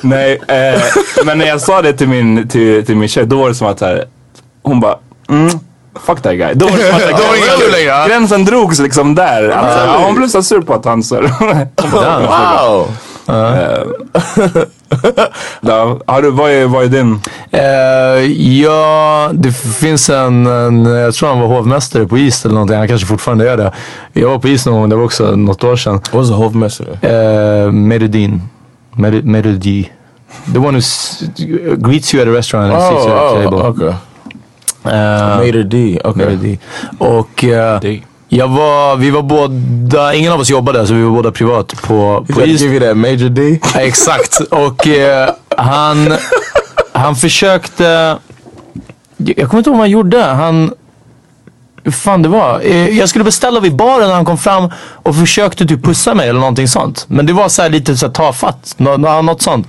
Nej, 0.00 0.40
eh, 0.48 0.82
men 1.24 1.38
när 1.38 1.46
jag 1.46 1.60
sa 1.60 1.82
det 1.82 1.92
till 1.92 2.08
min, 2.08 2.48
till, 2.48 2.86
till 2.86 2.96
min 2.96 3.08
tjej, 3.08 3.26
då 3.26 3.36
var 3.38 3.48
det 3.48 3.54
som 3.54 3.66
att 3.66 3.80
här, 3.80 4.04
hon 4.62 4.80
bara, 4.80 4.98
mm, 5.28 5.50
fuck 6.04 6.22
that 6.22 6.36
guy. 6.36 6.54
Då 6.54 6.66
var 6.66 6.76
det 6.76 6.82
Då 6.92 7.22
var 7.24 7.34
det 7.34 7.62
kul 7.62 7.72
längre, 7.72 8.08
gränsen 8.08 8.44
drogs 8.44 8.78
liksom 8.78 9.14
där. 9.14 9.48
Alltså, 9.48 9.86
ja, 9.86 10.04
hon 10.06 10.14
blev 10.14 10.28
så 10.28 10.42
sur 10.42 10.60
på 10.60 10.74
att 10.74 10.84
han 10.84 11.02
så 11.02 11.14
Wow. 11.92 12.88
ja, 15.60 15.98
har 16.06 16.22
du, 16.22 16.30
vad, 16.30 16.50
är, 16.50 16.66
vad 16.66 16.84
är 16.84 16.88
din? 16.88 17.20
Eh, 17.50 17.62
ja, 18.62 19.30
det 19.34 19.52
finns 19.52 20.10
en, 20.10 20.46
en, 20.46 20.84
jag 20.86 21.14
tror 21.14 21.28
han 21.28 21.40
var 21.40 21.46
hovmästare 21.46 22.06
på 22.06 22.18
is 22.18 22.44
eller 22.44 22.54
någonting. 22.54 22.76
Han 22.76 22.88
kanske 22.88 23.06
fortfarande 23.06 23.50
är 23.50 23.56
det. 23.56 23.72
Jag 24.12 24.28
var 24.28 24.38
på 24.38 24.48
is 24.48 24.66
någon 24.66 24.74
gång, 24.80 24.88
det 24.88 24.96
var 24.96 25.04
också 25.04 25.36
något 25.36 25.64
år 25.64 25.76
sedan. 25.76 25.92
What 25.94 26.14
was 26.14 26.28
the 26.28 26.34
hovmästare? 26.34 26.88
Uh, 27.66 27.72
Meridin. 27.72 28.42
Mer- 28.92 29.22
Meridi. 29.22 29.90
The 30.52 30.58
one 30.58 30.78
who 30.78 30.82
greets 31.76 32.14
you 32.14 32.22
at 32.22 32.28
a 32.28 32.32
restaurant 32.32 32.72
and 32.74 32.82
sits 32.82 33.06
you 33.06 33.14
at 33.14 33.22
a 33.22 33.30
Oh, 33.30 33.42
table. 33.42 33.58
oh 33.58 33.66
okay. 33.70 33.92
Eh, 34.88 35.36
Mater 35.36 35.62
D. 35.62 36.00
Okay. 36.04 36.24
Meridi. 36.24 36.58
Och 36.98 37.44
D. 37.82 38.02
jag 38.28 38.48
var, 38.48 38.96
vi 38.96 39.10
var 39.10 39.22
båda, 39.22 40.14
ingen 40.14 40.32
av 40.32 40.40
oss 40.40 40.50
jobbade 40.50 40.86
så 40.86 40.94
vi 40.94 41.02
var 41.02 41.10
båda 41.10 41.32
privat 41.32 41.82
på, 41.82 42.26
på 42.34 42.42
is. 42.42 42.60
give 42.60 42.74
you 42.74 42.88
that 42.88 42.96
Major 42.96 43.28
D. 43.28 43.58
Ja, 43.74 43.80
Exakt. 43.80 44.40
Och 44.40 44.86
eh, 44.86 45.30
han, 45.56 46.12
han 46.92 47.16
försökte... 47.16 48.18
Jag 49.16 49.48
kommer 49.50 49.58
inte 49.58 49.70
ihåg 49.70 49.76
vad 49.76 49.84
han 49.84 49.90
gjorde. 49.90 50.22
Han... 50.22 50.74
Hur 51.82 51.92
fan 51.92 52.22
det 52.22 52.28
var. 52.28 52.60
Jag 52.90 53.08
skulle 53.08 53.24
beställa 53.24 53.60
vid 53.60 53.76
baren 53.76 54.08
när 54.08 54.14
han 54.14 54.24
kom 54.24 54.38
fram 54.38 54.70
och 54.78 55.16
försökte 55.16 55.66
typ 55.66 55.84
pussa 55.84 56.14
mig 56.14 56.28
eller 56.28 56.40
någonting 56.40 56.68
sånt. 56.68 57.04
Men 57.08 57.26
det 57.26 57.32
var 57.32 57.48
så 57.48 57.62
här 57.62 57.68
lite 57.68 57.96
så 57.96 58.06
här 58.06 58.12
tafatt. 58.12 58.74
Nå, 58.76 58.96
nå, 58.96 59.22
något 59.22 59.42
sånt. 59.42 59.68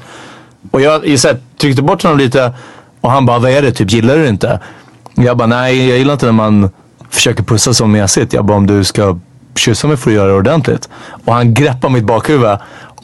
Och 0.72 0.82
jag, 0.82 1.08
jag 1.08 1.20
så 1.20 1.28
här, 1.28 1.38
tryckte 1.62 1.82
bort 1.82 2.04
honom 2.04 2.18
lite 2.18 2.54
och 3.02 3.12
han 3.12 3.26
bara, 3.26 3.40
vad 3.40 3.52
är 3.52 3.62
det? 3.62 3.72
Typ, 3.72 3.92
gillar 3.92 4.16
du 4.16 4.24
det 4.24 4.30
inte? 4.30 4.60
Jag 5.20 5.38
bara, 5.38 5.48
nej 5.48 5.90
jag 5.90 5.98
gillar 5.98 6.14
inte 6.14 6.26
när 6.26 6.34
man 6.34 6.70
försöker 7.10 7.44
pussa 7.44 7.74
så 7.74 7.88
mesigt. 7.88 8.34
Jag 8.34 8.46
bara, 8.46 8.58
om 8.58 8.68
du 8.68 8.84
ska 8.84 9.20
kyssa 9.56 9.88
mig 9.88 9.98
får 9.98 10.10
du 10.10 10.16
göra 10.16 10.28
det 10.28 10.38
ordentligt. 10.38 10.90
Och 11.26 11.34
han 11.34 11.54
greppar 11.54 11.90
mitt 11.90 12.04
bakhuvud 12.04 12.58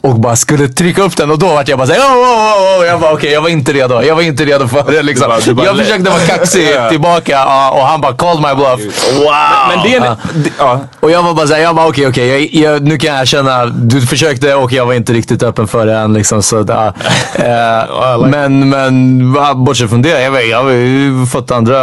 och 0.04 0.20
bara 0.20 0.36
skulle 0.36 0.68
trycka 0.68 1.02
upp 1.02 1.16
den 1.16 1.30
och 1.30 1.38
då 1.38 1.46
vart 1.46 1.68
jag 1.68 1.78
bara 1.78 1.86
såhär, 1.86 2.00
oh, 2.00 2.14
oh, 2.14 2.80
oh. 2.80 2.86
Jag 2.86 3.00
bara, 3.00 3.12
okej 3.12 3.32
jag 3.32 3.42
var 3.42 3.48
inte 3.48 3.72
redo. 3.72 4.02
Jag 4.02 4.14
var 4.14 4.22
inte 4.22 4.44
redo 4.44 4.68
för 4.68 4.92
det 4.92 5.02
liksom. 5.02 5.24
Du 5.24 5.28
bara- 5.28 5.40
du 5.40 5.54
bara 5.54 5.66
jag 5.66 5.76
försökte 5.76 6.10
vara 6.10 6.20
kaxig 6.20 6.68
Ja. 6.76 6.88
tillbaka 6.90 7.32
ja, 7.32 7.70
och 7.70 7.80
han 7.86 8.00
bara 8.00 8.12
called 8.12 8.42
my 8.42 8.54
bluff. 8.54 8.80
Wow! 9.18 9.32
Men 9.68 9.82
det 9.84 9.94
är 9.94 10.00
en, 10.00 10.04
Ja. 10.06 10.16
det, 10.34 10.50
ja. 10.58 10.80
Och 11.00 11.10
jag 11.10 11.22
var 11.22 11.34
bara 11.34 11.46
såhär, 11.46 11.60
jag 11.60 11.74
bara 11.76 11.86
okej 11.88 12.06
okej, 12.08 12.28
jag, 12.56 12.72
jag, 12.72 12.82
nu 12.82 12.98
kan 12.98 13.12
jag 13.12 13.20
erkänna, 13.22 13.64
du 13.66 14.00
försökte 14.00 14.54
och 14.54 14.72
jag 14.72 14.86
var 14.86 14.94
inte 14.94 15.12
riktigt 15.12 15.42
öppen 15.42 15.68
för 15.68 15.86
det 15.86 15.94
än 15.96 16.12
liksom. 16.12 16.42
Så, 16.42 16.62
där. 16.62 16.86
eh, 17.34 18.18
men, 18.28 18.68
men 18.68 19.32
va, 19.32 19.54
bortsett 19.54 19.90
från 19.90 20.02
det, 20.02 20.22
jag, 20.22 20.30
vet, 20.30 20.48
jag 20.48 20.62
har 20.64 20.70
ju 20.70 21.26
fått 21.26 21.50
andra, 21.50 21.76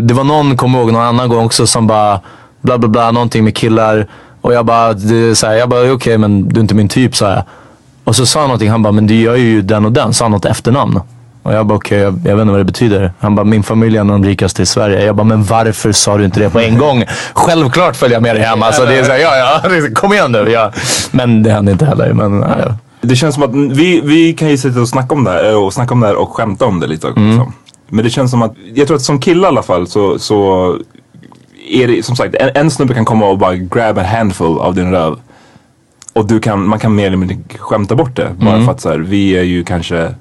det 0.00 0.14
var 0.14 0.24
någon, 0.24 0.56
kommer 0.56 0.78
ihåg 0.78 0.92
någon 0.92 1.02
annan 1.02 1.28
gång 1.28 1.44
också 1.44 1.66
som 1.66 1.86
bara 1.86 2.20
bla 2.62 2.78
bla 2.78 2.88
bla, 2.88 3.10
någonting 3.10 3.44
med 3.44 3.56
killar. 3.56 4.06
Och 4.44 4.54
jag 4.54 4.66
bara, 4.66 4.92
det, 4.92 5.16
är 5.16 5.34
så 5.34 5.46
här, 5.46 5.54
jag 5.54 5.68
bara 5.68 5.92
okej 5.92 6.18
men 6.18 6.48
du 6.48 6.56
är 6.56 6.60
inte 6.60 6.74
min 6.74 6.88
typ 6.88 7.16
sa 7.16 7.30
jag. 7.30 7.42
Och 8.04 8.16
så 8.16 8.26
sa 8.26 8.40
han 8.40 8.48
någonting, 8.48 8.70
han 8.70 8.82
bara, 8.82 8.92
men 8.92 9.06
du 9.06 9.14
gör 9.14 9.36
ju 9.36 9.62
den 9.62 9.84
och 9.84 9.92
den, 9.92 10.14
sa 10.14 10.24
han 10.24 10.32
något 10.32 10.44
efternamn. 10.44 11.00
Och 11.42 11.52
jag 11.52 11.66
bara 11.66 11.74
okej, 11.74 11.98
jag, 11.98 12.20
jag 12.24 12.36
vet 12.36 12.42
inte 12.42 12.50
vad 12.50 12.60
det 12.60 12.64
betyder. 12.64 13.12
Han 13.18 13.34
bara, 13.34 13.44
min 13.44 13.62
familj 13.62 13.96
är 13.96 14.00
en 14.00 14.10
av 14.10 14.20
de 14.20 14.28
rikaste 14.28 14.62
i 14.62 14.66
Sverige. 14.66 15.04
Jag 15.04 15.16
bara, 15.16 15.24
men 15.24 15.44
varför 15.44 15.92
sa 15.92 16.18
du 16.18 16.24
inte 16.24 16.40
det 16.40 16.50
på 16.50 16.60
en 16.60 16.78
gång? 16.78 17.04
Självklart 17.32 17.96
följer 17.96 18.16
jag 18.16 18.22
med 18.22 18.36
dig 18.36 18.44
hem. 18.44 18.62
Alltså, 18.62 18.84
det 18.84 18.98
är 18.98 19.04
så 19.04 19.12
här, 19.12 19.18
ja, 19.18 19.36
ja, 19.36 19.88
kom 19.94 20.12
igen 20.12 20.32
nu. 20.32 20.50
Ja. 20.50 20.72
Men 21.10 21.42
det 21.42 21.50
hände 21.50 21.72
inte 21.72 21.86
heller. 21.86 22.12
Men, 22.12 22.40
ja, 22.40 22.56
ja. 22.58 22.74
Det 23.00 23.16
känns 23.16 23.34
som 23.34 23.44
att 23.44 23.76
vi, 23.76 24.00
vi 24.00 24.32
kan 24.32 24.48
ju 24.48 24.58
sitta 24.58 24.80
och 24.80 24.88
snacka 24.88 25.14
om 25.14 25.24
det 25.24 25.30
här 25.30 25.56
och 25.56 25.72
snacka 25.72 25.94
om 25.94 26.00
det 26.00 26.14
och 26.14 26.36
skämta 26.36 26.64
om 26.64 26.80
det 26.80 26.86
lite 26.86 27.06
också. 27.06 27.20
Mm. 27.20 27.46
Men 27.88 28.04
det 28.04 28.10
känns 28.10 28.30
som 28.30 28.42
att, 28.42 28.54
jag 28.74 28.86
tror 28.86 28.96
att 28.96 29.02
som 29.02 29.20
kille 29.20 29.42
i 29.42 29.46
alla 29.46 29.62
fall 29.62 29.86
så, 29.86 30.18
så 30.18 30.78
är 31.68 31.88
det 31.88 32.02
som 32.02 32.16
sagt 32.16 32.34
en, 32.34 32.50
en 32.54 32.70
snubbe 32.70 32.94
kan 32.94 33.04
komma 33.04 33.26
och 33.26 33.38
bara 33.38 33.54
grab 33.56 33.98
a 33.98 34.02
handful 34.02 34.58
av 34.58 34.74
din 34.74 34.90
röv. 34.90 35.18
Och 36.12 36.26
du 36.26 36.40
kan, 36.40 36.68
man 36.68 36.78
kan 36.78 36.94
mer 36.94 37.06
eller 37.06 37.16
mindre 37.16 37.36
skämta 37.58 37.94
bort 37.94 38.16
det. 38.16 38.34
Bara 38.38 38.54
Mm. 38.54 38.64
för 38.64 38.72
att 38.72 38.80
så 38.80 38.88
här, 38.88 38.98
vi 38.98 39.36
är 39.36 39.42
ju 39.42 39.64
kanske 39.64 40.14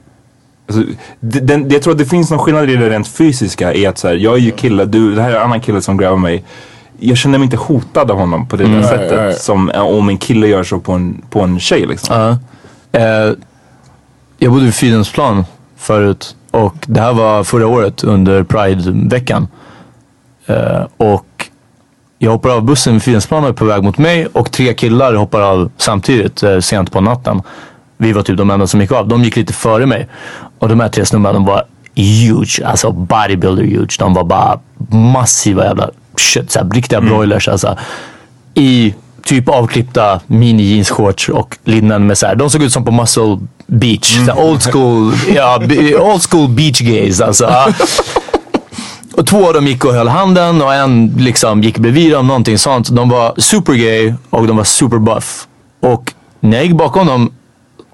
Alltså, 0.68 0.84
den, 1.20 1.70
jag 1.70 1.82
tror 1.82 1.92
att 1.92 1.98
det 1.98 2.06
finns 2.06 2.30
någon 2.30 2.40
skillnad 2.40 2.70
i 2.70 2.76
det 2.76 2.90
rent 2.90 3.08
fysiska 3.08 3.74
i 3.74 3.86
att 3.86 3.98
så 3.98 4.08
här, 4.08 4.16
jag 4.16 4.34
är 4.34 4.40
ju 4.40 4.52
kille, 4.52 4.86
du, 4.86 5.16
det 5.16 5.22
här 5.22 5.32
är 5.32 5.36
en 5.36 5.42
annan 5.42 5.62
kille 5.62 5.82
som 5.82 5.98
grabbar 5.98 6.18
mig. 6.18 6.44
Jag 7.00 7.18
känner 7.18 7.38
mig 7.38 7.46
inte 7.46 7.58
hotad 7.58 8.12
av 8.12 8.18
honom 8.18 8.48
på 8.48 8.56
det 8.56 8.64
där 8.64 8.82
sättet 8.82 9.12
right, 9.12 9.22
right. 9.22 9.42
som 9.42 9.70
eh, 9.70 9.82
om 9.82 10.10
en 10.10 10.18
kille 10.18 10.48
gör 10.48 10.64
så 10.64 10.80
på 10.80 10.92
en, 10.92 11.22
på 11.30 11.42
en 11.42 11.60
tjej 11.60 11.86
liksom. 11.86 12.16
Ja. 12.16 12.38
Eh, 13.00 13.34
jag 14.38 14.52
bodde 14.52 14.66
vid 14.66 14.74
Fridhemsplan 14.74 15.46
förut 15.78 16.36
och 16.52 16.76
det 16.88 17.02
här 17.02 17.14
var 17.14 17.44
förra 17.44 17.68
året 17.68 18.04
under 18.04 18.44
Pride-veckan. 18.44 19.48
Eh, 20.46 20.84
och 20.98 21.26
jag 22.24 22.32
hoppar 22.32 22.50
av 22.50 22.64
bussen 22.64 22.94
vid 22.94 23.04
Fridhemsplan 23.04 23.44
och 23.44 23.50
är 23.50 23.54
på 23.54 23.66
väg 23.66 23.84
mot 23.84 23.98
mig 23.98 24.26
och 24.26 24.52
tre 24.52 24.74
killar 24.74 25.14
hoppar 25.14 25.42
av 25.42 25.72
samtidigt 25.78 26.44
eh, 26.44 26.60
sent 26.60 26.92
på 26.92 27.02
natten. 27.02 27.42
Vi 27.98 28.14
var 28.14 28.22
typ 28.22 28.38
de 28.38 28.52
enda 28.52 28.68
som 28.68 28.82
gick 28.82 28.92
av. 28.92 29.08
De 29.08 29.24
gick 29.24 29.36
lite 29.36 29.54
före 29.54 29.86
mig. 29.86 30.08
Och 30.60 30.70
de 30.70 30.80
här 30.80 30.90
tre 30.90 31.06
snubbarna 31.06 31.34
de 31.34 31.46
var 31.46 31.66
huge, 31.96 32.62
alltså 32.66 32.92
bodybuilder 32.92 33.64
huge. 33.64 33.96
De 34.00 34.14
var 34.14 34.24
bara 34.24 34.60
massiva 34.90 35.66
jävla 35.66 35.90
shit, 36.18 36.52
så 36.52 36.60
här, 36.60 36.70
riktiga 36.70 37.02
broilers 37.02 37.48
alltså 37.48 37.78
i 38.54 38.94
typ 39.24 39.50
avklippta 39.50 40.20
mini 40.28 40.64
jeansshorts 40.64 41.30
och 41.30 41.58
linnen 41.64 42.08
med 42.08 42.18
så 42.18 42.26
här. 42.28 42.36
De 42.36 42.50
såg 42.50 42.64
ut 42.64 42.74
som 42.74 42.86
på 42.86 42.92
Muscle 42.92 43.40
Beach. 43.68 44.16
Så 44.26 44.34
här, 44.34 44.44
old 44.44 44.64
school, 44.64 45.14
ja, 45.36 45.62
old 46.00 46.22
school 46.30 46.50
beach 46.50 46.82
gays 46.82 47.22
alltså. 47.22 47.50
Två 49.34 49.48
av 49.48 49.54
dem 49.54 49.68
gick 49.68 49.86
och 49.86 49.94
höll 49.94 50.08
handen 50.08 50.62
och 50.62 50.74
en 50.74 51.14
liksom 51.18 51.64
gick 51.64 51.78
bredvid 51.78 52.12
dem, 52.12 52.28
någonting 52.28 52.58
sånt. 52.58 52.90
De 52.90 53.10
var 53.10 53.34
super 53.38 53.74
gay 53.74 54.14
och 54.30 54.48
de 54.48 54.58
var 54.58 54.64
super 54.64 54.98
buff. 54.98 55.48
Och 55.82 56.14
när 56.40 56.58
jag 56.58 56.66
gick 56.66 56.76
bakom 56.76 57.08
dem, 57.08 57.34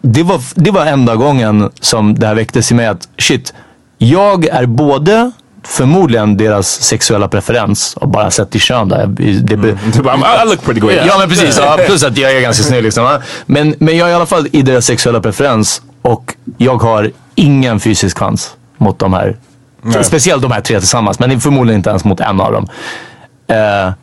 det 0.02 0.24
var, 0.24 0.42
det 0.56 0.72
var 0.72 0.86
enda 0.86 1.16
gången 1.16 1.72
som 1.82 2.16
det 2.16 2.28
här 2.28 2.36
väcktes 2.36 2.72
i 2.72 2.76
mig 2.76 2.88
att 2.88 3.10
shit, 3.18 3.54
jag 3.98 4.46
är 4.46 4.66
både 4.66 5.32
förmodligen 5.64 6.38
deras 6.38 6.82
sexuella 6.82 7.28
preferens 7.28 7.94
och 7.94 8.10
bara 8.10 8.32
sett 8.32 8.52
till 8.52 8.62
kön 8.62 8.90
där. 8.90 9.08
Det, 9.42 9.58
bara, 10.02 10.44
I 10.44 10.50
look 10.50 10.64
pretty 10.64 10.80
good. 10.80 10.92
Ja 10.92 11.18
men 11.20 11.30
precis, 11.30 11.58
ja, 11.58 11.78
plus 11.86 12.04
att 12.04 12.18
jag 12.18 12.32
är 12.32 12.42
ganska 12.42 12.64
snygg 12.64 12.84
liksom. 12.84 13.20
Men, 13.46 13.76
men 13.80 13.98
jag 13.98 14.08
är 14.08 14.12
i 14.12 14.16
alla 14.16 14.26
fall 14.26 14.48
i 14.52 14.62
deras 14.62 14.86
sexuella 14.86 15.22
preferens 15.22 15.82
och 16.02 16.36
jag 16.58 16.82
har 16.82 17.12
ingen 17.36 17.80
fysisk 17.80 18.18
chans 18.18 18.56
mot 18.78 19.00
de 19.00 19.14
här. 19.14 19.38
Speciellt 20.04 20.42
de 20.42 20.52
här 20.52 20.62
tre 20.62 20.80
tillsammans, 20.80 21.20
men 21.20 21.42
förmodligen 21.42 21.80
inte 21.80 21.90
ens 21.90 22.06
mot 22.06 22.20
en 22.20 22.42
av 22.42 22.52
dem. 22.52 22.68
Eh, 23.48 23.94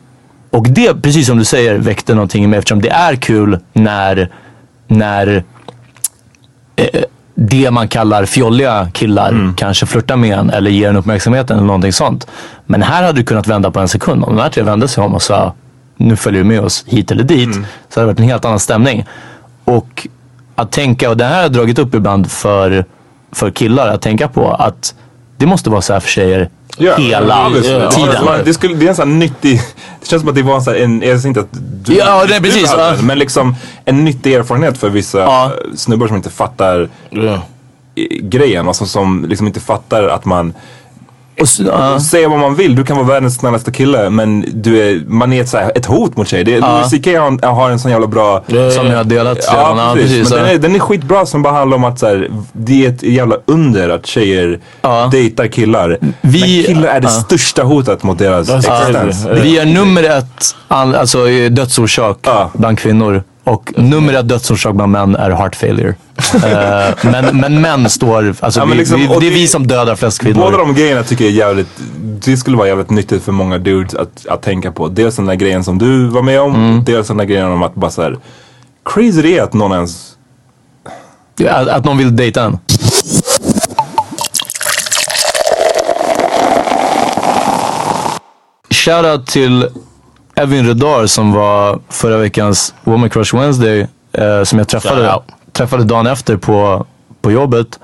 och 0.49 0.69
det, 0.69 1.01
precis 1.01 1.27
som 1.27 1.37
du 1.37 1.45
säger, 1.45 1.77
väckte 1.77 2.13
någonting 2.13 2.43
i 2.43 2.47
mig 2.47 2.59
eftersom 2.59 2.81
det 2.81 2.89
är 2.89 3.15
kul 3.15 3.59
när, 3.73 4.29
när 4.87 5.43
eh, 6.75 7.01
det 7.35 7.71
man 7.71 7.87
kallar 7.87 8.25
fjolliga 8.25 8.89
killar 8.93 9.53
kanske 9.57 9.85
flörtar 9.85 10.15
med 10.15 10.37
en 10.37 10.49
eller 10.49 10.71
ger 10.71 10.89
en 10.89 10.95
uppmärksamheten 10.95 11.57
eller 11.57 11.67
någonting 11.67 11.93
sånt. 11.93 12.27
Men 12.65 12.81
här 12.81 13.03
hade 13.03 13.19
du 13.19 13.25
kunnat 13.25 13.47
vända 13.47 13.71
på 13.71 13.79
en 13.79 13.87
sekund. 13.87 14.23
Om 14.23 14.35
de 14.35 14.41
här 14.41 14.49
tre 14.49 14.63
vände 14.63 14.87
sig 14.87 15.03
om 15.03 15.15
och 15.15 15.21
sa 15.21 15.53
nu 15.97 16.15
följer 16.15 16.43
du 16.43 16.47
med 16.47 16.61
oss 16.61 16.83
hit 16.87 17.11
eller 17.11 17.23
dit. 17.23 17.49
Så 17.89 17.99
hade 17.99 18.01
det 18.01 18.05
varit 18.05 18.19
en 18.19 18.25
helt 18.25 18.45
annan 18.45 18.59
stämning. 18.59 19.05
Och 19.65 20.07
att 20.55 20.71
tänka, 20.71 21.09
och 21.09 21.17
det 21.17 21.25
här 21.25 21.35
har 21.35 21.41
jag 21.41 21.51
dragit 21.51 21.79
upp 21.79 21.95
ibland 21.95 22.31
för, 22.31 22.85
för 23.31 23.51
killar 23.51 23.87
att 23.87 24.01
tänka 24.01 24.27
på 24.27 24.51
att 24.51 24.95
det 25.37 25.45
måste 25.45 25.69
vara 25.69 25.81
så 25.81 25.93
här 25.93 25.99
för 25.99 26.09
tjejer 26.09 26.49
Ja, 26.77 26.95
hela 26.95 27.47
obviously. 27.47 27.89
tiden. 27.91 28.25
Man, 28.25 28.39
det, 28.45 28.53
skulle, 28.53 28.75
det 28.75 28.85
är 28.85 28.89
en 28.89 28.95
sån 28.95 29.11
här 29.11 29.17
nyttig, 29.17 29.61
det 30.01 30.07
känns 30.07 30.21
som 30.21 30.29
att 30.29 30.35
det 30.35 30.43
var 30.43 30.55
en 30.55 30.61
sån 30.61 30.73
här, 30.73 30.79
en, 30.81 31.01
jag 31.01 31.17
säger 31.19 31.27
inte 31.27 31.39
att 31.39 31.47
du, 31.85 31.93
Ja, 31.95 32.25
du 32.25 32.39
precis, 32.39 32.69
hade 32.69 32.83
ja. 32.83 32.91
det, 32.91 33.03
men 33.03 33.19
liksom 33.19 33.55
en 33.85 34.05
nyttig 34.05 34.33
erfarenhet 34.33 34.77
för 34.77 34.89
vissa 34.89 35.19
Ja. 35.19 35.51
snubbar 35.75 36.07
som 36.07 36.15
inte 36.15 36.29
fattar 36.29 36.89
Yeah. 37.11 37.39
grejen. 38.21 38.67
Alltså 38.67 38.85
som 38.85 39.25
liksom 39.29 39.47
inte 39.47 39.59
fattar 39.59 40.03
att 40.03 40.25
man 40.25 40.53
Och 41.39 41.43
s- 41.43 41.59
ja. 41.65 41.99
Säga 41.99 42.29
vad 42.29 42.39
man 42.39 42.55
vill, 42.55 42.75
du 42.75 42.83
kan 42.83 42.97
vara 42.97 43.07
världens 43.07 43.35
snällaste 43.35 43.71
kille 43.71 44.09
men 44.09 44.45
du 44.53 44.79
är, 44.89 45.01
man 45.07 45.33
är 45.33 45.41
ett, 45.41 45.49
så 45.49 45.57
här, 45.57 45.71
ett 45.75 45.85
hot 45.85 46.17
mot 46.17 46.27
tjejer. 46.27 46.43
Det, 46.45 46.59
Louis 46.59 46.89
CK 46.91 47.07
har, 47.17 47.27
en- 47.27 47.39
har 47.43 47.69
en 47.71 47.79
sån 47.79 47.91
jävla 47.91 48.07
bra 48.07 48.43
Som 48.47 48.87
jag 48.87 48.97
har 48.97 49.03
delat 49.03 49.37
redan. 49.53 49.77
Ja, 49.77 49.91
precis. 49.95 50.29
Men 50.29 50.39
ja. 50.39 50.45
den, 50.45 50.55
är, 50.55 50.59
den 50.59 50.75
är 50.75 50.79
skitbra 50.79 51.25
som 51.25 51.41
bara 51.41 51.53
handlar 51.53 51.77
om 51.77 51.83
att 51.83 51.99
så 51.99 52.05
här, 52.07 52.29
det 52.53 52.85
är 52.85 52.89
ett 52.89 53.03
jävla 53.03 53.35
under 53.45 53.89
att 53.89 54.05
tjejer 54.05 54.59
Ja. 54.81 55.09
dejtar 55.11 55.47
killar. 55.47 55.97
Vi- 56.21 56.39
men 56.67 56.75
killar 56.75 56.87
är 56.89 56.99
det 56.99 57.07
ja. 57.07 57.09
största 57.23 57.63
hotet 57.63 58.03
mot 58.03 58.19
deras 58.19 58.49
existens. 58.49 59.25
Vi 59.43 59.57
är 59.59 59.65
nummer 59.65 60.03
ett, 60.03 60.55
all, 60.67 60.95
alltså 60.95 61.25
dödsorsak 61.49 62.17
Ja. 62.21 62.51
bland 62.53 62.79
kvinnor. 62.79 63.23
Och 63.47 63.73
nummer 63.77 64.13
ett 64.13 64.27
dödsorsak 64.29 64.75
bland 64.75 64.91
män 64.91 65.15
är 65.15 65.29
heart 65.29 65.55
failure. 65.55 65.95
Eh, 66.45 66.95
men, 67.11 67.37
men 67.39 67.61
män 67.61 67.89
står, 67.89 68.35
alltså 68.39 68.59
Ja, 68.59 68.65
vi, 68.65 68.75
liksom, 68.75 68.99
vi, 68.99 69.07
det 69.19 69.27
är 69.27 69.31
vi 69.31 69.47
som 69.47 69.67
dödar 69.67 69.95
flest 69.95 70.19
kvinnor. 70.21 70.39
Båda 70.39 70.57
de 70.57 70.73
grejerna 70.75 71.03
tycker 71.03 71.23
jag 71.25 71.33
är 71.33 71.37
jävligt, 71.37 71.67
det 72.25 72.37
skulle 72.37 72.57
vara 72.57 72.67
jävligt 72.67 72.89
nyttigt 72.89 73.23
för 73.23 73.31
många 73.31 73.57
dudes 73.57 73.93
att, 73.95 74.27
att 74.29 74.41
tänka 74.41 74.71
på. 74.71 74.87
Dels 74.87 75.15
den 75.15 75.25
där 75.25 75.35
grejen 75.35 75.63
som 75.63 75.77
du 75.77 76.07
var 76.07 76.21
med 76.21 76.41
om, 76.41 76.55
Mm. 76.55 76.83
dels 76.83 77.07
den 77.07 77.17
där 77.17 77.25
grejen 77.25 77.51
om 77.51 77.63
att 77.63 77.75
bara 77.75 77.91
såhär, 77.91 78.17
crazy 78.85 79.21
det 79.21 79.37
är 79.37 79.43
att 79.43 79.53
någon 79.53 79.71
ens 79.71 80.15
att, 81.49 81.67
att 81.67 81.85
någon 81.85 81.97
vill 81.97 82.15
dejta 82.15 82.43
en. 82.43 82.59
Shoutout 88.69 89.27
till 89.27 89.67
Evin 90.37 90.67
Redar 90.67 91.07
som 91.07 91.33
var 91.33 91.79
förra 91.89 92.17
veckans 92.17 92.73
Woman 92.83 93.09
Crush 93.09 93.35
Wednesday. 93.35 93.87
Eh, 94.13 94.43
som 94.43 94.59
jag 94.59 94.67
träffade, 94.67 95.19
träffade 95.53 95.83
dagen 95.83 96.07
efter 96.07 96.37
på, 96.37 96.85
på 97.21 97.31
jobbet. 97.31 97.79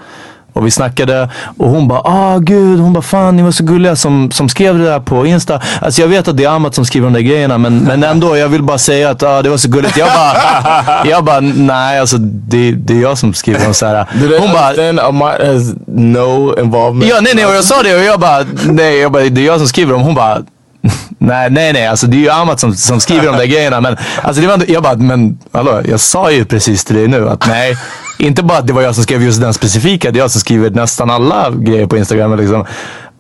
Och 0.54 0.66
vi 0.66 0.72
snackade 0.72 1.30
och 1.58 1.70
hon 1.70 1.88
bara, 1.88 2.00
ah 2.00 2.38
gud, 2.38 2.80
hon 2.80 2.94
bara 2.94 3.02
fan 3.02 3.36
ni 3.36 3.44
var 3.44 3.52
så 3.52 3.64
gulliga 3.64 3.96
som, 3.96 4.32
som 4.32 4.50
skrev 4.50 4.78
det 4.78 4.84
där 4.84 5.00
på 5.00 5.26
Insta. 5.26 5.62
Alltså 5.82 6.02
jag 6.02 6.08
vet 6.08 6.28
att 6.28 6.38
det 6.38 6.44
är 6.44 6.50
Amat 6.50 6.76
som 6.76 6.86
skriver 6.86 7.08
de 7.08 7.14
där 7.14 7.22
grejerna 7.22 7.58
men, 7.58 7.80
men 7.80 8.04
ändå, 8.04 8.38
jag 8.38 8.48
vill 8.50 8.64
bara 8.64 8.78
säga 8.78 9.10
att 9.10 9.24
ah, 9.24 9.42
det 9.42 9.50
var 9.50 9.58
så 9.58 9.70
gulligt. 9.70 9.98
Jag 9.98 10.08
bara, 10.08 11.06
jag 11.10 11.24
bara 11.24 11.40
nej 11.40 12.00
alltså 12.00 12.18
det, 12.18 12.72
det 12.72 12.94
är 12.94 13.02
jag 13.02 13.18
som 13.18 13.34
skriver 13.34 13.66
dem 13.66 13.74
så 13.74 13.86
här. 13.86 14.06
Do 14.14 14.28
they 14.28 14.40
Hon 14.40 14.52
bara, 14.52 15.08
Amat 15.08 15.42
has 15.42 15.74
no 15.88 16.60
involvement? 16.60 17.12
Ja, 17.12 17.20
nej, 17.22 17.34
nej, 17.36 17.46
och 17.46 17.56
jag 17.56 17.64
sa 17.64 17.84
det 17.84 17.96
och 17.96 18.04
jag 18.04 18.20
bara, 18.20 18.46
nej, 18.66 18.98
jag 18.98 19.12
bara, 19.12 19.24
det 19.24 19.42
är 19.42 19.46
jag 19.46 19.58
som 19.58 19.68
skriver 19.68 19.94
dem. 19.94 20.02
Hon 20.02 20.16
bara, 20.16 20.42
nej, 21.18 21.50
nej, 21.50 21.74
nej, 21.74 21.88
alltså 21.88 22.08
det 22.08 22.18
är 22.18 22.20
ju 22.20 22.30
Amat 22.30 22.60
som, 22.60 22.76
som 22.76 23.00
skriver 23.00 23.26
de 23.26 23.38
där 23.38 23.46
grejerna. 23.46 23.82
Men 23.82 23.98
alltså 24.22 24.42
det 24.42 24.48
var 24.48 24.54
ändå, 24.54 24.66
jag 24.68 24.84
bara, 24.84 24.96
men 24.96 25.40
hallå, 25.52 25.82
jag 25.86 26.00
sa 26.00 26.32
ju 26.32 26.46
precis 26.46 26.86
till 26.86 26.96
dig 26.96 27.08
nu 27.08 27.30
att 27.30 27.48
nej, 27.48 27.78
inte 28.18 28.44
bara 28.44 28.58
att 28.58 28.68
det 28.68 28.74
var 28.74 28.82
jag 28.82 28.96
som 28.96 29.04
skrev 29.04 29.24
just 29.24 29.42
den 29.42 29.54
specifika, 29.54 30.12
det 30.12 30.20
är 30.20 30.22
jag 30.22 30.32
som 30.32 30.42
skriver 30.42 30.70
nästan 30.70 31.10
alla 31.10 31.52
grejer 31.52 31.86
på 31.86 31.98
Instagram. 31.98 32.38
Liksom. 32.38 32.66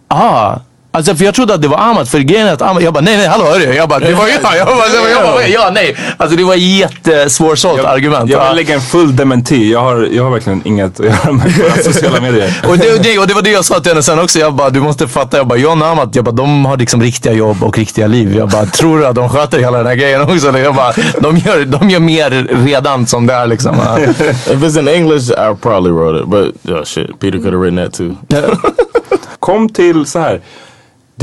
Ah, 0.07 0.55
Alltså 0.96 1.16
för 1.16 1.26
jag 1.26 1.34
trodde 1.34 1.54
att 1.54 1.62
det 1.62 1.68
var 1.68 1.78
Amat, 1.78 2.10
för 2.10 2.20
grejen 2.20 2.48
är 2.48 2.54
att 2.54 2.62
Amat, 2.62 2.84
jag 2.84 2.94
bara 2.94 3.02
nej 3.02 3.18
nej 3.18 3.28
hallå 3.28 3.46
hörru, 3.46 3.74
jag 3.74 3.89
bara 3.89 4.00
det 4.00 4.14
var 4.14 4.28
jag, 4.28 4.58
jag 4.58 4.68
bara, 4.68 4.88
det 4.88 5.00
var 5.00 5.10
jag, 5.10 5.24
bara, 5.24 5.48
ja 5.48 5.72
nej. 5.74 5.96
Alltså 6.18 6.38
det 6.38 6.44
var 6.44 6.56
jättesvårsålt 6.56 7.86
argument. 7.86 8.30
Jag 8.30 8.48
vill 8.48 8.56
lägga 8.56 8.76
en 8.76 8.82
full 8.82 9.16
dementi. 9.16 9.72
Jag 9.72 9.80
har, 9.80 10.08
jag 10.12 10.24
har 10.24 10.32
verkligen 10.32 10.62
inget 10.66 11.00
att 11.00 11.06
göra 11.06 11.32
med 11.32 11.54
sociala 11.84 12.22
medier. 12.22 12.62
Och 12.68 12.78
det, 12.78 12.94
och, 12.94 13.00
det, 13.04 13.20
och 13.20 13.28
det 13.28 13.34
var 13.34 13.41
det 13.41 13.50
jag 13.50 13.66
sa 13.66 13.80
till 13.80 13.91
henne 13.91 14.04
sen 14.04 14.20
också. 14.20 14.39
Jag 14.39 14.54
bara, 14.54 14.70
du 14.70 14.80
måste 14.80 15.08
fatta. 15.08 15.38
Jag 15.38 15.48
bara, 15.48 15.60
John 15.60 15.82
och 15.82 15.88
Amat, 15.88 16.16
jag 16.16 16.26
bara, 16.26 16.32
de 16.32 16.66
har 16.66 16.78
liksom 16.78 17.02
riktiga 17.02 17.34
jobb 17.34 17.64
och 17.64 17.78
riktiga 17.78 18.08
liv. 18.08 18.36
Jag 18.36 18.50
bara, 18.50 18.66
tror 18.66 19.00
du 19.00 19.08
att 19.08 19.16
de 19.16 19.30
sköter 19.30 19.60
hela 19.60 19.78
den 19.78 19.88
här 19.88 19.96
grejen 19.96 20.22
också? 20.22 20.50
Eller 20.50 20.60
Jag 20.60 20.76
bara, 20.76 20.94
de 21.20 21.38
gör, 21.38 21.66
de 21.66 21.89
gör 21.89 22.00
mer 22.00 22.30
redan 22.66 23.08
som 23.08 23.28
det 23.28 23.34
är 23.34 23.48
liksom. 23.48 23.76
Ja. 23.86 24.00
If 24.54 24.60
it's 24.62 24.80
in 24.80 24.88
English, 24.88 25.32
I 25.32 25.56
probably 25.62 25.91
wrote 25.91 26.20
it. 26.20 26.28
But 26.28 26.76
oh 26.76 26.84
shit, 26.84 27.20
Peter 27.20 27.38
could 27.38 27.54
have 27.54 27.64
written 27.64 27.86
that 27.86 27.94
too. 27.94 28.16
Kom 29.39 29.70
till 29.70 30.06
så 30.06 30.20
här. 30.20 30.41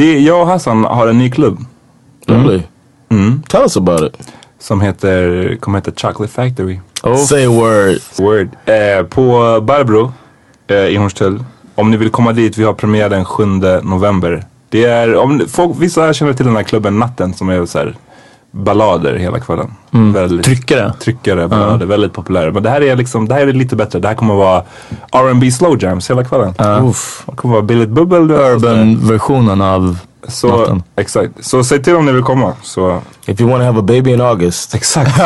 Det, 0.00 0.18
jag 0.20 0.40
och 0.40 0.46
Hassan 0.46 0.84
har 0.84 1.06
en 1.06 1.18
ny 1.18 1.30
klubb 1.30 1.58
Really? 2.26 2.62
Tell 3.48 3.62
us 3.62 3.76
about 3.76 4.02
it. 4.02 4.32
som 4.58 4.80
heter, 4.80 5.56
kommer 5.60 5.78
heta 5.78 5.90
Chocolate 5.90 6.32
Factory. 6.32 6.78
Say 7.28 7.44
a 7.44 7.50
word. 7.50 7.98
Word. 8.18 8.48
Eh, 8.64 9.06
på 9.06 9.60
Barbro 9.60 10.12
eh, 10.66 10.76
i 10.76 10.96
Hornstull. 10.96 11.44
Om 11.74 11.90
ni 11.90 11.96
vill 11.96 12.10
komma 12.10 12.32
dit, 12.32 12.58
vi 12.58 12.64
har 12.64 12.72
premiär 12.72 13.08
den 13.08 13.24
7 13.24 13.44
november. 13.82 14.44
Det 14.68 14.84
är, 14.84 15.16
om 15.16 15.42
folk, 15.48 15.76
vissa 15.78 16.12
känner 16.12 16.32
till 16.32 16.46
den 16.46 16.56
här 16.56 16.62
klubben 16.62 16.98
Natten 16.98 17.34
som 17.34 17.48
är 17.48 17.66
så 17.66 17.78
här 17.78 17.96
ballader 18.50 19.14
hela 19.14 19.40
kvällen. 19.40 19.70
Väldigt, 19.90 20.46
Tryckare. 20.46 20.92
Tryckare, 20.92 21.48
ballader, 21.48 21.86
väldigt 21.86 22.12
populära. 22.12 22.52
Men 22.52 22.62
det 22.62 22.70
här 22.70 22.80
är 22.82 22.96
liksom, 22.96 23.28
det 23.28 23.34
här 23.34 23.46
är 23.46 23.52
lite 23.52 23.76
bättre. 23.76 23.98
Det 23.98 24.08
här 24.08 24.14
kommer 24.14 24.34
vara 24.34 24.62
R&B 25.12 25.50
slow 25.50 25.82
jams 25.82 26.10
hela 26.10 26.24
kvällen. 26.24 26.54
Uff. 26.88 27.22
Det 27.26 27.36
kommer 27.36 27.54
vara 27.54 27.62
Billigt 27.62 27.88
Bubbel. 27.88 28.30
Urban-versionen 28.30 29.60
av 29.60 29.98
Så, 30.28 30.56
Natten. 30.56 30.82
exakt. 30.96 31.30
Så 31.40 31.64
säg 31.64 31.82
till 31.82 31.96
om 31.96 32.06
ni 32.06 32.12
vill 32.12 32.22
komma. 32.22 32.52
Så. 32.62 33.00
If 33.26 33.40
you 33.40 33.50
want 33.50 33.60
to 33.62 33.66
have 33.66 33.78
a 33.78 33.82
baby 33.82 34.12
in 34.12 34.20
August. 34.20 34.74
Exakt. 34.74 35.16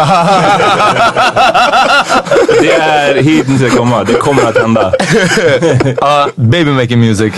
det 2.61 2.73
är 2.73 3.23
hit 3.23 3.49
ni 3.49 3.59
ska 3.59 3.71
komma. 3.79 4.05
Det 4.05 4.13
kommer 4.15 4.43
att 4.49 4.59
hända. 4.59 4.87
Uh, 4.87 6.27
baby 6.37 6.71
making 6.71 7.01
music. 7.01 7.33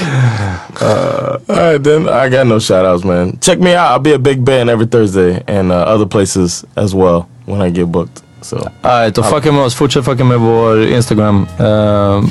All 0.81 1.57
right, 1.57 1.85
then 1.85 2.09
I 2.09 2.29
got 2.29 2.47
no 2.47 2.61
shout 2.61 2.85
outs, 2.87 3.05
man. 3.05 3.39
Check 3.41 3.59
me 3.59 3.77
out. 3.79 3.91
I'll 3.91 4.03
be 4.03 4.15
at 4.15 4.21
Big 4.23 4.45
Ben 4.45 4.69
every 4.69 4.87
Thursday 4.87 5.43
and 5.47 5.73
uh, 5.73 5.95
other 5.95 6.07
places 6.07 6.65
as 6.75 6.95
well 6.95 7.27
when 7.47 7.63
I 7.63 7.71
get 7.71 7.87
booked. 7.87 8.23
So 8.43 8.57
Alright, 8.83 9.19
och 9.19 9.27
fucka 9.27 9.53
med 9.53 9.65
oss. 9.65 9.75
Fortsätt 9.75 10.05
fucka 10.05 10.25
med 10.25 10.41
vår 10.41 10.87
Instagram. 10.87 11.47
Uh, 11.61 11.67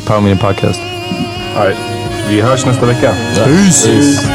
Power 0.05 0.21
Meeting 0.21 0.37
Podcast. 0.47 0.79
All 1.57 1.67
right. 1.67 1.77
Vi 2.29 2.41
hörs 2.41 2.65
nästa 2.65 2.85
vecka. 2.85 3.13
peace. 3.35 4.34